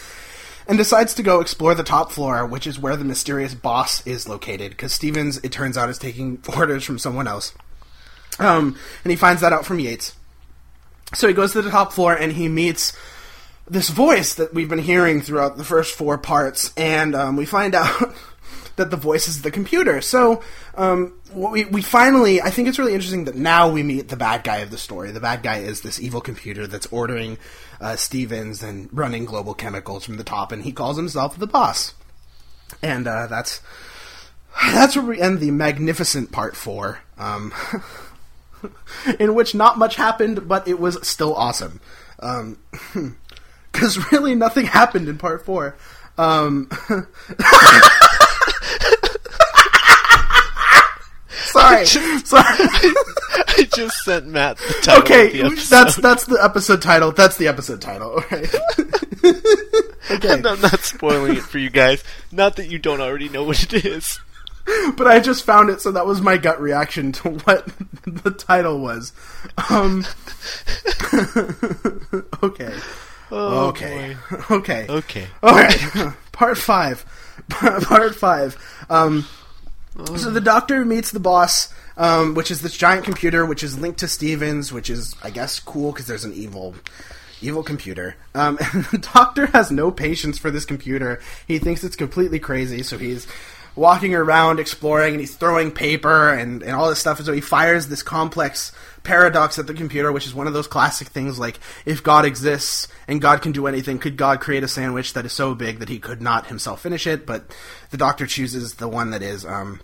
and 0.68 0.78
decides 0.78 1.14
to 1.14 1.22
go 1.22 1.40
explore 1.40 1.74
the 1.74 1.82
top 1.82 2.10
floor, 2.10 2.44
which 2.46 2.66
is 2.66 2.78
where 2.78 2.96
the 2.96 3.04
mysterious 3.04 3.54
boss 3.54 4.06
is 4.06 4.28
located, 4.28 4.70
because 4.70 4.92
Stevens, 4.92 5.38
it 5.38 5.52
turns 5.52 5.78
out, 5.78 5.88
is 5.88 5.98
taking 5.98 6.42
orders 6.56 6.84
from 6.84 6.98
someone 6.98 7.28
else. 7.28 7.54
Um, 8.38 8.76
and 9.04 9.10
he 9.10 9.16
finds 9.16 9.40
that 9.40 9.52
out 9.52 9.64
from 9.64 9.78
Yates. 9.78 10.14
So 11.14 11.28
he 11.28 11.34
goes 11.34 11.52
to 11.52 11.62
the 11.62 11.70
top 11.70 11.92
floor 11.92 12.14
and 12.14 12.32
he 12.32 12.48
meets 12.48 12.92
this 13.68 13.88
voice 13.88 14.34
that 14.34 14.54
we've 14.54 14.68
been 14.68 14.78
hearing 14.78 15.20
throughout 15.20 15.56
the 15.56 15.64
first 15.64 15.94
four 15.94 16.18
parts, 16.18 16.72
and 16.76 17.14
um, 17.14 17.36
we 17.36 17.46
find 17.46 17.74
out 17.76 18.14
that 18.76 18.90
the 18.90 18.96
voice 18.96 19.28
is 19.28 19.42
the 19.42 19.50
computer. 19.50 20.00
So 20.00 20.42
um, 20.76 21.14
we 21.32 21.64
we 21.64 21.82
finally, 21.82 22.40
I 22.40 22.50
think 22.50 22.68
it's 22.68 22.78
really 22.78 22.94
interesting 22.94 23.24
that 23.24 23.34
now 23.34 23.68
we 23.68 23.82
meet 23.82 24.08
the 24.08 24.16
bad 24.16 24.44
guy 24.44 24.58
of 24.58 24.70
the 24.70 24.78
story. 24.78 25.10
The 25.10 25.20
bad 25.20 25.42
guy 25.42 25.58
is 25.58 25.80
this 25.80 26.00
evil 26.00 26.20
computer 26.20 26.66
that's 26.66 26.86
ordering 26.86 27.38
uh, 27.80 27.96
Stevens 27.96 28.62
and 28.62 28.88
running 28.92 29.24
global 29.24 29.54
chemicals 29.54 30.04
from 30.04 30.16
the 30.16 30.24
top, 30.24 30.52
and 30.52 30.62
he 30.62 30.72
calls 30.72 30.96
himself 30.96 31.38
the 31.38 31.46
boss. 31.46 31.94
And 32.82 33.06
uh, 33.06 33.26
that's 33.26 33.60
that's 34.72 34.96
where 34.96 35.06
we 35.06 35.20
end 35.20 35.40
the 35.40 35.50
magnificent 35.50 36.32
part 36.32 36.56
four. 36.56 37.00
Um, 37.18 37.52
in 39.18 39.34
which 39.34 39.54
not 39.54 39.78
much 39.78 39.96
happened, 39.96 40.48
but 40.48 40.66
it 40.68 40.78
was 40.78 41.06
still 41.06 41.34
awesome. 41.34 41.80
Um, 42.20 42.58
because 43.72 44.10
really 44.12 44.34
nothing 44.34 44.66
happened 44.66 45.08
in 45.08 45.18
part 45.18 45.44
four. 45.44 45.76
Um, 46.18 46.70
sorry, 51.60 51.86
sorry. 52.24 52.44
I 53.48 53.68
just 53.74 53.96
sent 54.04 54.26
Matt 54.26 54.58
the 54.58 54.74
title 54.82 55.02
the 55.02 55.14
Okay, 55.14 55.40
episode. 55.42 55.70
that's 55.76 55.96
that's 55.96 56.24
the 56.26 56.38
episode 56.42 56.82
title. 56.82 57.12
That's 57.12 57.36
the 57.36 57.48
episode 57.48 57.80
title. 57.80 58.22
Right. 58.30 58.54
okay, 60.10 60.34
And 60.34 60.46
I'm 60.46 60.60
not 60.60 60.80
spoiling 60.80 61.36
it 61.36 61.42
for 61.42 61.58
you 61.58 61.70
guys. 61.70 62.02
Not 62.32 62.56
that 62.56 62.66
you 62.68 62.78
don't 62.78 63.00
already 63.00 63.28
know 63.28 63.44
what 63.44 63.62
it 63.62 63.84
is. 63.84 64.20
but 64.96 65.06
I 65.06 65.20
just 65.20 65.44
found 65.44 65.70
it, 65.70 65.80
so 65.80 65.92
that 65.92 66.06
was 66.06 66.20
my 66.20 66.36
gut 66.38 66.60
reaction 66.60 67.12
to 67.12 67.30
what 67.30 67.66
the 68.04 68.30
title 68.32 68.80
was. 68.80 69.12
Um, 69.70 70.04
okay, 72.42 72.74
Oh, 73.30 73.68
okay, 73.68 74.16
okay. 74.50 74.84
boy. 74.86 74.94
Okay. 74.94 75.26
All 75.42 75.54
right, 75.54 76.12
part 76.32 76.58
five. 76.58 77.04
part 77.48 78.14
five. 78.14 78.56
Um, 78.90 79.26
so 80.16 80.30
the 80.30 80.40
doctor 80.40 80.84
meets 80.84 81.10
the 81.10 81.20
boss, 81.20 81.72
um, 81.96 82.34
which 82.34 82.50
is 82.50 82.62
this 82.62 82.76
giant 82.76 83.04
computer, 83.04 83.46
which 83.46 83.62
is 83.62 83.78
linked 83.78 84.00
to 84.00 84.08
Stevens, 84.08 84.72
which 84.72 84.90
is, 84.90 85.14
I 85.22 85.30
guess, 85.30 85.60
cool 85.60 85.92
because 85.92 86.06
there's 86.06 86.24
an 86.24 86.34
evil, 86.34 86.74
evil 87.40 87.62
computer. 87.62 88.16
Um, 88.34 88.58
and 88.72 88.84
the 88.86 88.98
doctor 88.98 89.46
has 89.46 89.70
no 89.70 89.90
patience 89.90 90.38
for 90.38 90.50
this 90.50 90.64
computer. 90.64 91.20
He 91.46 91.58
thinks 91.58 91.84
it's 91.84 91.96
completely 91.96 92.38
crazy, 92.38 92.82
so 92.82 92.98
he's 92.98 93.26
walking 93.76 94.14
around 94.14 94.58
exploring 94.58 95.12
and 95.12 95.20
he's 95.20 95.36
throwing 95.36 95.70
paper 95.70 96.32
and, 96.32 96.62
and 96.62 96.72
all 96.72 96.88
this 96.88 96.98
stuff. 96.98 97.18
And 97.18 97.26
so 97.26 97.32
he 97.32 97.42
fires 97.42 97.88
this 97.88 98.02
complex 98.02 98.72
paradox 99.02 99.58
at 99.58 99.66
the 99.66 99.74
computer, 99.74 100.10
which 100.10 100.26
is 100.26 100.34
one 100.34 100.46
of 100.46 100.54
those 100.54 100.66
classic 100.66 101.08
things 101.08 101.38
like, 101.38 101.60
if 101.84 102.02
God 102.02 102.24
exists 102.24 102.88
and 103.06 103.20
God 103.20 103.42
can 103.42 103.52
do 103.52 103.66
anything, 103.66 103.98
could 103.98 104.16
God 104.16 104.40
create 104.40 104.64
a 104.64 104.68
sandwich 104.68 105.12
that 105.12 105.26
is 105.26 105.32
so 105.32 105.54
big 105.54 105.78
that 105.78 105.90
he 105.90 105.98
could 105.98 106.22
not 106.22 106.46
himself 106.46 106.80
finish 106.80 107.06
it? 107.06 107.26
But 107.26 107.54
the 107.90 107.98
doctor 107.98 108.26
chooses 108.26 108.74
the 108.74 108.88
one 108.88 109.10
that 109.10 109.22
is, 109.22 109.44
um, 109.44 109.80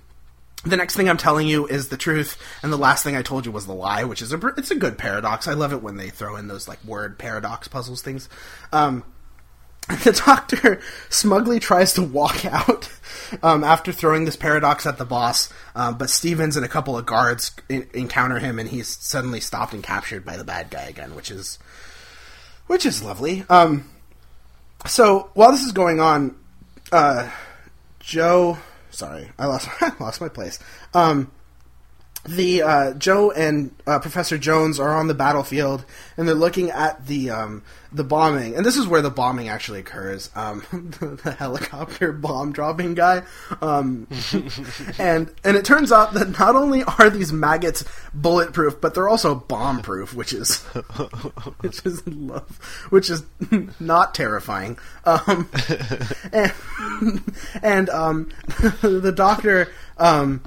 the 0.65 0.77
next 0.77 0.95
thing 0.95 1.09
I'm 1.09 1.17
telling 1.17 1.49
you 1.49 1.67
is 1.67 1.89
the 1.89 1.97
truth, 1.97 2.41
and 2.63 2.73
the 2.73 2.79
last 2.79 3.03
thing 3.03 3.17
I 3.17 3.23
told 3.23 3.47
you 3.47 3.53
was 3.53 3.67
the 3.67 3.75
lie, 3.75 4.05
which 4.05 4.23
is 4.23 4.33
a 4.33 4.47
it's 4.57 4.71
a 4.71 4.77
good 4.77 4.97
paradox. 4.97 5.49
I 5.49 5.55
love 5.55 5.73
it 5.73 5.83
when 5.83 5.97
they 5.97 6.11
throw 6.11 6.37
in 6.37 6.49
those 6.49 6.69
like 6.69 6.83
word 6.85 7.19
paradox 7.19 7.69
puzzles 7.69 8.03
things. 8.03 8.29
Um, 8.73 9.05
the 10.05 10.13
doctor 10.25 10.81
smugly 11.11 11.59
tries 11.59 11.95
to 11.95 12.03
walk 12.03 12.45
out 12.53 12.89
um, 13.43 13.65
after 13.65 13.91
throwing 13.91 14.25
this 14.25 14.37
paradox 14.37 14.87
at 14.87 14.99
the 14.99 15.05
boss, 15.05 15.53
uh, 15.75 15.93
but 15.93 16.09
Stevens 16.09 16.57
and 16.57 16.65
a 16.65 16.69
couple 16.69 16.97
of 16.97 17.05
guards 17.07 17.51
in- 17.69 17.89
encounter 17.93 18.39
him, 18.39 18.61
and 18.61 18.69
he's 18.69 18.89
suddenly 18.89 19.41
stopped 19.41 19.73
and 19.75 19.83
captured 19.83 20.25
by 20.25 20.37
the 20.37 20.45
bad 20.45 20.71
guy 20.71 20.85
again, 20.85 21.17
which 21.17 21.31
is 21.31 21.59
which 22.69 22.87
is 22.87 23.03
lovely. 23.03 23.45
Um, 23.49 23.91
so 24.87 25.31
while 25.35 25.51
this 25.51 25.65
is 25.65 25.73
going 25.73 26.01
on, 26.01 26.37
uh, 26.93 27.31
Jo, 27.99 28.59
sorry, 28.93 29.31
I 29.39 29.47
lost 29.47 29.69
lost 30.01 30.21
my 30.21 30.29
place. 30.29 30.59
Um, 30.95 31.31
the 32.25 32.63
uh, 32.63 32.95
Jo 32.95 33.33
and 33.33 33.75
uh, 33.87 33.99
Professor 33.99 34.39
Jones 34.39 34.79
are 34.79 34.95
on 34.95 35.09
the 35.09 35.15
battlefield, 35.15 35.85
and 36.17 36.29
they're 36.29 36.35
looking 36.35 36.71
at 36.71 37.07
the 37.07 37.31
um, 37.31 37.65
the 37.91 38.05
bombing, 38.05 38.55
and 38.55 38.65
this 38.65 38.77
is 38.77 38.87
where 38.87 39.03
the 39.03 39.11
bombing 39.11 39.49
actually 39.49 39.81
occurs. 39.81 40.31
Um, 40.37 40.63
the, 40.71 41.07
the 41.25 41.33
helicopter 41.33 42.13
bomb 42.13 42.53
dropping 42.53 42.95
guy, 42.95 43.23
um, 43.61 44.07
and 44.99 45.33
and 45.43 45.57
it 45.57 45.65
turns 45.65 45.91
out 45.91 46.15
that 46.15 46.39
not 46.39 46.55
only 46.55 46.85
are 46.85 47.11
these 47.11 47.33
maggots 47.33 47.85
bulletproof, 48.15 48.81
but 48.81 48.95
they're 48.95 49.09
also 49.09 49.35
bomb 49.35 49.83
proof, 49.83 50.15
which 50.15 50.33
is 50.33 50.61
which 51.61 51.85
is 51.85 52.07
love, 52.07 52.87
which 52.91 53.11
is 53.11 53.25
not 53.81 54.15
terrifying. 54.15 54.79
Um, 55.05 55.51
and 56.33 57.35
and 57.63 57.91
um, 57.91 58.29
the 58.81 59.13
doctor. 59.15 59.69
Um, 59.99 60.43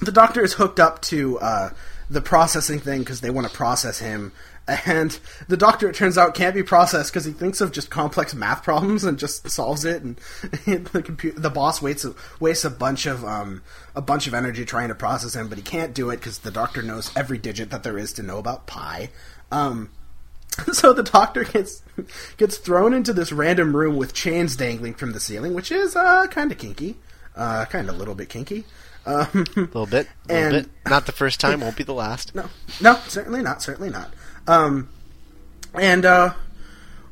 the 0.00 0.12
doctor 0.12 0.42
is 0.42 0.54
hooked 0.54 0.80
up 0.80 1.02
to 1.02 1.38
uh, 1.38 1.70
the 2.10 2.20
processing 2.20 2.78
thing 2.78 3.00
because 3.00 3.20
they 3.20 3.30
want 3.30 3.46
to 3.46 3.52
process 3.52 3.98
him. 3.98 4.32
And 4.66 5.18
the 5.48 5.56
doctor, 5.56 5.88
it 5.88 5.94
turns 5.94 6.18
out, 6.18 6.34
can't 6.34 6.54
be 6.54 6.62
processed 6.62 7.10
because 7.10 7.24
he 7.24 7.32
thinks 7.32 7.62
of 7.62 7.72
just 7.72 7.88
complex 7.88 8.34
math 8.34 8.62
problems 8.62 9.02
and 9.02 9.18
just 9.18 9.48
solves 9.48 9.86
it. 9.86 10.02
And 10.02 10.20
the 10.66 11.02
computer, 11.02 11.40
the 11.40 11.48
boss 11.50 11.80
wastes 11.80 12.06
wastes 12.38 12.66
a 12.66 12.70
bunch 12.70 13.06
of 13.06 13.24
um, 13.24 13.62
a 13.96 14.02
bunch 14.02 14.26
of 14.26 14.34
energy 14.34 14.66
trying 14.66 14.88
to 14.88 14.94
process 14.94 15.34
him, 15.34 15.48
but 15.48 15.56
he 15.56 15.64
can't 15.64 15.94
do 15.94 16.10
it 16.10 16.16
because 16.16 16.40
the 16.40 16.50
doctor 16.50 16.82
knows 16.82 17.10
every 17.16 17.38
digit 17.38 17.70
that 17.70 17.82
there 17.82 17.96
is 17.96 18.12
to 18.14 18.22
know 18.22 18.38
about 18.38 18.66
pi. 18.66 19.08
Um, 19.50 19.90
so 20.72 20.92
the 20.92 21.02
doctor 21.02 21.44
gets 21.44 21.82
gets 22.36 22.58
thrown 22.58 22.92
into 22.92 23.14
this 23.14 23.32
random 23.32 23.74
room 23.74 23.96
with 23.96 24.12
chains 24.12 24.54
dangling 24.54 24.94
from 24.94 25.12
the 25.12 25.20
ceiling, 25.20 25.54
which 25.54 25.72
is 25.72 25.96
uh, 25.96 26.26
kind 26.26 26.52
of 26.52 26.58
kinky, 26.58 26.96
uh, 27.36 27.64
kind 27.66 27.88
of 27.88 27.94
a 27.94 27.98
little 27.98 28.14
bit 28.14 28.28
kinky. 28.28 28.66
Um, 29.08 29.44
A 29.56 29.60
little 29.60 29.86
bit. 29.86 30.06
A 30.28 30.32
little 30.34 30.56
And- 30.56 30.66
bit. 30.66 30.90
Not 30.90 31.06
the 31.06 31.12
first 31.12 31.40
time. 31.40 31.60
Won't 31.60 31.76
be 31.76 31.84
the 31.84 31.94
last. 31.94 32.34
no, 32.34 32.48
no, 32.80 32.94
certainly 33.08 33.42
not, 33.42 33.62
certainly 33.62 33.90
not. 33.90 34.12
Um, 34.46 34.88
and 35.74 36.04
uh, 36.04 36.34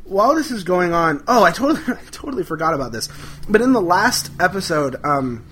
while 0.04 0.34
this 0.34 0.50
is 0.50 0.64
going 0.64 0.92
on, 0.92 1.22
oh, 1.28 1.42
I 1.44 1.50
totally, 1.52 1.80
I 1.98 2.00
totally 2.10 2.42
forgot 2.44 2.74
about 2.74 2.92
this. 2.92 3.08
But 3.48 3.60
in 3.62 3.72
the 3.72 3.80
last 3.80 4.30
episode, 4.40 4.96
um, 5.04 5.44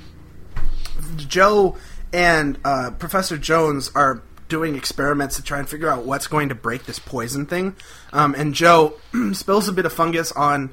Jo 1.17 1.77
and 2.13 2.59
uh, 2.65 2.91
Professor 2.99 3.37
Jones 3.37 3.91
are 3.95 4.23
doing 4.49 4.77
experiments 4.77 5.37
to 5.37 5.43
try 5.43 5.59
and 5.59 5.69
figure 5.69 5.89
out 5.91 6.05
what's 6.05 6.27
going 6.27 6.49
to 6.51 6.55
break 6.55 6.85
this 6.85 6.99
poison 6.99 7.47
thing. 7.47 7.75
Um, 8.13 8.35
and 8.37 8.55
Jo 8.55 8.95
spills 9.33 9.69
a 9.69 9.73
bit 9.73 9.87
of 9.87 9.93
fungus 9.93 10.31
on 10.33 10.71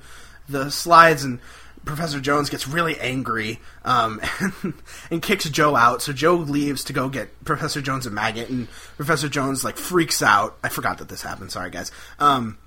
the 0.49 0.69
slides, 0.69 1.23
and 1.23 1.39
Professor 1.85 2.19
Jones 2.19 2.49
gets 2.49 2.67
really 2.67 2.99
angry 2.99 3.59
um, 3.83 4.21
and, 4.39 4.73
and 5.09 5.21
kicks 5.21 5.49
Jo 5.49 5.75
out. 5.75 6.01
So 6.01 6.13
Jo 6.13 6.35
leaves 6.35 6.85
to 6.85 6.93
go 6.93 7.09
get 7.09 7.43
Professor 7.43 7.81
Jones 7.81 8.05
a 8.05 8.11
maggot, 8.11 8.49
and 8.49 8.69
Professor 8.97 9.29
Jones 9.29 9.63
like 9.63 9.77
freaks 9.77 10.21
out. 10.21 10.57
I 10.63 10.69
forgot 10.69 10.99
that 10.99 11.09
this 11.09 11.21
happened. 11.21 11.51
Sorry, 11.51 11.69
guys. 11.69 11.91
Um, 12.19 12.57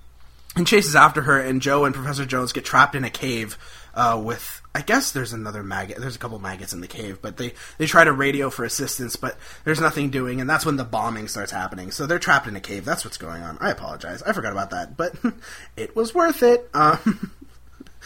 and 0.57 0.67
chases 0.67 0.95
after 0.95 1.23
her, 1.23 1.41
and 1.41 1.61
Jo 1.61 1.85
and 1.85 1.95
Professor 1.95 2.25
Jones 2.25 2.53
get 2.53 2.65
trapped 2.65 2.95
in 2.95 3.05
a 3.05 3.11
cave 3.11 3.59
uh, 3.95 4.21
with. 4.23 4.61
I 4.77 4.81
guess 4.81 5.13
there's 5.13 5.33
another 5.33 5.63
maggot. 5.63 5.99
There's 5.99 6.17
a 6.17 6.19
couple 6.19 6.41
maggots 6.41 6.73
in 6.73 6.81
the 6.81 6.89
cave, 6.89 7.21
but 7.23 7.37
they 7.37 7.55
they 7.79 7.87
try 7.87 8.03
to 8.03 8.13
radio 8.13 8.51
for 8.51 8.65
assistance, 8.65 9.15
but 9.15 9.37
there's 9.65 9.81
nothing 9.81 10.11
doing, 10.11 10.41
and 10.41 10.51
that's 10.51 10.67
when 10.67 10.77
the 10.77 10.85
bombing 10.85 11.29
starts 11.29 11.53
happening. 11.53 11.93
So 11.93 12.07
they're 12.07 12.19
trapped 12.19 12.49
in 12.49 12.57
a 12.57 12.61
cave. 12.61 12.85
That's 12.85 13.05
what's 13.05 13.17
going 13.17 13.43
on. 13.43 13.57
I 13.61 13.71
apologize. 13.71 14.23
I 14.23 14.33
forgot 14.33 14.53
about 14.53 14.71
that, 14.71 14.97
but 14.97 15.15
it 15.77 15.95
was 15.95 16.13
worth 16.15 16.43
it. 16.43 16.69
Um, 16.75 17.31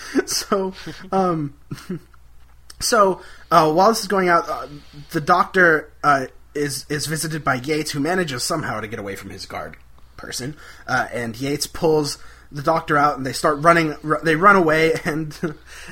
so, 0.27 0.73
um, 1.13 1.55
so 2.81 3.21
uh, 3.51 3.71
while 3.73 3.89
this 3.89 4.01
is 4.01 4.09
going 4.09 4.29
out, 4.29 4.49
uh, 4.49 4.67
the 5.11 5.21
doctor 5.21 5.93
uh, 6.05 6.27
is 6.55 6.87
is 6.89 7.07
visited 7.07 7.45
by 7.45 7.55
Yates, 7.57 7.91
who 7.93 8.01
manages 8.01 8.43
somehow 8.43 8.81
to 8.81 8.89
get 8.89 8.99
away 8.99 9.17
from 9.17 9.31
his 9.31 9.47
guard 9.47 9.77
person, 10.17 10.57
uh, 10.87 11.09
and 11.13 11.37
Yates 11.41 11.67
pulls 11.67 12.19
the 12.51 12.63
doctor 12.63 12.97
out 12.97 13.19
and 13.19 13.27
they 13.27 13.33
start 13.33 13.59
running. 13.61 13.95
r- 14.05 14.21
They 14.23 14.35
run 14.37 14.57
away, 14.57 14.95
and 15.05 15.37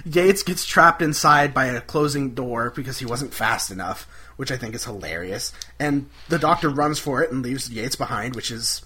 Yates 0.05 0.43
gets 0.43 0.65
trapped 0.65 1.03
inside 1.03 1.53
by 1.53 1.67
a 1.67 1.81
closing 1.81 2.35
door 2.35 2.73
because 2.75 2.99
he 2.99 3.05
wasn't 3.07 3.35
fast 3.35 3.71
enough, 3.71 4.09
which 4.37 4.51
I 4.51 4.57
think 4.57 4.75
is 4.75 4.85
hilarious. 4.85 5.53
And 5.79 6.09
the 6.29 6.39
doctor 6.39 6.69
runs 6.71 6.99
for 6.99 7.23
it 7.23 7.31
and 7.31 7.43
leaves 7.43 7.71
Yates 7.71 7.97
behind, 7.97 8.35
which 8.35 8.51
is 8.51 8.83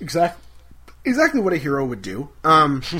exact 0.00 0.40
exactly 1.04 1.40
what 1.40 1.52
a 1.52 1.58
hero 1.58 1.84
would 1.84 2.02
do. 2.02 2.28
Um, 2.44 2.82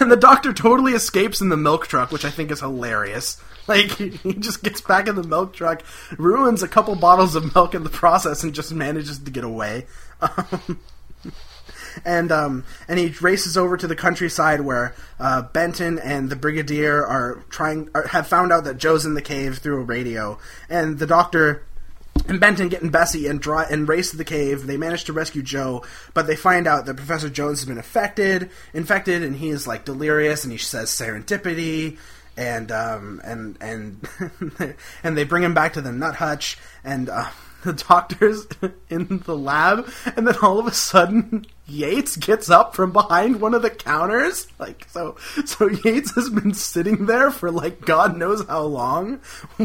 and 0.00 0.10
the 0.10 0.18
doctor 0.18 0.52
totally 0.52 0.92
escapes 0.92 1.40
in 1.40 1.48
the 1.48 1.56
milk 1.56 1.86
truck, 1.86 2.10
which 2.10 2.24
I 2.24 2.30
think 2.30 2.50
is 2.50 2.60
hilarious. 2.60 3.42
Like 3.66 3.90
he 3.96 4.34
just 4.34 4.62
gets 4.62 4.80
back 4.80 5.08
in 5.08 5.16
the 5.16 5.22
milk 5.22 5.54
truck, 5.54 5.82
ruins 6.18 6.62
a 6.62 6.68
couple 6.68 6.94
bottles 6.96 7.34
of 7.34 7.54
milk 7.54 7.74
in 7.74 7.84
the 7.84 7.90
process, 7.90 8.42
and 8.42 8.54
just 8.54 8.72
manages 8.72 9.18
to 9.18 9.30
get 9.30 9.44
away. 9.44 9.86
Um, 10.20 10.80
and 12.04 12.32
um, 12.32 12.64
and 12.88 12.98
he 12.98 13.08
races 13.20 13.56
over 13.56 13.76
to 13.76 13.86
the 13.86 13.96
countryside 13.96 14.62
where 14.62 14.94
uh, 15.20 15.42
Benton 15.42 15.98
and 15.98 16.30
the 16.30 16.36
Brigadier 16.36 17.06
are 17.06 17.44
trying 17.50 17.88
are, 17.94 18.08
have 18.08 18.26
found 18.26 18.52
out 18.52 18.64
that 18.64 18.78
Jo's 18.78 19.06
in 19.06 19.14
the 19.14 19.22
cave 19.22 19.58
through 19.58 19.80
a 19.80 19.84
radio, 19.84 20.38
and 20.68 20.98
the 20.98 21.06
doctor 21.06 21.64
and 22.28 22.40
Benton 22.40 22.68
get 22.68 22.82
in 22.82 22.90
Bessie 22.90 23.26
and 23.26 23.40
dry, 23.40 23.66
and 23.70 23.88
race 23.88 24.10
to 24.10 24.16
the 24.16 24.24
cave. 24.24 24.66
They 24.66 24.76
manage 24.76 25.04
to 25.04 25.12
rescue 25.12 25.42
Jo, 25.42 25.84
but 26.14 26.26
they 26.26 26.36
find 26.36 26.66
out 26.66 26.86
that 26.86 26.96
Professor 26.96 27.28
Jones 27.28 27.60
has 27.60 27.68
been 27.68 27.78
affected, 27.78 28.50
infected, 28.72 29.22
and 29.22 29.36
he 29.36 29.48
is 29.50 29.66
like 29.66 29.84
delirious, 29.84 30.44
and 30.44 30.52
he 30.52 30.58
says 30.58 30.90
serendipity, 30.90 31.98
and 32.36 32.70
um, 32.70 33.20
and 33.24 33.58
and 33.60 34.08
and 35.04 35.16
they 35.16 35.24
bring 35.24 35.42
him 35.42 35.54
back 35.54 35.74
to 35.74 35.80
the 35.80 35.92
nut 35.92 36.16
hutch, 36.16 36.58
and 36.84 37.08
uh, 37.08 37.30
the 37.64 37.72
doctor's 37.72 38.46
in 38.90 39.22
the 39.26 39.36
lab, 39.36 39.88
and 40.16 40.26
then 40.26 40.34
all 40.42 40.58
of 40.58 40.66
a 40.66 40.72
sudden 40.72 41.46
Yates 41.66 42.16
gets 42.16 42.50
up 42.50 42.74
from 42.74 42.92
behind 42.92 43.40
one 43.40 43.54
of 43.54 43.62
the 43.62 43.70
counters, 43.70 44.46
like 44.58 44.86
so. 44.90 45.16
So 45.46 45.68
Yates 45.68 46.14
has 46.16 46.28
been 46.28 46.54
sitting 46.54 47.06
there 47.06 47.30
for 47.30 47.50
like 47.50 47.80
God 47.82 48.16
knows 48.16 48.44
how 48.46 48.62
long, 48.62 49.20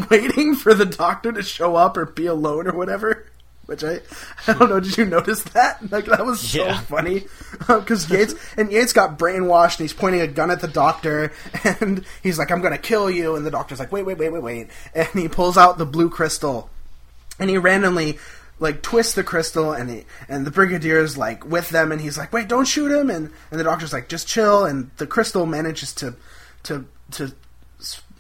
waiting 0.10 0.56
for 0.56 0.74
the 0.74 0.86
doctor 0.86 1.32
to 1.32 1.44
show 1.44 1.76
up 1.76 1.98
or 1.98 2.06
be 2.06 2.28
alone 2.28 2.68
or 2.68 2.74
whatever. 2.78 3.26
Which 3.66 3.84
I, 3.84 4.00
I 4.48 4.54
don't 4.54 4.70
know. 4.70 4.80
Did 4.80 4.98
you 4.98 5.04
notice 5.04 5.44
that? 5.44 5.92
Like 5.92 6.06
that 6.06 6.26
was 6.26 6.40
so 6.40 6.64
Yeah. 6.68 6.80
funny 6.80 7.26
because 7.68 8.10
Yates 8.10 8.34
and 8.56 8.72
Yates 8.72 8.94
got 8.94 9.20
brainwashed 9.20 9.80
and 9.80 9.90
he's 9.90 9.92
pointing 9.92 10.22
a 10.22 10.28
gun 10.28 10.52
at 10.52 10.62
the 10.62 10.70
doctor 10.70 11.34
and 11.66 12.06
he's 12.24 12.40
like, 12.40 12.50
"I'm 12.50 12.62
gonna 12.62 12.78
kill 12.78 13.10
you," 13.12 13.36
and 13.36 13.46
the 13.46 13.52
doctor's 13.52 13.80
like, 13.80 13.92
"Wait, 13.92 14.06
wait, 14.06 14.18
wait, 14.18 14.32
wait, 14.32 14.42
wait," 14.42 14.68
and 14.96 15.08
he 15.10 15.28
pulls 15.28 15.58
out 15.58 15.78
the 15.78 15.86
blue 15.86 16.10
crystal 16.10 16.70
and 17.40 17.50
he 17.50 17.58
randomly 17.58 18.18
like 18.60 18.82
twists 18.82 19.14
the 19.14 19.24
crystal 19.24 19.72
and 19.72 19.90
he, 19.90 20.06
and 20.28 20.46
the 20.46 20.52
brigadier's 20.52 21.18
like 21.18 21.46
with 21.46 21.70
them 21.70 21.92
and 21.92 22.02
he's 22.02 22.18
like 22.18 22.34
wait 22.34 22.48
don't 22.48 22.66
shoot 22.66 22.92
him 22.92 23.10
and 23.10 23.32
and 23.52 23.60
the 23.60 23.64
doctor's 23.64 23.94
like 23.94 24.10
just 24.10 24.28
chill 24.28 24.66
and 24.66 24.90
the 24.98 25.08
crystal 25.08 25.46
manages 25.46 25.94
to 25.94 26.16
to 26.64 26.86
to 27.12 27.32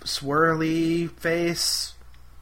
swirly 0.03 1.09
face 1.11 1.93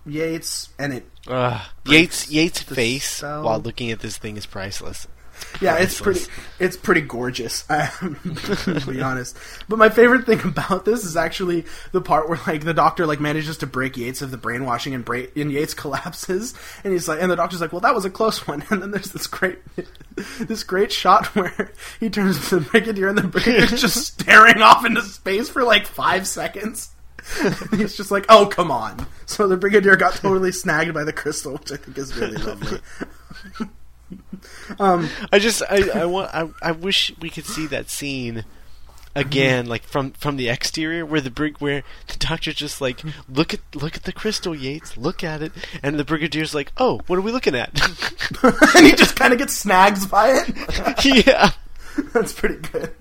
Yates 0.06 0.70
and 0.78 0.94
it 0.94 1.06
Ugh. 1.28 1.62
Yates 1.86 2.30
Yates' 2.30 2.62
face 2.62 3.10
cell. 3.10 3.44
while 3.44 3.60
looking 3.60 3.90
at 3.92 4.00
this 4.00 4.18
thing 4.18 4.38
is 4.38 4.46
priceless. 4.46 5.08
Yeah 5.62 5.78
it's 5.78 6.00
pretty 6.00 6.22
it's 6.60 6.78
pretty 6.78 7.02
gorgeous 7.02 7.66
um, 7.70 8.18
to 8.36 8.84
be 8.88 9.02
honest. 9.02 9.38
But 9.68 9.78
my 9.78 9.90
favorite 9.90 10.26
thing 10.26 10.42
about 10.44 10.86
this 10.86 11.04
is 11.04 11.18
actually 11.18 11.66
the 11.92 12.02
part 12.02 12.30
where 12.30 12.40
like 12.48 12.64
the 12.64 12.74
doctor 12.74 13.06
like 13.06 13.20
manages 13.20 13.58
to 13.58 13.68
break 13.68 13.98
Yates 13.98 14.22
of 14.22 14.32
the 14.32 14.38
brainwashing 14.38 14.94
and 14.94 15.04
break 15.04 15.36
and 15.36 15.52
Yates 15.52 15.74
collapses 15.86 16.54
and 16.84 16.94
he's 16.94 17.08
like 17.08 17.22
and 17.22 17.32
the 17.32 17.36
doctor's 17.36 17.62
like 17.62 17.72
well 17.72 17.82
that 17.82 17.96
was 17.96 18.06
a 18.06 18.10
close 18.10 18.48
one. 18.48 18.64
And 18.76 18.82
then 18.82 18.92
there's 18.92 19.12
this 19.12 19.28
great 19.28 19.60
this 20.40 20.64
great 20.64 20.92
shot 20.92 21.28
where 21.36 21.72
he 22.00 22.10
turns 22.10 22.50
to 22.50 22.60
the 22.60 22.70
brigadier 22.70 23.08
and 23.08 23.18
the 23.18 23.22
brigadier's 23.22 23.80
just 23.80 24.06
staring 24.06 24.62
off 24.62 24.86
into 24.86 25.02
space 25.02 25.50
for 25.50 25.64
like 25.64 25.86
five 25.86 26.28
seconds. 26.28 26.90
He's 27.72 27.96
just 27.96 28.12
like 28.12 28.26
oh 28.28 28.48
come 28.48 28.72
on. 28.72 29.08
So 29.26 29.48
the 29.48 29.56
brigadier 29.56 29.96
got 29.96 30.16
totally 30.16 30.52
snagged 30.52 30.94
by 30.94 31.04
the 31.04 31.14
crystal 31.14 31.54
which 31.54 31.72
I 31.72 31.78
think 31.78 31.98
is 31.98 32.16
really 32.18 32.38
lovely 32.38 32.80
Um, 34.80 35.10
I 35.32 35.40
just 35.40 35.62
I, 35.70 36.02
I 36.02 36.06
want 36.06 36.34
I, 36.34 36.50
I 36.62 36.72
wish 36.72 37.12
we 37.22 37.30
could 37.30 37.46
see 37.46 37.68
that 37.68 37.90
scene 37.90 38.44
again, 39.16 39.64
mm-hmm. 39.64 39.72
like 39.72 39.84
from 39.84 40.12
from 40.12 40.38
the 40.38 40.50
exterior, 40.50 41.06
where 41.06 41.22
the 41.22 41.32
brig 41.32 41.58
where 41.60 41.84
the 42.08 42.18
doctor's 42.18 42.56
just 42.56 42.82
like 42.82 42.98
mm-hmm. 42.98 43.34
look 43.34 43.54
at 43.54 43.62
look 43.74 43.96
at 43.96 44.04
the 44.04 44.12
crystal, 44.12 44.54
Yates, 44.54 44.98
look 44.98 45.24
at 45.24 45.42
it, 45.42 45.52
and 45.82 45.98
the 45.98 46.04
brigadier's 46.04 46.54
like, 46.54 46.72
oh, 46.78 47.02
what 47.08 47.18
are 47.18 47.22
we 47.22 47.32
looking 47.32 47.56
at? 47.56 47.70
and 48.44 48.86
he 48.86 48.94
just 48.94 49.16
kind 49.16 49.34
of 49.34 49.40
gets 49.40 49.54
snagged 49.54 50.10
by 50.10 50.30
it 50.30 51.06
yeah. 51.28 51.52
That's 52.14 52.34
pretty 52.34 52.56
good. 52.56 52.94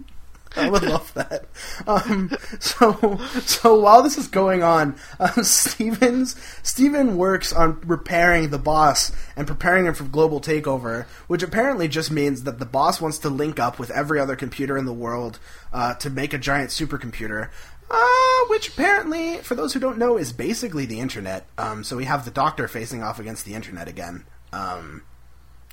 I 0.56 0.70
would 0.70 0.82
love 0.82 1.12
that. 1.14 1.46
Um, 1.86 2.30
so, 2.60 3.18
so 3.44 3.80
while 3.80 4.02
this 4.02 4.16
is 4.16 4.28
going 4.28 4.62
on, 4.62 4.96
uh, 5.18 5.42
Stevens 5.42 6.36
Steven 6.62 7.16
works 7.16 7.52
on 7.52 7.80
repairing 7.80 8.50
the 8.50 8.58
boss 8.58 9.10
and 9.36 9.46
preparing 9.46 9.86
him 9.86 9.94
for 9.94 10.04
global 10.04 10.40
takeover, 10.40 11.06
which 11.26 11.42
apparently 11.42 11.88
just 11.88 12.10
means 12.10 12.44
that 12.44 12.58
the 12.58 12.66
boss 12.66 13.00
wants 13.00 13.18
to 13.18 13.28
link 13.28 13.58
up 13.58 13.78
with 13.78 13.90
every 13.90 14.20
other 14.20 14.36
computer 14.36 14.78
in 14.78 14.84
the 14.84 14.92
world 14.92 15.40
uh, 15.72 15.94
to 15.94 16.08
make 16.08 16.32
a 16.32 16.38
giant 16.38 16.70
supercomputer. 16.70 17.50
Uh, 17.90 18.46
which 18.48 18.68
apparently, 18.68 19.36
for 19.38 19.54
those 19.54 19.74
who 19.74 19.80
don't 19.80 19.98
know, 19.98 20.16
is 20.16 20.32
basically 20.32 20.86
the 20.86 21.00
internet. 21.00 21.46
Um, 21.58 21.84
so 21.84 21.96
we 21.96 22.06
have 22.06 22.24
the 22.24 22.30
Doctor 22.30 22.66
facing 22.66 23.02
off 23.02 23.20
against 23.20 23.44
the 23.44 23.54
internet 23.54 23.88
again. 23.88 24.24
Um, 24.52 25.02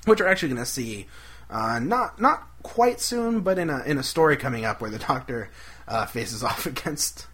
which 0.06 0.20
we're 0.20 0.28
actually 0.28 0.50
going 0.50 0.64
to 0.64 0.70
see 0.70 1.08
uh, 1.52 1.80
not 1.80 2.20
not 2.20 2.48
quite 2.64 3.00
soon, 3.00 3.42
but 3.42 3.58
in 3.60 3.70
a 3.70 3.84
in 3.84 3.98
a 3.98 4.04
story 4.04 4.38
coming 4.38 4.66
up 4.66 4.82
where 4.82 4.90
the 4.90 5.00
Doctor 5.00 5.50
uh, 5.88 6.06
faces 6.06 6.44
off 6.44 6.66
against 6.66 7.28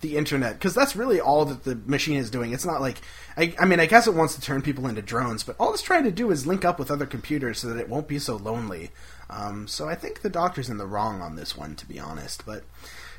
the 0.00 0.16
internet 0.16 0.54
because 0.54 0.74
that's 0.74 0.96
really 0.96 1.20
all 1.20 1.44
that 1.44 1.64
the 1.64 1.76
machine 1.86 2.16
is 2.16 2.30
doing. 2.30 2.52
It's 2.52 2.64
not 2.64 2.80
like 2.80 3.00
I, 3.36 3.54
I 3.58 3.64
mean 3.64 3.80
I 3.80 3.86
guess 3.86 4.06
it 4.06 4.14
wants 4.14 4.34
to 4.34 4.40
turn 4.40 4.62
people 4.62 4.86
into 4.86 5.02
drones, 5.02 5.42
but 5.42 5.56
all 5.58 5.72
it's 5.72 5.82
trying 5.82 6.04
to 6.04 6.10
do 6.10 6.30
is 6.30 6.46
link 6.46 6.64
up 6.64 6.78
with 6.78 6.90
other 6.90 7.06
computers 7.06 7.58
so 7.58 7.68
that 7.68 7.80
it 7.80 7.88
won't 7.88 8.08
be 8.08 8.18
so 8.18 8.36
lonely. 8.36 8.90
Um, 9.28 9.68
so 9.68 9.88
I 9.88 9.94
think 9.94 10.22
the 10.22 10.30
Doctor's 10.30 10.68
in 10.68 10.78
the 10.78 10.86
wrong 10.86 11.22
on 11.22 11.36
this 11.36 11.56
one, 11.56 11.76
to 11.76 11.86
be 11.86 12.00
honest. 12.00 12.44
But 12.44 12.64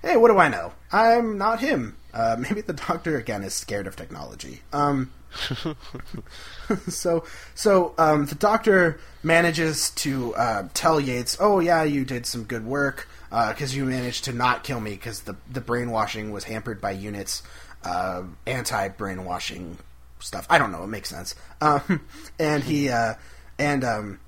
hey, 0.02 0.18
what 0.18 0.30
do 0.30 0.38
I 0.38 0.49
know? 0.49 0.74
I'm 0.91 1.38
not 1.38 1.60
him. 1.60 1.98
Uh, 2.14 2.36
maybe 2.40 2.62
the 2.62 2.74
Doctor 2.74 3.18
again 3.18 3.44
is 3.44 3.53
scared 3.53 3.88
of 3.88 3.95
technology. 3.95 4.62
Um, 4.74 5.12
so 6.88 7.24
so 7.56 7.94
um, 7.98 8.26
the 8.26 8.36
doctor 8.36 8.99
manages 9.24 9.91
to 9.91 10.36
uh, 10.36 10.68
tell 10.74 10.99
Yates, 10.99 11.38
"Oh 11.40 11.60
yeah, 11.60 11.84
you 11.84 12.06
did 12.06 12.26
some 12.26 12.44
good 12.44 12.66
work 12.66 13.08
because 13.30 13.76
you 13.76 13.86
managed 13.86 14.26
to 14.26 14.34
not 14.34 14.64
kill 14.64 14.80
me 14.80 14.91
because 14.91 15.22
the 15.22 15.36
the 15.49 15.62
brainwashing 15.62 16.32
was 16.32 16.44
hampered 16.44 16.82
by 16.82 16.91
units 16.91 17.44
uh, 17.84 18.24
anti 18.45 18.90
brainwashing 18.90 19.78
stuff. 20.20 20.45
I 20.49 20.58
don't 20.58 20.72
know. 20.72 20.84
It 20.84 20.88
makes 20.88 21.10
sense." 21.10 21.36
Um, 21.62 22.02
and 22.40 22.64
he 22.64 22.90
uh, 22.90 23.16
and 23.58 23.84
um, 23.84 24.20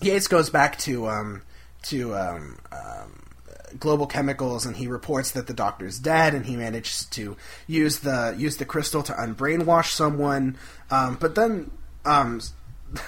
Yates 0.00 0.26
goes 0.26 0.50
back 0.50 0.78
to 0.80 1.08
um, 1.08 1.42
to 1.84 2.14
um, 2.14 2.58
um, 2.72 3.23
global 3.78 4.06
chemicals 4.06 4.66
and 4.66 4.76
he 4.76 4.86
reports 4.86 5.30
that 5.32 5.46
the 5.46 5.54
doctor's 5.54 5.98
dead 5.98 6.34
and 6.34 6.46
he 6.46 6.56
manages 6.56 7.04
to 7.06 7.36
use 7.66 8.00
the 8.00 8.34
use 8.36 8.56
the 8.56 8.64
crystal 8.64 9.02
to 9.02 9.12
unbrainwash 9.12 9.90
someone. 9.92 10.56
Um, 10.90 11.16
but 11.20 11.34
then 11.34 11.70
um, 12.04 12.40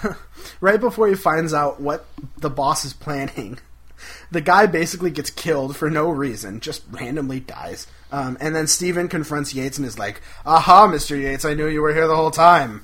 right 0.61 0.79
before 0.79 1.07
he 1.07 1.15
finds 1.15 1.53
out 1.53 1.79
what 1.79 2.05
the 2.37 2.49
boss 2.49 2.85
is 2.85 2.93
planning 2.93 3.59
the 4.31 4.41
guy 4.41 4.65
basically 4.65 5.11
gets 5.11 5.29
killed 5.29 5.75
for 5.75 5.89
no 5.89 6.09
reason 6.09 6.59
just 6.59 6.83
randomly 6.91 7.39
dies. 7.39 7.87
Um, 8.11 8.37
and 8.39 8.55
then 8.55 8.67
Steven 8.67 9.07
confronts 9.07 9.53
Yates 9.53 9.77
and 9.77 9.87
is 9.87 9.99
like 9.99 10.21
aha 10.45 10.87
Mr. 10.87 11.19
Yates 11.19 11.45
I 11.45 11.53
knew 11.53 11.67
you 11.67 11.81
were 11.81 11.93
here 11.93 12.07
the 12.07 12.15
whole 12.15 12.31
time. 12.31 12.83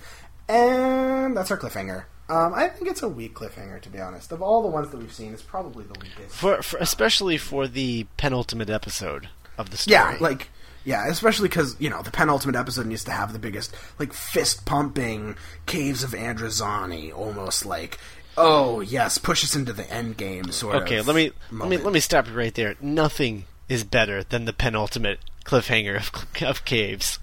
And 0.49 1.37
that's 1.37 1.51
our 1.51 1.57
cliffhanger 1.57 2.05
um, 2.33 2.53
I 2.53 2.67
think 2.69 2.89
it's 2.89 3.03
a 3.03 3.09
weak 3.09 3.35
cliffhanger, 3.35 3.81
to 3.81 3.89
be 3.89 3.99
honest. 3.99 4.31
Of 4.31 4.41
all 4.41 4.61
the 4.61 4.67
ones 4.69 4.89
that 4.89 4.97
we've 4.97 5.13
seen, 5.13 5.33
it's 5.33 5.41
probably 5.43 5.83
the 5.83 5.99
weakest. 5.99 6.35
For, 6.35 6.61
for 6.63 6.77
especially 6.79 7.37
for 7.37 7.67
the 7.67 8.07
penultimate 8.17 8.69
episode 8.69 9.29
of 9.57 9.69
the 9.69 9.77
story. 9.77 9.93
Yeah, 9.93 10.17
like 10.19 10.49
yeah, 10.85 11.07
especially 11.07 11.47
because 11.49 11.75
you 11.79 11.89
know 11.89 12.01
the 12.01 12.11
penultimate 12.11 12.55
episode 12.55 12.87
needs 12.87 13.03
to 13.05 13.11
have 13.11 13.33
the 13.33 13.39
biggest 13.39 13.75
like 13.99 14.13
fist 14.13 14.65
pumping 14.65 15.35
caves 15.65 16.03
of 16.03 16.11
Androzani, 16.11 17.13
almost 17.15 17.65
like 17.65 17.99
oh 18.37 18.79
yes, 18.81 19.17
push 19.17 19.43
us 19.43 19.55
into 19.55 19.73
the 19.73 19.89
end 19.93 20.17
game 20.17 20.51
sort 20.51 20.75
Okay, 20.75 20.97
of. 20.97 21.07
let 21.07 21.15
me 21.15 21.31
let 21.51 21.69
me 21.69 21.77
let 21.77 21.93
me 21.93 21.99
stop 21.99 22.27
you 22.27 22.33
right 22.33 22.53
there. 22.55 22.75
Nothing 22.81 23.45
is 23.69 23.83
better 23.83 24.23
than 24.23 24.45
the 24.45 24.53
penultimate 24.53 25.19
cliffhanger 25.45 25.97
of 25.97 26.43
of 26.43 26.65
caves. 26.65 27.19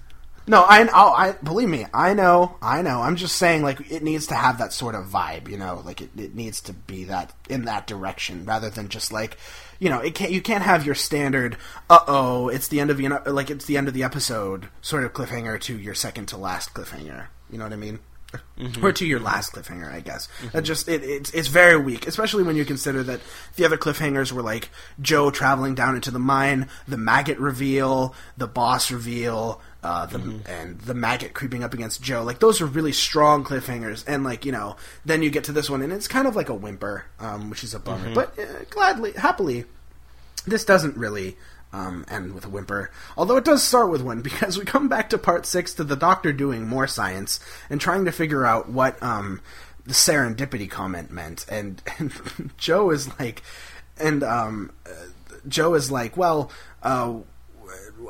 No, 0.51 0.65
I, 0.67 0.85
oh, 0.93 1.13
I 1.13 1.31
believe 1.41 1.69
me, 1.69 1.85
I 1.93 2.13
know, 2.13 2.57
I 2.61 2.81
know. 2.81 3.01
I'm 3.01 3.15
just 3.15 3.37
saying, 3.37 3.61
like, 3.61 3.89
it 3.89 4.03
needs 4.03 4.27
to 4.27 4.35
have 4.35 4.57
that 4.57 4.73
sort 4.73 4.95
of 4.95 5.05
vibe, 5.05 5.47
you 5.47 5.55
know, 5.55 5.81
like 5.85 6.01
it, 6.01 6.09
it 6.17 6.35
needs 6.35 6.59
to 6.63 6.73
be 6.73 7.05
that 7.05 7.31
in 7.49 7.63
that 7.63 7.87
direction 7.87 8.43
rather 8.43 8.69
than 8.69 8.89
just 8.89 9.13
like, 9.13 9.37
you 9.79 9.87
know, 9.87 9.99
it 9.99 10.13
can't. 10.13 10.29
You 10.29 10.41
can't 10.41 10.61
have 10.61 10.85
your 10.85 10.93
standard, 10.93 11.55
uh 11.89 11.99
oh, 12.05 12.49
it's 12.49 12.67
the 12.67 12.81
end 12.81 12.91
of 12.91 12.97
the 12.97 13.07
like 13.27 13.49
it's 13.49 13.63
the 13.63 13.77
end 13.77 13.87
of 13.87 13.93
the 13.93 14.03
episode 14.03 14.67
sort 14.81 15.05
of 15.05 15.13
cliffhanger 15.13 15.57
to 15.61 15.79
your 15.79 15.95
second 15.95 16.25
to 16.27 16.37
last 16.37 16.73
cliffhanger. 16.73 17.27
You 17.49 17.57
know 17.57 17.63
what 17.63 17.71
I 17.71 17.77
mean? 17.77 17.99
Mm-hmm. 18.57 18.85
Or 18.85 18.91
to 18.91 19.05
your 19.05 19.19
last 19.19 19.53
cliffhanger, 19.53 19.91
I 19.91 19.99
guess. 19.99 20.27
Mm-hmm. 20.41 20.57
It 20.57 20.61
just 20.61 20.87
it, 20.87 21.03
it's 21.03 21.31
it's 21.31 21.47
very 21.47 21.77
weak, 21.77 22.07
especially 22.07 22.43
when 22.43 22.55
you 22.55 22.65
consider 22.65 23.03
that 23.03 23.21
the 23.55 23.65
other 23.65 23.77
cliffhangers 23.77 24.31
were 24.31 24.41
like 24.41 24.69
Jo 25.01 25.31
traveling 25.31 25.75
down 25.75 25.95
into 25.95 26.11
the 26.11 26.19
mine, 26.19 26.67
the 26.87 26.97
maggot 26.97 27.39
reveal, 27.39 28.13
the 28.37 28.47
boss 28.47 28.91
reveal, 28.91 29.61
uh, 29.83 30.05
the 30.05 30.19
mm-hmm. 30.19 30.51
and 30.51 30.79
the 30.81 30.93
maggot 30.93 31.33
creeping 31.33 31.63
up 31.63 31.73
against 31.73 32.01
Jo. 32.01 32.23
Like 32.23 32.39
those 32.39 32.61
are 32.61 32.65
really 32.65 32.91
strong 32.91 33.43
cliffhangers, 33.43 34.03
and 34.07 34.23
like 34.23 34.45
you 34.45 34.51
know, 34.51 34.75
then 35.05 35.23
you 35.23 35.29
get 35.29 35.45
to 35.45 35.51
this 35.51 35.69
one, 35.69 35.81
and 35.81 35.91
it's 35.91 36.07
kind 36.07 36.27
of 36.27 36.35
like 36.35 36.49
a 36.49 36.53
whimper, 36.53 37.05
um, 37.19 37.49
which 37.49 37.63
is 37.63 37.73
a 37.73 37.79
bummer. 37.79 38.05
Mm-hmm. 38.05 38.13
But 38.13 38.37
uh, 38.37 38.65
gladly, 38.69 39.13
happily, 39.13 39.65
this 40.45 40.65
doesn't 40.65 40.97
really 40.97 41.35
um, 41.73 42.05
end 42.09 42.33
with 42.33 42.45
a 42.45 42.49
whimper. 42.49 42.91
Although 43.17 43.37
it 43.37 43.45
does 43.45 43.63
start 43.63 43.89
with 43.89 44.01
one 44.01 44.21
because 44.21 44.57
we 44.57 44.65
come 44.65 44.87
back 44.87 45.09
to 45.09 45.17
part 45.17 45.45
six 45.45 45.73
to 45.75 45.83
the 45.83 45.95
Doctor 45.95 46.31
doing 46.31 46.67
more 46.67 46.87
science 46.87 47.39
and 47.69 47.81
trying 47.81 48.05
to 48.05 48.11
figure 48.11 48.45
out 48.45 48.69
what 48.69 49.01
um, 49.01 49.41
the 49.85 49.93
serendipity 49.93 50.69
comment 50.69 51.11
meant, 51.11 51.45
and, 51.49 51.81
and 51.97 52.11
Jo 52.57 52.91
is 52.91 53.09
like, 53.19 53.41
and 53.97 54.23
um, 54.23 54.71
uh, 54.85 54.91
Jo 55.47 55.73
is 55.73 55.91
like, 55.91 56.15
well. 56.15 56.51
Uh, 56.83 57.19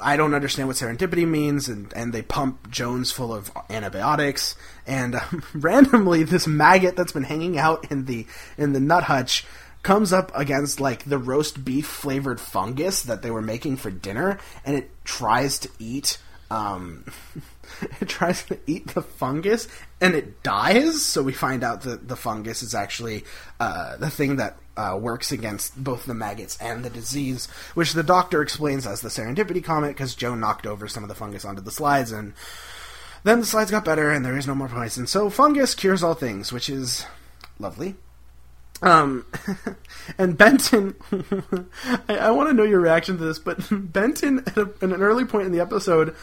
I 0.02 0.18
don't 0.18 0.34
understand 0.34 0.68
what 0.68 0.78
serendipity 0.78 1.28
means, 1.28 1.68
and, 1.70 1.92
and 1.94 2.14
they 2.14 2.22
pump 2.22 2.70
Jones 2.70 3.12
full 3.12 3.34
of 3.34 3.52
antibiotics, 3.70 4.56
and 4.86 5.16
um, 5.16 5.44
randomly 5.54 6.24
this 6.24 6.48
maggot 6.48 6.96
that's 6.96 7.12
been 7.12 7.24
hanging 7.24 7.58
out 7.58 7.92
in 7.92 8.06
the 8.06 8.26
in 8.58 8.74
the 8.74 8.80
nut 8.80 9.04
hutch 9.04 9.46
comes 9.84 10.14
up 10.14 10.32
against 10.36 10.80
like 10.80 11.06
the 11.06 11.18
roast 11.18 11.66
beef 11.66 11.88
flavored 11.88 12.40
fungus 12.40 13.02
that 13.04 13.22
they 13.22 13.32
were 13.32 13.42
making 13.42 13.78
for 13.78 13.92
dinner, 13.92 14.40
and 14.66 14.76
it 14.76 14.92
tries 15.04 15.60
to 15.60 15.70
eat. 15.80 16.18
Um, 16.50 17.06
it 18.02 18.10
tries 18.10 18.44
to 18.46 18.60
eat 18.68 18.88
the 18.88 19.02
fungus 19.02 19.68
and 20.02 20.16
it 20.16 20.44
dies. 20.44 21.02
So 21.02 21.22
we 21.22 21.32
find 21.32 21.64
out 21.64 21.82
that 21.82 22.08
the 22.08 22.16
fungus 22.16 22.64
is 22.64 22.74
actually 22.74 23.24
uh, 23.60 23.96
the 23.98 24.10
thing 24.10 24.38
that 24.38 24.58
uh, 24.76 24.98
works 25.00 25.32
against 25.32 25.82
both 25.82 26.06
the 26.06 26.14
maggots 26.14 26.58
and 26.60 26.84
the 26.84 26.90
disease, 26.90 27.46
which 27.76 27.94
the 27.94 28.04
doctor 28.04 28.42
explains 28.42 28.88
as 28.88 29.02
the 29.02 29.10
serendipity 29.10 29.64
comet 29.64 29.90
because 29.90 30.16
Jo 30.16 30.34
knocked 30.34 30.66
over 30.66 30.88
some 30.88 31.04
of 31.04 31.10
the 31.10 31.16
fungus 31.16 31.46
onto 31.46 31.62
the 31.62 31.72
slides, 31.72 32.12
and 32.12 32.34
then 33.24 33.40
the 33.40 33.46
slides 33.46 33.70
got 33.70 33.86
better 33.86 34.10
and 34.10 34.26
there 34.26 34.38
is 34.38 34.48
no 34.48 34.56
more 34.56 34.68
poison. 34.68 35.06
So 35.06 35.30
fungus 35.30 35.76
cures 35.76 36.04
all 36.04 36.16
things, 36.16 36.52
which 36.52 36.70
is 36.70 37.06
lovely. 37.60 37.96
Um, 38.82 39.26
and 40.18 40.38
Benton, 40.38 40.96
I, 42.10 42.18
I 42.18 42.32
want 42.32 42.50
to 42.50 42.54
know 42.54 42.64
your 42.64 42.80
reaction 42.80 43.18
to 43.18 43.24
this, 43.24 43.38
but 43.38 43.60
Benton, 43.72 44.40
at, 44.48 44.58
a, 44.58 44.62
at, 44.62 44.82
an 44.82 45.02
early 45.02 45.26
point 45.26 45.46
in 45.46 45.52
the 45.52 45.60
episode, 45.60 46.16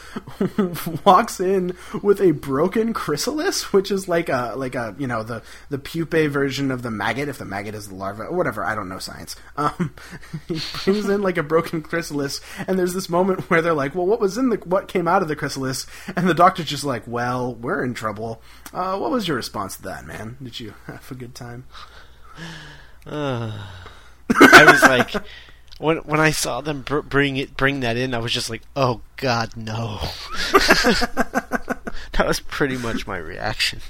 walks 1.05 1.39
in 1.39 1.75
with 2.01 2.19
a 2.19 2.31
broken 2.31 2.93
chrysalis, 2.93 3.71
which 3.71 3.91
is 3.91 4.09
like 4.09 4.27
a 4.27 4.53
like 4.57 4.75
a 4.75 4.93
you 4.97 5.07
know 5.07 5.23
the 5.23 5.41
the 5.69 5.77
pupae 5.77 6.27
version 6.27 6.69
of 6.69 6.81
the 6.81 6.91
maggot, 6.91 7.29
if 7.29 7.37
the 7.37 7.45
maggot 7.45 7.75
is 7.75 7.87
the 7.87 7.95
larva 7.95 8.23
or 8.23 8.35
whatever. 8.35 8.65
I 8.65 8.75
don't 8.75 8.89
know 8.89 8.99
science. 8.99 9.35
Um, 9.55 9.93
he 10.47 10.59
brings 10.83 11.07
in 11.07 11.21
like 11.21 11.37
a 11.37 11.43
broken 11.43 11.81
chrysalis, 11.81 12.41
and 12.67 12.77
there's 12.77 12.93
this 12.93 13.09
moment 13.09 13.49
where 13.49 13.61
they're 13.61 13.73
like, 13.73 13.95
"Well, 13.95 14.05
what 14.05 14.19
was 14.19 14.37
in 14.37 14.49
the 14.49 14.57
what 14.57 14.89
came 14.89 15.07
out 15.07 15.21
of 15.21 15.29
the 15.29 15.35
chrysalis?" 15.35 15.87
And 16.15 16.27
the 16.27 16.33
doctor's 16.33 16.65
just 16.65 16.83
like, 16.83 17.03
"Well, 17.07 17.55
we're 17.55 17.83
in 17.83 17.93
trouble." 17.93 18.41
Uh, 18.73 18.97
what 18.97 19.11
was 19.11 19.27
your 19.27 19.37
response 19.37 19.77
to 19.77 19.83
that, 19.83 20.05
man? 20.05 20.35
Did 20.43 20.59
you 20.59 20.73
have 20.87 21.09
a 21.09 21.15
good 21.15 21.33
time? 21.33 21.65
Uh, 23.05 23.51
I 24.29 24.71
was 24.71 24.81
like, 24.83 25.13
when 25.79 25.97
when 25.99 26.19
I 26.19 26.31
saw 26.31 26.61
them 26.61 26.81
br- 26.81 26.99
bring 26.99 27.37
it 27.37 27.57
bring 27.57 27.79
that 27.79 27.97
in, 27.97 28.13
I 28.13 28.19
was 28.19 28.31
just 28.31 28.49
like, 28.49 28.61
oh 28.75 29.01
God, 29.17 29.55
no. 29.55 29.99
that 30.51 32.25
was 32.25 32.39
pretty 32.41 32.77
much 32.77 33.07
my 33.07 33.17
reaction. 33.17 33.81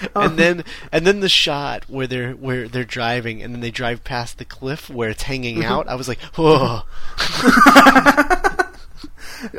and 0.00 0.16
um, 0.16 0.36
then 0.36 0.64
and 0.90 1.06
then 1.06 1.20
the 1.20 1.28
shot 1.28 1.88
where 1.88 2.06
they're 2.06 2.32
where 2.32 2.68
they're 2.68 2.84
driving 2.84 3.42
and 3.42 3.54
then 3.54 3.60
they 3.60 3.70
drive 3.70 4.02
past 4.04 4.38
the 4.38 4.44
cliff 4.44 4.90
where 4.90 5.10
it's 5.10 5.22
hanging 5.22 5.58
mm-hmm. 5.58 5.72
out. 5.72 5.88
I 5.88 5.94
was 5.94 6.08
like, 6.08 6.20
whoa. 6.36 6.82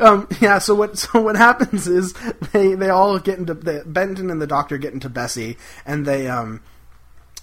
um, 0.00 0.28
yeah. 0.40 0.58
So 0.58 0.74
what? 0.74 0.98
So 0.98 1.20
what 1.22 1.36
happens 1.36 1.86
is 1.86 2.12
they 2.52 2.74
they 2.74 2.90
all 2.90 3.18
get 3.18 3.38
into 3.38 3.54
the, 3.54 3.82
Benton 3.86 4.30
and 4.30 4.42
the 4.42 4.46
doctor 4.46 4.76
get 4.78 4.92
into 4.92 5.08
Bessie, 5.08 5.56
and 5.86 6.04
they 6.06 6.28
um 6.28 6.60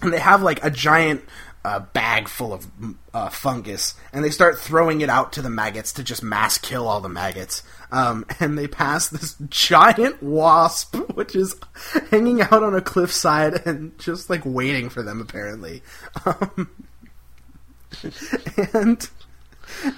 and 0.02 0.12
they 0.12 0.20
have 0.20 0.42
like 0.42 0.62
a 0.64 0.70
giant 0.70 1.22
uh, 1.64 1.78
bag 1.78 2.28
full 2.28 2.52
of 2.52 2.66
uh, 3.14 3.28
fungus, 3.28 3.94
and 4.12 4.24
they 4.24 4.30
start 4.30 4.58
throwing 4.58 5.00
it 5.00 5.08
out 5.08 5.32
to 5.32 5.42
the 5.42 5.50
maggots 5.50 5.92
to 5.92 6.02
just 6.02 6.22
mass 6.22 6.58
kill 6.58 6.88
all 6.88 7.00
the 7.00 7.08
maggots. 7.08 7.62
Um, 7.90 8.24
and 8.40 8.58
they 8.58 8.66
pass 8.66 9.08
this 9.08 9.36
giant 9.48 10.22
wasp, 10.22 10.96
which 11.14 11.36
is 11.36 11.54
hanging 12.10 12.40
out 12.42 12.62
on 12.62 12.74
a 12.74 12.80
cliffside 12.80 13.66
and 13.66 13.96
just 13.98 14.28
like 14.28 14.42
waiting 14.44 14.88
for 14.88 15.02
them, 15.02 15.20
apparently. 15.20 15.82
Um, 16.24 16.70
and 18.72 19.10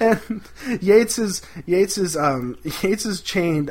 and 0.01 0.43
Yates 0.81 1.19
is 1.19 1.43
Yates 1.67 1.99
is 1.99 2.17
um 2.17 2.59
Yates 2.83 3.05
is 3.05 3.21
chained, 3.21 3.71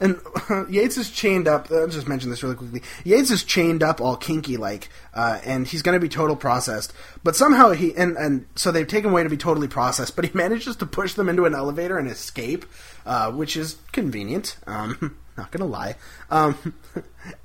and 0.00 0.20
Yates 0.68 0.96
is 0.96 1.10
chained 1.10 1.48
up. 1.48 1.70
I'll 1.70 1.88
just 1.88 2.08
mention 2.08 2.30
this 2.30 2.42
really 2.42 2.56
quickly. 2.56 2.82
Yates 3.04 3.30
is 3.30 3.44
chained 3.44 3.82
up, 3.82 4.00
all 4.00 4.16
kinky 4.16 4.56
like, 4.56 4.88
uh, 5.14 5.40
and 5.44 5.66
he's 5.66 5.82
going 5.82 5.94
to 5.94 6.00
be 6.00 6.08
total 6.08 6.36
processed. 6.36 6.92
But 7.22 7.36
somehow 7.36 7.70
he 7.70 7.94
and 7.96 8.16
and 8.16 8.46
so 8.54 8.70
they've 8.70 8.86
taken 8.86 9.10
away 9.10 9.22
to 9.22 9.28
be 9.28 9.36
totally 9.36 9.68
processed. 9.68 10.16
But 10.16 10.26
he 10.26 10.30
manages 10.34 10.76
to 10.76 10.86
push 10.86 11.14
them 11.14 11.28
into 11.28 11.44
an 11.44 11.54
elevator 11.54 11.98
and 11.98 12.08
escape, 12.08 12.64
uh, 13.06 13.30
which 13.32 13.56
is 13.56 13.76
convenient. 13.92 14.56
Um, 14.66 15.16
not 15.36 15.50
gonna 15.50 15.66
lie. 15.66 15.96
Um, 16.30 16.74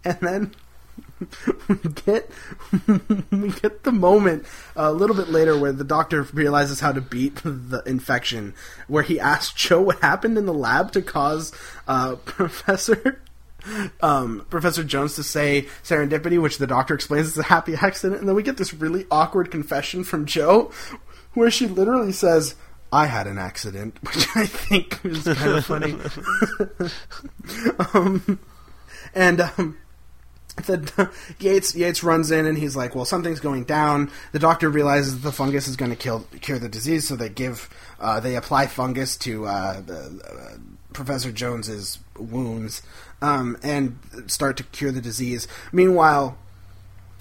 and 0.03 0.17
then 0.21 0.51
we 1.69 1.75
get 2.05 2.29
we 3.31 3.49
get 3.49 3.83
the 3.83 3.91
moment 3.91 4.45
a 4.75 4.91
little 4.91 5.15
bit 5.15 5.29
later 5.29 5.57
where 5.57 5.71
the 5.71 5.83
doctor 5.83 6.23
realizes 6.33 6.79
how 6.79 6.91
to 6.91 7.01
beat 7.01 7.41
the 7.43 7.81
infection, 7.85 8.53
where 8.87 9.03
he 9.03 9.19
asks 9.19 9.53
Jo 9.53 9.81
what 9.81 9.99
happened 10.01 10.37
in 10.37 10.45
the 10.45 10.53
lab 10.53 10.91
to 10.91 11.01
cause 11.01 11.53
uh, 11.87 12.15
Professor 12.25 13.21
um, 14.01 14.45
Professor 14.49 14.83
Jones 14.83 15.15
to 15.15 15.23
say 15.23 15.67
serendipity, 15.83 16.41
which 16.41 16.57
the 16.57 16.67
doctor 16.67 16.93
explains 16.93 17.27
is 17.27 17.37
a 17.37 17.43
happy 17.43 17.75
accident, 17.75 18.19
and 18.19 18.27
then 18.27 18.35
we 18.35 18.43
get 18.43 18.57
this 18.57 18.73
really 18.73 19.05
awkward 19.09 19.49
confession 19.49 20.03
from 20.03 20.25
Jo, 20.25 20.71
where 21.33 21.51
she 21.51 21.67
literally 21.67 22.11
says. 22.11 22.55
I 22.91 23.07
had 23.07 23.27
an 23.27 23.37
accident, 23.37 23.97
which 24.03 24.27
I 24.35 24.45
think 24.45 25.03
is 25.03 25.23
kind 25.23 25.55
of 25.55 25.65
funny. 25.65 25.97
um, 27.93 28.39
and 29.13 29.41
um, 29.41 29.77
the 30.55 31.11
Yates 31.39 31.75
Yates 31.75 32.03
runs 32.03 32.31
in 32.31 32.45
and 32.45 32.57
he's 32.57 32.75
like, 32.75 32.95
"Well, 32.95 33.05
something's 33.05 33.39
going 33.39 33.65
down." 33.65 34.11
The 34.31 34.39
doctor 34.39 34.69
realizes 34.69 35.21
the 35.21 35.31
fungus 35.31 35.67
is 35.67 35.75
going 35.75 35.91
to 35.91 35.97
kill 35.97 36.25
cure 36.41 36.59
the 36.59 36.69
disease, 36.69 37.07
so 37.07 37.15
they 37.15 37.29
give 37.29 37.69
uh, 37.99 38.19
they 38.19 38.35
apply 38.35 38.67
fungus 38.67 39.17
to 39.17 39.45
uh, 39.45 39.81
the, 39.81 39.95
uh, 39.95 40.57
Professor 40.93 41.31
Jones's 41.31 41.99
wounds 42.17 42.81
um, 43.21 43.57
and 43.63 43.97
start 44.27 44.57
to 44.57 44.63
cure 44.63 44.91
the 44.91 45.01
disease. 45.01 45.47
Meanwhile, 45.71 46.37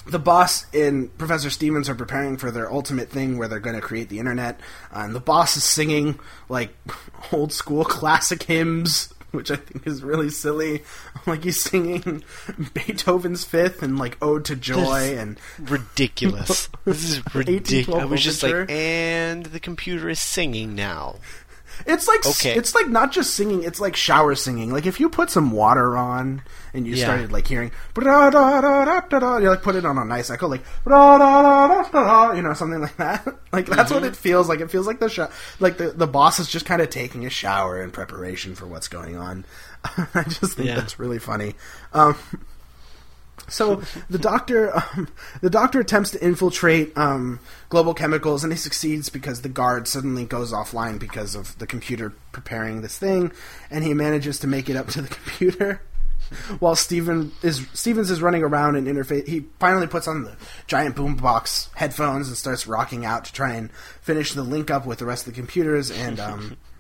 the 0.07 0.19
boss 0.19 0.67
and 0.75 1.17
Professor 1.17 1.51
Stevens 1.51 1.89
are 1.89 1.95
preparing 1.95 2.37
for 2.37 2.51
their 2.51 2.71
ultimate 2.71 3.11
thing 3.11 3.39
where 3.39 3.49
they're 3.49 3.59
going 3.59 3.77
to 3.77 3.83
create 3.83 4.11
the 4.11 4.19
internet, 4.19 4.61
and 4.93 5.15
the 5.15 5.21
boss 5.21 5.57
is 5.57 5.65
singing 5.65 6.19
like 6.49 6.75
old 7.33 7.53
school 7.53 7.85
classic 7.85 8.43
hymns 8.45 9.14
which 9.45 9.51
I 9.51 9.57
think 9.57 9.87
is 9.87 10.03
really 10.03 10.31
silly. 10.31 10.83
Like 11.27 11.45
he's 11.45 11.59
singing 11.59 12.23
Beethoven's 12.75 13.45
Fifth 13.45 13.83
and 13.83 13.99
like 13.99 14.19
Ode 14.21 14.45
to 14.47 14.57
Joy 14.57 15.17
and 15.17 15.41
ridiculous. 15.59 16.69
this 16.85 17.03
is 17.03 17.35
ridiculous. 17.35 18.03
I 18.03 18.05
was 18.05 18.23
just 18.23 18.43
like, 18.43 18.71
and 18.71 19.47
the 19.47 19.59
computer 19.59 20.11
is 20.11 20.21
singing 20.21 20.75
now. 20.75 21.17
It's 21.87 22.09
like 22.09 22.27
okay. 22.27 22.55
it's 22.55 22.75
like 22.75 22.89
not 22.89 23.13
just 23.13 23.35
singing; 23.35 23.63
it's 23.63 23.81
like 23.81 23.97
shower 23.97 24.35
singing. 24.35 24.73
Like 24.73 24.87
if 24.87 25.01
you 25.01 25.09
put 25.09 25.31
some 25.31 25.51
water 25.51 25.97
on 25.97 26.43
and 26.73 26.87
you 26.87 26.95
yeah. 26.95 27.05
started 27.05 27.33
like 27.33 27.47
hearing, 27.47 27.71
you 29.43 29.51
like 29.51 29.63
put 29.63 29.77
it 29.77 29.85
on 29.85 29.99
a 29.99 30.05
nice 30.05 30.31
echo, 30.31 30.49
like 30.49 30.63
you 30.87 32.43
know 32.43 32.55
something 32.55 32.81
like 32.81 32.97
that. 32.97 33.27
like 33.53 33.67
that's 33.67 33.93
mm-hmm. 33.93 33.95
what 33.95 34.05
it 34.05 34.17
feels 34.17 34.49
like. 34.49 34.61
It 34.61 34.71
feels 34.71 34.87
like 34.87 35.01
the 35.01 35.09
sh- 35.09 35.21
like 35.61 35.77
the 35.79 35.91
the 35.91 36.07
boss 36.07 36.39
is 36.39 36.49
just 36.49 36.67
kind 36.67 36.81
of 36.83 36.91
taking 36.91 37.27
a 37.27 37.31
shower 37.31 37.83
in 37.83 37.91
preparation 37.91 38.55
for 38.55 38.67
what's 38.67 38.89
going 38.89 39.17
on. 39.17 39.45
I 40.15 40.25
just 40.25 40.57
think 40.57 40.69
yeah. 40.69 40.77
that's 40.77 40.99
really 40.99 41.19
funny. 41.19 41.55
Um, 41.93 42.17
so 43.49 43.83
the 44.09 44.19
doctor, 44.19 44.75
um, 44.77 45.09
the 45.41 45.51
doctor 45.51 45.81
attempts 45.81 46.11
to 46.13 46.25
infiltrate 46.25 46.97
um, 46.97 47.41
global 47.69 47.95
chemicals, 47.95 48.45
and 48.45 48.53
he 48.53 48.59
succeeds 48.59 49.09
because 49.09 49.43
the 49.43 49.49
guard 49.49 49.87
suddenly 49.89 50.25
goes 50.25 50.53
offline 50.53 50.99
because 50.99 51.35
of 51.35 51.59
the 51.59 51.67
computer 51.67 52.13
preparing 52.33 52.83
this 52.83 52.99
thing, 52.99 53.33
and 53.71 53.85
he 53.85 53.95
manages 53.95 54.39
to 54.41 54.47
make 54.47 54.69
it 54.69 54.77
up 54.77 54.89
to 54.89 55.03
the 55.03 55.09
computer. 55.15 55.83
While 56.59 56.75
Steven 56.75 57.33
is 57.43 57.67
Stevens 57.75 58.11
is 58.11 58.23
running 58.23 58.43
around 58.43 58.77
and 58.77 58.87
interface, 58.87 59.27
he 59.29 59.45
finally 59.61 59.87
puts 59.87 60.09
on 60.09 60.25
the 60.25 60.37
giant 60.67 60.97
boombox 60.97 61.69
headphones 61.75 62.29
and 62.29 62.37
starts 62.37 62.67
rocking 62.67 63.05
out 63.05 63.27
to 63.27 63.33
try 63.33 63.53
and 63.53 63.71
finish 64.01 64.33
the 64.33 64.43
link 64.43 64.71
up 64.71 64.87
with 64.87 64.99
the 64.99 65.05
rest 65.05 65.27
of 65.27 65.35
the 65.35 65.39
computers. 65.39 65.91
And 65.91 66.19
um, 66.19 66.57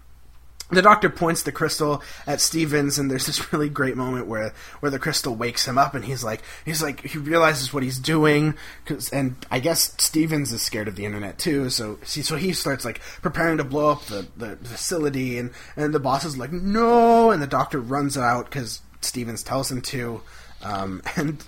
the 0.70 0.82
doctor 0.82 1.10
points 1.10 1.42
the 1.42 1.52
crystal 1.52 2.02
at 2.26 2.40
Stevens, 2.40 2.98
and 2.98 3.10
there's 3.10 3.26
this 3.26 3.52
really 3.52 3.68
great 3.68 3.96
moment 3.96 4.26
where 4.26 4.54
where 4.80 4.90
the 4.90 4.98
crystal 4.98 5.34
wakes 5.34 5.66
him 5.66 5.78
up, 5.78 5.94
and 5.94 6.04
he's 6.04 6.24
like 6.24 6.42
he's 6.64 6.82
like 6.82 7.00
he 7.00 7.18
realizes 7.18 7.72
what 7.72 7.82
he's 7.82 7.98
doing, 7.98 8.54
cause, 8.86 9.10
and 9.10 9.36
I 9.50 9.60
guess 9.60 9.94
Stevens 9.98 10.52
is 10.52 10.62
scared 10.62 10.88
of 10.88 10.96
the 10.96 11.04
internet 11.04 11.38
too, 11.38 11.70
so 11.70 11.98
see, 12.04 12.22
so 12.22 12.36
he 12.36 12.52
starts 12.52 12.84
like 12.84 13.00
preparing 13.22 13.58
to 13.58 13.64
blow 13.64 13.90
up 13.90 14.04
the, 14.06 14.26
the 14.36 14.56
facility, 14.56 15.38
and 15.38 15.50
and 15.76 15.94
the 15.94 16.00
boss 16.00 16.24
is 16.24 16.38
like 16.38 16.52
no, 16.52 17.30
and 17.30 17.42
the 17.42 17.46
doctor 17.46 17.80
runs 17.80 18.16
out 18.16 18.46
because 18.46 18.80
Stevens 19.00 19.42
tells 19.42 19.70
him 19.70 19.82
to, 19.82 20.22
um, 20.62 21.02
and 21.16 21.44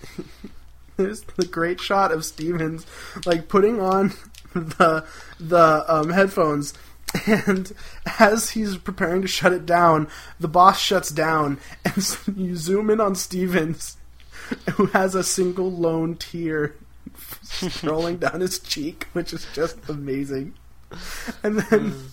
there's 0.97 1.23
the 1.37 1.47
great 1.47 1.81
shot 1.81 2.13
of 2.13 2.25
Stevens 2.25 2.87
like 3.25 3.49
putting 3.49 3.81
on 3.81 4.13
the 4.55 5.05
the 5.41 5.85
um, 5.89 6.11
headphones 6.11 6.75
and 7.47 7.73
as 8.19 8.51
he's 8.51 8.77
preparing 8.77 9.23
to 9.23 9.29
shut 9.29 9.53
it 9.53 9.67
down, 9.67 10.09
the 10.41 10.49
boss 10.49 10.81
shuts 10.81 11.11
down, 11.11 11.59
and 11.85 12.19
you 12.37 12.57
zoom 12.57 12.91
in 12.91 13.01
on 13.01 13.15
Stevens, 13.15 13.97
who 14.75 14.87
has 14.87 15.15
a 15.15 15.25
single 15.25 15.71
lone 15.71 16.17
tear 16.17 16.75
rolling 17.83 18.19
down 18.19 18.41
his 18.41 18.59
cheek, 18.59 19.07
which 19.13 19.33
is 19.33 19.47
just 19.55 19.77
amazing. 19.89 20.55
And 21.43 21.59
then 21.61 21.91
hmm. 21.91 22.07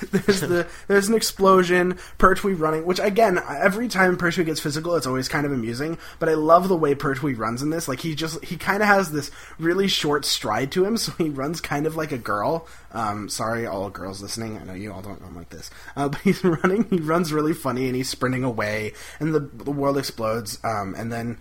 there's 0.10 0.40
the 0.40 0.66
there's 0.88 1.08
an 1.08 1.14
explosion, 1.14 1.98
Pertwee 2.18 2.54
running, 2.54 2.84
which 2.84 2.98
again, 2.98 3.40
every 3.48 3.88
time 3.88 4.16
Pertwee 4.16 4.44
gets 4.44 4.60
physical, 4.60 4.96
it's 4.96 5.06
always 5.06 5.28
kind 5.28 5.46
of 5.46 5.52
amusing. 5.52 5.98
But 6.18 6.28
I 6.28 6.34
love 6.34 6.68
the 6.68 6.76
way 6.76 6.94
Pertwee 6.94 7.34
runs 7.34 7.62
in 7.62 7.70
this. 7.70 7.88
Like 7.88 8.00
he 8.00 8.14
just 8.14 8.44
he 8.44 8.56
kind 8.56 8.82
of 8.82 8.88
has 8.88 9.12
this 9.12 9.30
really 9.58 9.88
short 9.88 10.24
stride 10.24 10.72
to 10.72 10.84
him, 10.84 10.96
so 10.96 11.12
he 11.12 11.28
runs 11.28 11.60
kind 11.60 11.86
of 11.86 11.96
like 11.96 12.12
a 12.12 12.18
girl. 12.18 12.66
Um, 12.92 13.28
sorry, 13.28 13.66
all 13.66 13.90
girls 13.90 14.22
listening. 14.22 14.58
I 14.58 14.64
know 14.64 14.74
you 14.74 14.92
all 14.92 15.02
don't 15.02 15.20
run 15.20 15.34
like 15.34 15.50
this, 15.50 15.70
uh, 15.96 16.08
but 16.10 16.20
he's 16.20 16.42
running. 16.44 16.84
He 16.84 16.98
runs 16.98 17.32
really 17.32 17.54
funny, 17.54 17.86
and 17.86 17.96
he's 17.96 18.08
sprinting 18.08 18.44
away, 18.44 18.92
and 19.20 19.34
the 19.34 19.40
the 19.40 19.70
world 19.70 19.98
explodes. 19.98 20.58
Um, 20.64 20.94
and 20.96 21.12
then 21.12 21.38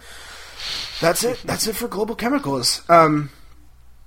that's 1.01 1.23
it. 1.23 1.41
That's 1.45 1.67
it 1.67 1.75
for 1.75 1.87
global 1.87 2.15
chemicals. 2.15 2.81
Um, 2.89 3.29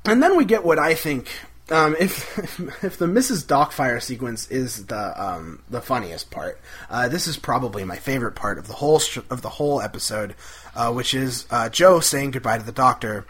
and 0.05 0.23
then 0.23 0.37
we 0.37 0.45
get 0.45 0.65
what 0.65 0.79
I 0.79 0.95
think 0.95 1.29
um, 1.71 1.97
if, 1.99 2.39
if, 2.85 2.99
the 2.99 3.07
Mrs. 3.07 3.47
Doc-Fire 3.47 4.01
sequence 4.01 4.51
is 4.51 4.87
the 4.87 5.23
um, 5.23 5.63
the 5.69 5.81
funniest 5.81 6.31
part, 6.31 6.61
uh, 6.91 7.09
this 7.09 7.27
is 7.27 7.37
probably 7.37 7.85
my 7.85 7.97
favorite 7.97 8.35
part 8.35 8.59
of 8.59 8.67
the 8.67 8.75
whole 8.75 8.99
sh- 8.99 9.19
of 9.31 9.43
the 9.43 9.49
whole 9.49 9.81
episode, 9.81 10.35
uh, 10.75 10.93
which 10.93 11.15
is 11.15 11.47
uh, 11.51 11.69
Jo 11.69 12.01
saying 12.01 12.33
goodbye 12.33 12.59
to 12.59 12.65
the 12.65 12.73
doctor, 12.73 13.27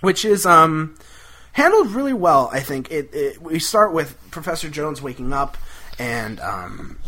which 0.00 0.24
is 0.24 0.44
um, 0.46 0.96
handled 1.52 1.92
really 1.92 2.14
well. 2.14 2.50
I 2.52 2.60
think 2.60 2.90
it, 2.90 3.10
it, 3.12 3.42
We 3.42 3.58
start 3.58 3.92
with 3.92 4.18
Professor 4.30 4.68
Jones 4.68 5.00
waking 5.00 5.32
up 5.32 5.56
and 5.98 6.40
um, 6.40 6.98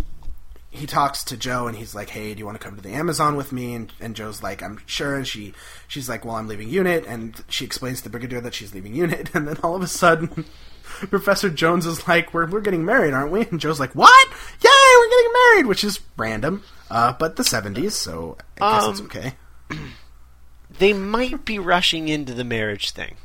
he 0.76 0.86
talks 0.86 1.24
to 1.24 1.36
Jo 1.36 1.66
and 1.66 1.76
he's 1.76 1.94
like, 1.94 2.10
"Hey, 2.10 2.32
do 2.34 2.38
you 2.38 2.46
want 2.46 2.60
to 2.60 2.64
come 2.64 2.76
to 2.76 2.82
the 2.82 2.92
Amazon 2.94 3.36
with 3.36 3.52
me?" 3.52 3.74
And, 3.74 3.92
and 4.00 4.14
Jo's 4.14 4.42
like, 4.42 4.62
"I'm 4.62 4.80
sure." 4.86 5.14
And 5.16 5.26
she 5.26 5.52
she's 5.88 6.08
like, 6.08 6.24
"Well, 6.24 6.36
I'm 6.36 6.46
leaving 6.48 6.68
unit." 6.68 7.04
And 7.06 7.42
she 7.48 7.64
explains 7.64 7.98
to 7.98 8.04
the 8.04 8.10
brigadier 8.10 8.40
that 8.40 8.54
she's 8.54 8.74
leaving 8.74 8.94
unit. 8.94 9.30
And 9.34 9.48
then 9.48 9.56
all 9.62 9.74
of 9.74 9.82
a 9.82 9.86
sudden, 9.88 10.44
Professor 11.10 11.50
Jones 11.50 11.86
is 11.86 12.06
like, 12.08 12.32
"We're 12.32 12.46
we're 12.46 12.60
getting 12.60 12.84
married, 12.84 13.14
aren't 13.14 13.32
we?" 13.32 13.46
And 13.46 13.60
Jo's 13.60 13.80
like, 13.80 13.94
"What? 13.94 14.28
Yay, 14.62 14.70
we're 14.98 15.10
getting 15.10 15.32
married!" 15.32 15.66
Which 15.66 15.84
is 15.84 16.00
random, 16.16 16.62
uh, 16.90 17.12
but 17.14 17.36
the 17.36 17.42
'70s, 17.42 17.92
so 17.92 18.36
I 18.60 18.74
guess 18.74 18.84
um, 18.84 18.90
it's 18.92 19.00
okay. 19.02 19.34
They 20.78 20.92
might 20.92 21.44
be 21.46 21.58
rushing 21.58 22.08
into 22.08 22.34
the 22.34 22.44
marriage 22.44 22.90
thing. 22.90 23.16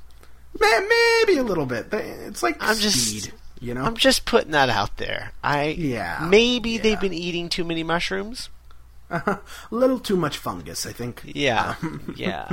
Maybe 0.57 1.37
a 1.37 1.43
little 1.43 1.65
bit. 1.65 1.87
It's 1.91 2.41
like 2.43 2.57
I'm 2.61 2.75
speed. 2.75 2.83
just 3.23 3.31
you 3.61 3.75
know, 3.75 3.83
I'm 3.83 3.95
just 3.95 4.25
putting 4.25 4.51
that 4.51 4.69
out 4.69 4.97
there. 4.97 5.33
I 5.43 5.67
yeah, 5.77 6.27
maybe 6.27 6.71
yeah. 6.71 6.81
they've 6.81 6.99
been 6.99 7.13
eating 7.13 7.47
too 7.47 7.63
many 7.63 7.83
mushrooms. 7.83 8.49
a 9.09 9.39
little 9.69 9.99
too 9.99 10.15
much 10.15 10.37
fungus, 10.37 10.85
I 10.87 10.93
think. 10.93 11.21
Yeah, 11.25 11.75
yeah. 12.15 12.49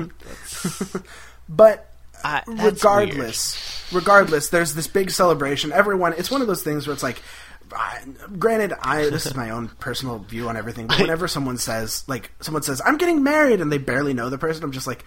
but 1.48 1.90
uh, 2.22 2.42
regardless, 2.46 3.90
weird. 3.90 4.02
regardless, 4.02 4.50
there's 4.50 4.74
this 4.74 4.86
big 4.86 5.10
celebration. 5.10 5.72
Everyone, 5.72 6.12
it's 6.18 6.30
one 6.30 6.42
of 6.42 6.46
those 6.46 6.62
things 6.62 6.86
where 6.86 6.92
it's 6.92 7.02
like, 7.02 7.22
I, 7.72 8.04
granted, 8.38 8.74
I 8.82 9.08
this 9.08 9.24
is 9.24 9.34
my 9.34 9.48
own 9.48 9.68
personal 9.80 10.18
view 10.18 10.50
on 10.50 10.58
everything. 10.58 10.88
But 10.88 11.00
whenever 11.00 11.26
someone 11.26 11.56
says, 11.56 12.04
like, 12.06 12.32
someone 12.40 12.62
says, 12.62 12.82
"I'm 12.84 12.98
getting 12.98 13.22
married," 13.22 13.62
and 13.62 13.72
they 13.72 13.78
barely 13.78 14.12
know 14.12 14.28
the 14.28 14.36
person, 14.36 14.62
I'm 14.62 14.72
just 14.72 14.86
like, 14.86 15.06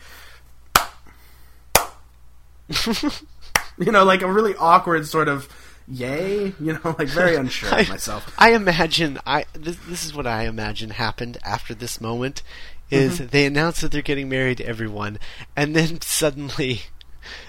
you 3.78 3.91
know, 3.91 4.03
like 4.03 4.23
a 4.23 4.32
really 4.32 4.56
awkward 4.56 5.06
sort 5.06 5.28
of 5.28 5.48
yay 5.88 6.53
you 6.60 6.74
know 6.74 6.80
like 6.99 7.08
very 7.08 7.36
unsure 7.38 7.74
I, 7.74 7.82
of 7.82 7.90
myself 7.90 8.34
i 8.38 8.53
imagine 8.53 9.20
i 9.26 9.45
this, 9.53 9.78
this, 9.88 10.06
is 10.06 10.14
what 10.14 10.28
i 10.28 10.45
imagine 10.45 10.91
happened 10.91 11.38
after 11.44 11.74
this 11.74 11.99
moment 11.99 12.44
is 12.90 13.20
mm-hmm. 13.20 13.28
they 13.28 13.45
announce 13.45 13.82
that 13.82 13.91
they're 13.91 14.02
getting 14.02 14.30
married 14.30 14.58
to 14.58 14.66
everyone 14.66 15.20
and 15.56 15.76
then 15.76 16.02
suddenly 16.02 16.84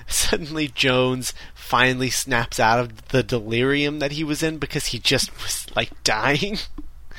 suddenly 0.06 0.68
jones 0.68 1.32
finally 1.54 2.10
snaps 2.10 2.60
out 2.60 2.78
of 2.78 3.08
the 3.08 3.22
delirium 3.22 3.98
that 3.98 4.12
he 4.12 4.24
was 4.24 4.42
in 4.42 4.58
because 4.58 4.86
he 4.86 4.98
just 4.98 5.32
was 5.42 5.66
like 5.74 5.90
dying 6.04 6.58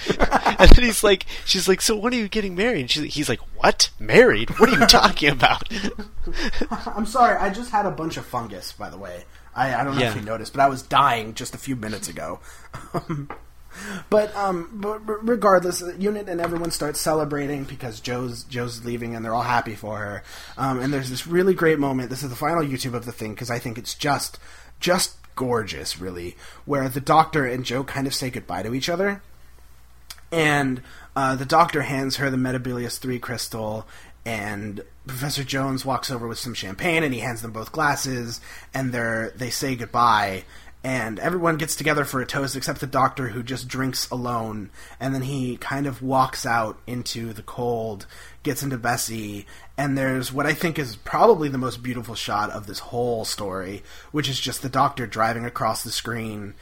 and 0.08 0.70
then 0.70 0.86
he's 0.86 1.04
like, 1.04 1.26
she's 1.46 1.68
like, 1.68 1.82
so 1.82 1.96
when 1.96 2.14
are 2.14 2.18
you 2.18 2.28
getting 2.28 2.56
married? 2.56 2.92
She's, 2.92 3.14
he's 3.14 3.30
like, 3.30 3.40
what? 3.58 3.90
Married? 4.00 4.50
What 4.60 4.70
are 4.70 4.80
you 4.80 4.86
talking 4.88 5.30
about? 5.30 5.64
I'm 6.70 7.06
sorry, 7.06 7.38
I 7.38 7.50
just 7.50 7.72
had 7.72 7.86
a 7.86 7.92
bunch 7.92 8.18
of 8.18 8.26
fungus, 8.26 8.72
by 8.72 8.90
the 8.90 8.98
way. 8.98 9.24
I, 9.56 9.74
I 9.74 9.84
don't 9.84 9.96
know 9.96 10.02
yeah. 10.02 10.12
if 10.12 10.16
you 10.16 10.22
noticed, 10.22 10.54
but 10.54 10.62
I 10.62 10.68
was 10.68 10.82
dying 10.82 11.34
just 11.34 11.56
a 11.56 11.58
few 11.58 11.76
minutes 11.76 12.08
ago. 12.08 12.40
but 14.10 14.36
um, 14.36 14.70
but 14.74 15.00
regardless, 15.24 15.80
the 15.80 15.96
unit 15.98 16.30
and 16.30 16.42
everyone 16.42 16.72
starts 16.72 17.00
celebrating 17.00 17.64
because 17.64 18.00
Jo's 18.00 18.44
Jo's 18.44 18.84
leaving 18.86 19.16
and 19.16 19.24
they're 19.24 19.34
all 19.34 19.44
happy 19.44 19.76
for 19.76 19.98
her. 19.98 20.24
Um, 20.58 20.80
and 20.80 20.94
there's 20.94 21.10
this 21.10 21.28
really 21.28 21.54
great 21.54 21.80
moment. 21.80 22.10
This 22.10 22.24
is 22.24 22.30
the 22.30 22.36
final 22.36 22.64
YouTube 22.64 22.94
of 22.94 23.06
the 23.06 23.12
thing 23.12 23.34
because 23.34 23.52
I 23.52 23.60
think 23.60 23.78
it's 23.78 23.96
just 23.96 24.40
just 24.80 25.18
gorgeous, 25.36 26.00
really, 26.00 26.36
where 26.66 26.90
the 26.90 27.02
Doctor 27.02 27.46
and 27.46 27.66
Jo 27.66 27.84
kind 27.84 28.08
of 28.08 28.14
say 28.14 28.30
goodbye 28.30 28.64
to 28.64 28.74
each 28.74 28.90
other, 28.90 29.22
and 30.32 30.82
uh, 31.16 31.36
the 31.36 31.46
Doctor 31.46 31.84
hands 31.84 32.18
her 32.18 32.30
the 32.30 32.38
Metebelis 32.38 33.00
Three 33.00 33.20
crystal, 33.20 33.88
and 34.26 34.82
Professor 35.06 35.44
Jones 35.44 35.86
walks 35.86 36.10
over 36.10 36.28
with 36.28 36.40
some 36.40 36.54
champagne 36.54 37.04
and 37.04 37.14
he 37.14 37.20
hands 37.20 37.42
them 37.42 37.52
both 37.52 37.72
glasses 37.72 38.40
and 38.74 38.92
they 38.94 39.30
they 39.36 39.50
say 39.50 39.76
goodbye 39.76 40.44
and 40.86 41.18
everyone 41.20 41.56
gets 41.56 41.78
together 41.78 42.04
for 42.04 42.22
a 42.22 42.26
toast 42.26 42.58
except 42.58 42.82
the 42.82 42.88
doctor 42.88 43.30
who 43.30 43.42
just 43.42 43.68
drinks 43.68 44.10
alone 44.10 44.70
and 45.00 45.16
then 45.16 45.22
he 45.24 45.56
kind 45.58 45.88
of 45.88 46.02
walks 46.02 46.46
out 46.46 46.78
into 46.86 47.34
the 47.34 47.42
cold 47.42 48.06
gets 48.44 48.64
into 48.64 48.78
Bessie 48.78 49.46
and 49.78 49.98
there's 49.98 50.32
what 50.32 50.46
I 50.46 50.54
think 50.54 50.78
is 50.78 50.96
probably 50.96 51.50
the 51.50 51.58
most 51.58 51.84
beautiful 51.84 52.16
shot 52.16 52.50
of 52.50 52.68
this 52.68 52.80
whole 52.80 53.26
story 53.26 53.84
which 54.12 54.30
is 54.30 54.40
just 54.40 54.62
the 54.62 54.70
doctor 54.70 55.08
driving 55.08 55.46
across 55.46 55.84
the 55.84 55.92
screen 55.92 56.54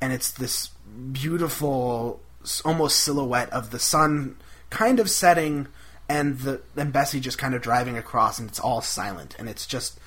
and 0.00 0.12
it's 0.12 0.30
this 0.30 0.70
beautiful 1.12 2.20
almost 2.64 2.98
silhouette 2.98 3.50
of 3.50 3.70
the 3.70 3.78
sun 3.78 4.36
kind 4.70 5.00
of 5.00 5.10
setting 5.10 5.68
and 6.10 6.40
the 6.40 6.60
and 6.76 6.92
Bessie 6.92 7.20
just 7.20 7.38
kind 7.38 7.54
of 7.54 7.62
driving 7.62 7.96
across, 7.96 8.40
and 8.40 8.48
it's 8.48 8.58
all 8.58 8.80
silent, 8.80 9.36
and 9.38 9.48
it's 9.48 9.64
just 9.64 9.98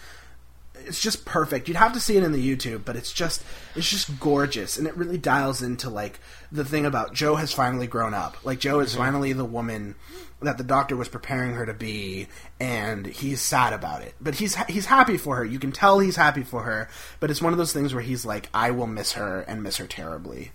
it's 0.75 1.01
just 1.01 1.23
perfect. 1.23 1.69
You'd 1.69 1.77
have 1.77 1.93
to 1.93 1.99
see 1.99 2.17
it 2.17 2.23
in 2.23 2.33
the 2.33 2.55
YouTube, 2.55 2.83
but 2.83 2.97
it's 2.97 3.13
just 3.13 3.41
it's 3.73 3.89
just 3.89 4.19
gorgeous, 4.19 4.77
and 4.77 4.85
it 4.85 4.97
really 4.97 5.17
dials 5.17 5.61
into 5.61 5.89
like 5.89 6.19
the 6.51 6.65
thing 6.65 6.85
about 6.85 7.13
Jo 7.13 7.35
has 7.35 7.53
finally 7.53 7.87
grown 7.87 8.13
up. 8.13 8.35
Like 8.43 8.59
Jo 8.59 8.81
is 8.81 8.89
mm-hmm. 8.91 8.99
finally 8.99 9.33
the 9.33 9.45
woman 9.45 9.95
that 10.41 10.57
the 10.57 10.63
doctor 10.65 10.97
was 10.97 11.07
preparing 11.07 11.53
her 11.53 11.65
to 11.65 11.73
be, 11.73 12.27
and 12.59 13.05
he's 13.05 13.39
sad 13.39 13.71
about 13.71 14.01
it. 14.01 14.13
But 14.19 14.35
he's 14.35 14.55
he's 14.65 14.87
happy 14.87 15.15
for 15.17 15.37
her. 15.37 15.45
You 15.45 15.57
can 15.57 15.71
tell 15.71 15.99
he's 15.99 16.17
happy 16.17 16.43
for 16.43 16.63
her. 16.63 16.89
But 17.21 17.31
it's 17.31 17.41
one 17.41 17.53
of 17.53 17.57
those 17.57 17.71
things 17.71 17.93
where 17.93 18.03
he's 18.03 18.25
like, 18.25 18.49
I 18.53 18.71
will 18.71 18.87
miss 18.87 19.13
her 19.13 19.39
and 19.41 19.63
miss 19.63 19.77
her 19.77 19.87
terribly 19.87 20.51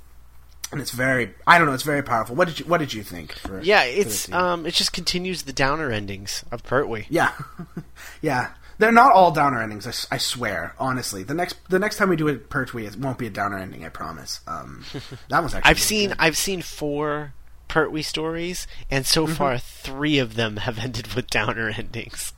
and 0.73 0.81
it's 0.81 0.91
very 0.91 1.35
I 1.47 1.59
don't 1.59 1.67
know 1.67 1.75
it's 1.75 1.83
very 1.83 2.03
powerful. 2.03 2.37
What 2.37 2.49
did 2.49 2.61
you 2.61 2.67
What 2.67 2.79
did 2.79 2.93
you 2.93 3.03
think? 3.03 3.33
For, 3.33 3.61
yeah, 3.61 3.85
it's 3.85 4.31
um 4.33 4.67
it 4.67 4.75
just 4.75 4.93
continues 4.93 5.43
the 5.43 5.53
downer 5.53 5.91
endings 5.91 6.45
of 6.51 6.63
Pertwee. 6.63 7.07
Yeah, 7.09 7.33
yeah. 8.23 8.51
They're 8.79 8.93
not 8.93 9.13
all 9.13 9.33
downer 9.33 9.61
endings. 9.61 9.89
I, 9.89 10.15
I, 10.15 10.19
swear, 10.19 10.73
honestly. 10.79 11.25
The 11.25 11.35
next 11.35 11.57
the 11.69 11.81
next 11.81 11.97
time 11.97 12.11
we 12.11 12.17
do 12.17 12.29
a 12.29 12.37
Pertwee, 12.37 12.87
it 12.87 12.97
won't 12.97 13.19
be 13.19 13.27
a 13.27 13.31
downer 13.31 13.59
ending. 13.59 13.85
I 13.85 13.89
promise. 13.89 14.41
Um, 14.47 14.85
that 15.29 15.43
was 15.43 15.55
actually. 15.55 15.69
I've 15.69 15.81
seen 15.81 16.09
good. 16.11 16.19
I've 16.21 16.37
seen 16.37 16.63
four 16.63 17.35
Pertwee 17.67 18.03
stories, 18.03 18.69
and 18.89 19.05
so 19.05 19.25
mm-hmm. 19.25 19.35
far 19.35 19.59
three 19.59 20.19
of 20.19 20.37
them 20.37 20.59
have 20.59 20.79
ended 20.79 21.15
with 21.15 21.29
downer 21.29 21.71
endings. 21.71 22.33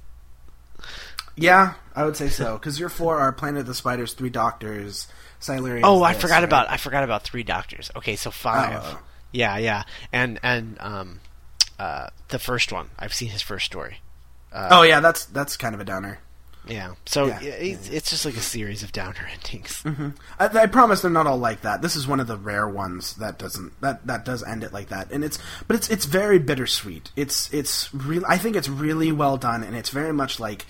Yeah, 1.37 1.75
I 1.95 2.05
would 2.05 2.17
say 2.17 2.29
so. 2.29 2.55
Because 2.55 2.81
your 2.81 2.89
four 2.89 3.19
are 3.19 3.33
Planet 3.33 3.61
of 3.61 3.67
the 3.67 3.75
Spiders, 3.75 4.15
Three 4.15 4.31
Doctors, 4.31 5.09
Oh, 5.83 6.03
I 6.03 6.15
forgot 6.15 6.37
right? 6.37 6.45
about 6.45 6.71
I 6.71 6.77
forgot 6.77 7.05
about 7.05 7.25
three 7.25 7.43
doctors. 7.43 7.91
Okay, 7.97 8.17
so 8.17 8.31
five. 8.31 8.81
Oh. 8.85 9.01
Yeah, 9.33 9.59
yeah, 9.59 9.85
and 10.13 10.39
and 10.43 10.77
um, 10.81 11.21
uh, 11.79 12.09
the 12.29 12.39
first 12.39 12.73
one 12.73 12.91
I've 12.99 13.15
seen 13.15 13.31
his 13.31 13.43
first 13.43 13.67
story. 13.67 13.99
Uh, 14.53 14.69
oh 14.71 14.83
yeah, 14.83 15.01
that's 15.01 15.25
that's 15.27 15.57
kind 15.57 15.75
of 15.75 15.81
a 15.81 15.85
downer. 15.85 16.21
Yeah. 16.67 16.95
So 17.07 17.27
Yeah. 17.27 17.41
It's, 17.41 17.89
it's 17.89 18.11
just 18.11 18.25
like 18.25 18.37
a 18.37 18.41
series 18.41 18.83
of 18.83 18.93
downer 18.93 19.27
endings. 19.33 19.83
I, 20.39 20.47
I 20.47 20.67
promise 20.67 21.01
they're 21.01 21.11
not 21.11 21.27
all 21.27 21.39
like 21.39 21.63
that. 21.63 21.81
This 21.83 21.97
is 21.97 22.07
one 22.07 22.21
of 22.21 22.27
the 22.27 22.37
rare 22.37 22.69
ones 22.69 23.15
that 23.17 23.39
doesn't 23.39 23.81
that 23.81 24.07
that 24.07 24.25
does 24.25 24.43
end 24.43 24.63
it 24.63 24.73
like 24.73 24.89
that, 24.89 25.11
and 25.11 25.25
it's 25.25 25.39
but 25.67 25.77
it's 25.77 25.89
it's 25.91 26.05
very 26.05 26.39
bittersweet. 26.39 27.11
It's 27.17 27.53
it's 27.53 27.93
real. 27.95 28.23
I 28.29 28.39
think 28.39 28.57
it's 28.57 28.69
really 28.69 29.13
well 29.13 29.37
done, 29.37 29.63
and 29.63 29.77
it's 29.77 29.91
very 29.91 30.13
much 30.13 30.39
like 30.39 30.67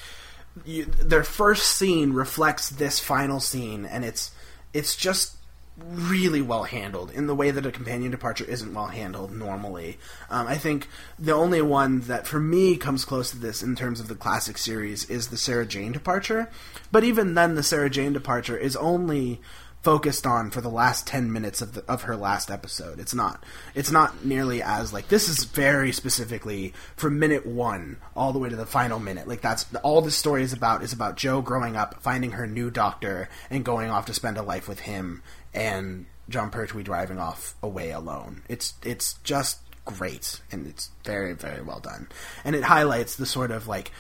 you, 0.65 0.85
their 0.85 1.25
first 1.25 1.77
scene 1.77 2.13
reflects 2.13 2.71
this 2.71 3.01
final 3.01 3.41
scene, 3.41 3.85
and 3.85 4.05
it's 4.05 4.31
it's 4.73 4.97
just 4.97 5.37
really 5.79 6.43
well 6.43 6.65
handled 6.65 7.11
in 7.11 7.27
the 7.27 7.35
way 7.35 7.51
that 7.51 7.65
a 7.65 7.73
companion 7.73 8.11
departure 8.11 8.45
isn't 8.45 8.75
well 8.75 8.89
handled 8.89 9.33
normally. 9.33 9.99
Um, 10.29 10.47
I 10.47 10.59
think 10.59 10.89
the 11.19 11.33
only 11.33 11.63
one 11.63 12.01
that 12.01 12.27
for 12.27 12.39
me 12.39 12.77
comes 12.77 13.05
close 13.05 13.31
to 13.31 13.39
this 13.39 13.63
in 13.63 13.77
terms 13.77 14.01
of 14.01 14.09
the 14.09 14.15
classic 14.15 14.59
series 14.59 15.09
is 15.09 15.29
the 15.29 15.39
Sarah 15.39 15.67
Jane 15.67 15.93
departure. 15.93 16.51
But 16.93 17.05
even 17.05 17.35
then, 17.35 17.55
the 17.55 17.63
Sarah 17.63 17.91
Jane 17.91 18.13
departure 18.13 18.57
is 18.57 18.77
only 18.77 19.41
focused 19.83 20.27
on 20.27 20.51
for 20.51 20.61
the 20.61 20.69
last 20.69 21.07
10 21.07 21.33
minutes 21.33 21.63
of 21.63 21.73
the, 21.73 21.85
of 21.91 22.03
her 22.03 22.17
last 22.17 22.51
episode. 22.51 23.01
It's 23.01 23.15
not 23.15 23.43
it's 23.75 23.91
not 23.91 24.25
nearly 24.25 24.63
as 24.63 24.93
like 24.93 25.09
this 25.09 25.29
is 25.29 25.45
very 25.45 25.93
specifically 25.93 26.75
from 26.97 27.19
minute 27.19 27.47
1 27.47 27.97
all 28.15 28.33
the 28.33 28.39
way 28.39 28.49
to 28.49 28.57
the 28.57 28.67
final 28.67 28.99
minute. 28.99 29.27
Like 29.27 29.41
that's 29.41 29.67
all 29.83 30.03
the 30.03 30.11
story 30.11 30.43
is 30.43 30.53
about 30.53 30.83
is 30.83 30.93
about 30.93 31.17
Jo 31.17 31.41
growing 31.41 31.77
up, 31.77 32.03
finding 32.03 32.33
her 32.33 32.47
new 32.47 32.71
doctor 32.71 33.29
and 33.49 33.65
going 33.65 33.91
off 33.91 34.07
to 34.07 34.15
spend 34.15 34.37
a 34.37 34.43
life 34.43 34.69
with 34.69 34.81
him 34.81 35.23
and 35.55 36.07
Jon 36.29 36.51
Pertwee 36.51 36.83
driving 36.83 37.19
off 37.19 37.55
away 37.63 37.91
alone. 37.91 38.43
It's 38.49 38.75
it's 38.85 39.15
just 39.25 39.61
great 39.87 40.41
and 40.53 40.67
it's 40.67 40.91
very 41.05 41.33
very 41.33 41.63
well 41.63 41.81
done. 41.81 42.09
And 42.45 42.55
it 42.55 42.65
highlights 42.65 43.17
the 43.17 43.27
sort 43.27 43.51
of 43.51 43.67
like 43.67 43.91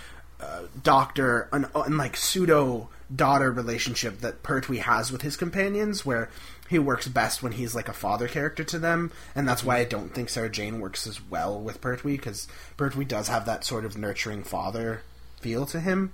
uh, 0.40 0.62
doctor 0.82 1.48
and, 1.52 1.66
and 1.74 1.98
like 1.98 2.16
pseudo 2.16 2.88
daughter 3.14 3.50
relationship 3.50 4.20
that 4.20 4.42
Pertwee 4.42 4.78
has 4.78 5.10
with 5.10 5.22
his 5.22 5.36
companions, 5.36 6.06
where 6.06 6.30
he 6.68 6.78
works 6.78 7.08
best 7.08 7.42
when 7.42 7.52
he's 7.52 7.74
like 7.74 7.88
a 7.88 7.92
father 7.92 8.28
character 8.28 8.62
to 8.64 8.78
them, 8.78 9.10
and 9.34 9.48
that's 9.48 9.64
why 9.64 9.78
I 9.78 9.84
don't 9.84 10.14
think 10.14 10.28
Sarah 10.28 10.48
Jane 10.48 10.80
works 10.80 11.06
as 11.06 11.20
well 11.20 11.58
with 11.60 11.80
Pertwee 11.80 12.16
because 12.16 12.46
Pertwee 12.76 13.04
does 13.04 13.28
have 13.28 13.46
that 13.46 13.64
sort 13.64 13.84
of 13.84 13.98
nurturing 13.98 14.44
father 14.44 15.02
feel 15.40 15.66
to 15.66 15.80
him. 15.80 16.12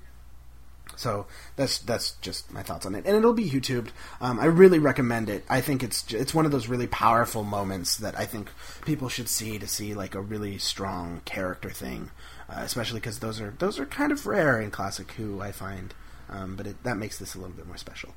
So 0.94 1.26
that's 1.56 1.78
that's 1.78 2.12
just 2.22 2.50
my 2.52 2.62
thoughts 2.62 2.86
on 2.86 2.94
it, 2.94 3.04
and 3.06 3.16
it'll 3.16 3.34
be 3.34 3.50
YouTubed. 3.50 3.88
Um, 4.20 4.38
I 4.40 4.46
really 4.46 4.78
recommend 4.78 5.28
it. 5.28 5.44
I 5.48 5.60
think 5.60 5.82
it's 5.82 6.12
it's 6.14 6.32
one 6.32 6.46
of 6.46 6.52
those 6.52 6.68
really 6.68 6.86
powerful 6.86 7.42
moments 7.42 7.96
that 7.98 8.18
I 8.18 8.24
think 8.24 8.50
people 8.86 9.08
should 9.08 9.28
see 9.28 9.58
to 9.58 9.66
see 9.66 9.94
like 9.94 10.14
a 10.14 10.20
really 10.20 10.58
strong 10.58 11.20
character 11.24 11.70
thing, 11.70 12.10
uh, 12.48 12.60
especially 12.60 13.00
because 13.00 13.18
those 13.20 13.40
are 13.40 13.54
those 13.58 13.78
are 13.78 13.86
kind 13.86 14.12
of 14.12 14.26
rare 14.26 14.60
in 14.60 14.70
classic 14.70 15.10
Who. 15.12 15.40
I 15.40 15.52
find, 15.52 15.92
um, 16.30 16.56
but 16.56 16.66
it, 16.66 16.82
that 16.84 16.96
makes 16.96 17.18
this 17.18 17.34
a 17.34 17.38
little 17.38 17.54
bit 17.54 17.66
more 17.66 17.76
special. 17.76 18.14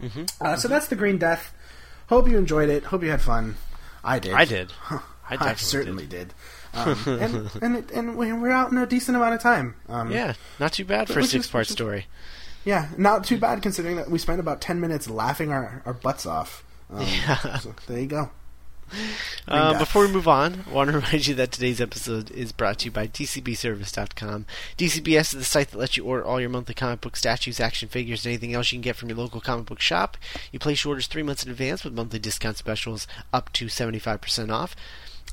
Mm-hmm. 0.00 0.24
Uh, 0.40 0.56
so 0.56 0.68
that's 0.68 0.88
the 0.88 0.96
Green 0.96 1.18
Death. 1.18 1.52
Hope 2.08 2.28
you 2.28 2.36
enjoyed 2.36 2.68
it. 2.68 2.84
Hope 2.84 3.02
you 3.02 3.10
had 3.10 3.20
fun. 3.22 3.56
I 4.04 4.18
did. 4.18 4.32
I 4.34 4.44
did. 4.44 4.72
I 4.90 5.02
I, 5.38 5.54
certainly 5.54 6.06
did. 6.06 6.34
Um, 6.74 6.96
and 7.06 7.50
and, 7.62 7.76
it, 7.76 7.90
and 7.90 8.16
we- 8.16 8.32
we're 8.32 8.50
out 8.50 8.72
in 8.72 8.78
a 8.78 8.86
decent 8.86 9.14
amount 9.14 9.34
of 9.34 9.42
time. 9.42 9.74
Um, 9.90 10.10
Yeah, 10.10 10.32
not 10.58 10.72
too 10.72 10.86
bad 10.86 11.06
for 11.06 11.20
a 11.20 11.24
six-part 11.24 11.66
story. 11.66 12.06
Yeah, 12.64 12.88
not 12.96 13.24
too 13.24 13.36
bad 13.36 13.60
considering 13.60 13.96
that 13.96 14.10
we 14.10 14.18
spent 14.18 14.40
about 14.40 14.62
ten 14.62 14.80
minutes 14.80 15.06
laughing 15.10 15.52
our, 15.52 15.82
our 15.84 15.92
butts 15.92 16.24
off. 16.24 16.64
Um, 16.90 17.00
Yeah. 17.06 17.58
so 17.58 17.74
there 17.88 18.00
you 18.00 18.06
go. 18.06 18.30
Uh, 19.48 19.78
before 19.78 20.02
we 20.06 20.12
move 20.12 20.28
on, 20.28 20.64
I 20.68 20.72
want 20.72 20.90
to 20.90 20.96
remind 20.98 21.26
you 21.26 21.34
that 21.34 21.52
today's 21.52 21.80
episode 21.80 22.30
is 22.30 22.52
brought 22.52 22.78
to 22.80 22.84
you 22.86 22.90
by 22.90 23.06
DCBService.com. 23.06 24.46
DCBS 24.76 25.20
is 25.20 25.30
the 25.32 25.44
site 25.44 25.70
that 25.70 25.78
lets 25.78 25.96
you 25.96 26.04
order 26.04 26.24
all 26.24 26.40
your 26.40 26.50
monthly 26.50 26.74
comic 26.74 27.00
book 27.00 27.16
statues, 27.16 27.60
action 27.60 27.88
figures, 27.88 28.24
and 28.24 28.32
anything 28.32 28.54
else 28.54 28.70
you 28.72 28.76
can 28.76 28.82
get 28.82 28.96
from 28.96 29.08
your 29.08 29.18
local 29.18 29.40
comic 29.40 29.66
book 29.66 29.80
shop. 29.80 30.16
You 30.52 30.58
place 30.58 30.84
your 30.84 30.92
orders 30.92 31.06
three 31.06 31.22
months 31.22 31.44
in 31.44 31.50
advance 31.50 31.84
with 31.84 31.94
monthly 31.94 32.18
discount 32.18 32.56
specials 32.56 33.06
up 33.32 33.52
to 33.54 33.66
75% 33.66 34.52
off. 34.52 34.76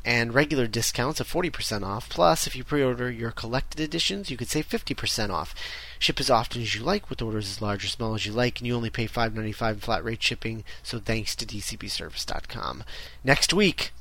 And 0.05 0.34
regular 0.34 0.65
discounts 0.65 1.19
of 1.19 1.27
40% 1.27 1.84
off. 1.84 2.09
Plus, 2.09 2.47
if 2.47 2.55
you 2.55 2.63
pre 2.63 2.81
order 2.84 3.11
your 3.11 3.31
collected 3.31 3.80
editions, 3.81 4.31
you 4.31 4.38
could 4.38 4.47
save 4.49 4.67
50% 4.67 5.30
off. 5.30 5.53
Ship 5.99 6.19
as 6.19 6.30
often 6.30 6.61
as 6.61 6.73
you 6.73 6.81
like, 6.81 7.09
with 7.09 7.21
orders 7.21 7.49
as 7.49 7.61
large 7.61 7.84
or 7.84 7.89
small 7.89 8.15
as 8.15 8.26
you 8.26 8.31
like, 8.31 8.59
and 8.59 8.67
you 8.67 8.76
only 8.76 8.89
pay 8.89 9.07
$5.95 9.07 9.71
in 9.71 9.80
flat 9.80 10.03
rate 10.03 10.23
shipping. 10.23 10.63
So 10.81 10.99
thanks 10.99 11.35
to 11.35 11.45
DCBService.com. 11.45 12.84
Next 13.23 13.53
week, 13.53 13.91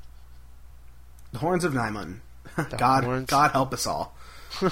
The 1.33 1.39
horns 1.41 1.65
of 1.65 1.73
Nimon. 1.75 2.21
God, 2.79 3.05
horns. 3.05 3.27
God 3.29 3.51
help 3.51 3.73
us 3.75 3.87
all. 3.87 4.15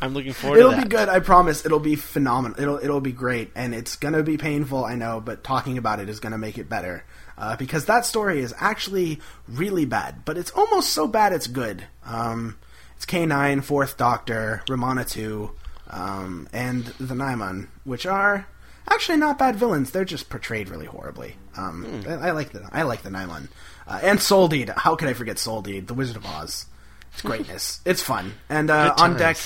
I'm 0.00 0.14
looking 0.14 0.32
forward 0.32 0.58
It'll 0.60 0.70
to 0.72 0.82
be 0.82 0.88
good. 0.88 1.08
I 1.08 1.18
promise. 1.18 1.66
It'll 1.66 1.80
be 1.80 1.96
phenomenal. 1.96 2.60
It'll 2.60 2.78
it'll 2.78 3.00
be 3.00 3.10
great, 3.12 3.50
and 3.56 3.74
it's 3.74 3.96
gonna 3.96 4.22
be 4.22 4.36
painful. 4.38 4.84
I 4.84 4.94
know, 4.94 5.20
but 5.20 5.42
talking 5.42 5.76
about 5.76 5.98
it 5.98 6.08
is 6.08 6.20
gonna 6.20 6.38
make 6.38 6.56
it 6.56 6.68
better. 6.68 7.04
Uh, 7.38 7.54
because 7.56 7.84
that 7.84 8.06
story 8.06 8.40
is 8.40 8.54
actually 8.58 9.20
really 9.46 9.84
bad, 9.84 10.24
but 10.24 10.38
it's 10.38 10.50
almost 10.52 10.90
so 10.90 11.06
bad 11.06 11.32
it's 11.34 11.46
good. 11.46 11.84
Um, 12.04 12.56
it's 12.96 13.04
K9, 13.04 13.62
Fourth 13.62 13.98
Doctor, 13.98 14.62
Romana 14.68 15.04
2, 15.04 15.50
um, 15.90 16.48
and 16.52 16.84
the 16.84 17.14
Nimon, 17.14 17.68
which 17.84 18.06
are 18.06 18.46
actually 18.88 19.18
not 19.18 19.38
bad 19.38 19.56
villains. 19.56 19.90
They're 19.90 20.04
just 20.06 20.30
portrayed 20.30 20.70
really 20.70 20.86
horribly. 20.86 21.36
Um, 21.58 22.02
I, 22.08 22.12
I 22.12 22.30
like 22.30 22.52
the 22.52 22.66
I 22.72 22.82
like 22.82 23.02
the 23.02 23.10
Nimon, 23.10 23.48
uh, 23.86 24.00
and 24.02 24.18
Soldeed. 24.18 24.70
How 24.70 24.96
could 24.96 25.08
I 25.08 25.12
forget 25.12 25.36
Soldeed, 25.38 25.88
the 25.88 25.94
Wizard 25.94 26.16
of 26.16 26.24
Oz? 26.24 26.66
It's 27.12 27.22
greatness. 27.22 27.80
it's 27.84 28.02
fun, 28.02 28.32
and 28.48 28.70
uh, 28.70 28.94
on 28.98 29.16
deck 29.16 29.36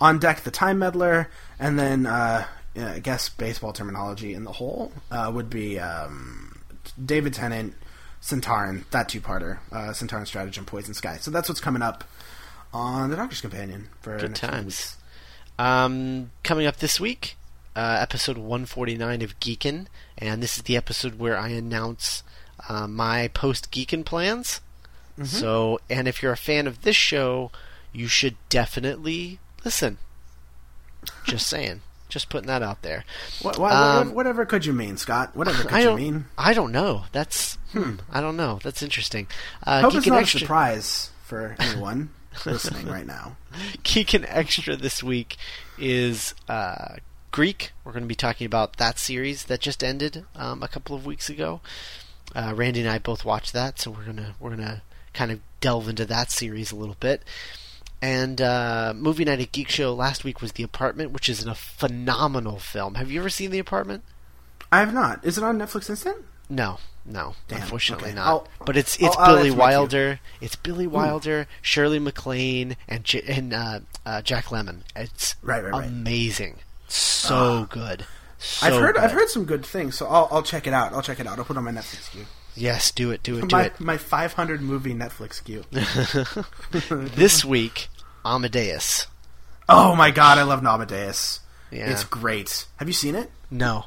on 0.00 0.18
deck 0.18 0.40
the 0.42 0.50
time 0.50 0.78
meddler 0.78 1.28
and 1.58 1.78
then 1.78 2.04
uh, 2.06 2.44
i 2.76 2.98
guess 2.98 3.28
baseball 3.28 3.72
terminology 3.72 4.34
in 4.34 4.42
the 4.44 4.52
whole 4.52 4.92
uh, 5.10 5.30
would 5.32 5.48
be 5.48 5.78
um, 5.78 6.53
david 7.04 7.34
tennant 7.34 7.74
Sontaran 8.22 8.88
that 8.90 9.08
two-parter 9.08 9.58
uh, 9.70 9.90
Sontaran 9.90 10.26
stratagem 10.26 10.64
poison 10.64 10.94
sky 10.94 11.18
so 11.18 11.30
that's 11.30 11.48
what's 11.48 11.60
coming 11.60 11.82
up 11.82 12.04
on 12.74 13.10
the 13.10 13.16
doctor's 13.16 13.40
companion 13.40 13.88
for 14.02 14.18
Good 14.18 14.34
times. 14.34 14.96
Um, 15.58 16.32
coming 16.42 16.66
up 16.66 16.78
this 16.78 16.98
week, 16.98 17.36
uh, 17.76 17.98
episode 18.00 18.36
149 18.36 19.22
of 19.22 19.38
Geekin, 19.38 19.86
and 20.18 20.42
this 20.42 20.56
is 20.56 20.64
the 20.64 20.76
episode 20.76 21.18
where 21.18 21.38
I 21.38 21.50
announce 21.50 22.24
uh, 22.68 22.88
my 22.88 23.28
post 23.28 23.70
Geekin 23.70 24.04
plans. 24.04 24.60
Mm-hmm. 25.12 25.24
So, 25.24 25.78
and 25.88 26.08
if 26.08 26.22
you're 26.22 26.32
a 26.32 26.36
fan 26.36 26.66
of 26.66 26.82
this 26.82 26.96
show, 26.96 27.52
you 27.92 28.08
should 28.08 28.36
definitely 28.48 29.38
listen. 29.64 29.98
Just 31.24 31.46
saying. 31.48 31.82
Just 32.14 32.28
putting 32.28 32.46
that 32.46 32.62
out 32.62 32.82
there. 32.82 33.04
What, 33.42 33.58
what, 33.58 33.72
Um, 33.72 34.14
whatever 34.14 34.46
could 34.46 34.64
you 34.64 34.72
mean 34.72 34.96
scott 34.96 35.34
whatever 35.34 35.64
could 35.64 35.82
you 35.82 35.96
mean 35.96 36.26
I 36.38 36.54
don't 36.54 36.70
know. 36.70 37.06
That's. 37.10 37.58
Hmm. 37.72 37.96
I 38.08 38.20
don't 38.20 38.36
know. 38.36 38.60
That's 38.62 38.82
interesting. 38.84 39.26
Uh, 39.66 39.80
hope 39.82 39.96
it's 39.96 40.06
Geekin 40.06 40.10
not 40.10 40.20
Extra- 40.20 40.38
a 40.38 40.40
surprise 40.42 41.10
for 41.24 41.56
anyone 41.58 42.10
listening 42.46 42.86
right 42.86 43.04
now 43.06 43.36
Geekin 43.82 44.24
Extra 44.28 44.76
this 44.76 45.02
week 45.02 45.36
is 45.76 46.34
uh, 46.48 46.96
Greek. 47.32 47.72
We're 47.84 47.90
going 47.90 48.04
to 48.04 48.08
be 48.08 48.14
talking 48.14 48.46
about 48.46 48.76
that 48.76 49.00
series 49.00 49.44
that 49.46 49.58
just 49.60 49.82
ended 49.82 50.24
um, 50.36 50.62
a 50.62 50.68
couple 50.68 50.94
of 50.94 51.04
weeks 51.04 51.28
ago. 51.28 51.60
Uh, 52.32 52.52
Randy 52.54 52.80
and 52.80 52.88
I 52.88 52.98
both 53.00 53.24
watched 53.24 53.52
that, 53.54 53.80
so 53.80 53.90
we're 53.90 54.04
gonna 54.04 54.34
we're 54.40 54.50
gonna 54.50 54.82
kind 55.12 55.30
of 55.32 55.40
delve 55.60 55.88
into 55.88 56.04
that 56.06 56.30
series 56.30 56.70
a 56.70 56.76
little 56.76 56.96
bit. 57.00 57.22
And 58.04 58.38
uh, 58.42 58.92
movie 58.94 59.24
night 59.24 59.40
at 59.40 59.50
Geek 59.52 59.70
Show 59.70 59.94
last 59.94 60.24
week 60.24 60.42
was 60.42 60.52
The 60.52 60.62
Apartment, 60.62 61.12
which 61.12 61.28
is 61.30 61.46
a 61.46 61.54
phenomenal 61.54 62.58
film. 62.58 62.96
Have 62.96 63.10
you 63.10 63.18
ever 63.18 63.30
seen 63.30 63.50
The 63.50 63.58
Apartment? 63.58 64.04
i 64.72 64.80
have 64.80 64.92
not 64.92 65.24
is 65.24 65.38
it 65.38 65.44
on 65.44 65.56
netflix 65.58 65.88
instant 65.88 66.16
No, 66.50 66.78
no, 67.06 67.34
Damn, 67.48 67.62
unfortunately 67.62 68.08
okay. 68.10 68.16
not. 68.16 68.26
I'll- 68.26 68.48
but 68.66 68.76
it's 68.76 68.96
it's 69.00 69.16
I'll 69.16 69.36
Billy 69.36 69.50
queue. 69.50 69.58
Wilder. 69.58 70.20
It's 70.42 70.56
Billy 70.56 70.86
Wilder, 70.86 71.46
Shirley 71.62 71.98
MacLaine, 71.98 72.76
and 72.88 73.04
J- 73.04 73.22
and 73.26 73.54
uh, 73.54 73.80
uh, 74.04 74.20
Jack 74.20 74.46
Lemmon. 74.46 74.80
It's 74.96 75.36
Right, 75.42 75.62
right, 75.64 75.72
right. 75.72 75.88
amazing. 75.88 76.56
So 76.88 77.66
good. 77.70 78.04
So 78.38 78.66
i've 78.66 78.74
heard 78.74 78.94
good. 78.96 79.04
i've 79.04 79.12
heard 79.12 79.28
some 79.30 79.44
good 79.46 79.64
things 79.64 79.96
so 79.96 80.06
I'll, 80.06 80.28
I'll 80.30 80.42
check 80.42 80.66
it 80.66 80.74
out 80.74 80.92
i'll 80.92 81.00
check 81.00 81.18
it 81.18 81.26
out 81.26 81.38
i'll 81.38 81.46
put 81.46 81.56
it 81.56 81.58
on 81.58 81.64
my 81.64 81.70
netflix 81.72 82.10
queue 82.10 82.26
Yes, 82.56 82.90
do 82.92 83.10
it, 83.10 83.22
do 83.22 83.38
it, 83.38 83.48
do 83.48 83.56
my, 83.56 83.64
it. 83.64 83.80
my 83.80 83.96
500 83.96 84.60
movie 84.60 84.92
netflix 84.94 85.42
queue 85.42 85.64
This 87.16 87.42
week, 87.44 87.88
Amadeus. 88.24 89.06
Oh 89.68 89.94
my 89.96 90.10
god, 90.10 90.38
I 90.38 90.42
love 90.42 90.64
Amadeus. 90.64 91.40
Yeah. 91.70 91.90
It's 91.90 92.04
great. 92.04 92.66
Have 92.76 92.88
you 92.88 92.94
seen 92.94 93.14
it? 93.14 93.30
No. 93.50 93.86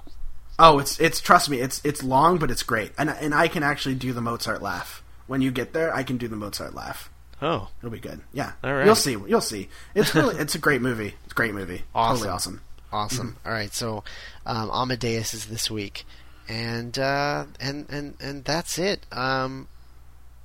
Oh, 0.60 0.80
it's 0.80 1.00
it's 1.00 1.22
trust 1.22 1.50
me, 1.50 1.60
it's 1.60 1.84
it's 1.86 2.04
long 2.04 2.38
but 2.38 2.50
it's 2.52 2.64
great. 2.64 2.92
And 2.98 3.10
and 3.10 3.34
I 3.34 3.48
can 3.48 3.64
actually 3.64 3.96
do 3.96 4.14
the 4.14 4.22
Mozart 4.22 4.62
laugh. 4.62 5.04
When 5.28 5.42
you 5.42 5.52
get 5.52 5.74
there, 5.74 5.94
I 5.94 6.04
can 6.04 6.18
do 6.18 6.28
the 6.28 6.36
Mozart 6.36 6.74
laugh. 6.74 7.10
Oh, 7.42 7.70
It'll 7.80 7.92
be 7.92 8.00
good. 8.00 8.22
Yeah. 8.34 8.54
All 8.64 8.74
right. 8.74 8.86
You'll 8.86 8.96
see. 8.96 9.12
You'll 9.12 9.42
see. 9.42 9.70
It's 9.94 10.16
really 10.16 10.36
it's 10.38 10.56
a 10.56 10.60
great 10.60 10.82
movie. 10.82 11.14
It's 11.26 11.34
a 11.34 11.36
great 11.36 11.54
movie. 11.54 11.84
Awesome. 11.96 12.16
Totally 12.18 12.30
awesome. 12.34 12.62
awesome. 12.92 13.28
Mm-hmm. 13.28 13.48
All 13.48 13.54
right, 13.54 13.74
so 13.74 14.04
um, 14.46 14.72
Amadeus 14.72 15.34
is 15.36 15.46
this 15.46 15.70
week, 15.70 16.06
and 16.50 16.98
uh, 16.98 17.46
and 17.60 17.86
and 17.90 18.16
and 18.20 18.44
that's 18.44 18.80
it. 18.80 19.06
Um, 19.12 19.68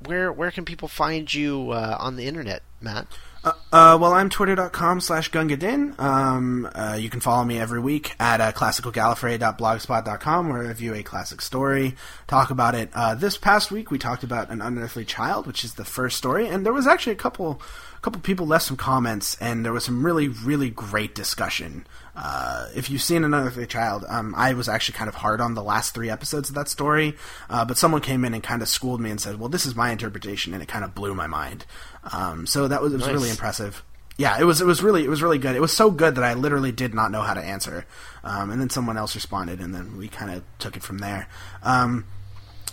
where 0.05 0.31
where 0.33 0.51
can 0.51 0.65
people 0.67 0.89
find 0.89 1.33
you 1.33 1.71
uh, 1.71 1.97
on 1.99 2.17
the 2.17 2.27
internet, 2.27 2.63
Matt? 2.81 3.07
Uh, 3.45 3.53
uh, 3.73 3.99
well, 4.01 4.13
I'm 4.13 4.31
twitter.com 4.31 5.01
slash 5.01 5.31
gungadin. 5.33 5.99
Um, 5.99 6.69
uh, 6.73 6.97
you 6.99 7.11
can 7.11 7.19
follow 7.19 7.45
me 7.45 7.59
every 7.59 7.81
week 7.81 8.15
at 8.21 8.41
uh, 8.41 8.53
classicalgallifrey.blogspot.com 8.53 10.49
where 10.49 10.63
I 10.63 10.69
review 10.69 10.95
a 10.95 11.03
classic 11.03 11.41
story, 11.41 11.97
talk 12.29 12.51
about 12.51 12.77
it. 12.77 12.91
Uh, 12.95 13.17
this 13.17 13.37
past 13.37 13.73
week 13.73 13.91
we 13.91 13.99
talked 13.99 14.23
about 14.23 14.51
An 14.51 14.63
Unearthly 14.63 15.05
Child, 15.05 15.49
which 15.49 15.65
is 15.65 15.75
the 15.75 15.85
first 15.85 16.17
story, 16.19 16.47
and 16.47 16.65
there 16.65 16.73
was 16.73 16.87
actually 16.87 17.15
a 17.15 17.17
couple 17.17 17.61
couple 18.01 18.21
people 18.21 18.47
left 18.47 18.65
some 18.65 18.77
comments, 18.77 19.37
and 19.41 19.65
there 19.65 19.73
was 19.73 19.85
some 19.85 20.05
really, 20.05 20.27
really 20.29 20.71
great 20.71 21.15
discussion. 21.15 21.87
Uh, 22.15 22.69
if 22.75 22.91
you've 22.91 23.03
seen 23.03 23.25
Another 23.25 23.65
Child, 23.67 24.05
um, 24.09 24.35
I 24.37 24.53
was 24.53 24.69
actually 24.69 24.99
kind 24.99 25.09
of 25.09 25.15
hard 25.15 25.41
on 25.41 25.55
the 25.55 25.63
last 25.63 25.95
three 25.95 26.11
episodes 26.11 26.49
of 26.51 26.55
that 26.57 26.69
story, 26.69 27.17
uh, 27.49 27.65
but 27.65 27.79
someone 27.79 28.03
came 28.03 28.25
in 28.25 28.35
and 28.35 28.43
kind 28.43 28.61
of 28.61 28.69
schooled 28.69 29.01
me 29.01 29.11
and 29.11 29.21
said, 29.21 29.39
"Well, 29.41 29.49
this 29.49 29.65
is 29.65 29.75
my 29.75 29.91
interpretation," 29.91 30.53
and 30.53 30.63
it 30.63 30.69
kind 30.69 30.85
of 30.85 30.95
blew 30.95 31.15
my 31.15 31.27
mind. 31.27 31.65
Um, 32.13 32.47
so 32.47 32.69
that 32.69 32.83
was, 32.83 32.93
it 32.93 32.97
was 32.97 33.07
Nice. 33.07 33.15
really 33.15 33.31
impressive. 33.31 33.83
Yeah, 34.19 34.39
it 34.39 34.45
was 34.45 34.61
it 34.61 34.67
was 34.67 34.83
really 34.83 35.05
it 35.05 35.09
was 35.09 35.23
really 35.23 35.39
good. 35.39 35.57
It 35.57 35.61
was 35.61 35.73
so 35.73 35.91
good 35.91 36.17
that 36.17 36.25
I 36.25 36.35
literally 36.35 36.71
did 36.71 36.93
not 36.93 37.11
know 37.11 37.23
how 37.23 37.33
to 37.33 37.41
answer, 37.41 37.87
um, 38.23 38.51
and 38.51 38.61
then 38.61 38.69
someone 38.69 38.99
else 38.99 39.15
responded, 39.15 39.61
and 39.61 39.75
then 39.75 39.97
we 39.97 40.09
kind 40.09 40.31
of 40.31 40.43
took 40.59 40.77
it 40.77 40.83
from 40.83 40.99
there. 40.99 41.29
Um, 41.63 42.05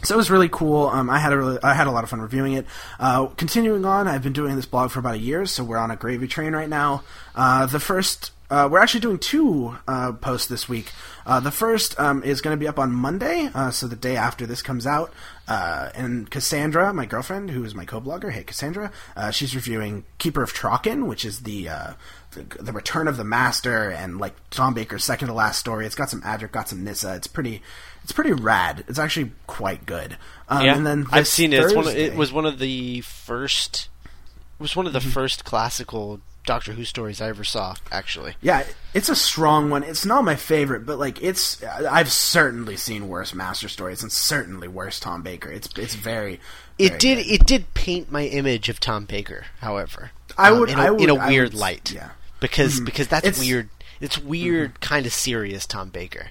so 0.03 0.15
it 0.15 0.17
was 0.17 0.29
really 0.29 0.49
cool. 0.49 0.87
Um, 0.87 1.09
I 1.09 1.17
had 1.19 1.31
a 1.31 1.37
really, 1.37 1.59
I 1.63 1.73
had 1.73 1.87
a 1.87 1.91
lot 1.91 2.03
of 2.03 2.09
fun 2.09 2.19
reviewing 2.21 2.53
it. 2.53 2.65
Uh, 2.99 3.27
continuing 3.27 3.85
on, 3.85 4.07
I've 4.07 4.21
been 4.23 4.33
doing 4.33 4.57
this 4.57 4.65
blog 4.65 4.91
for 4.91 4.99
about 4.99 5.15
a 5.15 5.19
year, 5.19 5.45
so 5.45 5.63
we're 5.63 5.77
on 5.77 5.91
a 5.91 5.95
gravy 5.95 6.27
train 6.27 6.53
right 6.53 6.69
now. 6.69 7.03
Uh, 7.35 7.65
the 7.65 7.79
first, 7.79 8.31
uh, 8.49 8.67
we're 8.71 8.80
actually 8.80 8.99
doing 9.01 9.19
two 9.19 9.77
uh, 9.88 10.11
posts 10.13 10.47
this 10.47 10.67
week. 10.67 10.91
Uh, 11.26 11.39
the 11.39 11.51
first 11.51 11.99
um, 11.99 12.23
is 12.23 12.41
going 12.41 12.55
to 12.55 12.59
be 12.59 12.67
up 12.67 12.80
on 12.80 12.91
Monday, 12.91 13.49
uh, 13.53 13.69
so 13.71 13.88
the 13.88 13.95
day 13.95 14.15
after 14.15 14.45
this 14.45 14.61
comes 14.61 14.88
out. 14.88 15.13
Uh, 15.47 15.89
and 15.95 16.30
Cassandra, 16.30 16.93
my 16.93 17.05
girlfriend, 17.05 17.51
who 17.51 17.63
is 17.63 17.73
my 17.76 17.85
co-blogger, 17.85 18.31
hey 18.31 18.43
Cassandra, 18.43 18.91
uh, 19.15 19.31
she's 19.31 19.55
reviewing 19.55 20.03
Keeper 20.17 20.43
of 20.43 20.53
Traken, 20.53 21.07
which 21.07 21.26
is 21.26 21.41
the, 21.41 21.69
uh, 21.69 21.93
the 22.31 22.43
the 22.61 22.71
Return 22.71 23.07
of 23.07 23.17
the 23.17 23.23
Master 23.23 23.89
and 23.89 24.19
like 24.19 24.35
Tom 24.51 24.73
Baker's 24.76 25.03
second 25.03 25.27
to 25.30 25.34
last 25.34 25.57
story. 25.59 25.85
It's 25.88 25.95
got 25.95 26.09
some 26.09 26.21
Adric, 26.21 26.51
got 26.51 26.69
some 26.69 26.84
Nyssa. 26.84 27.15
It's 27.15 27.27
pretty, 27.27 27.61
it's 28.03 28.11
pretty 28.11 28.31
rad. 28.34 28.84
It's 28.88 28.99
actually 28.99 29.31
quite 29.47 29.85
good. 29.88 30.17
Um, 30.47 30.65
yeah, 30.65 30.76
and 30.76 30.85
then 30.85 31.05
I've 31.11 31.27
seen 31.27 31.53
it. 31.53 31.63
It's 31.63 31.73
one 31.73 31.88
it 31.88 32.15
was 32.15 32.31
one 32.31 32.45
of 32.45 32.59
the 32.59 33.01
first. 33.01 33.89
It 34.05 34.61
was 34.61 34.76
one 34.76 34.85
of 34.88 34.93
the 34.93 34.99
Mm-hmm. 34.99 35.09
first 35.09 35.45
classical 35.45 36.19
Doctor 36.45 36.73
Who 36.73 36.83
stories 36.85 37.21
I 37.21 37.27
ever 37.29 37.43
saw. 37.43 37.75
Actually, 37.91 38.35
Yeah, 38.41 38.63
it's 38.93 39.09
a 39.09 39.15
strong 39.15 39.69
one. 39.69 39.83
It's 39.83 40.05
not 40.05 40.23
my 40.23 40.35
favorite, 40.35 40.85
but 40.85 40.97
like 40.99 41.21
it's 41.21 41.63
I've 41.63 42.11
certainly 42.11 42.75
seen 42.75 43.07
worse 43.07 43.33
Master 43.33 43.69
stories 43.69 44.01
and 44.01 44.11
certainly 44.11 44.67
worse 44.67 44.99
Tom 44.99 45.21
Baker. 45.21 45.51
It's 45.51 45.69
it's 45.77 45.95
very. 45.95 46.39
it 46.79 46.89
very 46.89 46.97
did. 46.99 47.15
good. 47.17 47.27
It 47.33 47.45
did 47.45 47.73
paint 47.73 48.11
my 48.11 48.25
image 48.25 48.67
of 48.69 48.79
Tom 48.79 49.05
Baker. 49.05 49.45
However, 49.59 50.11
I 50.37 50.49
um, 50.49 50.59
would- 50.61 50.69
in 50.69 50.79
a, 50.79 50.81
I 50.81 50.89
would- 50.89 51.01
in 51.01 51.09
a 51.09 51.27
weird 51.27 51.53
would- 51.53 51.59
light. 51.59 51.91
yeah. 51.91 52.09
because 52.39 52.79
because 52.79 53.07
that's 53.07 53.27
It's- 53.27 53.41
Mm-hmm. 53.43 53.51
weird. 53.53 53.69
It's 54.01 54.17
weird, 54.17 54.79
kind 54.79 55.05
of 55.05 55.11
serious 55.13 55.65
Tom 55.65 55.89
Baker. 55.89 56.27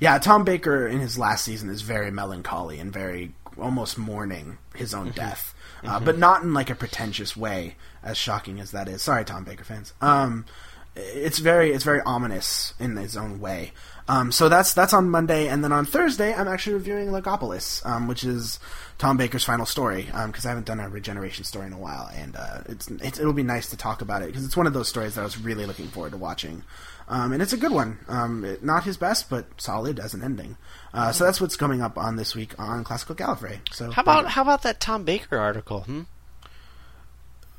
Yeah, 0.00 0.18
Tom 0.18 0.44
Baker 0.44 0.86
in 0.86 1.00
his 1.00 1.18
last 1.18 1.46
season 1.46 1.70
is 1.70 1.80
very 1.80 2.10
melancholy 2.10 2.78
and 2.78 2.92
very 2.92 3.32
almost 3.58 3.96
mourning 3.96 4.58
his 4.74 4.92
Mm-hmm. 4.92 5.06
own 5.06 5.10
death, 5.12 5.54
uh, 5.84 6.00
but 6.00 6.18
not 6.18 6.42
in 6.42 6.54
like 6.54 6.70
a 6.70 6.74
pretentious 6.74 7.36
way. 7.36 7.76
As 8.02 8.16
shocking 8.16 8.60
as 8.60 8.70
that 8.70 8.88
is, 8.88 9.02
sorry, 9.02 9.26
Tom 9.26 9.44
Baker 9.44 9.64
fans. 9.64 9.92
Um, 10.00 10.46
it's 10.96 11.38
very 11.38 11.72
it's 11.72 11.84
very 11.84 12.00
ominous 12.02 12.74
in 12.78 12.96
its 12.98 13.16
own 13.16 13.40
way. 13.40 13.72
Um, 14.08 14.32
so 14.32 14.48
that's 14.48 14.74
that's 14.74 14.92
on 14.92 15.08
Monday, 15.08 15.46
and 15.46 15.62
then 15.62 15.70
on 15.70 15.84
Thursday, 15.84 16.34
I'm 16.34 16.48
actually 16.48 16.74
reviewing 16.74 17.08
Logopolis, 17.08 17.84
um, 17.86 18.08
which 18.08 18.24
is 18.24 18.58
Tom 18.98 19.16
Baker's 19.16 19.44
final 19.44 19.66
story. 19.66 20.08
Because 20.26 20.44
I 20.44 20.48
haven't 20.48 20.66
done 20.66 20.80
a 20.80 20.88
regeneration 20.88 21.44
story 21.44 21.66
in 21.66 21.72
a 21.72 21.78
while, 21.78 22.10
and 22.12 22.34
uh, 22.34 22.62
it's, 22.66 22.88
it's 22.88 23.20
it'll 23.20 23.32
be 23.32 23.44
nice 23.44 23.70
to 23.70 23.76
talk 23.76 24.02
about 24.02 24.22
it 24.22 24.26
because 24.26 24.44
it's 24.44 24.56
one 24.56 24.66
of 24.66 24.72
those 24.72 24.88
stories 24.88 25.14
that 25.14 25.20
I 25.20 25.24
was 25.24 25.38
really 25.38 25.64
looking 25.64 25.86
forward 25.86 26.12
to 26.12 26.18
watching. 26.18 26.64
Um, 27.10 27.32
and 27.32 27.42
it's 27.42 27.52
a 27.52 27.56
good 27.58 27.72
one. 27.72 27.98
Um, 28.08 28.44
it- 28.44 28.62
not 28.64 28.84
his 28.84 28.96
best, 28.96 29.28
but 29.28 29.44
solid 29.60 29.98
as 29.98 30.14
an 30.14 30.22
ending. 30.22 30.56
Uh, 30.94 31.10
so 31.12 31.24
that's 31.24 31.40
what's 31.40 31.56
coming 31.56 31.82
up 31.82 31.98
on 31.98 32.14
this 32.16 32.34
week 32.36 32.54
on 32.58 32.84
Classical 32.84 33.14
Gallifrey. 33.16 33.58
So 33.72 33.90
How 33.90 34.02
about 34.02 34.28
how 34.28 34.42
about 34.42 34.62
that 34.62 34.78
Tom 34.80 35.02
Baker 35.04 35.36
article? 35.36 35.80
Hmm? 35.80 36.02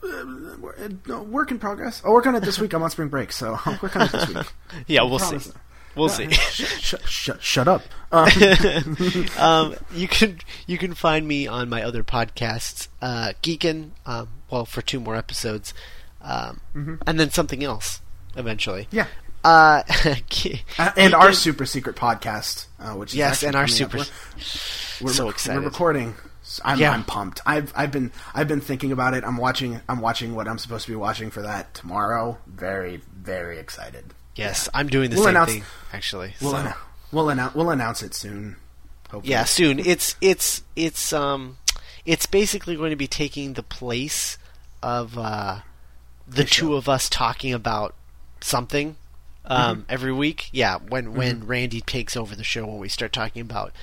uh, 0.03 0.90
no, 1.07 1.22
work 1.23 1.52
in 1.52 1.60
progress? 1.60 2.02
I'll 2.06 2.14
work 2.14 2.26
on 2.28 2.36
it 2.36 2.41
this 2.41 2.60
week. 2.60 2.73
I'm 2.73 2.82
on 2.84 2.90
spring 2.90 3.10
break, 3.10 3.32
so 3.32 3.60
I'll 3.65 3.78
work 3.82 3.95
on 3.95 4.03
it 4.03 4.11
this 4.11 4.28
week. 4.30 4.48
Yeah, 4.88 5.03
we'll 5.03 5.19
see. 5.19 5.52
We'll 5.95 6.10
see. 6.10 6.30
shut, 6.32 7.02
shut, 7.07 7.44
shut 7.44 7.68
up. 7.68 7.82
Um, 8.14 8.28
um, 9.38 9.76
you 9.94 10.07
can 10.07 10.40
you 10.68 10.78
can 10.78 10.94
find 10.94 11.26
me 11.28 11.48
on 11.48 11.69
my 11.69 11.82
other 11.84 12.03
podcasts, 12.03 12.90
uh, 13.02 13.32
Geekin. 13.41 13.91
Um, 14.06 14.28
well, 14.49 14.65
for 14.65 14.82
two 14.82 14.99
more 14.99 15.15
episodes, 15.15 15.73
um, 16.22 16.60
and 17.07 17.18
then 17.19 17.30
something 17.30 17.64
else 17.64 18.02
eventually. 18.36 18.88
yeah. 18.91 19.07
Uh, 19.43 19.84
Uh, 20.80 20.91
and 20.97 21.13
our 21.13 21.34
super 21.34 21.65
secret 21.65 21.95
podcast, 21.95 22.65
uh, 22.80 22.93
which 22.93 23.11
is 23.11 23.15
yes, 23.15 23.43
and 23.43 23.55
our 23.55 23.68
super. 23.68 23.97
We're, 23.97 24.05
we're 25.01 25.13
so 25.13 25.30
excited. 25.30 25.59
We're 25.59 25.65
recording. 25.65 26.15
I'm, 26.63 26.80
Yeah. 26.80 26.91
I'm 26.91 27.03
pumped. 27.03 27.39
I've 27.45 27.72
I've 27.76 27.91
been 27.91 28.11
I've 28.34 28.47
been 28.47 28.61
thinking 28.61 28.91
about 28.91 29.13
it. 29.13 29.23
I'm 29.23 29.38
watching 29.38 29.80
I'm 29.88 30.01
watching 30.01 30.35
what 30.35 30.47
I'm 30.47 30.57
supposed 30.57 30.85
to 30.85 30.91
be 30.91 30.95
watching 30.95 31.30
for 31.31 31.41
that 31.43 31.73
tomorrow. 31.73 32.38
Very 32.47 33.01
very 33.15 33.57
excited. 33.59 34.13
Yes, 34.35 34.68
I'm 34.73 34.88
doing 34.88 35.09
the 35.11 35.15
We'll 35.18 35.26
same 35.26 35.35
announce- 35.35 35.51
thing 35.51 35.63
actually. 35.93 36.34
We'll 36.41 36.51
so- 36.51 36.57
annou- 36.57 36.76
we'll 37.11 37.30
announce 37.30 37.55
we'll 37.55 37.69
announce 37.69 38.01
it 38.03 38.13
soon. 38.15 38.57
Hopefully. 39.11 39.31
Yeah, 39.31 39.43
soon. 39.45 39.80
It's 39.80 40.15
it's 40.22 40.63
it's 40.76 41.13
um 41.13 41.57
it's 42.05 42.26
basically 42.26 42.76
going 42.76 42.89
to 42.91 42.95
be 42.97 43.07
taking 43.07 43.53
the 43.53 43.63
place 43.63 44.38
of 44.84 45.18
uh 45.18 45.59
the 46.27 46.38
The 46.38 46.43
two 46.43 46.68
show. 46.68 46.73
of 46.73 46.89
us 46.89 47.07
talking 47.09 47.53
about 47.53 47.95
something 48.41 48.95
um 49.45 49.85
every 49.89 50.13
week. 50.13 50.49
Yeah, 50.51 50.77
when 50.77 51.13
when 51.13 51.45
Randy 51.45 51.81
takes 51.81 52.15
over 52.15 52.35
the 52.35 52.43
show 52.43 52.65
when 52.65 52.80
we 52.80 52.89
start 52.89 53.11
talking 53.13 53.41
about 53.41 53.73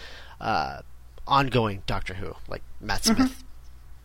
uh 0.41 0.83
ongoing 1.27 1.83
Doctor 1.87 2.15
Who, 2.15 2.37
like 2.49 2.63
Matt 2.81 3.05
Smith 3.05 3.45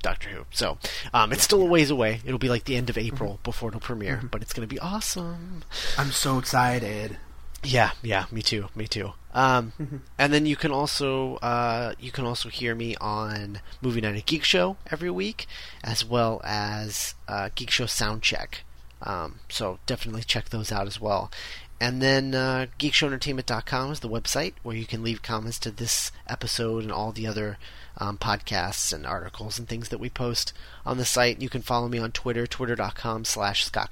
Doctor 0.02 0.30
Who. 0.30 0.46
So, 0.52 0.78
um 1.14 1.32
it's 1.32 1.44
still 1.44 1.62
a 1.62 1.66
ways 1.66 1.90
away. 1.90 2.22
It'll 2.26 2.40
be 2.40 2.50
like 2.50 2.66
the 2.66 2.76
end 2.76 2.90
of 2.90 2.98
April 2.98 3.40
before 3.44 3.70
it'll 3.70 3.80
premiere, 3.80 4.22
but 4.30 4.42
it's 4.42 4.54
going 4.54 4.68
to 4.68 4.74
be 4.74 4.80
awesome. 4.80 5.64
I'm 5.98 6.12
so 6.12 6.38
excited. 6.40 7.18
Yeah, 7.64 7.92
yeah, 8.02 8.26
me 8.30 8.42
too, 8.42 8.68
me 8.76 8.88
too. 8.88 9.14
Um, 9.34 10.02
and 10.20 10.34
then 10.34 10.46
you 10.46 10.58
can 10.58 10.72
also 10.72 11.36
uh, 11.38 11.94
you 11.98 12.12
can 12.12 12.26
also 12.26 12.50
hear 12.50 12.76
me 12.76 12.98
on 12.98 13.62
Movie 13.82 14.02
Night 14.02 14.18
at 14.18 14.26
Geek 14.26 14.44
Show 14.44 14.76
every 14.92 15.10
week, 15.10 15.48
as 15.82 16.04
well 16.04 16.42
as 16.44 17.16
uh, 17.28 17.50
Geek 17.56 17.72
Show 17.72 17.86
Soundcheck. 17.86 18.56
Um, 19.04 19.40
so 19.50 19.80
definitely 19.86 20.24
check 20.24 20.50
those 20.50 20.72
out 20.72 20.88
as 20.88 21.00
well. 21.00 21.32
And 21.80 22.02
then 22.02 22.34
uh, 22.34 22.68
geekshowentertainment.com 22.80 23.92
is 23.92 24.00
the 24.00 24.10
website 24.10 24.54
where 24.64 24.76
you 24.76 24.86
can 24.86 25.04
leave 25.04 25.22
comments 25.22 25.60
to 25.60 25.72
this 25.72 26.12
episode 26.28 26.84
and 26.84 26.92
all 26.92 27.12
the 27.12 27.28
other 27.28 27.58
um, 27.98 28.18
podcasts 28.18 28.94
and 28.94 29.06
articles 29.06 29.60
and 29.60 29.68
things 29.68 29.90
that 29.90 30.00
we 30.00 30.10
post 30.10 30.54
on 30.86 30.98
the 30.98 31.06
site. 31.06 31.42
You 31.42 31.50
can 31.50 31.62
follow 31.62 31.90
me 31.90 31.98
on 31.98 32.12
Twitter, 32.12 32.48
twitter.com 32.48 33.26
slash 33.26 33.66
Scott 33.66 33.92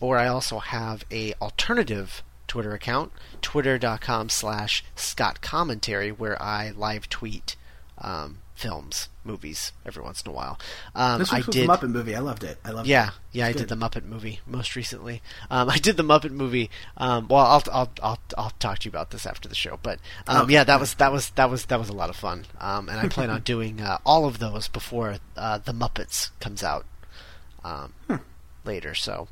or 0.00 0.16
I 0.16 0.26
also 0.26 0.58
have 0.58 1.04
a 1.10 1.34
alternative 1.34 2.22
Twitter 2.48 2.72
account, 2.72 3.12
twitter.com 3.42 4.28
slash 4.28 4.84
Scott 4.94 5.40
Commentary, 5.40 6.10
where 6.10 6.40
I 6.40 6.70
live 6.70 7.08
tweet 7.08 7.56
um, 7.98 8.38
films, 8.56 9.08
movies 9.22 9.72
every 9.84 10.02
once 10.02 10.22
in 10.22 10.30
a 10.30 10.34
while. 10.34 10.58
Um, 10.94 11.18
This 11.18 11.32
I 11.32 11.42
did. 11.42 11.68
the 11.68 11.72
Muppet 11.72 11.90
movie. 11.90 12.16
I 12.16 12.20
loved 12.20 12.42
it. 12.42 12.58
I 12.64 12.70
loved 12.70 12.88
Yeah, 12.88 13.08
it. 13.08 13.12
yeah, 13.32 13.46
I 13.46 13.50
It's 13.50 13.58
did 13.60 13.68
the 13.68 13.76
Muppet 13.76 14.04
movie 14.04 14.40
most 14.46 14.74
recently. 14.74 15.22
Um, 15.50 15.68
I 15.76 15.76
did 15.78 15.96
the 15.96 16.02
Muppet 16.02 16.30
movie. 16.32 16.70
Um, 16.96 17.28
well, 17.28 17.44
I'll, 17.44 17.62
I'll 17.72 17.90
I'll 18.02 18.18
I'll 18.36 18.50
talk 18.58 18.78
to 18.80 18.84
you 18.86 18.90
about 18.90 19.10
this 19.10 19.26
after 19.26 19.48
the 19.48 19.54
show. 19.54 19.78
But 19.82 20.00
um, 20.26 20.42
Okay. 20.44 20.54
yeah, 20.54 20.64
that 20.64 20.80
was 20.80 20.94
that 20.94 21.12
was 21.12 21.30
that 21.30 21.50
was 21.50 21.66
that 21.66 21.78
was 21.78 21.88
a 21.90 21.92
lot 21.94 22.10
of 22.10 22.16
fun. 22.16 22.46
Um, 22.60 22.88
and 22.88 22.98
I 22.98 23.08
plan 23.08 23.30
on 23.30 23.40
doing 23.44 23.80
uh, 23.80 23.98
all 24.06 24.24
of 24.24 24.38
those 24.38 24.66
before 24.68 25.16
uh, 25.36 25.58
the 25.58 25.72
Muppets 25.72 26.30
comes 26.40 26.62
out 26.64 26.86
um, 27.62 27.92
Hmm. 28.08 28.16
later. 28.64 28.94
So 28.94 29.28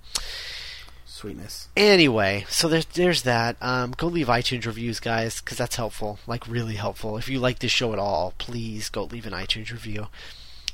Sweetness. 1.24 1.68
anyway, 1.76 2.44
so 2.48 2.68
there's 2.68 2.86
there's 2.86 3.22
that. 3.22 3.56
Um, 3.60 3.92
go 3.96 4.06
leave 4.06 4.26
iTunes 4.28 4.66
reviews, 4.66 5.00
guys, 5.00 5.40
because 5.40 5.58
that's 5.58 5.76
helpful. 5.76 6.18
Like 6.26 6.46
really 6.46 6.74
helpful. 6.74 7.16
If 7.16 7.28
you 7.28 7.38
like 7.40 7.58
this 7.60 7.72
show 7.72 7.92
at 7.92 7.98
all, 7.98 8.34
please 8.38 8.88
go 8.90 9.04
leave 9.04 9.26
an 9.26 9.32
iTunes 9.32 9.72
review. 9.72 10.08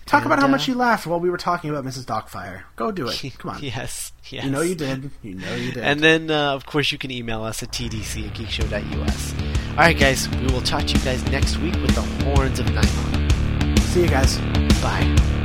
Talk 0.07 0.25
about 0.25 0.41
how 0.41 0.47
uh, 0.47 0.49
much 0.49 0.67
you 0.67 0.75
laughed 0.75 1.07
while 1.07 1.21
we 1.21 1.31
were 1.31 1.37
talking 1.37 1.71
about 1.71 1.85
Mrs. 1.85 2.05
Doc-Fire. 2.05 2.65
Go 2.75 2.91
do 2.91 3.07
it. 3.07 3.23
Come 3.39 3.53
on. 3.53 3.63
yes, 3.63 4.13
yes. 4.29 4.45
You 4.45 4.51
know 4.51 4.61
you 4.61 4.75
did. 4.75 5.09
You 5.23 5.35
know 5.35 5.55
you 5.55 5.71
did. 5.71 5.85
And 5.85 6.01
then, 6.01 6.33
uh, 6.33 6.53
of 6.55 6.67
course, 6.67 6.91
you 6.91 6.99
can 6.99 7.13
email 7.13 7.45
us 7.45 7.63
at 7.63 7.71
tdc 7.71 8.27
at 8.27 8.35
geekshow.us. 8.35 9.35
All 9.71 9.77
right, 9.77 9.97
guys, 9.97 10.29
we 10.29 10.47
will 10.47 10.63
talk 10.63 10.85
to 10.87 10.99
you 10.99 11.05
guys 11.05 11.25
next 11.27 11.59
week 11.59 11.75
with 11.75 11.95
the 11.95 12.03
horns 12.25 12.59
of 12.59 12.67
Nimon. 12.67 13.79
see 13.79 14.03
you 14.03 14.09
guys. 14.09 14.37
Bye. 14.83 15.39